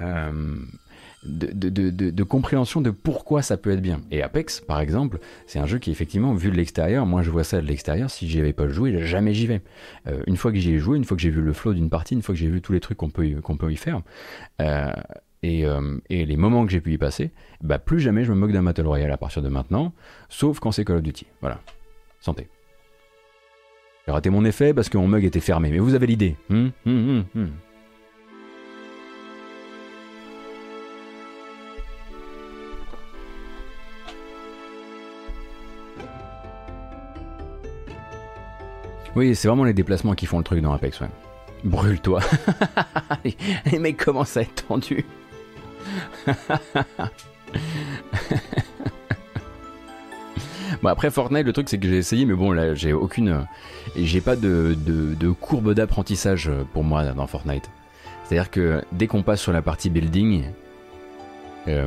euh, 0.00 0.56
de, 1.24 2.22
compréhension 2.22 2.80
de 2.80 2.90
pourquoi 2.90 3.42
ça 3.42 3.56
peut 3.56 3.70
être 3.70 3.80
bien. 3.80 4.00
Et 4.10 4.22
Apex, 4.22 4.60
par 4.60 4.80
exemple, 4.80 5.18
c'est 5.46 5.58
un 5.58 5.66
jeu 5.66 5.78
qui, 5.78 5.90
effectivement, 5.90 6.34
vu 6.34 6.50
de 6.50 6.56
l'extérieur, 6.56 7.06
moi 7.06 7.22
je 7.22 7.30
vois 7.30 7.44
ça 7.44 7.60
de 7.60 7.66
l'extérieur, 7.66 8.10
si 8.10 8.28
j'y 8.28 8.40
avais 8.40 8.52
pas 8.52 8.68
joué, 8.68 9.04
jamais 9.04 9.34
j'y 9.34 9.46
vais. 9.46 9.62
Euh, 10.06 10.22
une 10.26 10.36
fois 10.36 10.52
que 10.52 10.58
j'y 10.58 10.74
ai 10.74 10.78
joué, 10.78 10.96
une 10.96 11.04
fois 11.04 11.16
que 11.16 11.22
j'ai 11.22 11.30
vu 11.30 11.40
le 11.40 11.52
flow 11.52 11.74
d'une 11.74 11.90
partie, 11.90 12.14
une 12.14 12.22
fois 12.22 12.34
que 12.34 12.40
j'ai 12.40 12.48
vu 12.48 12.60
tous 12.60 12.72
les 12.72 12.80
trucs 12.80 12.98
qu'on 12.98 13.10
peut, 13.10 13.28
peut 13.58 13.72
y 13.72 13.76
faire, 13.76 14.00
euh, 14.60 14.92
euh, 15.44 15.98
et, 16.08 16.24
les 16.24 16.36
moments 16.36 16.64
que 16.64 16.72
j'ai 16.72 16.80
pu 16.80 16.92
y 16.92 16.98
passer, 16.98 17.30
bah 17.62 17.78
plus 17.78 18.00
jamais 18.00 18.24
je 18.24 18.32
me 18.32 18.38
moque 18.38 18.52
d'un 18.52 18.62
Battle 18.62 18.86
Royale 18.86 19.10
à 19.10 19.16
partir 19.16 19.42
de 19.42 19.48
maintenant, 19.48 19.92
sauf 20.28 20.58
quand 20.60 20.72
c'est 20.72 20.84
Call 20.84 20.96
of 20.96 21.02
Duty. 21.02 21.26
Voilà. 21.40 21.60
Santé. 22.20 22.48
J'ai 24.06 24.12
raté 24.12 24.30
mon 24.30 24.44
effet 24.44 24.74
parce 24.74 24.88
que 24.88 24.98
mon 24.98 25.08
mug 25.08 25.24
était 25.24 25.40
fermé, 25.40 25.70
mais 25.70 25.78
vous 25.78 25.94
avez 25.94 26.06
l'idée. 26.06 26.36
Hum, 26.50 26.72
hum, 26.86 27.24
hum, 27.34 27.50
Oui, 39.16 39.34
c'est 39.36 39.48
vraiment 39.48 39.64
les 39.64 39.74
déplacements 39.74 40.14
qui 40.14 40.26
font 40.26 40.38
le 40.38 40.44
truc 40.44 40.60
dans 40.60 40.72
Apex, 40.72 41.00
ouais. 41.00 41.08
Brûle-toi. 41.62 42.20
les 43.72 43.78
mecs 43.78 43.96
commencent 43.96 44.36
à 44.36 44.42
être 44.42 44.66
tendus. 44.66 45.04
bon 50.82 50.88
après 50.88 51.10
Fortnite 51.10 51.44
le 51.46 51.52
truc 51.52 51.68
c'est 51.68 51.78
que 51.78 51.86
j'ai 51.86 51.98
essayé 51.98 52.24
mais 52.24 52.34
bon 52.34 52.52
là 52.52 52.74
j'ai 52.74 52.92
aucune 52.92 53.46
j'ai 53.96 54.20
pas 54.20 54.34
de, 54.36 54.74
de, 54.76 55.30
courbe 55.30 55.74
d'apprentissage 55.74 56.50
pour 56.72 56.84
moi 56.84 57.04
dans 57.04 57.26
Fortnite 57.26 57.70
c'est 58.24 58.38
à 58.38 58.42
dire 58.42 58.50
que 58.50 58.82
dès 58.92 59.06
qu'on 59.06 59.22
passe 59.22 59.40
sur 59.40 59.52
la 59.52 59.60
partie 59.62 59.90
building 59.90 60.44
euh, 61.68 61.86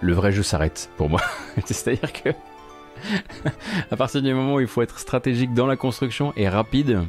le 0.00 0.12
vrai 0.12 0.32
jeu 0.32 0.42
s'arrête 0.42 0.88
pour 0.96 1.10
moi 1.10 1.20
c'est 1.66 1.88
à 1.90 1.94
dire 1.96 2.12
que 2.12 2.30
à 3.90 3.96
partir 3.96 4.22
du 4.22 4.32
moment 4.34 4.54
où 4.54 4.60
il 4.60 4.66
faut 4.66 4.82
être 4.82 4.98
stratégique 4.98 5.54
dans 5.54 5.66
la 5.66 5.76
construction 5.76 6.32
et 6.36 6.48
rapide, 6.48 7.00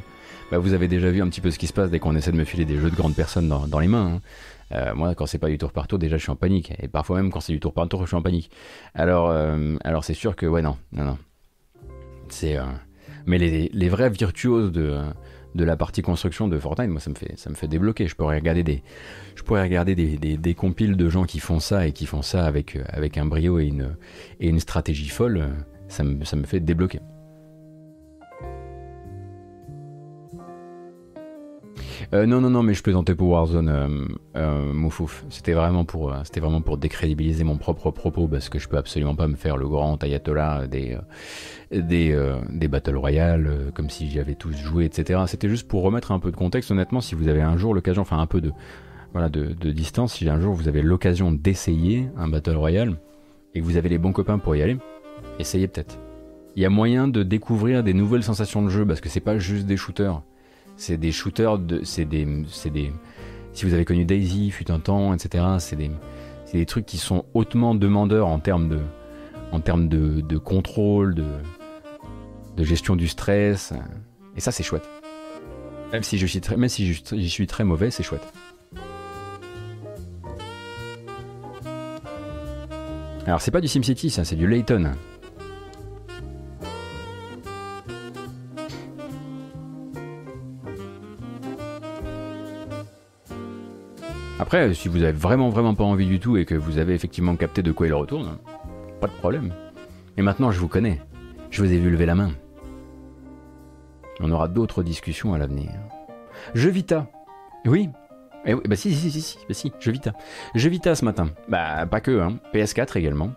bah 0.50 0.58
vous 0.58 0.72
avez 0.72 0.88
déjà 0.88 1.10
vu 1.10 1.22
un 1.22 1.28
petit 1.28 1.40
peu 1.40 1.50
ce 1.50 1.58
qui 1.58 1.66
se 1.66 1.72
passe 1.72 1.90
dès 1.90 1.98
qu'on 1.98 2.14
essaie 2.16 2.32
de 2.32 2.36
me 2.36 2.44
filer 2.44 2.64
des 2.64 2.76
jeux 2.76 2.90
de 2.90 2.96
grandes 2.96 3.14
personnes 3.14 3.48
dans, 3.48 3.78
les 3.78 3.88
mains. 3.88 4.16
Hein. 4.16 4.20
Euh, 4.72 4.94
moi, 4.94 5.14
quand 5.14 5.26
c'est 5.26 5.38
pas 5.38 5.48
du 5.48 5.58
tour 5.58 5.72
par 5.72 5.86
tour, 5.86 5.98
déjà 5.98 6.16
je 6.16 6.22
suis 6.22 6.32
en 6.32 6.36
panique. 6.36 6.72
Et 6.82 6.88
parfois 6.88 7.16
même 7.16 7.30
quand 7.30 7.40
c'est 7.40 7.52
du 7.52 7.60
tour 7.60 7.72
par 7.72 7.88
tour, 7.88 8.02
je 8.02 8.06
suis 8.08 8.16
en 8.16 8.22
panique. 8.22 8.50
Alors, 8.94 9.30
euh, 9.30 9.76
alors 9.84 10.04
c'est 10.04 10.14
sûr 10.14 10.36
que, 10.36 10.46
ouais, 10.46 10.62
non, 10.62 10.76
non, 10.92 11.04
non. 11.04 11.18
C'est. 12.28 12.56
Euh, 12.56 12.64
mais 13.26 13.38
les, 13.38 13.70
les, 13.72 13.88
vrais 13.88 14.10
virtuoses 14.10 14.70
de, 14.70 15.00
de 15.54 15.64
la 15.64 15.76
partie 15.76 16.02
construction 16.02 16.46
de 16.46 16.58
Fortnite, 16.58 16.90
moi 16.90 17.00
ça 17.00 17.08
me 17.08 17.14
fait, 17.14 17.38
ça 17.38 17.48
me 17.48 17.54
fait 17.54 17.68
débloquer. 17.68 18.06
Je 18.06 18.14
pourrais 18.14 18.36
regarder 18.36 18.62
des, 18.62 18.82
je 19.34 19.42
pourrais 19.42 19.62
regarder 19.62 19.94
des, 19.94 20.36
des, 20.36 20.54
compiles 20.54 20.96
de 20.96 21.08
gens 21.08 21.24
qui 21.24 21.40
font 21.40 21.60
ça 21.60 21.86
et 21.86 21.92
qui 21.92 22.04
font 22.04 22.20
ça 22.20 22.44
avec, 22.44 22.78
avec 22.88 23.16
un 23.16 23.24
brio 23.24 23.58
et 23.58 23.66
une, 23.66 23.96
et 24.40 24.48
une 24.48 24.60
stratégie 24.60 25.08
folle 25.08 25.48
ça 25.94 26.36
me, 26.36 26.44
fait 26.44 26.60
débloquer. 26.60 27.00
Euh, 32.12 32.26
non, 32.26 32.40
non, 32.40 32.50
non, 32.50 32.62
mais 32.62 32.74
je 32.74 32.82
plaisantais 32.82 33.14
pour 33.14 33.30
Warzone, 33.30 33.68
euh, 33.68 34.06
euh 34.36 34.72
Moufouf. 34.72 35.24
C'était 35.30 35.52
vraiment 35.52 35.84
pour, 35.84 36.12
vraiment 36.36 36.60
pour 36.60 36.76
décrédibiliser 36.76 37.44
mon 37.44 37.56
propre 37.56 37.90
propos 37.90 38.28
parce 38.28 38.48
que 38.48 38.58
je 38.58 38.68
peux 38.68 38.76
absolument 38.76 39.14
pas 39.14 39.26
me 39.26 39.36
faire 39.36 39.56
le 39.56 39.68
grand 39.68 40.02
ayatollah 40.02 40.66
des, 40.66 40.98
des, 41.70 42.68
battle 42.68 42.96
royale 42.96 43.70
comme 43.74 43.90
si 43.90 44.08
j'y 44.10 44.20
avais 44.20 44.34
tous 44.34 44.56
joué, 44.56 44.84
etc. 44.84 45.22
C'était 45.26 45.48
juste 45.48 45.66
pour 45.66 45.82
remettre 45.82 46.12
un 46.12 46.18
peu 46.18 46.30
de 46.30 46.36
contexte. 46.36 46.70
Honnêtement, 46.70 47.00
si 47.00 47.14
vous 47.14 47.28
avez 47.28 47.42
un 47.42 47.56
jour 47.56 47.74
l'occasion, 47.74 48.02
enfin 48.02 48.18
un 48.18 48.26
peu 48.26 48.40
de, 48.40 48.52
voilà, 49.12 49.28
de 49.28 49.70
distance, 49.70 50.14
si 50.14 50.28
un 50.28 50.40
jour 50.40 50.54
vous 50.54 50.68
avez 50.68 50.82
l'occasion 50.82 51.32
d'essayer 51.32 52.08
un 52.16 52.28
battle 52.28 52.56
royale 52.56 52.96
et 53.54 53.60
que 53.60 53.64
vous 53.64 53.76
avez 53.76 53.88
les 53.88 53.98
bons 53.98 54.12
copains 54.12 54.38
pour 54.38 54.56
y 54.56 54.62
aller, 54.62 54.76
essayez 55.38 55.68
peut-être. 55.68 55.98
Il 56.56 56.62
y 56.62 56.66
a 56.66 56.70
moyen 56.70 57.08
de 57.08 57.22
découvrir 57.22 57.82
des 57.82 57.94
nouvelles 57.94 58.22
sensations 58.22 58.62
de 58.62 58.68
jeu 58.68 58.86
parce 58.86 59.00
que 59.00 59.08
c'est 59.08 59.20
pas 59.20 59.38
juste 59.38 59.66
des 59.66 59.76
shooters. 59.76 60.22
C'est 60.76 60.96
des 60.96 61.12
shooters, 61.12 61.58
de, 61.58 61.82
c'est 61.84 62.04
des, 62.04 62.24
des. 62.24 62.92
Si 63.52 63.64
vous 63.64 63.74
avez 63.74 63.84
connu 63.84 64.04
Daisy, 64.04 64.50
fut 64.50 64.70
un 64.70 64.80
temps, 64.80 65.14
etc. 65.14 65.44
C'est 65.58 65.76
des, 65.76 65.90
des 66.52 66.66
trucs 66.66 66.86
qui 66.86 66.98
sont 66.98 67.24
hautement 67.34 67.74
demandeurs 67.74 68.28
en 68.28 68.38
termes 68.38 68.68
de, 68.68 68.78
en 69.52 69.60
termes 69.60 69.88
de, 69.88 70.38
contrôle, 70.38 71.14
de, 71.14 71.24
de 72.56 72.64
gestion 72.64 72.96
du 72.96 73.08
stress. 73.08 73.72
Et 74.36 74.40
ça, 74.40 74.52
c'est 74.52 74.62
chouette. 74.62 74.88
Même 75.92 76.02
si 76.02 76.18
je 76.18 76.26
suis 76.26 76.40
très, 76.40 76.56
même 76.56 76.68
si 76.68 76.92
j'y 76.94 77.30
suis 77.30 77.46
très 77.46 77.64
mauvais, 77.64 77.90
c'est 77.90 78.02
chouette. 78.02 78.32
Alors 83.26 83.40
c'est 83.40 83.50
pas 83.50 83.60
du 83.60 83.68
SimCity, 83.68 84.10
ça, 84.10 84.24
c'est 84.24 84.36
du 84.36 84.46
Layton. 84.46 84.92
Après, 94.40 94.74
si 94.74 94.88
vous 94.88 95.02
avez 95.02 95.12
vraiment 95.12 95.48
vraiment 95.48 95.74
pas 95.74 95.84
envie 95.84 96.06
du 96.06 96.18
tout 96.18 96.36
et 96.36 96.44
que 96.44 96.56
vous 96.56 96.78
avez 96.78 96.94
effectivement 96.94 97.36
capté 97.36 97.62
de 97.62 97.70
quoi 97.70 97.86
il 97.86 97.94
retourne, 97.94 98.38
pas 99.00 99.06
de 99.06 99.12
problème. 99.12 99.52
Et 100.16 100.22
maintenant, 100.22 100.50
je 100.50 100.58
vous 100.58 100.68
connais. 100.68 101.00
Je 101.50 101.62
vous 101.62 101.72
ai 101.72 101.78
vu 101.78 101.88
lever 101.88 102.06
la 102.06 102.16
main. 102.16 102.32
On 104.20 104.30
aura 104.32 104.48
d'autres 104.48 104.82
discussions 104.82 105.34
à 105.34 105.38
l'avenir. 105.38 105.70
Je 106.54 106.68
Vita. 106.68 107.06
Oui. 107.64 107.90
Eh 108.44 108.54
bah 108.54 108.76
si, 108.76 108.92
si, 108.92 109.10
si, 109.10 109.22
si, 109.22 109.38
bah 109.48 109.54
si, 109.54 109.72
Je 109.78 109.90
Vita. 109.90 110.12
Je 110.54 110.68
Vita 110.68 110.96
ce 110.96 111.04
matin. 111.04 111.30
Bah, 111.48 111.86
pas 111.86 112.00
que, 112.00 112.20
hein. 112.20 112.38
PS4 112.52 112.98
également. 112.98 113.30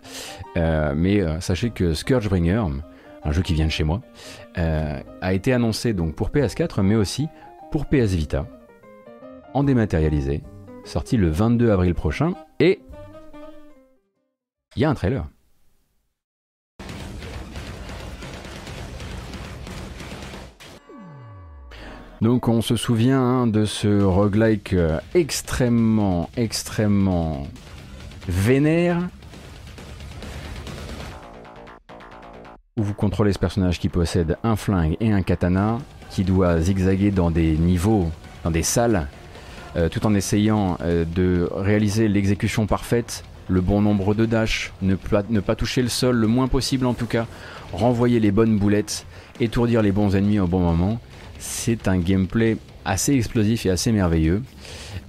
Euh, 0.57 0.93
mais 0.95 1.21
euh, 1.21 1.39
sachez 1.39 1.69
que 1.69 1.93
Scourgebringer, 1.93 2.63
un 3.23 3.31
jeu 3.31 3.43
qui 3.43 3.53
vient 3.53 3.67
de 3.67 3.71
chez 3.71 3.83
moi, 3.83 4.01
euh, 4.57 4.99
a 5.21 5.33
été 5.33 5.53
annoncé 5.53 5.93
donc 5.93 6.15
pour 6.15 6.29
PS4, 6.29 6.81
mais 6.81 6.95
aussi 6.95 7.27
pour 7.71 7.85
PS 7.85 8.13
Vita, 8.13 8.47
en 9.53 9.63
dématérialisé, 9.63 10.41
sorti 10.87 11.17
le 11.17 11.29
22 11.29 11.69
avril 11.69 11.93
prochain, 11.93 12.33
et 12.59 12.79
il 14.75 14.81
y 14.81 14.85
a 14.85 14.89
un 14.89 14.95
trailer. 14.95 15.25
Donc 22.21 22.47
on 22.47 22.61
se 22.61 22.75
souvient 22.75 23.21
hein, 23.21 23.47
de 23.47 23.65
ce 23.65 24.01
roguelike 24.01 24.73
euh, 24.73 24.99
extrêmement, 25.13 26.31
extrêmement 26.35 27.45
vénère, 28.27 28.97
où 32.75 32.83
vous 32.83 32.95
contrôlez 32.95 33.33
ce 33.33 33.39
personnage 33.39 33.79
qui 33.79 33.89
possède 33.89 34.37
un 34.43 34.55
flingue 34.55 34.97
et 34.99 35.11
un 35.11 35.21
katana, 35.21 35.77
qui 36.09 36.23
doit 36.23 36.59
zigzaguer 36.59 37.11
dans 37.11 37.29
des 37.29 37.55
niveaux, 37.55 38.09
dans 38.43 38.51
des 38.51 38.63
salles, 38.63 39.07
euh, 39.77 39.89
tout 39.89 40.05
en 40.05 40.13
essayant 40.13 40.77
euh, 40.81 41.05
de 41.05 41.49
réaliser 41.53 42.07
l'exécution 42.07 42.65
parfaite, 42.65 43.23
le 43.47 43.61
bon 43.61 43.81
nombre 43.81 44.13
de 44.13 44.25
dash, 44.25 44.73
ne 44.81 44.95
ne 45.29 45.39
pas 45.39 45.55
toucher 45.55 45.81
le 45.81 45.89
sol 45.89 46.15
le 46.15 46.27
moins 46.27 46.47
possible 46.47 46.85
en 46.85 46.93
tout 46.93 47.05
cas, 47.05 47.25
renvoyer 47.73 48.19
les 48.19 48.31
bonnes 48.31 48.57
boulettes, 48.57 49.05
étourdir 49.39 49.81
les 49.81 49.91
bons 49.91 50.15
ennemis 50.15 50.39
au 50.39 50.47
bon 50.47 50.59
moment 50.59 50.99
c'est 51.39 51.87
un 51.87 51.97
gameplay 51.97 52.57
assez 52.85 53.13
explosif 53.13 53.65
et 53.65 53.69
assez 53.69 53.91
merveilleux. 53.91 54.41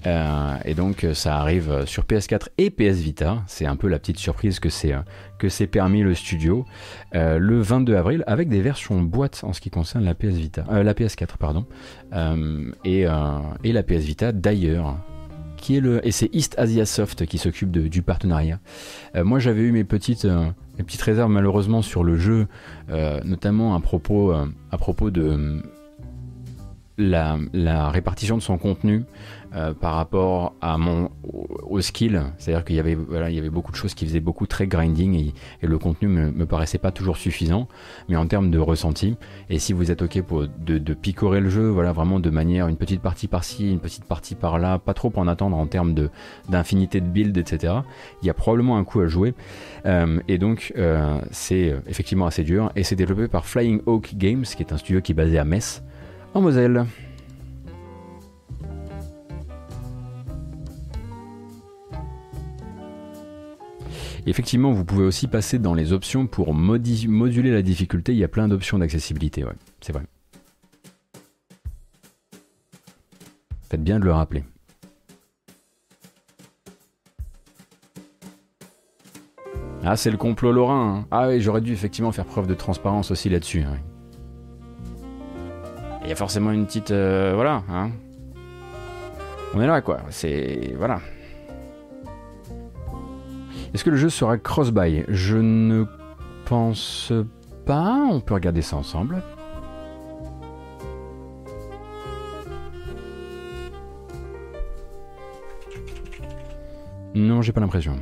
Euh, 0.09 0.57
et 0.65 0.75
donc 0.75 1.07
ça 1.13 1.37
arrive 1.37 1.85
sur 1.85 2.05
PS4 2.05 2.49
et 2.57 2.71
PS 2.71 2.99
Vita. 2.99 3.43
C'est 3.47 3.67
un 3.67 3.77
peu 3.77 3.89
la 3.89 3.99
petite 3.99 4.19
surprise 4.19 4.59
que 4.59 4.69
c'est 4.69 4.95
que 5.39 5.49
c'est 5.49 5.67
permis 5.67 6.03
le 6.03 6.15
studio 6.15 6.65
euh, 7.15 7.39
le 7.39 7.61
22 7.61 7.95
avril 7.95 8.25
avec 8.27 8.49
des 8.49 8.61
versions 8.61 9.01
boîte 9.03 9.41
en 9.45 9.53
ce 9.53 9.61
qui 9.61 9.71
concerne 9.71 10.05
la 10.05 10.15
PS 10.15 10.35
Vita, 10.35 10.65
euh, 10.71 10.83
la 10.83 10.95
PS4 10.95 11.37
pardon, 11.39 11.67
et, 12.85 13.07
et 13.65 13.73
la 13.73 13.83
PS 13.83 14.05
Vita 14.05 14.33
d'ailleurs. 14.33 14.97
Qui 15.57 15.77
est 15.77 15.81
le 15.81 16.07
et 16.07 16.13
c'est 16.13 16.31
East 16.33 16.55
Asia 16.57 16.87
Soft 16.87 17.27
qui 17.27 17.37
s'occupe 17.37 17.73
du 17.73 18.01
partenariat. 18.01 18.61
moi 19.17 19.41
j'avais 19.41 19.63
eu 19.63 19.73
mes 19.73 19.83
petites 19.83 20.25
mes 20.25 20.85
petites 20.85 21.03
réserves 21.03 21.33
malheureusement 21.33 21.83
sur 21.83 22.05
le 22.05 22.17
jeu, 22.17 22.47
notamment 23.25 23.75
à 23.75 23.81
propos 23.81 24.33
à 24.33 24.79
propos 24.79 25.11
de 25.11 25.61
la, 26.99 27.91
répartition 27.91 28.37
de 28.37 28.43
son 28.43 28.59
contenu 28.59 29.05
euh, 29.55 29.73
par 29.73 29.95
rapport 29.95 30.55
à 30.61 30.77
mon 30.77 31.11
au, 31.23 31.81
skill, 31.81 32.23
c'est-à-dire 32.37 32.65
qu'il 32.65 32.77
y 32.77 32.81
avait 32.81 32.95
voilà, 32.95 33.31
il 33.31 33.37
y 33.37 33.39
avait 33.39 33.51
beaucoup 33.51 33.73
de 33.73 33.77
choses 33.77 33.95
qui 33.95 34.05
faisaient 34.05 34.21
beaucoup 34.21 34.47
très 34.47 34.67
grinding 34.67 35.15
et, 35.15 35.67
le 35.67 35.79
contenu 35.79 36.09
me, 36.09 36.31
me 36.31 36.47
paraissait 36.47 36.79
pas 36.79 36.91
toujours 36.91 37.17
suffisant, 37.17 37.69
mais 38.09 38.17
en 38.17 38.27
termes 38.27 38.51
de 38.51 38.59
ressenti. 38.59 39.17
Et 39.49 39.59
si 39.59 39.73
vous 39.73 39.91
êtes 39.91 40.03
ok 40.03 40.23
pour 40.23 40.43
de, 40.43 40.79
de 40.79 40.95
picorer 40.95 41.41
le 41.41 41.49
jeu, 41.49 41.69
voilà 41.69 41.93
vraiment 41.93 42.21
de 42.21 42.31
manière 42.31 42.69
une 42.69 42.77
petite 42.77 43.01
partie 43.01 43.29
par-ci, 43.29 43.71
une 43.71 43.81
petite 43.81 44.05
partie 44.05 44.35
par-là, 44.35 44.79
pas 44.79 44.95
trop 44.95 45.13
en 45.17 45.27
attendre 45.29 45.57
en 45.57 45.67
termes 45.67 45.95
de 45.95 46.11
d'infinité 46.49 47.01
de 47.01 47.07
build, 47.07 47.37
etc. 47.37 47.75
Il 48.23 48.27
y 48.27 48.31
a 48.31 48.35
probablement 48.35 48.77
un 48.77 48.85
coup 48.85 49.01
à 49.01 49.07
jouer. 49.07 49.35
Euh, 49.87 50.21
et 50.29 50.39
donc 50.39 50.73
euh, 50.77 51.21
c'est 51.31 51.75
effectivement 51.87 52.27
assez 52.27 52.45
dur 52.45 52.71
et 52.77 52.83
c'est 52.83 52.97
développé 52.97 53.29
par 53.29 53.47
Flying 53.47 53.81
Oak 53.87 54.15
Games, 54.17 54.43
qui 54.43 54.63
est 54.63 54.73
un 54.73 54.79
studio 54.79 55.01
qui 55.01 55.13
est 55.13 55.15
basé 55.15 55.39
à 55.39 55.45
Metz 55.45 55.83
en 56.35 56.41
Moselle. 56.41 56.85
Effectivement, 64.29 64.73
vous 64.73 64.85
pouvez 64.85 65.05
aussi 65.05 65.27
passer 65.27 65.59
dans 65.59 65.75
les 65.75 65.93
options 65.93 66.27
pour 66.27 66.55
moduler 66.55 67.51
la 67.51 67.63
difficulté. 67.63 68.13
Il 68.13 68.19
y 68.19 68.25
a 68.25 68.29
plein 68.29 68.49
d'options 68.49 68.79
d'accessibilité, 68.79 69.45
ouais, 69.45 69.53
c'est 69.81 69.93
vrai. 69.93 70.03
Faites 73.71 73.83
bien 73.83 73.99
de 73.99 74.05
le 74.05 74.13
rappeler. 74.13 74.45
Ah, 79.85 79.97
c'est 79.97 80.11
le 80.11 80.17
complot 80.17 80.53
lorrain. 80.53 80.99
Hein. 80.99 81.07
Ah 81.11 81.29
oui, 81.29 81.41
j'aurais 81.41 81.61
dû 81.61 81.73
effectivement 81.73 82.13
faire 82.13 82.27
preuve 82.27 82.47
de 82.47 82.55
transparence 82.55 83.11
aussi 83.11 83.29
là-dessus. 83.29 83.63
Hein. 83.63 83.79
Il 86.03 86.09
y 86.09 86.13
a 86.13 86.17
forcément 86.17 86.51
une 86.51 86.67
petite... 86.67 86.91
Euh, 86.91 87.33
voilà. 87.35 87.63
Hein. 87.71 87.91
On 89.55 89.61
est 89.61 89.67
là, 89.67 89.81
quoi. 89.81 90.01
C'est... 90.11 90.75
Voilà. 90.77 91.01
Est-ce 93.79 93.85
que 93.85 93.91
le 93.91 93.97
jeu 93.97 94.11
sera 94.11 94.39
cross-buy? 94.39 95.05
Je 95.07 95.37
ne 95.37 95.85
pense 96.47 97.13
pas. 97.65 98.09
On 98.11 98.19
peut 98.19 98.35
regarder 98.35 98.61
ça 98.61 98.75
ensemble. 98.75 99.23
Non, 107.15 107.41
j'ai 107.41 107.53
pas 107.53 107.61
l'impression. 107.61 107.95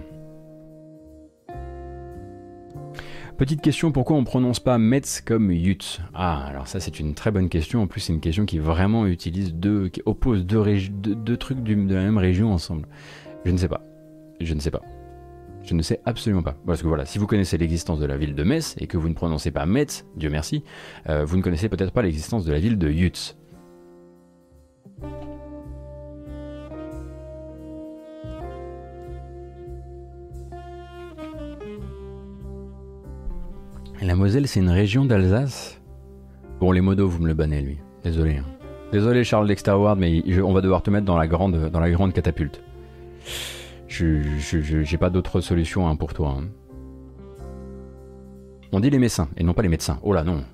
Petite 3.37 3.61
question, 3.61 3.93
pourquoi 3.93 4.17
on 4.17 4.25
prononce 4.25 4.61
pas 4.61 4.79
Metz 4.79 5.21
comme 5.21 5.53
Yutz? 5.53 6.01
Ah, 6.15 6.47
alors 6.47 6.69
ça 6.69 6.81
c'est 6.81 7.01
une 7.01 7.13
très 7.13 7.31
bonne 7.31 7.51
question. 7.51 7.83
En 7.83 7.87
plus, 7.87 8.01
c'est 8.01 8.15
une 8.15 8.21
question 8.21 8.47
qui 8.47 8.59
vraiment 8.59 9.07
utilise 9.07 9.53
deux, 9.53 9.91
oppose 10.07 10.47
deux, 10.47 11.37
trucs 11.37 11.63
de 11.63 11.95
la 11.95 12.01
même 12.01 12.17
région 12.17 12.51
ensemble. 12.51 12.89
Je 13.45 13.51
ne 13.51 13.59
sais 13.59 13.69
pas. 13.69 13.83
Je 14.41 14.55
ne 14.55 14.61
sais 14.61 14.71
pas. 14.71 14.81
Je 15.67 15.75
ne 15.75 15.83
sais 15.83 16.01
absolument 16.05 16.45
pas. 16.45 16.57
Parce 16.65 16.81
que 16.81 16.87
voilà, 16.87 17.05
si 17.05 17.19
vous 17.19 17.27
connaissez 17.27 17.59
l'existence 17.59 17.99
de 17.99 18.07
la 18.07 18.17
ville 18.17 18.37
de 18.37 18.45
Metz 18.45 18.77
et 18.79 18.87
que 18.87 18.97
vous 18.97 19.09
ne 19.09 19.15
prononcez 19.15 19.51
pas 19.51 19.67
Metz, 19.67 20.07
Dieu 20.17 20.31
merci, 20.31 20.63
euh, 21.09 21.25
vous 21.25 21.37
ne 21.37 21.43
connaissez 21.43 21.69
peut-être 21.69 21.91
pas 21.91 22.03
l'existence 22.03 22.45
de 22.45 22.53
la 22.53 22.61
ville 22.61 22.79
de 22.79 22.89
Yutz. 22.89 23.37
La 34.01 34.15
Moselle, 34.15 34.47
c'est 34.47 34.61
une 34.61 34.71
région 34.71 35.05
d'Alsace 35.05 35.81
Bon, 36.61 36.71
les 36.71 36.81
modos, 36.81 37.09
vous 37.09 37.21
me 37.21 37.27
le 37.27 37.35
bannez, 37.35 37.61
lui. 37.61 37.79
Désolé. 38.05 38.37
Hein. 38.37 38.45
Désolé, 38.93 39.25
Charles 39.25 39.49
Dexter 39.49 39.73
Ward, 39.73 39.99
mais 39.99 40.23
on 40.41 40.53
va 40.53 40.61
devoir 40.61 40.83
te 40.83 40.91
mettre 40.91 41.07
dans 41.07 41.19
la 41.19 41.27
grande, 41.27 41.71
dans 41.71 41.81
la 41.81 41.91
grande 41.91 42.13
catapulte. 42.13 42.63
Je 43.89 44.21
j'ai 44.83 44.99
pas 44.99 45.11
d'autre 45.11 45.41
solution 45.41 45.89
hein, 45.89 45.97
pour 45.97 46.15
toi. 46.15 46.37
Hein. 46.39 46.49
On 48.73 48.81
dit 48.81 48.91
les 48.91 48.99
médecins 48.99 49.29
et 49.37 49.45
non 49.45 49.55
pas 49.55 49.63
les 49.63 49.69
médecins. 49.69 49.99
Oh 50.03 50.13
là 50.13 50.25
non. 50.25 50.45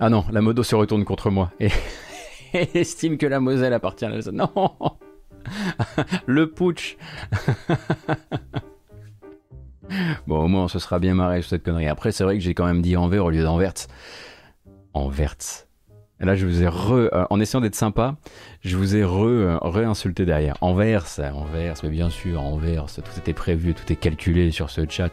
Ah 0.00 0.10
non, 0.10 0.24
la 0.30 0.40
modo 0.40 0.62
se 0.62 0.74
retourne 0.74 1.04
contre 1.04 1.30
moi 1.30 1.52
et, 1.60 1.70
estime 2.74 3.16
que 3.16 3.26
la 3.26 3.40
Moselle 3.40 3.72
appartient 3.72 4.04
à 4.04 4.10
la... 4.10 4.20
Non 4.32 4.50
Le 6.26 6.50
putsch 6.50 6.96
Bon, 10.26 10.44
au 10.44 10.48
moins, 10.48 10.64
on 10.64 10.68
se 10.68 10.78
sera 10.78 10.98
bien 10.98 11.14
marré 11.14 11.42
sur 11.42 11.50
cette 11.50 11.62
connerie. 11.62 11.86
Après, 11.88 12.10
c'est 12.10 12.24
vrai 12.24 12.34
que 12.34 12.42
j'ai 12.42 12.54
quand 12.54 12.64
même 12.66 12.82
dit 12.82 12.96
Envers 12.96 13.24
au 13.24 13.30
lieu 13.30 13.42
d'Envers. 13.42 13.74
Envers. 14.94 15.36
Et 16.20 16.24
là, 16.24 16.34
je 16.34 16.46
vous 16.46 16.62
ai 16.62 16.68
re, 16.68 16.92
euh, 16.92 17.24
en 17.30 17.40
essayant 17.40 17.60
d'être 17.60 17.74
sympa, 17.74 18.16
je 18.64 18.76
vous 18.76 18.96
ai 18.96 19.04
re, 19.04 19.58
re-insulté 19.60 20.24
derrière. 20.24 20.56
Envers, 20.62 21.06
Envers, 21.34 21.74
mais 21.82 21.90
bien 21.90 22.08
sûr, 22.08 22.40
Envers, 22.40 22.86
tout 22.86 23.18
était 23.18 23.34
prévu, 23.34 23.74
tout 23.74 23.92
est 23.92 23.96
calculé 23.96 24.50
sur 24.50 24.70
ce 24.70 24.88
chat. 24.88 25.10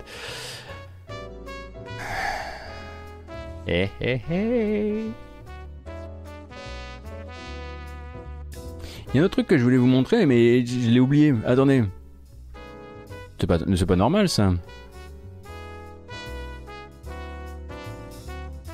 Eh, 3.68 3.90
eh, 4.02 4.22
eh. 4.32 5.04
Il 9.14 9.18
y 9.18 9.20
a 9.20 9.22
un 9.22 9.26
autre 9.26 9.34
truc 9.34 9.48
que 9.48 9.58
je 9.58 9.64
voulais 9.64 9.78
vous 9.78 9.88
montrer, 9.88 10.26
mais 10.26 10.66
je 10.66 10.90
l'ai 10.90 11.00
oublié. 11.02 11.34
Attendez. 11.46 11.84
C'est 13.38 13.48
pas, 13.48 13.60
pas 13.60 13.96
normal 13.96 14.30
ça. 14.30 14.54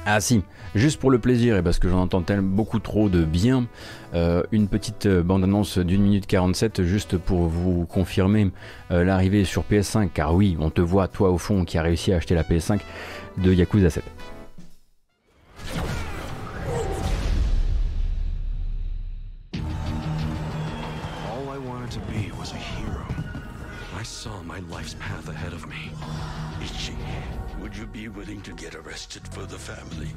Ah 0.09 0.21
si, 0.21 0.41
juste 0.73 1.01
pour 1.01 1.11
le 1.11 1.19
plaisir 1.19 1.57
et 1.57 1.61
parce 1.61 1.79
que 1.79 1.89
j'en 1.89 1.99
entends 1.99 2.21
tellement 2.21 2.55
beaucoup 2.55 2.79
trop 2.79 3.09
de 3.09 3.25
bien, 3.25 3.67
euh, 4.13 4.41
une 4.53 4.69
petite 4.69 5.05
euh, 5.05 5.21
bande-annonce 5.21 5.79
d'une 5.79 6.01
minute 6.01 6.27
47 6.27 6.84
juste 6.84 7.17
pour 7.17 7.47
vous 7.47 7.85
confirmer 7.85 8.49
euh, 8.91 9.03
l'arrivée 9.03 9.43
sur 9.43 9.65
PS5, 9.69 10.07
car 10.13 10.34
oui, 10.34 10.55
on 10.61 10.69
te 10.69 10.79
voit 10.79 11.09
toi 11.09 11.29
au 11.29 11.38
fond 11.38 11.65
qui 11.65 11.77
a 11.77 11.81
réussi 11.81 12.13
à 12.13 12.15
acheter 12.15 12.35
la 12.35 12.43
PS5 12.43 12.79
de 13.39 13.53
Yakuza 13.53 13.89
7. 13.89 14.01
Willing 28.18 28.41
to 28.41 28.52
get 28.53 28.73
arrested 28.73 29.22
for 29.27 29.45
the 29.45 29.57
family? 29.57 30.10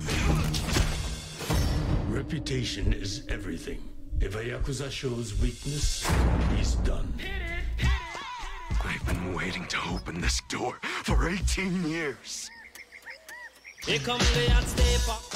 Reputation 2.08 2.94
is 2.94 3.24
everything. 3.28 3.78
If 4.20 4.36
a 4.36 4.38
Yakuza 4.38 4.90
shows 4.90 5.38
weakness, 5.40 6.08
he's 6.56 6.76
done. 6.76 7.12
I've 8.82 9.04
been 9.06 9.34
waiting 9.34 9.66
to 9.66 9.76
open 9.92 10.18
this 10.20 10.40
door 10.48 10.78
for 10.82 11.28
18 11.28 11.86
years. 11.86 12.50
A 13.86 13.98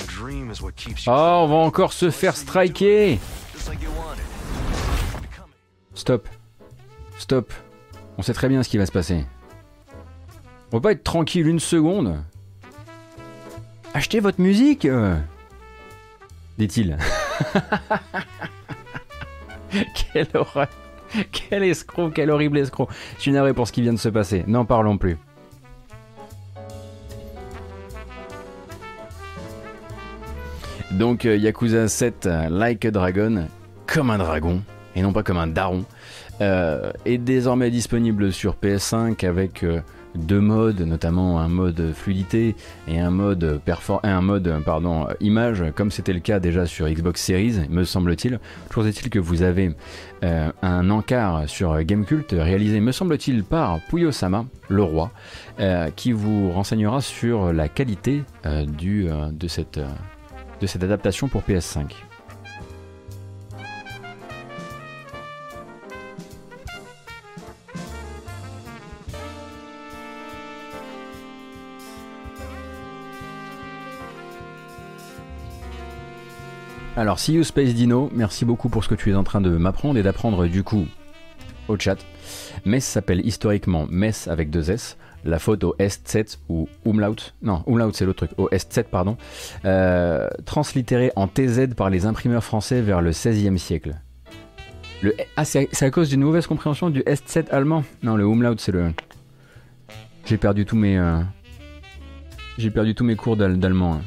dream 0.06 0.50
is 0.50 0.62
what 0.62 0.74
keeps 0.76 1.06
you 1.06 1.12
Oh, 1.12 1.44
on 1.44 1.48
va 1.48 1.54
encore 1.56 1.92
se 1.92 2.10
faire 2.10 2.36
striker 2.36 3.18
just 3.52 3.68
like 3.68 3.82
you 3.82 3.90
wanted. 3.92 4.24
Stop. 5.94 6.28
Stop. 7.18 7.52
On 8.16 8.22
sait 8.22 8.34
très 8.34 8.48
bien 8.48 8.62
ce 8.62 8.68
qui 8.70 8.78
va 8.78 8.86
se 8.86 8.92
passer. 8.92 9.26
On 10.72 10.78
va 10.78 10.80
pas 10.80 10.92
être 10.92 11.04
tranquille 11.04 11.46
une 11.46 11.60
seconde. 11.60 12.24
Achetez 13.96 14.18
votre 14.18 14.40
musique 14.40 14.86
euh, 14.86 15.14
dit-il. 16.58 16.98
quel 19.94 20.26
horreur. 20.34 20.66
Quel 21.30 21.62
escroc, 21.62 22.10
quel 22.10 22.28
horrible 22.30 22.58
escroc. 22.58 22.88
Je 23.16 23.22
suis 23.22 23.30
navré 23.30 23.54
pour 23.54 23.68
ce 23.68 23.72
qui 23.72 23.82
vient 23.82 23.92
de 23.92 23.98
se 23.98 24.08
passer. 24.08 24.42
N'en 24.48 24.64
parlons 24.64 24.98
plus. 24.98 25.16
Donc 30.90 31.24
euh, 31.24 31.36
Yakuza 31.36 31.86
7 31.86 32.26
euh, 32.26 32.48
Like 32.48 32.84
a 32.86 32.90
Dragon, 32.90 33.46
comme 33.86 34.10
un 34.10 34.18
dragon, 34.18 34.60
et 34.96 35.02
non 35.02 35.12
pas 35.12 35.22
comme 35.22 35.38
un 35.38 35.46
daron, 35.46 35.84
est 36.40 37.18
désormais 37.18 37.70
disponible 37.70 38.32
sur 38.32 38.56
PS5 38.56 39.24
avec 39.24 39.64
deux 40.14 40.40
modes, 40.40 40.80
notamment 40.80 41.40
un 41.40 41.48
mode 41.48 41.92
fluidité 41.94 42.54
et 42.88 42.98
un 43.00 43.10
mode, 43.10 43.60
perfor- 43.66 44.00
un 44.02 44.20
mode 44.20 44.52
pardon, 44.64 45.08
image, 45.20 45.64
comme 45.74 45.90
c'était 45.90 46.12
le 46.12 46.20
cas 46.20 46.38
déjà 46.40 46.66
sur 46.66 46.88
Xbox 46.88 47.20
Series, 47.22 47.68
me 47.68 47.84
semble-t-il. 47.84 48.38
Toujours 48.68 48.86
est-il 48.86 49.10
que 49.10 49.18
vous 49.18 49.42
avez 49.42 49.74
euh, 50.22 50.50
un 50.62 50.90
encart 50.90 51.48
sur 51.48 51.82
Gamecult 51.82 52.32
réalisé, 52.32 52.80
me 52.80 52.92
semble-t-il, 52.92 53.44
par 53.44 53.80
Puyo-sama, 53.88 54.46
le 54.68 54.82
roi, 54.82 55.10
euh, 55.60 55.90
qui 55.94 56.12
vous 56.12 56.50
renseignera 56.52 57.00
sur 57.00 57.52
la 57.52 57.68
qualité 57.68 58.22
euh, 58.46 58.64
du, 58.64 59.08
de, 59.32 59.48
cette, 59.48 59.80
de 60.60 60.66
cette 60.66 60.82
adaptation 60.84 61.28
pour 61.28 61.42
PS5. 61.42 61.86
Alors, 76.96 77.18
See 77.18 77.34
You 77.34 77.42
Space 77.44 77.74
Dino, 77.74 78.10
merci 78.14 78.44
beaucoup 78.44 78.68
pour 78.68 78.84
ce 78.84 78.88
que 78.88 78.94
tu 78.94 79.10
es 79.10 79.14
en 79.14 79.24
train 79.24 79.40
de 79.40 79.50
m'apprendre 79.50 79.98
et 79.98 80.02
d'apprendre 80.02 80.46
du 80.46 80.62
coup 80.62 80.86
au 81.68 81.76
chat. 81.78 81.96
Metz 82.64 82.84
s'appelle 82.84 83.24
historiquement 83.26 83.86
Metz 83.90 84.28
avec 84.28 84.50
deux 84.50 84.70
S. 84.70 84.96
La 85.24 85.38
faute 85.38 85.64
au 85.64 85.74
S7 85.78 86.36
ou 86.50 86.68
Umlaut, 86.84 87.16
non, 87.40 87.64
Umlaut 87.66 87.90
c'est 87.94 88.04
l'autre 88.04 88.26
truc, 88.26 88.38
au 88.38 88.50
S7 88.50 88.84
pardon, 88.84 89.16
euh, 89.64 90.28
translittéré 90.44 91.12
en 91.16 91.28
TZ 91.28 91.68
par 91.74 91.88
les 91.88 92.04
imprimeurs 92.04 92.44
français 92.44 92.82
vers 92.82 93.00
le 93.00 93.10
16e 93.12 93.56
siècle. 93.56 93.94
Le, 95.00 95.14
ah, 95.38 95.46
c'est 95.46 95.66
à 95.82 95.90
cause 95.90 96.10
d'une 96.10 96.20
mauvaise 96.20 96.46
compréhension 96.46 96.90
du 96.90 97.00
S7 97.00 97.48
allemand 97.50 97.84
Non, 98.02 98.16
le 98.16 98.24
Umlaut 98.24 98.56
c'est 98.58 98.72
le. 98.72 98.92
J'ai 100.26 100.36
perdu 100.36 100.66
tous 100.66 100.76
mes. 100.76 100.98
euh, 100.98 101.20
J'ai 102.58 102.70
perdu 102.70 102.94
tous 102.94 103.04
mes 103.04 103.16
cours 103.16 103.38
d'al- 103.38 103.58
d'allemand. 103.58 103.94
hein. 103.94 104.00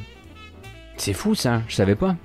C'est 0.98 1.14
fou 1.14 1.34
ça, 1.34 1.64
je 1.68 1.76
savais 1.76 1.96
pas. 1.96 2.16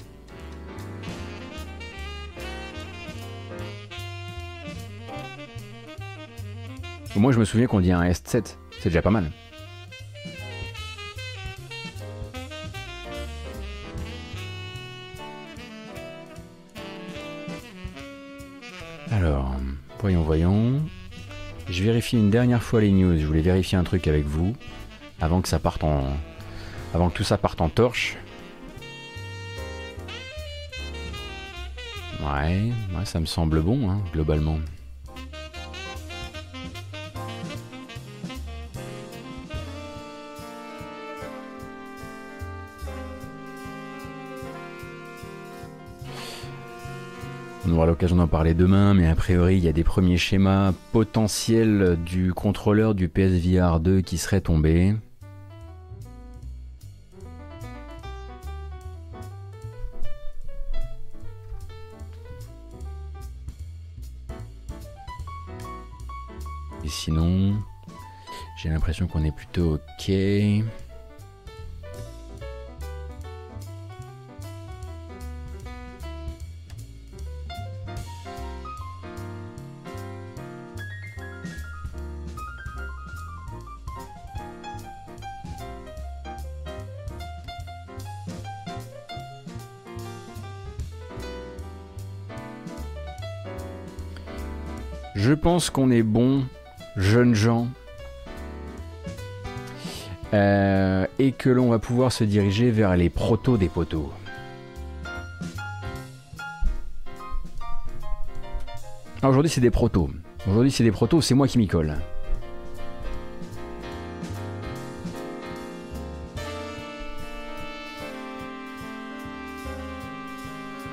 Moi 7.14 7.30
je 7.30 7.38
me 7.38 7.44
souviens 7.44 7.66
qu'on 7.66 7.80
dit 7.80 7.92
un 7.92 8.02
S7, 8.02 8.56
c'est 8.80 8.88
déjà 8.88 9.02
pas 9.02 9.10
mal. 9.10 9.30
Alors, 19.10 19.54
voyons, 20.00 20.22
voyons. 20.22 20.80
Je 21.68 21.84
vérifie 21.84 22.16
une 22.16 22.30
dernière 22.30 22.62
fois 22.62 22.80
les 22.80 22.90
news. 22.90 23.18
Je 23.18 23.26
voulais 23.26 23.42
vérifier 23.42 23.76
un 23.76 23.84
truc 23.84 24.08
avec 24.08 24.24
vous 24.24 24.56
avant 25.20 25.42
que 25.42 25.48
ça 25.48 25.58
parte 25.58 25.84
en, 25.84 26.04
avant 26.94 27.10
que 27.10 27.16
tout 27.18 27.24
ça 27.24 27.38
parte 27.38 27.60
en 27.60 27.68
torche. 27.68 28.16
Ouais, 32.20 32.72
ouais, 32.96 33.04
ça 33.04 33.20
me 33.20 33.26
semble 33.26 33.60
bon, 33.60 33.90
hein, 33.90 34.00
globalement. 34.12 34.58
On 47.64 47.72
aura 47.74 47.86
l'occasion 47.86 48.16
d'en 48.16 48.26
parler 48.26 48.54
demain, 48.54 48.92
mais 48.92 49.06
a 49.06 49.14
priori, 49.14 49.56
il 49.56 49.62
y 49.62 49.68
a 49.68 49.72
des 49.72 49.84
premiers 49.84 50.16
schémas 50.16 50.72
potentiels 50.90 51.96
du 52.04 52.34
contrôleur 52.34 52.92
du 52.96 53.08
PSVR 53.08 53.78
2 53.78 54.00
qui 54.00 54.18
serait 54.18 54.40
tombé. 54.40 54.96
Et 66.84 66.88
sinon, 66.88 67.54
j'ai 68.60 68.70
l'impression 68.70 69.06
qu'on 69.06 69.22
est 69.22 69.34
plutôt 69.34 69.74
ok. 69.74 70.12
Qu'on 95.70 95.90
est 95.90 96.02
bon, 96.02 96.44
jeunes 96.96 97.34
gens, 97.34 97.68
Euh, 100.34 101.06
et 101.18 101.32
que 101.32 101.50
l'on 101.50 101.68
va 101.68 101.78
pouvoir 101.78 102.10
se 102.10 102.24
diriger 102.24 102.70
vers 102.70 102.96
les 102.96 103.10
protos 103.10 103.58
des 103.58 103.68
poteaux. 103.68 104.10
Ah, 109.20 109.28
Aujourd'hui, 109.28 109.50
c'est 109.50 109.60
des 109.60 109.70
protos. 109.70 110.08
Aujourd'hui, 110.48 110.70
c'est 110.70 110.84
des 110.84 110.90
protos, 110.90 111.20
c'est 111.20 111.34
moi 111.34 111.46
qui 111.46 111.58
m'y 111.58 111.68
colle. 111.68 111.96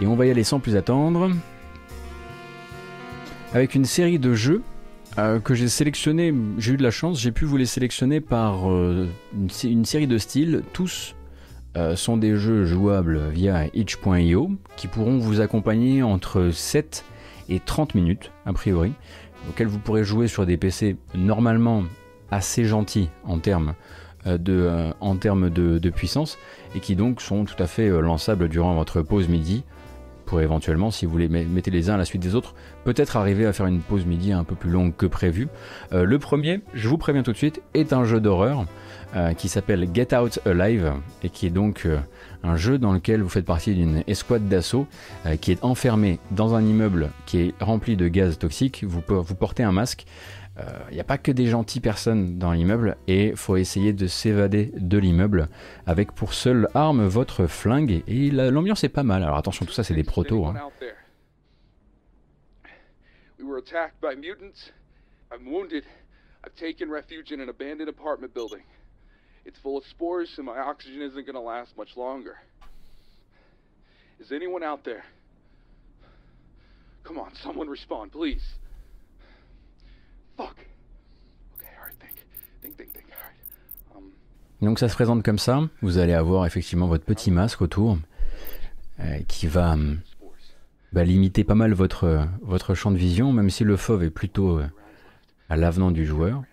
Et 0.01 0.07
on 0.07 0.15
va 0.15 0.25
y 0.25 0.31
aller 0.31 0.43
sans 0.43 0.59
plus 0.59 0.75
attendre. 0.75 1.31
Avec 3.53 3.75
une 3.75 3.85
série 3.85 4.19
de 4.19 4.33
jeux 4.33 4.61
euh, 5.17 5.39
que 5.39 5.55
j'ai 5.55 5.67
sélectionnés, 5.69 6.33
j'ai 6.57 6.73
eu 6.73 6.77
de 6.77 6.83
la 6.83 6.91
chance, 6.91 7.19
j'ai 7.19 7.31
pu 7.31 7.45
vous 7.45 7.57
les 7.57 7.65
sélectionner 7.65 8.21
par 8.21 8.69
euh, 8.71 9.07
une, 9.33 9.49
sé- 9.49 9.69
une 9.71 9.85
série 9.85 10.07
de 10.07 10.17
styles. 10.17 10.61
Tous 10.71 11.15
euh, 11.77 11.95
sont 11.95 12.17
des 12.17 12.35
jeux 12.35 12.65
jouables 12.65 13.29
via 13.29 13.65
itch.io 13.73 14.51
qui 14.75 14.87
pourront 14.87 15.17
vous 15.17 15.41
accompagner 15.41 16.03
entre 16.03 16.51
7 16.51 17.03
et 17.49 17.59
30 17.59 17.95
minutes, 17.95 18.31
a 18.45 18.53
priori, 18.53 18.91
auxquels 19.49 19.67
vous 19.67 19.79
pourrez 19.79 20.03
jouer 20.03 20.27
sur 20.27 20.45
des 20.45 20.57
PC 20.57 20.97
normalement 21.15 21.83
assez 22.29 22.65
gentils 22.65 23.09
en 23.23 23.39
termes 23.39 23.73
de, 24.27 24.91
en 24.99 25.15
termes 25.15 25.49
de, 25.49 25.79
de 25.79 25.89
puissance 25.89 26.37
et 26.75 26.79
qui 26.79 26.95
donc 26.95 27.21
sont 27.21 27.45
tout 27.45 27.55
à 27.61 27.65
fait 27.65 27.89
lançables 27.89 28.49
durant 28.49 28.75
votre 28.75 29.01
pause 29.01 29.27
midi 29.27 29.63
pour 30.29 30.41
éventuellement, 30.41 30.91
si 30.91 31.07
vous 31.07 31.17
les 31.17 31.27
met- 31.27 31.43
mettez 31.43 31.71
les 31.71 31.89
uns 31.89 31.95
à 31.95 31.97
la 31.97 32.05
suite 32.05 32.21
des 32.21 32.35
autres, 32.35 32.53
peut-être 32.85 33.17
arriver 33.17 33.47
à 33.47 33.51
faire 33.53 33.65
une 33.65 33.79
pause 33.79 34.05
midi 34.05 34.31
un 34.31 34.43
peu 34.43 34.53
plus 34.53 34.69
longue 34.69 34.95
que 34.95 35.07
prévu. 35.07 35.47
Euh, 35.91 36.03
le 36.03 36.19
premier, 36.19 36.61
je 36.75 36.87
vous 36.87 36.99
préviens 36.99 37.23
tout 37.23 37.31
de 37.31 37.37
suite, 37.37 37.63
est 37.73 37.93
un 37.93 38.03
jeu 38.03 38.19
d'horreur 38.21 38.65
euh, 39.15 39.33
qui 39.33 39.47
s'appelle 39.47 39.87
Get 39.91 40.15
Out 40.15 40.37
Alive 40.45 40.93
et 41.23 41.29
qui 41.29 41.47
est 41.47 41.49
donc 41.49 41.87
euh, 41.87 41.97
un 42.43 42.55
jeu 42.55 42.77
dans 42.77 42.93
lequel 42.93 43.21
vous 43.21 43.29
faites 43.29 43.45
partie 43.45 43.75
d'une 43.75 44.03
escouade 44.07 44.47
d'assaut 44.47 44.87
euh, 45.25 45.35
qui 45.35 45.51
est 45.51 45.63
enfermée 45.63 46.19
dans 46.31 46.55
un 46.55 46.63
immeuble 46.63 47.09
qui 47.25 47.39
est 47.39 47.53
rempli 47.61 47.97
de 47.97 48.07
gaz 48.07 48.37
toxique. 48.37 48.83
Vous, 48.87 49.01
po- 49.01 49.21
vous 49.21 49.35
portez 49.35 49.63
un 49.63 49.71
masque. 49.71 50.05
il 50.89 50.93
n'y 50.95 50.99
a 50.99 51.05
pas 51.05 51.17
que 51.17 51.31
des 51.31 51.47
gentilles 51.47 51.81
personnes 51.81 52.37
dans 52.37 52.51
l'immeuble 52.51 52.97
et 53.07 53.33
faut 53.35 53.55
essayer 53.55 53.93
de 53.93 54.07
s'évader 54.07 54.71
de 54.75 54.97
l'immeuble 54.97 55.47
avec 55.85 56.11
pour 56.11 56.33
seule 56.33 56.67
arme 56.73 57.05
votre 57.07 57.47
flingue 57.47 58.03
et 58.07 58.29
l'ambiance 58.31 58.83
est 58.83 58.89
pas 58.89 59.03
mal. 59.03 59.23
Alors 59.23 59.37
attention, 59.37 59.65
tout 59.65 59.71
ça 59.71 59.83
c'est 59.85 59.93
des 59.93 60.03
protos. 60.03 60.45
Hein. 60.45 60.55
It's 69.45 69.57
full 69.59 69.77
of 69.77 69.85
spores 69.85 70.29
and 70.37 70.45
my 70.45 70.59
oxygen 70.59 71.01
isn't 71.01 71.25
going 71.25 71.35
to 71.35 71.41
last 71.41 71.75
much 71.77 71.95
longer. 71.97 72.37
Is 74.19 74.31
anyone 74.31 74.63
out 74.63 74.83
there? 74.83 75.03
Come 77.03 77.17
on, 77.17 77.33
someone 77.35 77.69
respond, 77.69 78.11
please. 78.11 78.43
Fuck. 80.37 80.55
Okay, 81.57 81.67
alright, 81.79 81.95
think. 81.99 82.25
Think, 82.61 82.77
think, 82.77 82.93
think. 82.93 83.05
Alright. 83.11 83.95
Um... 83.95 84.11
Donc 84.61 84.79
ça 84.79 84.89
se 84.89 84.95
présente 84.95 85.23
comme 85.23 85.39
ça. 85.39 85.61
Vous 85.81 85.97
allez 85.97 86.13
avoir 86.13 86.45
effectivement 86.45 86.87
votre 86.87 87.05
petit 87.05 87.31
masque 87.31 87.61
autour 87.61 87.97
euh, 88.99 89.19
qui 89.27 89.47
va 89.47 89.71
hum, 89.71 90.01
bah, 90.91 91.05
limiter 91.05 91.43
pas 91.43 91.55
mal 91.55 91.73
votre, 91.73 92.27
votre 92.41 92.75
champ 92.75 92.91
de 92.91 92.97
vision, 92.97 93.31
même 93.31 93.49
si 93.49 93.63
le 93.63 93.77
fauve 93.77 94.03
est 94.03 94.09
plutôt 94.09 94.59
euh, 94.59 94.67
à 95.47 95.55
l'avenant 95.55 95.91
du 95.91 96.05
joueur. 96.05 96.43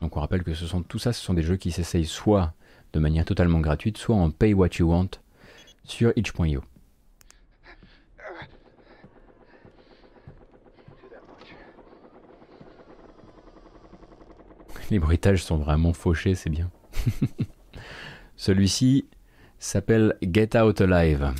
Donc 0.00 0.16
on 0.16 0.20
rappelle 0.20 0.42
que 0.42 0.54
ce 0.54 0.66
sont, 0.66 0.82
tout 0.82 0.98
ça, 0.98 1.12
ce 1.12 1.22
sont 1.22 1.34
des 1.34 1.42
jeux 1.42 1.56
qui 1.56 1.70
s'essayent 1.72 2.06
soit 2.06 2.54
de 2.92 2.98
manière 2.98 3.24
totalement 3.24 3.60
gratuite, 3.60 3.98
soit 3.98 4.16
en 4.16 4.30
pay 4.30 4.54
what 4.54 4.68
you 4.78 4.90
want 4.90 5.10
sur 5.84 6.12
itch.io. 6.16 6.62
Les 14.90 14.98
bruitages 14.98 15.44
sont 15.44 15.56
vraiment 15.56 15.92
fauchés, 15.92 16.34
c'est 16.34 16.50
bien. 16.50 16.68
Celui-ci 18.36 19.06
s'appelle 19.60 20.16
Get 20.20 20.58
Out 20.58 20.80
Alive. 20.80 21.32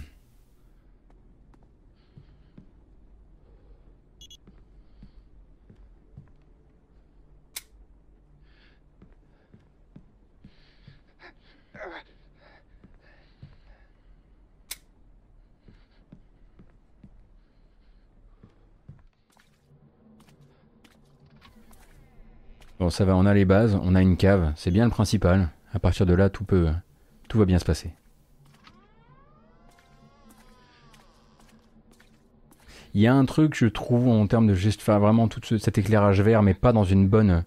Bon, 22.81 22.89
ça 22.89 23.05
va, 23.05 23.15
on 23.15 23.27
a 23.27 23.35
les 23.35 23.44
bases, 23.44 23.78
on 23.82 23.94
a 23.94 24.01
une 24.01 24.16
cave, 24.16 24.55
c'est 24.57 24.70
bien 24.70 24.86
le 24.86 24.90
principal. 24.90 25.51
À 25.74 25.78
partir 25.78 26.07
de 26.07 26.15
là, 26.15 26.31
tout 26.31 26.44
peut, 26.44 26.70
tout 27.28 27.39
va 27.39 27.44
bien 27.44 27.59
se 27.59 27.65
passer. 27.66 27.93
Il 32.94 33.02
y 33.02 33.07
a 33.07 33.15
un 33.15 33.27
truc, 33.27 33.55
je 33.55 33.66
trouve, 33.66 34.09
en 34.09 34.27
termes 34.27 34.47
de 34.47 34.55
juste, 34.55 34.81
enfin 34.81 34.98
vraiment 34.98 35.28
tout 35.28 35.59
cet 35.59 35.77
éclairage 35.77 36.23
vert, 36.23 36.43
mais 36.43 36.55
pas 36.55 36.73
dans 36.73 36.85
une 36.85 37.07
bonne, 37.07 37.44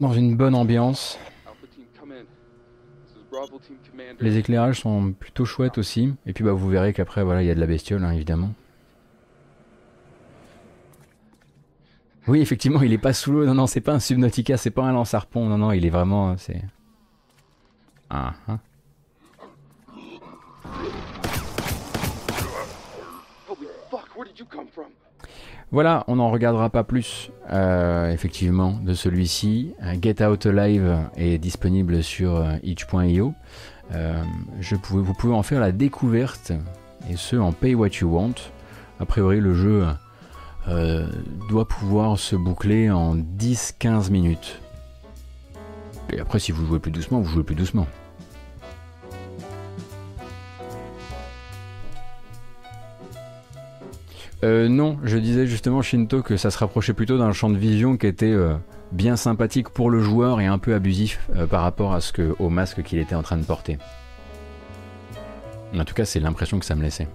dans 0.00 0.14
une 0.14 0.34
bonne 0.34 0.54
ambiance. 0.54 1.18
Les 4.20 4.38
éclairages 4.38 4.80
sont 4.80 5.12
plutôt 5.12 5.44
chouettes 5.44 5.76
aussi. 5.76 6.14
Et 6.24 6.32
puis 6.32 6.44
bah 6.44 6.52
vous 6.52 6.68
verrez 6.70 6.94
qu'après 6.94 7.22
voilà 7.22 7.42
il 7.42 7.46
y 7.46 7.50
a 7.50 7.54
de 7.54 7.60
la 7.60 7.66
bestiole 7.66 8.04
hein, 8.04 8.12
évidemment. 8.12 8.54
Oui 12.28 12.40
effectivement 12.40 12.82
il 12.82 12.92
est 12.92 12.98
pas 12.98 13.12
sous 13.12 13.32
l'eau. 13.32 13.44
Non 13.44 13.54
non 13.54 13.66
c'est 13.66 13.80
pas 13.80 13.92
un 13.92 14.00
Subnautica, 14.00 14.56
c'est 14.56 14.70
pas 14.70 14.82
un 14.82 14.92
lance-harpon. 14.92 15.48
Non 15.48 15.58
non 15.58 15.72
il 15.72 15.84
est 15.86 15.90
vraiment 15.90 16.36
c'est. 16.36 16.62
Ah, 18.10 18.34
hein. 18.48 18.58
Voilà, 25.70 26.04
on 26.06 26.16
n'en 26.16 26.30
regardera 26.30 26.68
pas 26.68 26.84
plus, 26.84 27.30
euh, 27.50 28.10
effectivement, 28.12 28.72
de 28.72 28.92
celui-ci. 28.92 29.74
Get 30.02 30.22
Out 30.22 30.44
Live 30.44 30.98
est 31.16 31.38
disponible 31.38 32.02
sur 32.02 32.36
euh, 32.36 32.56
itch.io. 32.62 33.32
Euh, 33.92 34.22
vous 34.90 35.14
pouvez 35.14 35.34
en 35.34 35.42
faire 35.42 35.60
la 35.60 35.72
découverte, 35.72 36.52
et 37.08 37.16
ce 37.16 37.36
en 37.36 37.52
Pay 37.52 37.74
What 37.74 37.88
You 38.02 38.14
Want. 38.14 38.34
A 39.00 39.06
priori, 39.06 39.40
le 39.40 39.54
jeu 39.54 39.86
doit 41.48 41.66
pouvoir 41.68 42.18
se 42.18 42.36
boucler 42.36 42.90
en 42.90 43.16
10-15 43.16 44.10
minutes. 44.10 44.60
Et 46.12 46.20
après, 46.20 46.38
si 46.38 46.52
vous 46.52 46.66
jouez 46.66 46.78
plus 46.78 46.90
doucement, 46.90 47.20
vous 47.20 47.30
jouez 47.30 47.42
plus 47.42 47.54
doucement. 47.54 47.86
Euh, 54.44 54.68
non, 54.68 54.98
je 55.04 55.18
disais 55.18 55.46
justement 55.46 55.82
Shinto 55.82 56.22
que 56.22 56.36
ça 56.36 56.50
se 56.50 56.58
rapprochait 56.58 56.94
plutôt 56.94 57.16
d'un 57.16 57.32
champ 57.32 57.48
de 57.48 57.56
vision 57.56 57.96
qui 57.96 58.08
était 58.08 58.26
euh, 58.26 58.54
bien 58.90 59.14
sympathique 59.14 59.68
pour 59.68 59.88
le 59.88 60.00
joueur 60.00 60.40
et 60.40 60.46
un 60.46 60.58
peu 60.58 60.74
abusif 60.74 61.20
euh, 61.36 61.46
par 61.46 61.62
rapport 61.62 61.94
à 61.94 62.00
ce 62.00 62.12
au 62.40 62.48
masque 62.48 62.82
qu'il 62.82 62.98
était 62.98 63.14
en 63.14 63.22
train 63.22 63.36
de 63.36 63.44
porter. 63.44 63.78
En 65.78 65.84
tout 65.84 65.94
cas, 65.94 66.04
c'est 66.04 66.20
l'impression 66.20 66.58
que 66.58 66.66
ça 66.66 66.74
me 66.74 66.82
laissait. 66.82 67.08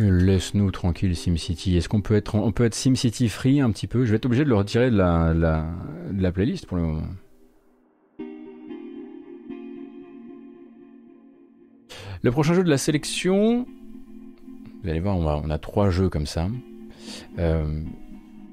Laisse-nous 0.00 0.70
tranquille 0.70 1.14
SimCity. 1.14 1.76
Est-ce 1.76 1.90
qu'on 1.90 2.00
peut 2.00 2.14
être, 2.14 2.34
on 2.34 2.52
peut 2.52 2.64
être 2.64 2.74
SimCity 2.74 3.28
free 3.28 3.60
un 3.60 3.70
petit 3.70 3.86
peu? 3.86 4.06
Je 4.06 4.10
vais 4.10 4.16
être 4.16 4.24
obligé 4.24 4.44
de 4.44 4.48
le 4.48 4.54
retirer 4.54 4.90
de 4.90 4.96
la, 4.96 6.32
playlist 6.32 6.64
pour 6.64 6.78
le 6.78 6.84
moment. 6.84 7.06
Le 12.22 12.30
prochain 12.30 12.54
jeu 12.54 12.64
de 12.64 12.70
la 12.70 12.78
sélection, 12.78 13.66
vous 14.82 14.88
allez 14.88 15.00
voir, 15.00 15.18
on, 15.18 15.50
a 15.50 15.58
trois 15.58 15.90
jeux 15.90 16.08
comme 16.08 16.26
ça. 16.26 16.48
Euh, 17.38 17.82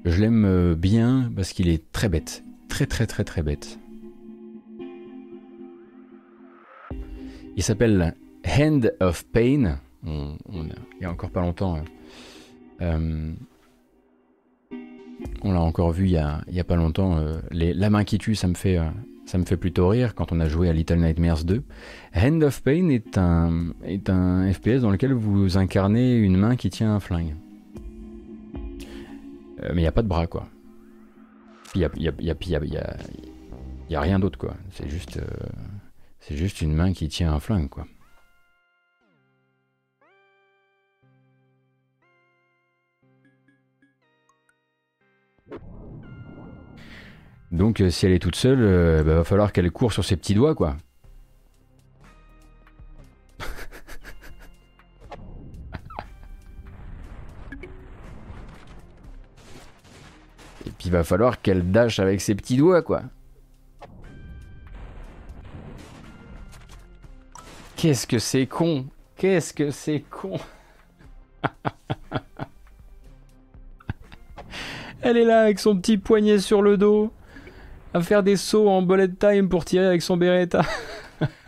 je 0.04 0.20
l'aime 0.20 0.44
euh, 0.44 0.74
bien 0.74 1.32
parce 1.34 1.54
qu'il 1.54 1.68
est 1.68 1.90
très 1.92 2.10
bête. 2.10 2.44
Très 2.68 2.84
très 2.84 3.06
très 3.06 3.24
très 3.24 3.42
bête. 3.42 3.78
Il 7.56 7.62
s'appelle 7.62 8.14
Hand 8.46 8.94
of 9.00 9.24
Pain. 9.32 9.78
Il 10.04 10.72
y 11.00 11.04
a 11.04 11.10
encore 11.10 11.30
pas 11.30 11.40
longtemps. 11.40 11.82
Euh, 12.80 13.32
on 15.42 15.52
l'a 15.52 15.60
encore 15.60 15.92
vu 15.92 16.04
il 16.04 16.12
y 16.12 16.16
a, 16.16 16.42
il 16.48 16.54
y 16.54 16.60
a 16.60 16.64
pas 16.64 16.76
longtemps. 16.76 17.20
la 17.50 17.90
main 17.90 18.04
qui 18.04 18.18
tue, 18.18 18.34
ça 18.34 18.46
me 18.46 18.54
fait 18.54 18.78
ça 19.28 19.36
me 19.36 19.44
fait 19.44 19.58
plutôt 19.58 19.88
rire 19.88 20.14
quand 20.14 20.32
on 20.32 20.40
a 20.40 20.48
joué 20.48 20.70
à 20.70 20.72
Little 20.72 20.96
Nightmares 20.96 21.44
2. 21.44 21.62
Hand 22.16 22.42
of 22.42 22.62
Pain 22.62 22.88
est 22.88 23.18
un, 23.18 23.74
est 23.84 24.08
un 24.08 24.50
FPS 24.50 24.80
dans 24.80 24.90
lequel 24.90 25.12
vous 25.12 25.58
incarnez 25.58 26.16
une 26.16 26.38
main 26.38 26.56
qui 26.56 26.70
tient 26.70 26.94
un 26.94 27.00
flingue. 27.00 27.34
Euh, 29.62 29.70
mais 29.74 29.80
il 29.80 29.84
n'y 29.84 29.86
a 29.86 29.92
pas 29.92 30.02
de 30.02 30.08
bras, 30.08 30.26
quoi. 30.26 30.48
Il 31.74 31.80
n'y 31.80 31.84
a, 31.84 31.90
y 31.98 32.08
a, 32.08 32.12
y 32.18 32.30
a, 32.30 32.64
y 33.90 33.96
a, 33.96 34.00
rien 34.00 34.18
d'autre, 34.18 34.38
quoi. 34.38 34.54
C'est 34.70 34.88
juste, 34.88 35.18
euh, 35.18 35.26
c'est 36.20 36.36
juste 36.36 36.62
une 36.62 36.72
main 36.72 36.94
qui 36.94 37.08
tient 37.08 37.30
un 37.30 37.40
flingue, 37.40 37.68
quoi. 37.68 37.86
Donc 47.50 47.80
euh, 47.80 47.88
si 47.90 48.04
elle 48.06 48.12
est 48.12 48.18
toute 48.18 48.36
seule, 48.36 48.58
il 48.58 48.64
euh, 48.64 49.02
bah, 49.02 49.14
va 49.16 49.24
falloir 49.24 49.52
qu'elle 49.52 49.70
court 49.70 49.92
sur 49.92 50.04
ses 50.04 50.16
petits 50.16 50.34
doigts, 50.34 50.54
quoi. 50.54 50.76
Et 60.66 60.70
puis 60.78 60.90
va 60.90 61.04
falloir 61.04 61.40
qu'elle 61.40 61.70
dash 61.70 62.00
avec 62.00 62.20
ses 62.20 62.34
petits 62.34 62.58
doigts, 62.58 62.82
quoi. 62.82 63.02
Qu'est-ce 67.76 68.06
que 68.06 68.18
c'est 68.18 68.46
con 68.46 68.84
Qu'est-ce 69.16 69.54
que 69.54 69.70
c'est 69.70 70.00
con 70.10 70.38
Elle 75.00 75.16
est 75.16 75.24
là 75.24 75.42
avec 75.42 75.60
son 75.60 75.76
petit 75.76 75.96
poignet 75.96 76.40
sur 76.40 76.60
le 76.60 76.76
dos 76.76 77.10
à 77.94 78.00
faire 78.00 78.22
des 78.22 78.36
sauts 78.36 78.68
en 78.68 78.82
bullet 78.82 79.08
time 79.08 79.48
pour 79.48 79.64
tirer 79.64 79.86
avec 79.86 80.02
son 80.02 80.16
Beretta. 80.16 80.62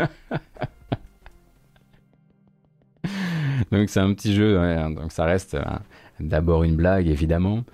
donc 3.70 3.88
c'est 3.88 4.00
un 4.00 4.12
petit 4.14 4.34
jeu, 4.34 4.58
hein. 4.58 4.90
donc 4.90 5.12
ça 5.12 5.24
reste 5.24 5.54
hein, 5.54 5.80
d'abord 6.18 6.64
une 6.64 6.76
blague 6.76 7.06
évidemment. 7.08 7.64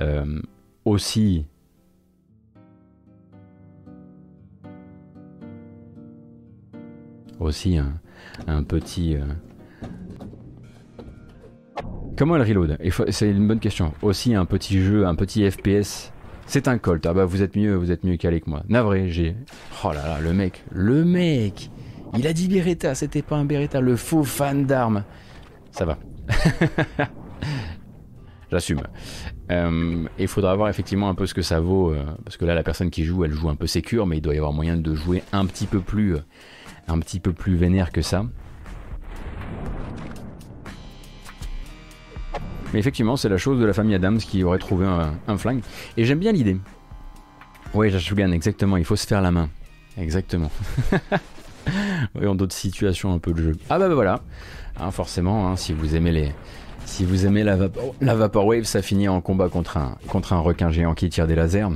Euh, 0.00 0.40
aussi 0.84 1.44
aussi 7.40 7.78
un, 8.46 8.62
petit. 8.62 9.16
Euh, 9.16 9.24
Comment 12.16 12.36
elle 12.36 12.42
reload? 12.42 12.78
C'est 13.08 13.30
une 13.30 13.48
bonne 13.48 13.60
question. 13.60 13.92
Aussi 14.02 14.34
un 14.34 14.44
petit 14.44 14.80
jeu, 14.80 15.06
un 15.06 15.14
petit 15.14 15.50
FPS. 15.50 16.12
C'est 16.50 16.66
un 16.66 16.78
Colt. 16.78 17.06
Ah 17.06 17.14
bah 17.14 17.26
vous 17.26 17.42
êtes 17.42 17.54
mieux, 17.54 17.76
vous 17.76 17.92
êtes 17.92 18.02
mieux 18.02 18.16
calé 18.16 18.40
que 18.40 18.50
moi. 18.50 18.64
Navré, 18.68 19.08
j'ai. 19.08 19.36
Oh 19.84 19.92
là 19.92 20.04
là, 20.04 20.18
le 20.20 20.32
mec, 20.32 20.64
le 20.72 21.04
mec. 21.04 21.70
Il 22.18 22.26
a 22.26 22.32
dit 22.32 22.48
Beretta, 22.48 22.96
c'était 22.96 23.22
pas 23.22 23.36
un 23.36 23.44
Beretta, 23.44 23.80
le 23.80 23.94
faux 23.94 24.24
fan 24.24 24.66
d'armes. 24.66 25.04
Ça 25.70 25.84
va. 25.84 25.96
J'assume. 28.50 28.82
Euh, 29.52 30.08
il 30.18 30.26
faudra 30.26 30.56
voir 30.56 30.68
effectivement 30.68 31.08
un 31.08 31.14
peu 31.14 31.26
ce 31.26 31.34
que 31.34 31.42
ça 31.42 31.60
vaut, 31.60 31.92
euh, 31.92 32.02
parce 32.24 32.36
que 32.36 32.44
là 32.44 32.56
la 32.56 32.64
personne 32.64 32.90
qui 32.90 33.04
joue, 33.04 33.24
elle 33.24 33.30
joue 33.30 33.48
un 33.48 33.54
peu 33.54 33.68
sécure, 33.68 34.08
mais 34.08 34.16
il 34.16 34.20
doit 34.20 34.34
y 34.34 34.38
avoir 34.38 34.52
moyen 34.52 34.76
de 34.76 34.92
jouer 34.92 35.22
un 35.30 35.46
petit 35.46 35.66
peu 35.66 35.78
plus, 35.78 36.16
euh, 36.16 36.20
un 36.88 36.98
petit 36.98 37.20
peu 37.20 37.32
plus 37.32 37.54
vénère 37.54 37.92
que 37.92 38.02
ça. 38.02 38.24
Mais 42.72 42.78
effectivement, 42.78 43.16
c'est 43.16 43.28
la 43.28 43.36
chose 43.36 43.60
de 43.60 43.64
la 43.64 43.72
famille 43.72 43.94
Adams 43.94 44.18
qui 44.18 44.44
aurait 44.44 44.58
trouvé 44.58 44.86
un, 44.86 45.36
flingue. 45.36 45.62
Et 45.96 46.04
j'aime 46.04 46.18
bien 46.18 46.32
l'idée. 46.32 46.56
Oui, 47.74 47.90
Jashugan, 47.90 48.32
exactement, 48.32 48.76
il 48.76 48.84
faut 48.84 48.96
se 48.96 49.06
faire 49.06 49.20
la 49.20 49.30
main. 49.30 49.48
Exactement. 49.98 50.50
en 52.24 52.34
d'autres 52.34 52.54
situations 52.54 53.12
un 53.12 53.18
peu 53.18 53.32
de 53.32 53.42
jeu. 53.42 53.56
Ah 53.68 53.78
bah, 53.78 53.88
bah 53.88 53.94
voilà. 53.94 54.20
Hein, 54.78 54.90
forcément, 54.90 55.48
hein, 55.48 55.56
si 55.56 55.72
vous 55.72 55.94
aimez 55.94 56.12
les, 56.12 56.32
si 56.84 57.04
vous 57.04 57.26
aimez 57.26 57.44
la, 57.44 57.56
vapor, 57.56 57.94
la 58.00 58.14
Vaporwave, 58.14 58.64
ça 58.64 58.82
finit 58.82 59.08
en 59.08 59.20
combat 59.20 59.48
contre 59.48 59.76
un, 59.76 59.96
contre 60.08 60.32
un 60.32 60.40
requin 60.40 60.70
géant 60.70 60.94
qui 60.94 61.08
tire 61.08 61.26
des 61.26 61.34
lasers. 61.34 61.66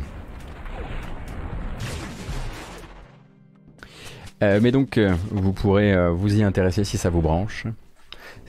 Euh, 4.42 4.58
mais 4.60 4.72
donc, 4.72 4.98
euh, 4.98 5.14
vous 5.30 5.52
pourrez 5.52 5.94
euh, 5.94 6.10
vous 6.10 6.36
y 6.36 6.42
intéresser 6.42 6.84
si 6.84 6.98
ça 6.98 7.10
vous 7.10 7.20
branche. 7.20 7.66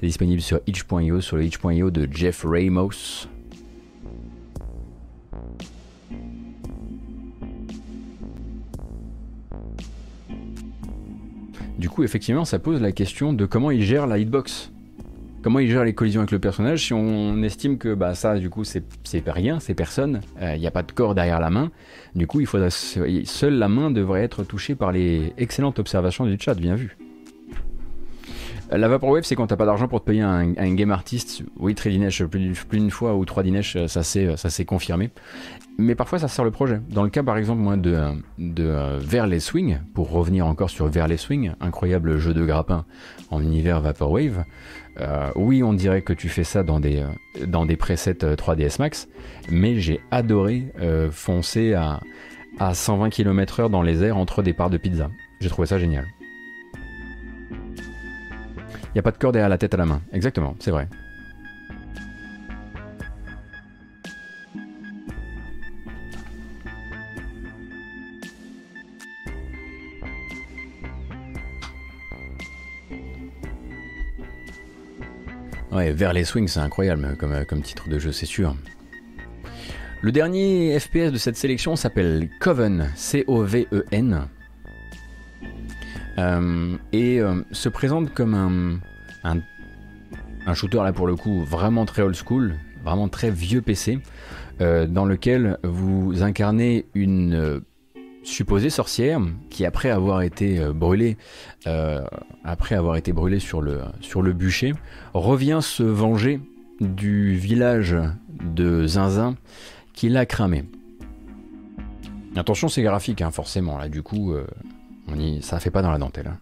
Disponible 0.06 0.41
sur 0.41 0.60
itch.io, 0.68 1.19
sur 1.19 1.36
le 1.36 1.45
itch.io 1.45 1.90
de 1.90 2.07
Jeff 2.11 2.45
Ramos. 2.45 3.27
Du 11.80 11.90
coup, 11.90 12.03
effectivement, 12.03 12.45
ça 12.45 12.60
pose 12.60 12.82
la 12.82 12.91
question 12.91 13.34
de 13.34 13.45
comment 13.45 13.72
il 13.72 13.82
gère 13.82 14.06
la 14.06 14.19
hitbox. 14.19 14.72
Comment 15.41 15.60
il 15.60 15.69
gère 15.69 15.84
les 15.84 15.94
collisions 15.94 16.22
avec 16.22 16.32
le 16.32 16.40
personnage 16.40 16.86
si 16.86 16.94
on 16.94 17.41
estime 17.41 17.80
que 17.80 17.95
bah, 17.95 18.14
ça, 18.14 18.38
du 18.38 18.49
coup, 18.49 18.64
c'est 18.64 18.84
rien, 19.26 19.60
c'est 19.60 19.73
personne, 19.73 20.22
il 20.38 20.44
euh, 20.44 20.57
n'y 20.57 20.68
a 20.68 20.72
pas 20.72 20.84
de 20.84 20.91
corps 20.91 21.15
derrière 21.15 21.40
la 21.40 21.49
main. 21.49 21.72
Du 22.14 22.27
coup, 22.27 22.41
il 22.41 22.45
faudra, 22.48 22.69
seule 22.69 23.53
la 23.56 23.69
main 23.69 23.90
devrait 23.90 24.22
être 24.22 24.44
touchée 24.44 24.76
par 24.76 24.91
les 24.91 25.34
excellentes 25.38 25.80
observations 25.80 26.26
du 26.26 26.38
chat, 26.40 26.53
bien 26.53 26.76
vu. 26.76 26.95
La 28.72 28.88
Vaporwave, 28.88 29.24
c'est 29.24 29.36
quand 29.36 29.48
t'as 29.48 29.56
pas 29.56 29.66
d'argent 29.66 29.88
pour 29.88 30.02
te 30.02 30.06
payer 30.06 30.22
un, 30.22 30.74
game 30.74 30.92
artist. 30.92 31.44
Oui, 31.58 31.76
très 31.76 31.92
Dinesh, 31.92 32.24
plus, 32.26 32.56
d'une 32.72 32.90
fois 32.90 33.16
ou 33.16 33.24
trois 33.24 33.44
Dinesh, 33.44 33.78
ça 33.88 34.04
s'est 34.04 34.66
confirmé. 34.66 35.12
Mais 35.78 35.94
parfois, 35.94 36.20
ça 36.20 36.28
sert 36.28 36.46
le 36.46 36.52
projet. 36.52 36.80
Dans 36.90 37.04
le 37.04 37.10
cas, 37.10 37.22
par 37.22 37.38
exemple, 37.38 37.62
moi, 37.62 37.76
de, 37.76 38.00
de 38.38 38.64
euh, 38.64 38.98
Vers 39.00 39.28
les 39.28 39.40
Swings, 39.40 39.80
pour 39.94 40.10
revenir 40.10 40.48
encore 40.48 40.70
sur 40.70 40.88
Vers 40.88 41.08
les 41.08 41.18
Swings, 41.18 41.52
incroyable 41.60 42.18
jeu 42.18 42.34
de 42.34 42.46
grappin 42.46 42.86
en 43.30 43.42
univers 43.42 43.82
Vaporwave. 43.82 44.46
Euh, 45.02 45.30
oui, 45.36 45.64
on 45.64 45.74
dirait 45.74 46.02
que 46.02 46.14
tu 46.14 46.30
fais 46.30 46.46
ça 46.46 46.64
dans 46.64 46.80
des, 46.80 47.00
euh, 47.00 47.46
dans 47.46 47.66
des 47.66 47.76
presets 47.76 48.14
3ds 48.14 48.78
Max, 48.80 49.10
mais 49.50 49.80
j'ai 49.80 50.00
adoré 50.12 50.72
foncer 51.12 51.74
à, 51.74 52.00
à 52.60 52.74
120 52.74 53.10
km/h 53.10 53.70
dans 53.70 53.82
les 53.82 54.04
airs 54.04 54.18
entre 54.18 54.42
des 54.42 54.54
parts 54.54 54.70
de 54.70 54.78
pizza. 54.78 55.10
J'ai 55.42 55.50
trouvé 55.50 55.68
ça 55.68 55.78
génial. 55.78 56.06
N'y 58.96 59.00
a 59.00 59.02
pas 59.02 59.12
de 59.12 59.18
corde 59.18 59.34
derrière 59.34 59.50
la 59.50 59.58
tête 59.58 59.74
à 59.74 59.78
la 59.78 59.86
main. 59.86 60.02
Exactement, 60.14 60.56
c'est 60.60 60.72
vrai. 60.72 60.88
Ouais, 75.74 75.92
vers 75.92 76.14
les 76.14 76.24
swings, 76.24 76.48
c'est 76.48 76.62
incroyable 76.62 77.18
comme, 77.20 77.44
comme 77.44 77.62
titre 77.62 77.90
de 77.90 78.00
jeu, 78.00 78.14
c'est 78.14 78.26
sûr. 78.26 78.56
Le 80.02 80.14
dernier 80.14 80.80
FPS 80.80 81.12
de 81.12 81.18
cette 81.18 81.36
sélection 81.36 81.76
s'appelle 81.76 82.30
Coven, 82.40 82.90
C-O-V-E-N. 82.96 84.30
Euh, 86.18 86.78
et 86.94 87.20
euh, 87.20 87.42
se 87.52 87.70
présente 87.70 88.14
comme 88.14 88.34
un, 89.24 89.38
un, 90.46 90.54
shooter 90.54 90.78
là 90.78 90.94
pour 90.94 91.08
le 91.08 91.16
coup 91.16 91.44
vraiment 91.44 91.86
très 91.86 92.04
old 92.04 92.16
school, 92.16 92.56
vraiment 92.84 93.10
très 93.10 93.32
vieux 93.32 93.62
PC, 93.62 94.00
euh, 94.62 94.88
dans 94.88 95.06
lequel 95.06 95.58
vous 95.64 96.24
incarnez 96.24 96.86
une 96.94 97.62
supposée 98.24 98.70
sorcière 98.70 99.20
qui 99.50 99.66
après 99.66 99.90
avoir 99.90 100.22
été 100.22 100.60
brûlée, 100.74 101.18
après 102.44 102.76
avoir 102.76 102.96
été 102.96 103.14
brûlée 103.14 103.40
sur 103.40 103.62
le, 103.62 103.82
sur 104.02 104.24
le 104.24 104.34
bûcher, 104.34 104.74
revient 105.14 105.60
se 105.62 105.84
venger 105.84 106.40
du 106.80 107.36
village 107.36 107.96
de 108.42 108.88
Zinzin 108.88 109.36
qui 109.94 110.10
l'a 110.10 110.26
cramé. 110.26 110.64
Attention, 112.36 112.68
c'est 112.68 112.82
graphique, 112.82 113.22
hein, 113.22 113.32
forcément. 113.32 113.78
Là, 113.78 113.90
du 113.90 114.02
coup, 114.02 114.34
on 115.07 115.19
y, 115.19 115.41
ça 115.41 115.60
fait 115.60 115.72
pas 115.72 115.82
dans 115.82 115.91
la 115.91 115.98
dentelle. 115.98 116.27
Hein. 116.27 116.40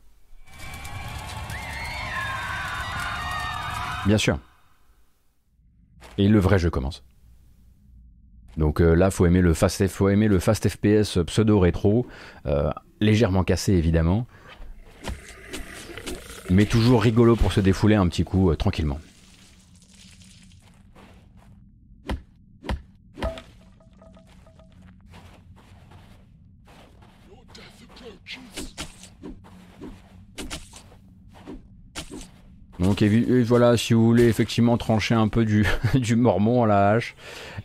Bien 4.06 4.18
sûr. 4.18 4.40
Et 6.18 6.28
le 6.28 6.40
vrai 6.40 6.60
jeu 6.60 6.70
commence. 6.70 7.04
Donc 8.58 8.82
euh, 8.82 8.94
là, 8.94 9.10
faut 9.10 9.26
aimer 9.26 9.42
le 9.42 9.54
fast, 9.54 9.88
faut 9.88 10.10
aimer 10.10 10.28
le 10.28 10.40
fast 10.40 10.68
FPS 10.70 11.20
pseudo 11.26 11.60
rétro, 11.60 12.06
euh, 12.46 12.70
légèrement 13.00 13.44
cassé 13.44 13.74
évidemment, 13.74 14.28
mais 16.50 16.66
toujours 16.66 17.02
rigolo 17.02 17.36
pour 17.36 17.52
se 17.52 17.62
défouler 17.62 17.96
un 17.96 18.08
petit 18.08 18.24
coup 18.24 18.52
euh, 18.52 18.56
tranquillement. 18.56 19.00
Donc 32.84 33.02
voilà, 33.46 33.78
si 33.78 33.94
vous 33.94 34.06
voulez 34.06 34.26
effectivement 34.26 34.78
trancher 34.78 35.16
un 35.16 35.28
peu 35.28 35.46
du, 35.96 36.16
mormon 36.16 36.64
à 36.64 36.68
la 36.68 36.90
hache, 36.92 37.16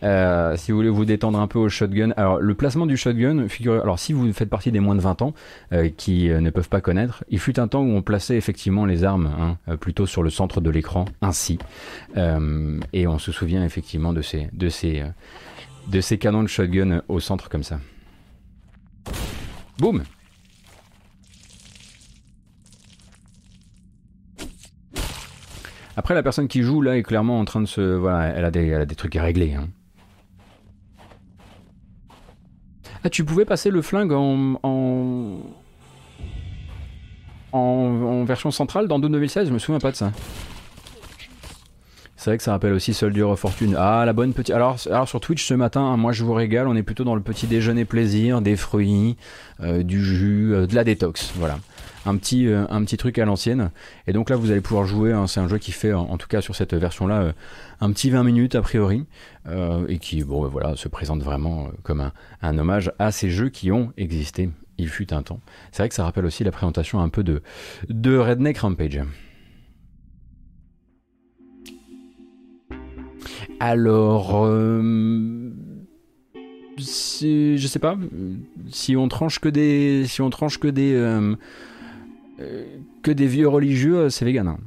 euh, 0.02 0.56
si 0.56 0.70
vous 0.70 0.78
voulez 0.78 0.88
vous 0.88 1.04
détendre 1.04 1.38
un 1.40 1.46
peu 1.46 1.58
au 1.58 1.68
shotgun. 1.68 2.12
Alors 2.16 2.38
le 2.38 2.54
placement 2.54 2.86
du 2.86 2.96
shotgun, 2.96 3.48
figurez, 3.48 3.80
alors 3.80 3.98
si 3.98 4.12
vous 4.12 4.32
faites 4.32 4.48
partie 4.48 4.70
des 4.70 4.80
moins 4.80 4.94
de 4.94 5.00
20 5.00 5.22
ans 5.22 5.34
euh, 5.72 5.88
qui 5.96 6.30
euh, 6.30 6.40
ne 6.40 6.50
peuvent 6.50 6.68
pas 6.68 6.80
connaître, 6.80 7.24
il 7.28 7.40
fut 7.40 7.58
un 7.58 7.68
temps 7.68 7.82
où 7.82 7.90
on 7.90 8.02
plaçait 8.02 8.36
effectivement 8.36 8.86
les 8.86 9.04
armes 9.04 9.30
hein, 9.66 9.76
plutôt 9.76 10.06
sur 10.06 10.22
le 10.22 10.30
centre 10.30 10.60
de 10.60 10.70
l'écran, 10.70 11.06
ainsi. 11.20 11.58
et 12.16 13.06
on 13.06 13.18
se 13.18 13.32
souvient 13.32 13.64
effectivement 13.64 14.12
de 14.12 14.22
ces, 14.22 14.48
de 14.52 14.68
ces, 14.68 15.02
de 15.88 16.00
ces 16.00 16.18
canons 16.18 16.42
de 16.42 16.48
shotgun 16.48 17.02
au 17.08 17.20
centre 17.20 17.48
comme 17.48 17.64
ça. 17.64 17.80
Boum 19.78 20.02
Après, 25.98 26.14
la 26.14 26.22
personne 26.22 26.46
qui 26.46 26.62
joue 26.62 26.80
là 26.80 26.96
est 26.96 27.02
clairement 27.02 27.40
en 27.40 27.44
train 27.44 27.60
de 27.60 27.66
se. 27.66 27.80
Voilà, 27.80 28.26
elle 28.26 28.44
a 28.44 28.52
des, 28.52 28.94
trucs 28.94 29.16
à 29.16 29.22
régler. 29.24 29.54
Hein. 29.54 29.66
Ah, 33.02 33.10
tu 33.10 33.24
pouvais 33.24 33.44
passer 33.44 33.70
le 33.70 33.82
flingue 33.82 34.12
en. 34.12 34.60
en... 34.62 35.40
En, 37.50 38.24
version 38.24 38.52
centrale 38.52 38.86
dans 38.86 39.00
Doom 39.00 39.10
2016, 39.10 39.48
je 39.48 39.52
me 39.52 39.58
souviens 39.58 39.80
pas 39.80 39.90
de 39.90 39.96
ça. 39.96 40.12
C'est 42.14 42.30
vrai 42.30 42.36
que 42.36 42.44
ça 42.44 42.52
rappelle 42.52 42.74
aussi 42.74 42.94
Soldier 42.94 43.22
of 43.22 43.40
Fortune. 43.40 43.74
Ah, 43.76 44.04
la 44.06 44.12
bonne 44.12 44.34
petite. 44.34 44.54
Alors, 44.54 44.76
alors 44.86 45.08
sur 45.08 45.18
Twitch 45.18 45.44
ce 45.44 45.54
matin, 45.54 45.80
hein, 45.80 45.96
moi 45.96 46.12
je 46.12 46.22
vous 46.22 46.34
régale, 46.34 46.68
on 46.68 46.76
est 46.76 46.84
plutôt 46.84 47.02
dans 47.02 47.16
le 47.16 47.22
petit 47.22 47.48
déjeuner 47.48 47.84
plaisir, 47.84 48.40
des 48.40 48.54
fruits, 48.54 49.16
euh, 49.60 49.82
du 49.82 50.04
jus, 50.04 50.54
euh, 50.54 50.68
de 50.68 50.76
la 50.76 50.84
détox. 50.84 51.32
Voilà 51.34 51.58
un 52.08 52.16
petit, 52.16 52.46
euh, 52.46 52.64
un 52.70 52.82
petit 52.84 52.96
truc 52.96 53.18
à 53.18 53.24
l'ancienne. 53.24 53.70
Et 54.06 54.12
donc 54.12 54.30
là, 54.30 54.36
vous 54.36 54.50
allez 54.50 54.60
pouvoir 54.60 54.86
jouer. 54.86 55.12
Hein, 55.12 55.26
c'est 55.26 55.40
un 55.40 55.48
jeu 55.48 55.58
qui 55.58 55.72
fait, 55.72 55.92
en, 55.92 56.16
tout 56.16 56.28
cas 56.28 56.40
sur 56.40 56.56
cette 56.56 56.74
version-là, 56.74 57.20
euh, 57.20 57.32
un 57.80 57.92
petit 57.92 58.10
20 58.10 58.24
minutes 58.24 58.54
a 58.54 58.62
priori, 58.62 59.04
euh, 59.46 59.86
et 59.88 59.98
qui, 59.98 60.24
bon, 60.24 60.48
voilà, 60.48 60.76
se 60.76 60.88
présente 60.88 61.22
vraiment 61.22 61.68
comme 61.82 62.00
un, 62.00 62.12
un, 62.42 62.58
hommage 62.58 62.92
à 62.98 63.12
ces 63.12 63.30
jeux 63.30 63.50
qui 63.50 63.70
ont 63.70 63.92
existé. 63.96 64.50
Il 64.78 64.88
fut 64.88 65.12
un 65.12 65.22
temps. 65.22 65.40
C'est 65.72 65.82
vrai 65.82 65.88
que 65.88 65.94
ça 65.94 66.04
rappelle 66.04 66.24
aussi 66.24 66.44
la 66.44 66.52
présentation 66.52 67.00
un 67.00 67.08
peu 67.08 67.24
de, 67.24 67.42
de 67.88 68.16
Redneck 68.16 68.58
Rampage. 68.58 69.00
Alors, 73.60 74.46
je 76.76 77.66
sais 77.66 77.78
pas 77.80 77.98
si 78.70 78.96
on 78.96 79.08
tranche 79.08 79.40
que 79.40 79.48
des, 79.48 80.04
si 80.06 80.22
on 80.22 80.30
tranche 80.30 80.58
que 80.58 80.68
des, 80.68 80.94
que 83.02 83.10
des 83.10 83.26
vieux 83.26 83.48
religieux, 83.48 84.10
c'est 84.10 84.24
vegan. 84.24 84.48
Hein. 84.48 84.58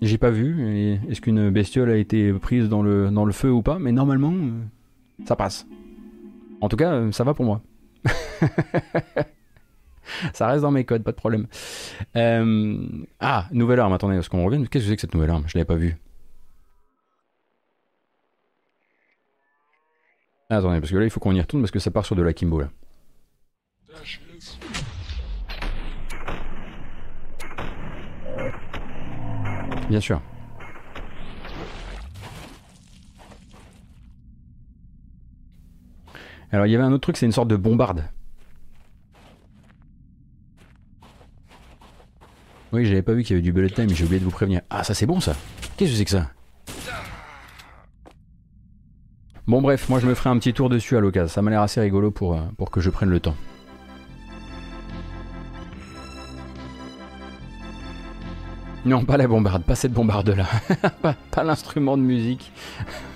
J'ai 0.00 0.18
pas 0.18 0.30
vu. 0.30 0.98
Est-ce 1.08 1.20
qu'une 1.20 1.50
bestiole 1.50 1.90
a 1.90 1.96
été 1.96 2.32
prise 2.34 2.68
dans 2.68 2.82
le, 2.82 3.32
feu 3.32 3.50
ou 3.50 3.62
pas? 3.62 3.78
Mais 3.78 3.92
normalement, 3.92 4.34
ça 5.24 5.34
passe. 5.36 5.66
En 6.60 6.68
tout 6.68 6.76
cas, 6.76 7.10
ça 7.10 7.24
va 7.24 7.34
pour 7.34 7.44
moi. 7.44 7.62
ça 10.34 10.48
reste 10.48 10.62
dans 10.62 10.70
mes 10.70 10.84
codes, 10.84 11.02
pas 11.02 11.12
de 11.12 11.16
problème. 11.16 11.46
ah, 12.14 13.48
nouvelle 13.52 13.80
arme. 13.80 13.92
Attendez, 13.92 14.16
est-ce 14.16 14.28
qu'on 14.28 14.44
revient? 14.44 14.66
Qu'est-ce 14.68 14.84
que 14.84 14.90
c'est 14.90 14.96
que 14.96 15.00
cette 15.00 15.14
nouvelle 15.14 15.30
arme? 15.30 15.44
Je 15.46 15.56
l'avais 15.56 15.64
pas 15.64 15.76
vue. 15.76 15.96
Attendez, 20.50 20.80
parce 20.80 20.92
que 20.92 20.96
là, 20.96 21.04
il 21.04 21.10
faut 21.10 21.20
qu'on 21.20 21.34
y 21.34 21.40
retourne 21.40 21.62
parce 21.62 21.70
que 21.70 21.78
ça 21.78 21.90
part 21.90 22.04
sur 22.04 22.16
de 22.16 22.22
la 22.22 22.32
Kimbo 22.32 22.60
là. 22.60 22.70
Bien 29.88 30.00
sûr. 30.00 30.20
Alors 36.50 36.66
il 36.66 36.72
y 36.72 36.74
avait 36.74 36.84
un 36.84 36.92
autre 36.92 37.02
truc, 37.02 37.16
c'est 37.16 37.26
une 37.26 37.32
sorte 37.32 37.48
de 37.48 37.56
bombarde. 37.56 38.04
Oui, 42.72 42.84
j'avais 42.86 43.02
pas 43.02 43.12
vu 43.12 43.22
qu'il 43.22 43.34
y 43.34 43.34
avait 43.34 43.42
du 43.42 43.52
bullet 43.52 43.70
time, 43.70 43.88
j'ai 43.90 44.04
oublié 44.04 44.20
de 44.20 44.24
vous 44.24 44.30
prévenir. 44.30 44.62
Ah, 44.70 44.84
ça 44.84 44.94
c'est 44.94 45.06
bon 45.06 45.20
ça 45.20 45.34
Qu'est-ce 45.76 45.92
que 45.92 45.96
c'est 45.96 46.04
que 46.04 46.10
ça? 46.10 46.30
Bon 49.46 49.60
bref, 49.60 49.88
moi 49.88 50.00
je 50.00 50.06
me 50.06 50.14
ferai 50.14 50.30
un 50.30 50.38
petit 50.38 50.54
tour 50.54 50.68
dessus 50.68 50.96
à 50.96 51.00
l'occasion. 51.00 51.28
Ça 51.28 51.42
m'a 51.42 51.50
l'air 51.50 51.60
assez 51.60 51.80
rigolo 51.80 52.10
pour, 52.10 52.34
euh, 52.34 52.40
pour 52.56 52.70
que 52.70 52.80
je 52.80 52.90
prenne 52.90 53.10
le 53.10 53.20
temps. 53.20 53.36
Non, 58.84 59.04
pas 59.04 59.16
la 59.16 59.26
bombarde, 59.26 59.64
pas 59.64 59.74
cette 59.74 59.92
bombarde-là. 59.92 60.46
pas, 61.30 61.44
l'instrument 61.44 61.96
de 61.96 62.02
musique. 62.02 62.52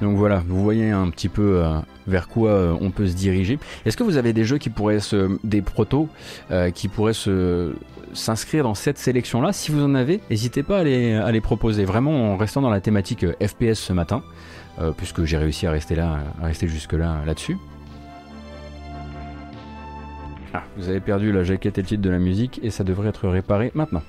Donc 0.03 0.17
voilà, 0.17 0.43
vous 0.47 0.63
voyez 0.63 0.91
un 0.91 1.11
petit 1.11 1.29
peu 1.29 1.63
euh, 1.63 1.79
vers 2.07 2.29
quoi 2.29 2.51
euh, 2.51 2.75
on 2.81 2.91
peut 2.91 3.07
se 3.07 3.15
diriger. 3.15 3.59
Est-ce 3.85 3.97
que 3.97 4.03
vous 4.03 4.17
avez 4.17 4.33
des 4.33 4.45
jeux 4.45 4.59
qui 4.59 4.71
pourraient 4.71 5.01
se, 5.01 5.39
des 5.45 5.61
protos 5.63 6.09
qui 6.75 6.89
pourraient 6.89 7.13
se, 7.13 7.75
s'inscrire 8.13 8.65
dans 8.65 8.75
cette 8.75 8.99
sélection-là? 8.99 9.53
Si 9.53 9.71
vous 9.71 9.83
en 9.83 9.95
avez, 9.95 10.21
n'hésitez 10.31 10.63
pas 10.63 10.81
à 10.81 10.85
les, 10.85 11.41
proposer. 11.41 11.85
Vraiment 11.85 12.33
en 12.33 12.37
restant 12.37 12.61
dans 12.61 12.71
la 12.71 12.81
thématique 12.81 13.25
euh, 13.25 13.35
FPS 13.47 13.79
ce 13.79 13.93
matin, 13.93 14.23
euh, 14.81 14.93
puisque 14.97 15.25
j'ai 15.25 15.37
réussi 15.37 15.67
à 15.67 15.71
rester 15.71 15.95
là, 15.95 16.21
à 16.43 16.47
rester 16.47 16.69
jusque-là 16.69 17.23
là-dessus. 17.27 17.57
Ah, 20.53 20.65
vous 20.77 20.89
avez 20.89 21.01
perdu 21.01 21.31
la 21.33 21.45
jaquette 21.45 21.79
et 21.79 21.83
le 21.83 21.87
titre 21.87 22.03
de 22.03 22.11
la 22.11 22.19
musique 22.19 22.59
et 22.63 22.71
ça 22.71 22.83
devrait 22.83 23.09
être 23.09 23.29
réparé 23.29 23.71
maintenant. 23.75 24.03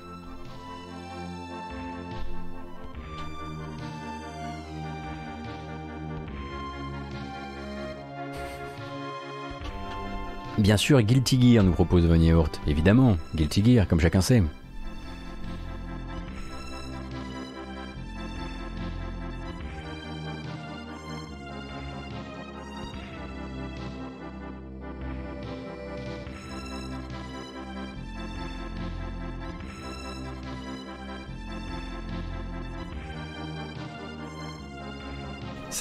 Bien 10.58 10.76
sûr, 10.76 11.00
Guilty 11.00 11.54
Gear 11.54 11.64
nous 11.64 11.72
propose 11.72 12.06
Von 12.06 12.22
Hort. 12.32 12.50
Évidemment, 12.66 13.16
Guilty 13.34 13.64
Gear, 13.64 13.88
comme 13.88 14.00
chacun 14.00 14.20
sait. 14.20 14.42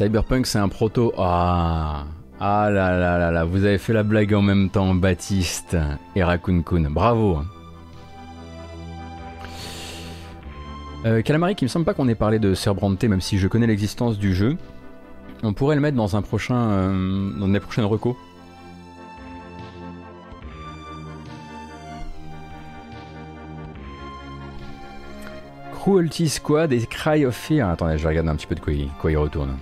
Cyberpunk, 0.02 0.48
c'est 0.48 0.58
un 0.58 0.68
proto. 0.68 1.14
Ah. 1.16 2.06
Ah 2.40 2.72
là 2.72 2.98
là 2.98 3.20
là 3.20 3.30
là, 3.30 3.44
vous 3.44 3.66
avez 3.66 3.78
fait 3.78 3.94
la 3.94 4.02
blague 4.02 4.34
en 4.34 4.42
même 4.42 4.72
temps, 4.72 4.96
Baptiste 4.96 5.78
et 6.16 6.24
Raccoon 6.24 6.64
Kun. 6.64 6.90
Bravo. 6.90 7.42
Euh, 11.06 11.22
Calamari, 11.22 11.54
qui 11.54 11.66
me 11.66 11.70
semble 11.70 11.86
pas 11.86 11.94
qu'on 11.94 12.08
ait 12.08 12.16
parlé 12.16 12.40
de 12.40 12.56
Cerbranté, 12.56 13.10
même 13.10 13.22
si 13.22 13.38
je 13.38 13.48
connais 13.48 13.68
l'existence 13.68 14.18
du 14.18 14.34
jeu. 14.34 14.58
On 15.44 15.54
pourrait 15.54 15.76
le 15.76 15.82
mettre 15.82 15.98
dans 15.98 16.16
un 16.16 16.24
prochain, 16.24 16.56
euh, 16.56 17.40
dans 17.40 17.46
les 17.46 17.60
prochaines 17.60 17.86
recos. 17.86 18.16
Cruelty 25.76 26.28
Squad 26.28 26.74
et 26.74 26.88
Cry 26.88 27.24
of 27.24 27.36
Fear. 27.36 27.70
Attendez, 27.70 28.00
je 28.00 28.04
vais 28.04 28.10
regarder 28.10 28.30
un 28.30 28.36
petit 28.36 28.48
peu 28.48 28.56
de 28.56 28.62
quoi 28.62 28.74
quoi 29.00 29.12
il 29.12 29.18
retourne. 29.18 29.58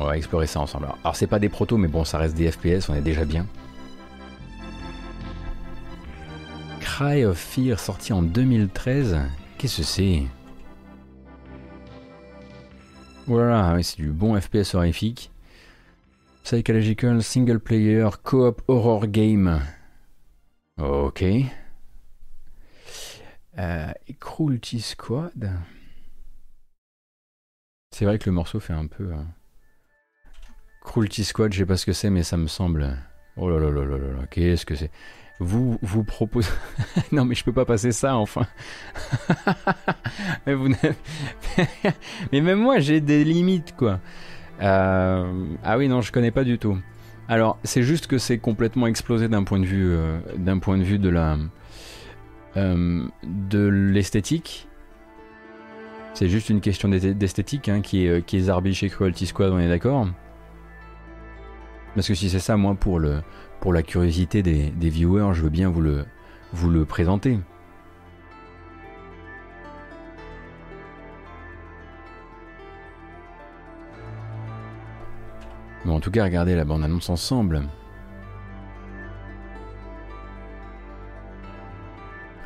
On 0.00 0.04
va 0.04 0.16
explorer 0.16 0.46
ça 0.46 0.60
ensemble. 0.60 0.86
Alors, 1.02 1.16
c'est 1.16 1.26
pas 1.26 1.40
des 1.40 1.48
protos, 1.48 1.76
mais 1.76 1.88
bon, 1.88 2.04
ça 2.04 2.18
reste 2.18 2.36
des 2.36 2.50
FPS, 2.52 2.88
on 2.88 2.94
est 2.94 3.00
déjà 3.00 3.24
bien. 3.24 3.44
Cry 6.78 7.24
of 7.24 7.36
Fear 7.36 7.80
sorti 7.80 8.12
en 8.12 8.22
2013. 8.22 9.18
Qu'est-ce 9.58 9.78
que 9.78 9.82
c'est? 9.82 10.22
Voilà, 13.26 13.76
c'est 13.82 13.96
du 13.96 14.10
bon 14.10 14.40
FPS 14.40 14.74
horrifique. 14.74 15.32
Psychological 16.44 17.20
single 17.20 17.58
player 17.58 18.08
co-op 18.22 18.62
horror 18.68 19.08
game. 19.08 19.60
Ok. 20.80 21.24
Euh, 23.58 23.92
Cruelty 24.20 24.80
Squad. 24.80 25.50
C'est 27.90 28.04
vrai 28.04 28.20
que 28.20 28.30
le 28.30 28.34
morceau 28.34 28.60
fait 28.60 28.72
un 28.72 28.86
peu. 28.86 29.12
Hein. 29.12 29.26
Cruelty 30.80 31.24
Squad, 31.24 31.52
je 31.52 31.58
sais 31.58 31.66
pas 31.66 31.76
ce 31.76 31.86
que 31.86 31.92
c'est, 31.92 32.10
mais 32.10 32.22
ça 32.22 32.36
me 32.36 32.46
semble. 32.46 32.96
Oh 33.36 33.48
là 33.48 33.58
là 33.58 33.70
là 33.70 33.84
là 33.84 33.96
là, 33.96 34.26
qu'est-ce 34.30 34.66
que 34.66 34.74
c'est? 34.74 34.90
Vous 35.40 35.78
vous 35.82 36.02
proposez. 36.02 36.50
non, 37.12 37.24
mais 37.24 37.34
je 37.34 37.44
peux 37.44 37.52
pas 37.52 37.64
passer 37.64 37.92
ça, 37.92 38.16
enfin. 38.16 38.46
mais, 40.46 40.54
vous 40.54 40.68
mais 42.32 42.40
même 42.40 42.58
moi, 42.58 42.80
j'ai 42.80 43.00
des 43.00 43.22
limites, 43.24 43.74
quoi. 43.76 44.00
Euh, 44.60 45.46
ah 45.62 45.78
oui, 45.78 45.88
non, 45.88 46.00
je 46.00 46.10
connais 46.10 46.32
pas 46.32 46.42
du 46.42 46.58
tout. 46.58 46.76
Alors, 47.28 47.58
c'est 47.62 47.82
juste 47.82 48.08
que 48.08 48.18
c'est 48.18 48.38
complètement 48.38 48.86
explosé 48.86 49.28
d'un 49.28 49.44
point 49.44 49.60
de 49.60 49.66
vue, 49.66 49.92
euh, 49.92 50.18
d'un 50.36 50.58
point 50.58 50.78
de 50.78 50.82
vue 50.82 50.98
de 50.98 51.08
la, 51.08 51.36
euh, 52.56 53.06
de 53.22 53.68
l'esthétique. 53.68 54.66
C'est 56.14 56.28
juste 56.28 56.48
une 56.48 56.60
question 56.60 56.88
d'esthétique 56.88 57.68
hein, 57.68 57.80
qui 57.80 58.06
est, 58.06 58.26
qui 58.26 58.38
est 58.38 58.40
zarbi 58.40 58.72
Cruelty 58.72 59.26
Squad, 59.26 59.52
on 59.52 59.58
est 59.60 59.68
d'accord? 59.68 60.08
Parce 61.94 62.06
que 62.06 62.14
si 62.14 62.30
c'est 62.30 62.38
ça, 62.38 62.56
moi, 62.56 62.74
pour, 62.74 62.98
le, 62.98 63.22
pour 63.60 63.72
la 63.72 63.82
curiosité 63.82 64.42
des, 64.42 64.70
viewers, 64.88 65.34
je 65.34 65.42
veux 65.42 65.48
bien 65.48 65.68
vous 65.68 65.80
le, 65.80 66.04
vous 66.52 66.70
le 66.70 66.84
présenter. 66.84 67.38
Bon, 75.84 75.96
en 75.96 76.00
tout 76.00 76.10
cas, 76.10 76.24
regardez 76.24 76.54
la 76.54 76.64
bande-annonce 76.64 77.08
ensemble. 77.08 77.62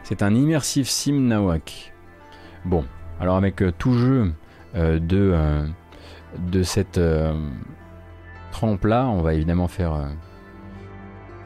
C'est 0.02 0.23
un 0.23 0.35
immersif 0.35 0.89
sim 0.89 1.14
nawak. 1.28 1.93
Bon, 2.64 2.85
alors 3.20 3.36
avec 3.36 3.62
euh, 3.62 3.73
tout 3.77 3.94
jeu 3.94 4.32
euh, 4.74 4.98
de, 4.98 5.32
euh, 5.35 5.66
de 6.39 6.62
cette 6.62 7.01
trempe-là, 8.53 9.07
on 9.09 9.20
va 9.20 9.35
évidemment 9.35 9.66
faire. 9.66 9.95
Euh, 9.95 10.07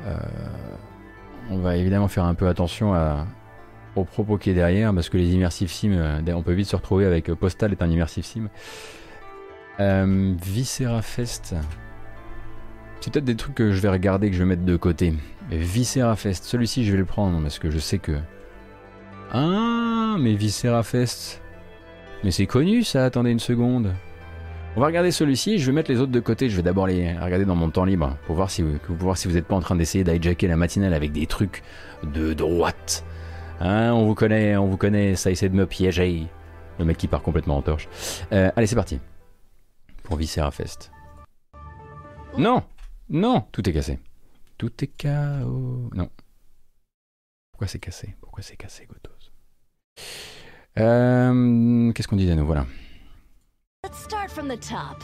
euh, 0.07 0.19
on 1.51 1.59
va 1.59 1.77
évidemment 1.77 2.09
faire 2.09 2.25
un 2.25 2.35
peu 2.35 2.49
attention 2.49 2.93
aux 3.95 4.05
propos 4.05 4.37
qui 4.37 4.51
est 4.51 4.55
derrière, 4.55 4.93
parce 4.93 5.09
que 5.09 5.17
les 5.17 5.33
immersive 5.33 5.71
sim, 5.71 5.93
euh, 5.93 6.21
on 6.35 6.43
peut 6.43 6.53
vite 6.53 6.67
se 6.67 6.77
retrouver 6.77 7.07
avec 7.07 7.33
Postal 7.33 7.73
est 7.73 7.83
un 7.83 7.89
immersive 7.89 8.25
sim. 8.25 8.49
Viscera 9.79 11.01
Fest. 11.03 11.55
C'est 13.01 13.13
peut-être 13.13 13.25
des 13.25 13.37
trucs 13.37 13.55
que 13.55 13.71
je 13.71 13.81
vais 13.81 13.89
regarder, 13.89 14.29
que 14.29 14.35
je 14.35 14.41
vais 14.41 14.49
mettre 14.49 14.65
de 14.65 14.77
côté. 14.77 15.15
Viscera 15.51 16.17
Fest, 16.17 16.45
celui-ci 16.45 16.85
je 16.85 16.93
vais 16.93 16.99
le 16.99 17.05
prendre 17.05 17.41
parce 17.41 17.59
que 17.59 17.71
je 17.71 17.79
sais 17.79 17.99
que. 17.99 18.19
Ah, 19.33 20.17
mais 20.19 20.35
Viscera 20.35 20.83
Fest. 20.83 21.41
Mais 22.25 22.33
c'est 22.33 22.47
connu 22.47 22.83
ça, 22.83 23.05
attendez 23.05 23.31
une 23.31 23.39
seconde. 23.39 23.93
On 24.77 24.81
va 24.81 24.87
regarder 24.89 25.11
celui-ci, 25.11 25.59
je 25.59 25.65
vais 25.65 25.73
mettre 25.73 25.91
les 25.91 26.01
autres 26.01 26.13
de 26.13 26.21
côté, 26.21 26.51
je 26.51 26.57
vais 26.57 26.63
d'abord 26.63 26.87
les 26.87 27.17
regarder 27.17 27.47
dans 27.47 27.55
mon 27.57 27.71
temps 27.71 27.87
libre 27.87 28.19
pour 28.27 28.37
voir 28.37 28.51
si 28.51 28.61
vous, 28.61 28.77
pour 28.79 29.15
n'êtes 29.15 29.47
pas 29.47 29.55
en 29.57 29.61
train 29.61 29.75
d'essayer 29.75 30.05
d'hijacker 30.05 30.49
la 30.49 30.57
matinale 30.59 30.93
avec 30.93 31.13
des 31.13 31.27
trucs 31.27 31.63
de 32.03 32.35
droite. 32.35 33.03
Hein, 33.61 33.95
on 33.95 34.05
vous 34.05 34.15
connaît, 34.15 34.55
on 34.59 34.67
vous 34.67 34.77
connaît, 34.77 35.17
ça 35.17 35.31
essaie 35.31 35.49
de 35.49 35.55
me 35.55 35.65
piéger. 35.67 36.27
Le 36.79 36.85
mec 36.85 36.99
qui 36.99 37.09
part 37.09 37.23
complètement 37.23 37.57
en 37.57 37.63
torche. 37.63 37.89
Euh, 38.33 38.51
allez, 38.55 38.67
c'est 38.67 38.77
parti. 38.77 39.01
Pour 40.03 40.17
Viscera 40.17 40.51
Fest. 40.51 40.93
Non 42.37 42.63
Non 43.09 43.47
Tout 43.53 43.67
est 43.67 43.73
cassé. 43.73 43.99
Tout 44.59 44.73
est 44.85 44.89
chaos. 44.89 45.89
Non. 45.95 46.11
Pourquoi 47.51 47.67
c'est 47.67 47.79
cassé? 47.79 48.15
Pourquoi 48.21 48.43
c'est 48.43 48.57
cassé, 48.57 48.87
Gotos? 48.87 49.33
Euh, 50.79 51.93
Qu'est-ce 51.93 52.09
qu'on 52.09 52.17
disait, 52.17 52.35
nous? 52.35 52.45
Voilà. 52.45 52.67
Let's 53.87 54.03
start 54.03 54.33
from 54.33 54.49
the 54.49 54.57
top. 54.57 55.01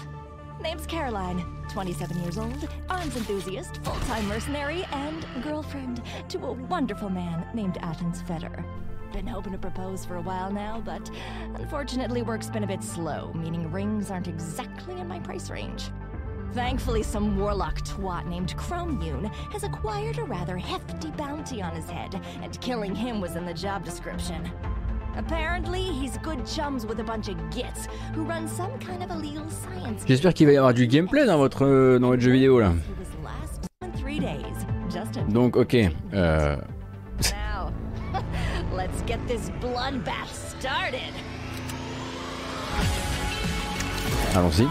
Name's 0.61 0.87
Caroline, 0.87 1.47
27 1.69 2.21
years 2.21 2.37
old, 2.37 2.69
arms 2.91 3.17
enthusiast, 3.17 3.77
full-time 3.85 4.27
mercenary, 4.27 4.83
and 4.91 5.25
girlfriend 5.41 6.03
to 6.31 6.39
a 6.39 6.53
wonderful 6.53 7.09
man 7.09 7.47
named 7.55 7.79
Athens 7.81 8.23
Fetter. 8.23 8.65
Been 9.13 9.25
hoping 9.25 9.53
to 9.53 9.59
propose 9.59 10.05
for 10.05 10.17
a 10.17 10.21
while 10.21 10.51
now, 10.51 10.83
but 10.85 11.09
unfortunately 11.55 12.23
work's 12.23 12.51
been 12.51 12.65
a 12.65 12.67
bit 12.67 12.83
slow, 12.83 13.33
meaning 13.35 13.71
rings 13.71 14.11
aren't 14.11 14.27
exactly 14.27 14.99
in 14.99 15.07
my 15.07 15.21
price 15.21 15.49
range. 15.49 15.85
Thankfully, 16.53 17.05
some 17.05 17.39
warlock 17.39 17.83
twat 17.83 18.27
named 18.27 18.57
Chromune 18.57 19.33
has 19.53 19.63
acquired 19.63 20.19
a 20.19 20.25
rather 20.25 20.59
hefty 20.59 21.13
bounty 21.13 21.63
on 21.63 21.73
his 21.73 21.89
head, 21.89 22.21
and 22.43 22.61
killing 22.61 22.97
him 22.97 23.21
was 23.21 23.37
in 23.37 23.47
the 23.47 23.55
job 23.55 23.85
description. 23.85 24.51
J'espère 30.07 30.35
qu'il 30.35 30.47
va 30.47 30.53
y 30.53 30.57
avoir 30.57 30.75
du 30.75 30.87
gameplay 30.87 31.27
dans 31.27 31.39
votre, 31.39 31.67
euh, 31.67 31.99
dans 31.99 32.09
votre 32.09 32.23
jeu 32.23 32.33
vidéo 32.33 32.61
là. 32.61 32.73
Donc 35.29 35.57
ok. 35.57 35.77
Euh... 36.15 36.57
Allons-y. 44.35 44.67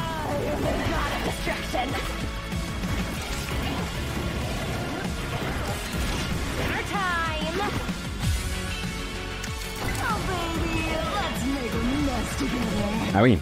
Ah 13.14 13.22
oui. 13.22 13.38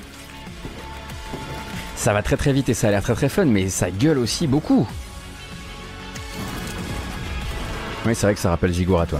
Ça 1.95 2.13
va 2.13 2.23
très 2.23 2.37
très 2.37 2.53
vite 2.53 2.69
et 2.69 2.73
ça 2.73 2.87
a 2.87 2.91
l'air 2.91 3.03
très 3.03 3.13
très 3.13 3.29
fun, 3.29 3.45
mais 3.45 3.69
ça 3.69 3.91
gueule 3.91 4.17
aussi 4.17 4.47
beaucoup. 4.47 4.87
Oui, 8.05 8.15
c'est 8.15 8.25
vrai 8.25 8.33
que 8.33 8.39
ça 8.39 8.49
rappelle 8.49 8.73
Gigour 8.73 9.01
à 9.01 9.05
toi. 9.05 9.19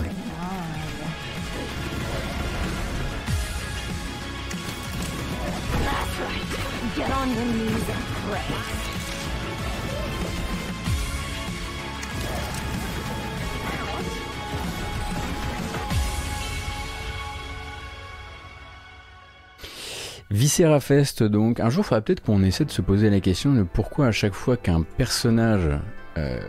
Viscera 20.40 20.80
Fest, 20.80 21.22
donc, 21.22 21.60
un 21.60 21.70
jour, 21.70 21.84
il 21.84 21.88
faudra 21.88 22.00
peut-être 22.00 22.24
qu'on 22.24 22.44
essaie 22.44 22.64
de 22.64 22.72
se 22.72 22.82
poser 22.82 23.10
la 23.10 23.20
question 23.20 23.52
de 23.52 23.64
pourquoi 23.64 24.08
à 24.08 24.14
chaque 24.14 24.34
fois 24.34 24.56
qu'un 24.56 24.84
personnage 24.84 25.70
euh, 26.18 26.40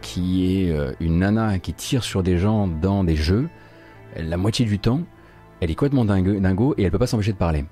qui 0.00 0.64
est 0.64 0.72
euh, 0.72 0.92
une 0.98 1.18
nana 1.18 1.58
qui 1.58 1.74
tire 1.74 2.04
sur 2.04 2.22
des 2.22 2.38
gens 2.38 2.66
dans 2.66 3.04
des 3.04 3.16
jeux, 3.16 3.50
la 4.16 4.38
moitié 4.38 4.64
du 4.64 4.78
temps, 4.78 5.02
elle 5.60 5.70
est 5.70 5.74
complètement 5.74 6.06
dingo, 6.06 6.74
et 6.78 6.84
elle 6.84 6.90
peut 6.90 6.98
pas 6.98 7.06
s'empêcher 7.06 7.32
de 7.32 7.36
parler. 7.36 7.66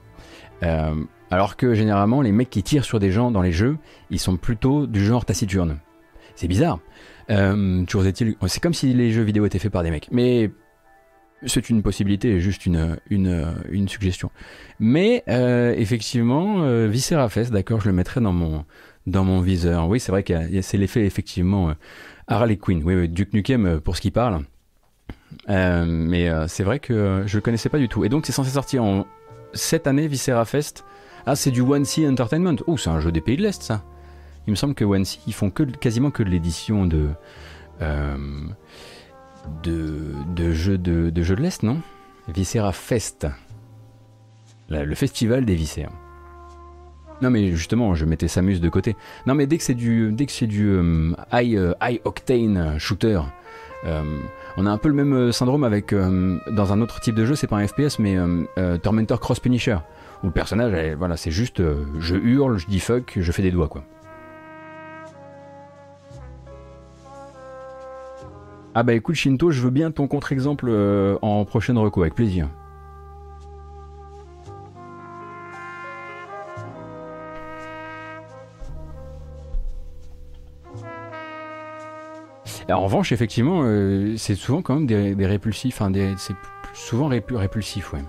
Euh, 0.62 0.94
alors 1.30 1.56
que 1.56 1.72
généralement, 1.72 2.20
les 2.20 2.32
mecs 2.32 2.50
qui 2.50 2.62
tirent 2.62 2.84
sur 2.84 3.00
des 3.00 3.10
gens 3.10 3.30
dans 3.30 3.40
les 3.40 3.52
jeux, 3.52 3.78
ils 4.10 4.20
sont 4.20 4.36
plutôt 4.36 4.86
du 4.86 5.02
genre 5.02 5.24
taciturne. 5.24 5.78
C'est 6.34 6.48
bizarre. 6.48 6.80
c'est 7.30 8.60
comme 8.60 8.74
si 8.74 8.92
les 8.92 9.10
jeux 9.10 9.22
vidéo 9.22 9.46
étaient 9.46 9.58
faits 9.58 9.72
par 9.72 9.84
des 9.84 9.90
mecs. 9.90 10.08
Mais 10.12 10.50
c'est 11.46 11.70
une 11.70 11.82
possibilité, 11.82 12.40
juste 12.40 12.66
une, 12.66 12.98
suggestion. 13.88 14.30
Mais 14.78 15.22
euh, 15.28 15.74
effectivement, 15.76 16.62
euh, 16.62 16.86
Viscera 16.86 17.28
Fest, 17.28 17.52
d'accord, 17.52 17.80
je 17.80 17.88
le 17.88 17.94
mettrai 17.94 18.20
dans 18.20 18.32
mon, 18.32 18.64
dans 19.06 19.40
viseur. 19.40 19.88
Oui, 19.88 20.00
c'est 20.00 20.12
vrai 20.12 20.22
que 20.22 20.34
c'est 20.62 20.76
l'effet 20.76 21.04
effectivement 21.04 21.70
euh, 21.70 21.74
Harley 22.26 22.56
Quinn. 22.56 22.82
Oui, 22.84 22.94
oui, 22.94 23.08
Duke 23.08 23.32
Nukem 23.32 23.66
euh, 23.66 23.80
pour 23.80 23.96
ce 23.96 24.00
qui 24.00 24.10
parle. 24.10 24.42
Euh, 25.48 25.84
mais 25.86 26.28
c'est 26.48 26.64
vrai 26.64 26.78
que 26.78 27.24
je 27.26 27.36
le 27.36 27.40
connaissais 27.40 27.68
pas 27.68 27.78
du 27.78 27.88
tout. 27.88 28.04
Et 28.04 28.08
donc 28.08 28.26
c'est 28.26 28.32
censé 28.32 28.50
sortir 28.50 28.82
en 28.84 29.06
cette 29.52 29.86
année, 29.86 30.08
Viscera 30.08 30.44
Fest. 30.44 30.84
Ah, 31.24 31.36
c'est 31.36 31.50
du 31.50 31.60
One 31.60 31.84
C 31.84 32.08
Entertainment. 32.08 32.56
Oh, 32.66 32.76
c'est 32.76 32.90
un 32.90 33.00
jeu 33.00 33.12
des 33.12 33.20
pays 33.20 33.36
de 33.36 33.42
l'Est, 33.42 33.62
ça. 33.62 33.84
Il 34.46 34.50
me 34.52 34.56
semble 34.56 34.74
que 34.74 34.84
One 34.84 35.04
C, 35.04 35.18
ils 35.26 35.34
font 35.34 35.50
quasiment 35.50 36.10
que 36.10 36.22
de 36.22 36.30
l'édition 36.30 36.86
de 36.86 37.08
de, 39.62 40.52
jeux 40.52 40.78
de, 40.78 41.10
de, 41.10 41.22
jeux 41.22 41.36
de 41.36 41.42
l'Est, 41.42 41.62
non? 41.62 41.80
Viscera 42.28 42.72
Fest. 42.72 43.26
le 44.68 44.94
festival 44.94 45.44
des 45.44 45.54
viscères. 45.54 45.92
Non 47.22 47.30
mais 47.30 47.52
justement, 47.52 47.94
je 47.94 48.04
mettais 48.04 48.28
Samus 48.28 48.60
de 48.60 48.68
côté. 48.68 48.96
Non 49.26 49.34
mais 49.34 49.46
dès 49.46 49.56
que 49.56 49.64
c'est 49.64 49.74
du, 49.74 50.12
dès 50.12 50.26
que 50.26 50.32
c'est 50.32 50.46
du 50.46 50.68
euh, 50.68 51.12
high, 51.32 51.56
euh, 51.56 51.74
high, 51.82 52.00
octane 52.04 52.78
shooter, 52.78 53.20
euh, 53.84 54.02
on 54.56 54.66
a 54.66 54.70
un 54.70 54.78
peu 54.78 54.88
le 54.88 54.94
même 54.94 55.32
syndrome 55.32 55.64
avec 55.64 55.94
dans 55.94 56.72
un 56.72 56.80
autre 56.80 57.00
type 57.00 57.14
de 57.14 57.24
jeu, 57.24 57.34
c'est 57.34 57.46
pas 57.46 57.56
un 57.56 57.66
FPS 57.66 57.98
mais 57.98 58.16
Tormentor 58.82 59.20
Cross 59.20 59.40
Punisher 59.40 59.78
où 60.22 60.26
le 60.26 60.32
personnage, 60.32 60.94
voilà, 60.96 61.16
c'est 61.16 61.30
juste 61.30 61.62
je 61.98 62.16
hurle, 62.16 62.56
je 62.58 62.66
dis 62.66 62.80
fuck, 62.80 63.18
je 63.20 63.32
fais 63.32 63.42
des 63.42 63.50
doigts 63.50 63.68
quoi. 63.68 63.84
Ah 68.78 68.82
bah 68.82 68.92
écoute 68.92 69.14
Shinto, 69.14 69.50
je 69.50 69.62
veux 69.62 69.70
bien 69.70 69.90
ton 69.90 70.06
contre-exemple 70.06 70.66
euh, 70.68 71.16
en 71.22 71.46
prochaine 71.46 71.78
reco, 71.78 72.02
avec 72.02 72.14
plaisir. 72.14 72.50
en 82.68 82.84
revanche, 82.84 83.12
effectivement, 83.12 83.62
euh, 83.64 84.14
c'est 84.18 84.34
souvent 84.34 84.60
quand 84.60 84.74
même 84.74 84.86
des, 84.86 85.26
répulsifs, 85.26 85.80
enfin 85.80 85.90
c'est 86.18 86.34
souvent 86.74 87.08
répulsif, 87.08 87.94
ouais. 87.94 88.00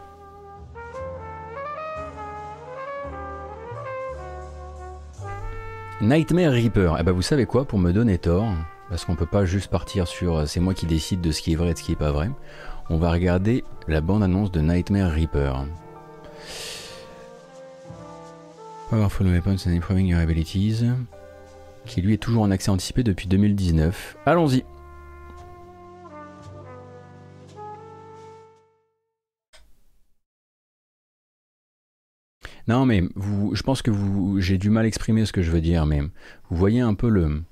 Nightmare 6.02 6.52
Reaper, 6.52 6.98
eh 7.00 7.04
bah 7.04 7.14
vous 7.14 7.22
savez 7.22 7.46
quoi, 7.46 7.64
pour 7.64 7.80
me 7.80 7.94
donner 7.94 8.18
tort, 8.18 8.52
parce 8.90 9.06
qu'on 9.06 9.16
peut 9.16 9.26
pas 9.26 9.46
juste 9.46 9.70
partir 9.70 10.08
sur 10.08 10.38
euh, 10.38 10.46
c'est 10.46 10.60
moi 10.60 10.74
qui 10.74 10.86
décide 10.86 11.22
de 11.22 11.32
ce 11.32 11.42
qui 11.42 11.54
est 11.54 11.56
vrai 11.56 11.72
et 11.72 11.74
de 11.74 11.78
ce 11.78 11.84
qui 11.84 11.92
est 11.92 11.98
pas 11.98 12.12
vrai. 12.12 12.30
On 12.90 12.98
va 12.98 13.12
regarder 13.12 13.64
la 13.88 14.02
bande-annonce 14.02 14.52
de 14.52 14.62
Nightmare 14.62 15.12
Reaper. 15.12 15.66
Powerful 18.90 19.28
Weapons 19.28 19.58
and 19.68 19.72
Improving 19.72 20.08
Your 20.08 20.22
Abilities, 20.22 20.86
qui 21.86 22.02
lui 22.02 22.14
est 22.14 22.18
toujours 22.18 22.44
en 22.44 22.52
accès 22.52 22.72
anticipé 22.72 23.04
depuis 23.04 23.28
2019. 23.28 24.18
Allons-y. 24.26 24.64
Non 32.70 32.86
mais 32.86 33.04
vous, 33.16 33.56
je 33.56 33.64
pense 33.64 33.82
que 33.82 33.92
vous, 33.92 34.40
j'ai 34.40 34.58
du 34.58 34.70
mal 34.70 34.86
à 34.86 34.88
exprimer 34.88 35.26
ce 35.26 35.34
que 35.34 35.42
je 35.42 35.52
veux 35.52 35.62
dire, 35.62 35.86
mais 35.86 36.02
vous 36.02 36.58
voyez 36.58 36.82
un 36.82 36.94
peu 36.94 37.10
le, 37.10 37.44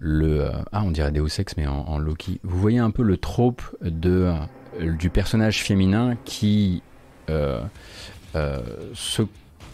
le 0.00 0.46
euh, 0.46 0.50
ah 0.72 0.82
on 0.82 0.90
dirait 0.90 1.12
Deus 1.12 1.38
Ex 1.38 1.56
mais 1.56 1.66
en, 1.66 1.98
Loki. 1.98 2.40
Vous 2.42 2.58
voyez 2.58 2.78
un 2.78 2.90
peu 2.90 3.02
le 3.02 3.16
trope 3.18 3.62
de 3.82 4.32
euh, 4.80 4.92
du 4.96 5.10
personnage 5.10 5.62
féminin 5.62 6.16
qui 6.24 6.82
euh, 7.28 7.60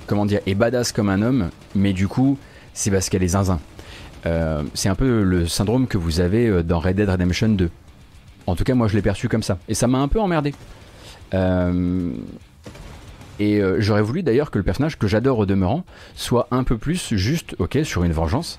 comment 0.06 0.26
dire 0.26 0.40
est 0.46 0.54
badass 0.54 0.92
comme 0.92 1.08
un 1.08 1.22
homme, 1.22 1.50
mais 1.74 1.92
du 1.92 2.08
coup 2.08 2.38
c'est 2.74 2.90
parce 2.90 3.08
qu'elle 3.08 3.22
est 3.22 3.28
zinzin. 3.28 3.60
c'est 4.74 4.88
un 4.88 4.94
peu 4.94 5.22
le 5.22 5.46
syndrome 5.46 5.86
que 5.86 5.96
vous 5.96 6.20
avez 6.20 6.62
dans 6.62 6.80
Red 6.80 6.96
Dead 6.96 7.08
Redemption 7.08 7.48
2. 7.48 7.70
En 8.46 8.56
tout 8.56 8.64
cas 8.64 8.74
moi 8.74 8.88
je 8.88 8.94
l'ai 8.96 9.02
perçu 9.02 9.28
comme 9.28 9.42
ça 9.44 9.58
et 9.68 9.74
ça 9.74 9.86
m'a 9.86 9.98
un 9.98 10.08
peu 10.08 10.20
emmerdé. 10.20 10.52
Et 13.38 13.60
j'aurais 13.78 14.02
voulu 14.02 14.22
d'ailleurs 14.22 14.50
que 14.50 14.58
le 14.58 14.64
personnage 14.64 14.98
que 14.98 15.06
j'adore 15.06 15.38
au 15.38 15.46
demeurant 15.46 15.84
soit 16.14 16.48
un 16.50 16.64
peu 16.64 16.78
plus 16.78 17.14
juste, 17.14 17.54
ok, 17.58 17.78
sur 17.84 18.02
une 18.04 18.12
vengeance, 18.12 18.58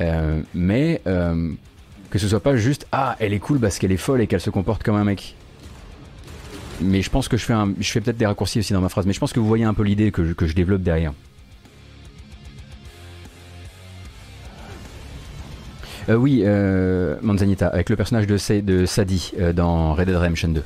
euh, 0.00 0.40
mais 0.54 1.00
euh, 1.06 1.52
que 2.10 2.18
ce 2.18 2.28
soit 2.28 2.40
pas 2.40 2.56
juste 2.56 2.86
ah 2.92 3.16
elle 3.20 3.32
est 3.32 3.38
cool 3.38 3.58
parce 3.58 3.78
qu'elle 3.78 3.92
est 3.92 3.96
folle 3.96 4.20
et 4.20 4.26
qu'elle 4.26 4.40
se 4.40 4.50
comporte 4.50 4.82
comme 4.82 4.96
un 4.96 5.04
mec. 5.04 5.36
Mais 6.80 7.02
je 7.02 7.10
pense 7.10 7.28
que 7.28 7.36
je 7.36 7.44
fais, 7.44 7.54
je 7.78 7.90
fais 7.90 8.00
peut-être 8.00 8.16
des 8.16 8.26
raccourcis 8.26 8.60
aussi 8.60 8.72
dans 8.72 8.80
ma 8.80 8.88
phrase, 8.88 9.04
mais 9.04 9.12
je 9.12 9.20
pense 9.20 9.32
que 9.32 9.40
vous 9.40 9.46
voyez 9.46 9.64
un 9.64 9.74
peu 9.74 9.82
l'idée 9.82 10.10
que, 10.10 10.24
je 10.24 10.54
développe 10.54 10.82
derrière. 10.82 11.12
Euh, 16.08 16.14
oui, 16.14 16.42
Manzanita, 17.22 17.68
avec 17.68 17.90
le 17.90 17.96
personnage 17.96 18.26
de, 18.26 18.60
de 18.60 18.86
Sadie 18.86 19.32
dans 19.54 19.92
Red 19.92 20.06
Dead 20.06 20.16
Redemption 20.16 20.48
2. 20.48 20.62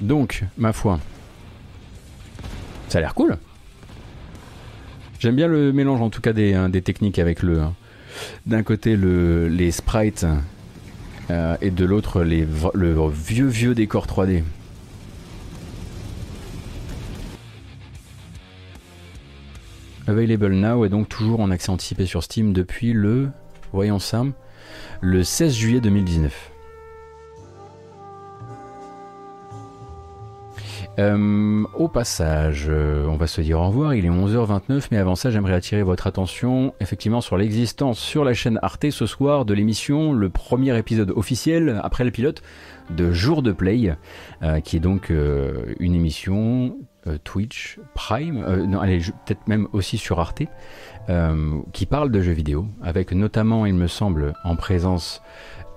Donc, 0.00 0.44
ma 0.56 0.72
foi, 0.72 0.98
ça 2.88 2.98
a 2.98 3.00
l'air 3.00 3.14
cool. 3.14 3.36
J'aime 5.18 5.36
bien 5.36 5.48
le 5.48 5.72
mélange 5.72 6.00
en 6.00 6.08
tout 6.10 6.20
cas 6.20 6.32
des, 6.32 6.54
hein, 6.54 6.70
techniques 6.70 7.18
avec 7.18 7.42
le 7.42 7.60
d'un 8.46 8.62
côté 8.62 8.96
le, 8.96 9.48
les 9.48 9.70
sprites 9.70 10.26
euh, 11.30 11.56
et 11.60 11.70
de 11.70 11.84
l'autre 11.84 12.22
le 12.22 13.08
vieux 13.08 13.46
vieux 13.46 13.74
décor 13.74 14.06
3D. 14.06 14.42
Available 20.10 20.54
now 20.54 20.84
est 20.84 20.88
donc 20.88 21.08
toujours 21.08 21.38
en 21.38 21.52
accès 21.52 21.70
anticipé 21.70 22.04
sur 22.04 22.24
Steam 22.24 22.52
depuis 22.52 22.92
le, 22.92 23.28
voyons 23.72 24.00
ça, 24.00 24.24
le 25.00 25.22
16 25.22 25.54
juillet 25.54 25.80
2019. 25.80 26.50
Euh, 30.98 31.64
au 31.74 31.88
passage, 31.88 32.66
euh, 32.68 33.06
on 33.06 33.16
va 33.16 33.26
se 33.26 33.40
dire 33.40 33.60
au 33.60 33.68
revoir, 33.68 33.94
il 33.94 34.04
est 34.04 34.10
11h29, 34.10 34.88
mais 34.90 34.98
avant 34.98 35.14
ça 35.14 35.30
j'aimerais 35.30 35.54
attirer 35.54 35.82
votre 35.82 36.08
attention 36.08 36.74
effectivement 36.80 37.20
sur 37.20 37.36
l'existence 37.36 37.98
sur 37.98 38.24
la 38.24 38.34
chaîne 38.34 38.58
Arte 38.60 38.90
ce 38.90 39.06
soir 39.06 39.44
de 39.44 39.54
l'émission, 39.54 40.12
le 40.12 40.28
premier 40.28 40.76
épisode 40.76 41.10
officiel 41.10 41.80
après 41.84 42.04
le 42.04 42.10
pilote 42.10 42.42
de 42.90 43.12
Jour 43.12 43.42
de 43.42 43.52
Play, 43.52 43.96
euh, 44.42 44.60
qui 44.60 44.76
est 44.76 44.80
donc 44.80 45.10
une 45.10 45.94
émission 45.94 46.76
Twitch 47.24 47.78
Prime, 47.94 48.44
non, 48.66 48.80
allez, 48.80 48.98
peut-être 48.98 49.46
même 49.46 49.68
aussi 49.72 49.96
sur 49.96 50.18
Arte, 50.20 50.42
qui 51.72 51.86
parle 51.86 52.10
de 52.10 52.20
jeux 52.20 52.32
vidéo, 52.32 52.66
avec 52.82 53.12
notamment, 53.12 53.64
il 53.64 53.74
me 53.74 53.86
semble, 53.86 54.34
en 54.44 54.54
présence 54.56 55.22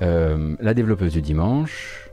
la 0.01 0.73
développeuse 0.73 1.13
du 1.13 1.21
dimanche, 1.21 2.12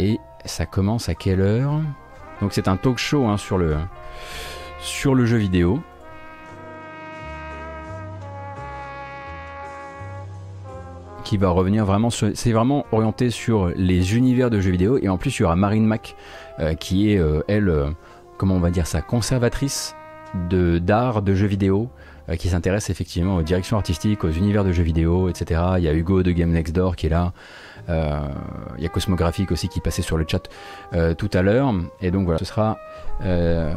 Et 0.00 0.18
ça 0.46 0.64
commence 0.64 1.10
à 1.10 1.14
quelle 1.14 1.42
heure? 1.42 1.72
Donc 2.40 2.54
c'est 2.54 2.68
un 2.68 2.76
talk 2.78 2.96
show 2.96 3.26
hein, 3.26 3.36
sur, 3.36 3.58
le, 3.58 3.76
sur 4.80 5.14
le 5.14 5.26
jeu 5.26 5.36
vidéo. 5.36 5.82
Qui 11.22 11.36
va 11.36 11.50
revenir 11.50 11.84
vraiment 11.84 12.08
C'est 12.08 12.50
vraiment 12.50 12.86
orienté 12.92 13.28
sur 13.28 13.68
les 13.76 14.16
univers 14.16 14.48
de 14.48 14.58
jeux 14.58 14.70
vidéo. 14.70 14.98
Et 15.00 15.10
en 15.10 15.18
plus, 15.18 15.38
il 15.38 15.42
y 15.42 15.44
aura 15.44 15.54
Marine 15.54 15.84
Mac, 15.84 16.16
euh, 16.60 16.72
qui 16.74 17.12
est, 17.12 17.18
euh, 17.18 17.42
elle, 17.46 17.68
euh, 17.68 17.90
comment 18.38 18.54
on 18.54 18.60
va 18.60 18.70
dire 18.70 18.86
ça, 18.86 19.02
conservatrice 19.02 19.94
d'art 20.80 21.22
de, 21.22 21.34
jeux 21.34 21.46
vidéo 21.46 21.90
qui 22.38 22.48
s'intéresse 22.48 22.88
effectivement 22.88 23.36
aux 23.36 23.42
directions 23.42 23.76
artistiques, 23.76 24.22
aux 24.22 24.30
univers 24.30 24.64
de 24.64 24.70
jeux 24.70 24.84
vidéo, 24.84 25.28
etc. 25.28 25.60
Il 25.78 25.84
y 25.84 25.88
a 25.88 25.92
Hugo 25.92 26.22
de 26.22 26.30
Game 26.30 26.52
Next 26.52 26.72
Door 26.72 26.94
qui 26.94 27.06
est 27.06 27.10
là. 27.10 27.32
Euh, 27.88 28.20
il 28.76 28.82
y 28.82 28.86
a 28.86 28.88
Cosmographique 28.88 29.50
aussi 29.52 29.68
qui 29.68 29.80
passait 29.80 30.02
sur 30.02 30.16
le 30.16 30.24
chat 30.28 30.48
euh, 30.92 31.14
tout 31.14 31.30
à 31.32 31.42
l'heure. 31.42 31.72
Et 32.00 32.10
donc 32.10 32.24
voilà, 32.24 32.38
ce 32.38 32.44
sera. 32.44 32.78
Euh, 33.22 33.74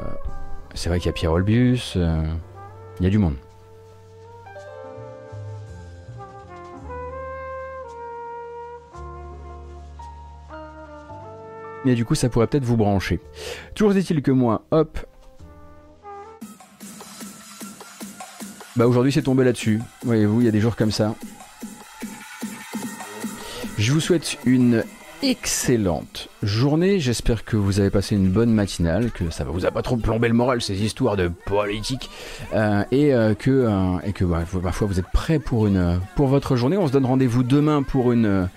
c'est 0.74 0.90
vrai 0.90 1.00
qu'il 1.00 1.08
y 1.08 1.10
a 1.10 1.14
Pierre 1.14 1.32
Olbius. 1.32 1.96
Il 1.96 3.04
y 3.04 3.08
a 3.08 3.10
du 3.10 3.18
monde. 3.18 3.36
Mais 11.86 11.96
du 11.96 12.06
coup, 12.06 12.16
ça 12.16 12.30
pourrait 12.30 12.48
peut-être 12.48 12.64
vous 12.64 12.78
brancher. 12.78 13.20
Toujours 13.76 13.96
est-il 13.96 14.22
que 14.22 14.32
moi, 14.32 14.64
hop. 14.72 14.98
Bah 18.76 18.88
aujourd'hui, 18.88 19.12
c'est 19.12 19.22
tombé 19.22 19.44
là-dessus. 19.44 19.82
Voyez-vous, 20.04 20.42
il 20.42 20.46
y 20.46 20.48
a 20.48 20.52
des 20.52 20.62
jours 20.62 20.76
comme 20.76 20.92
ça. 20.92 21.14
Je 23.78 23.92
vous 23.92 24.00
souhaite 24.00 24.38
une 24.46 24.84
excellente 25.24 26.30
journée. 26.44 27.00
J'espère 27.00 27.46
que 27.46 27.58
vous 27.58 27.80
avez 27.80 27.90
passé 27.90 28.16
une 28.16 28.30
bonne 28.30 28.52
matinale, 28.52 29.12
que 29.12 29.30
ça 29.30 29.44
vous 29.44 29.66
a 29.66 29.72
pas 29.72 29.82
trop 29.82 29.98
plombé 29.98 30.28
le 30.28 30.34
moral 30.34 30.62
ces 30.62 30.84
histoires 30.84 31.16
de 31.16 31.30
politique, 31.46 32.10
euh, 32.54 32.84
et 32.92 33.14
euh, 33.14 33.34
que 33.34 33.52
euh, 33.52 33.98
et 34.06 34.14
que 34.14 34.26
bah, 34.26 34.44
vous 34.82 35.00
êtes 35.00 35.12
prêts 35.12 35.40
pour 35.40 35.68
une 35.68 36.00
pour 36.16 36.28
votre 36.28 36.56
journée. 36.56 36.78
On 36.78 36.88
se 36.88 36.92
donne 36.92 37.06
rendez-vous 37.06 37.44
demain 37.44 37.84
pour 37.84 38.12
une 38.12 38.50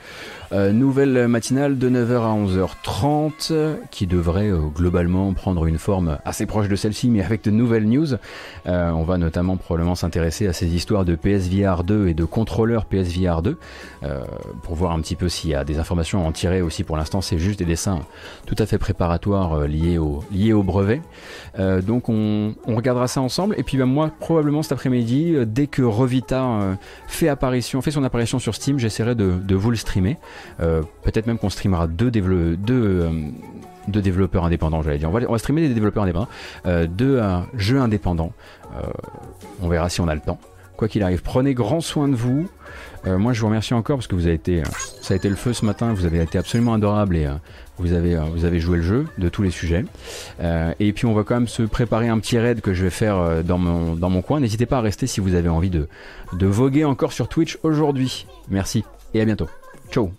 nouvelle 0.52 1.26
matinale 1.26 1.76
de 1.76 1.90
9h 1.90 2.20
à 2.20 2.32
11h30 2.32 3.78
qui 3.90 4.06
devrait 4.06 4.52
globalement 4.74 5.32
prendre 5.32 5.66
une 5.66 5.78
forme 5.78 6.18
assez 6.24 6.46
proche 6.46 6.68
de 6.68 6.76
celle-ci 6.76 7.10
mais 7.10 7.20
avec 7.22 7.42
de 7.42 7.50
nouvelles 7.50 7.88
news. 7.88 8.14
On 8.64 9.02
va 9.02 9.18
notamment 9.18 9.56
probablement 9.56 9.96
s'intéresser 9.96 10.46
à 10.46 10.52
ces 10.52 10.68
histoires 10.68 11.04
de 11.04 11.16
PSVR 11.16 11.82
2 11.82 12.08
et 12.08 12.14
de 12.14 12.24
contrôleurs 12.24 12.84
PSVR 12.84 13.42
2 13.42 13.58
pour 14.62 14.76
voir 14.76 14.92
un 14.92 15.00
petit 15.00 15.16
peu 15.16 15.28
s'il 15.28 15.50
y 15.50 15.54
a 15.54 15.64
des 15.64 15.78
informations 15.78 16.24
à 16.24 16.28
en 16.28 16.32
tirer 16.32 16.62
aussi. 16.62 16.84
Pour 16.84 16.96
l'instant 16.96 17.20
c'est 17.20 17.38
juste 17.38 17.62
des 17.62 17.75
tout 18.46 18.56
à 18.58 18.66
fait 18.66 18.78
préparatoires 18.78 19.66
liés, 19.66 19.98
au, 19.98 20.24
liés 20.32 20.52
au 20.52 20.62
brevet. 20.62 21.00
donc 21.58 22.08
on, 22.08 22.54
regardera 22.66 23.08
ça 23.08 23.20
ensemble 23.20 23.54
et 23.58 23.62
puis 23.62 23.78
ben, 23.78 23.86
moi 23.86 24.10
probablement 24.20 24.62
cet 24.62 24.72
après-midi 24.72 25.34
dès 25.46 25.66
que 25.66 25.82
Revita 25.82 26.76
fait 27.06 27.28
apparition, 27.28 27.80
fait 27.82 27.90
son 27.90 28.04
apparition 28.04 28.38
sur 28.38 28.54
Steam, 28.54 28.78
j'essaierai 28.78 29.14
de, 29.14 29.32
de 29.32 29.54
vous 29.54 29.70
le 29.70 29.76
streamer. 29.76 30.16
Euh, 30.60 30.82
peut-être 31.02 31.26
même 31.26 31.38
qu'on 31.38 31.50
streamera 31.50 31.86
deux, 31.86 32.10
euh, 32.14 32.56
deux, 33.88 34.02
développeurs 34.02 34.44
indépendants, 34.44 34.82
j'allais 34.82 34.98
dire. 34.98 35.10
On 35.10 35.32
va, 35.32 35.38
streamer 35.38 35.68
des 35.68 35.74
développeurs 35.74 36.02
indépendants, 36.02 36.28
euh, 36.66 37.42
jeux 37.56 37.80
indépendants. 37.80 38.32
on 39.62 39.68
verra 39.68 39.88
si 39.88 40.00
on 40.00 40.08
a 40.08 40.14
le 40.14 40.20
temps. 40.20 40.38
Quoi 40.76 40.88
qu'il 40.88 41.02
arrive, 41.02 41.22
prenez 41.22 41.54
grand 41.54 41.80
soin 41.80 42.08
de 42.08 42.14
vous. 42.14 42.48
Moi, 43.06 43.32
je 43.32 43.40
vous 43.40 43.46
remercie 43.46 43.74
encore 43.74 43.96
parce 43.96 44.06
que 44.06 44.14
vous 44.14 44.26
avez 44.26 44.34
été, 44.34 44.62
ça 45.00 45.14
a 45.14 45.16
été 45.16 45.28
le 45.28 45.36
feu 45.36 45.52
ce 45.52 45.64
matin. 45.64 45.92
Vous 45.92 46.04
avez 46.04 46.20
été 46.22 46.38
absolument 46.38 46.74
adorable 46.74 47.16
et 47.16 47.28
vous 47.78 47.92
avez, 47.92 48.16
vous 48.16 48.44
avez 48.44 48.58
joué 48.58 48.78
le 48.78 48.82
jeu 48.82 49.06
de 49.18 49.28
tous 49.28 49.42
les 49.42 49.50
sujets. 49.50 49.84
et 50.80 50.92
puis, 50.92 51.06
on 51.06 51.14
va 51.14 51.22
quand 51.22 51.34
même 51.34 51.48
se 51.48 51.62
préparer 51.62 52.08
un 52.08 52.18
petit 52.18 52.38
raid 52.38 52.60
que 52.60 52.74
je 52.74 52.84
vais 52.84 52.90
faire 52.90 53.44
dans 53.44 53.58
mon, 53.58 53.94
dans 53.94 54.10
mon 54.10 54.22
coin. 54.22 54.40
N'hésitez 54.40 54.66
pas 54.66 54.78
à 54.78 54.80
rester 54.80 55.06
si 55.06 55.20
vous 55.20 55.34
avez 55.34 55.48
envie 55.48 55.70
de, 55.70 55.88
de 56.32 56.46
voguer 56.46 56.84
encore 56.84 57.12
sur 57.12 57.28
Twitch 57.28 57.58
aujourd'hui. 57.62 58.26
Merci 58.48 58.84
et 59.14 59.20
à 59.20 59.24
bientôt. 59.24 59.48
Ciao 59.90 60.10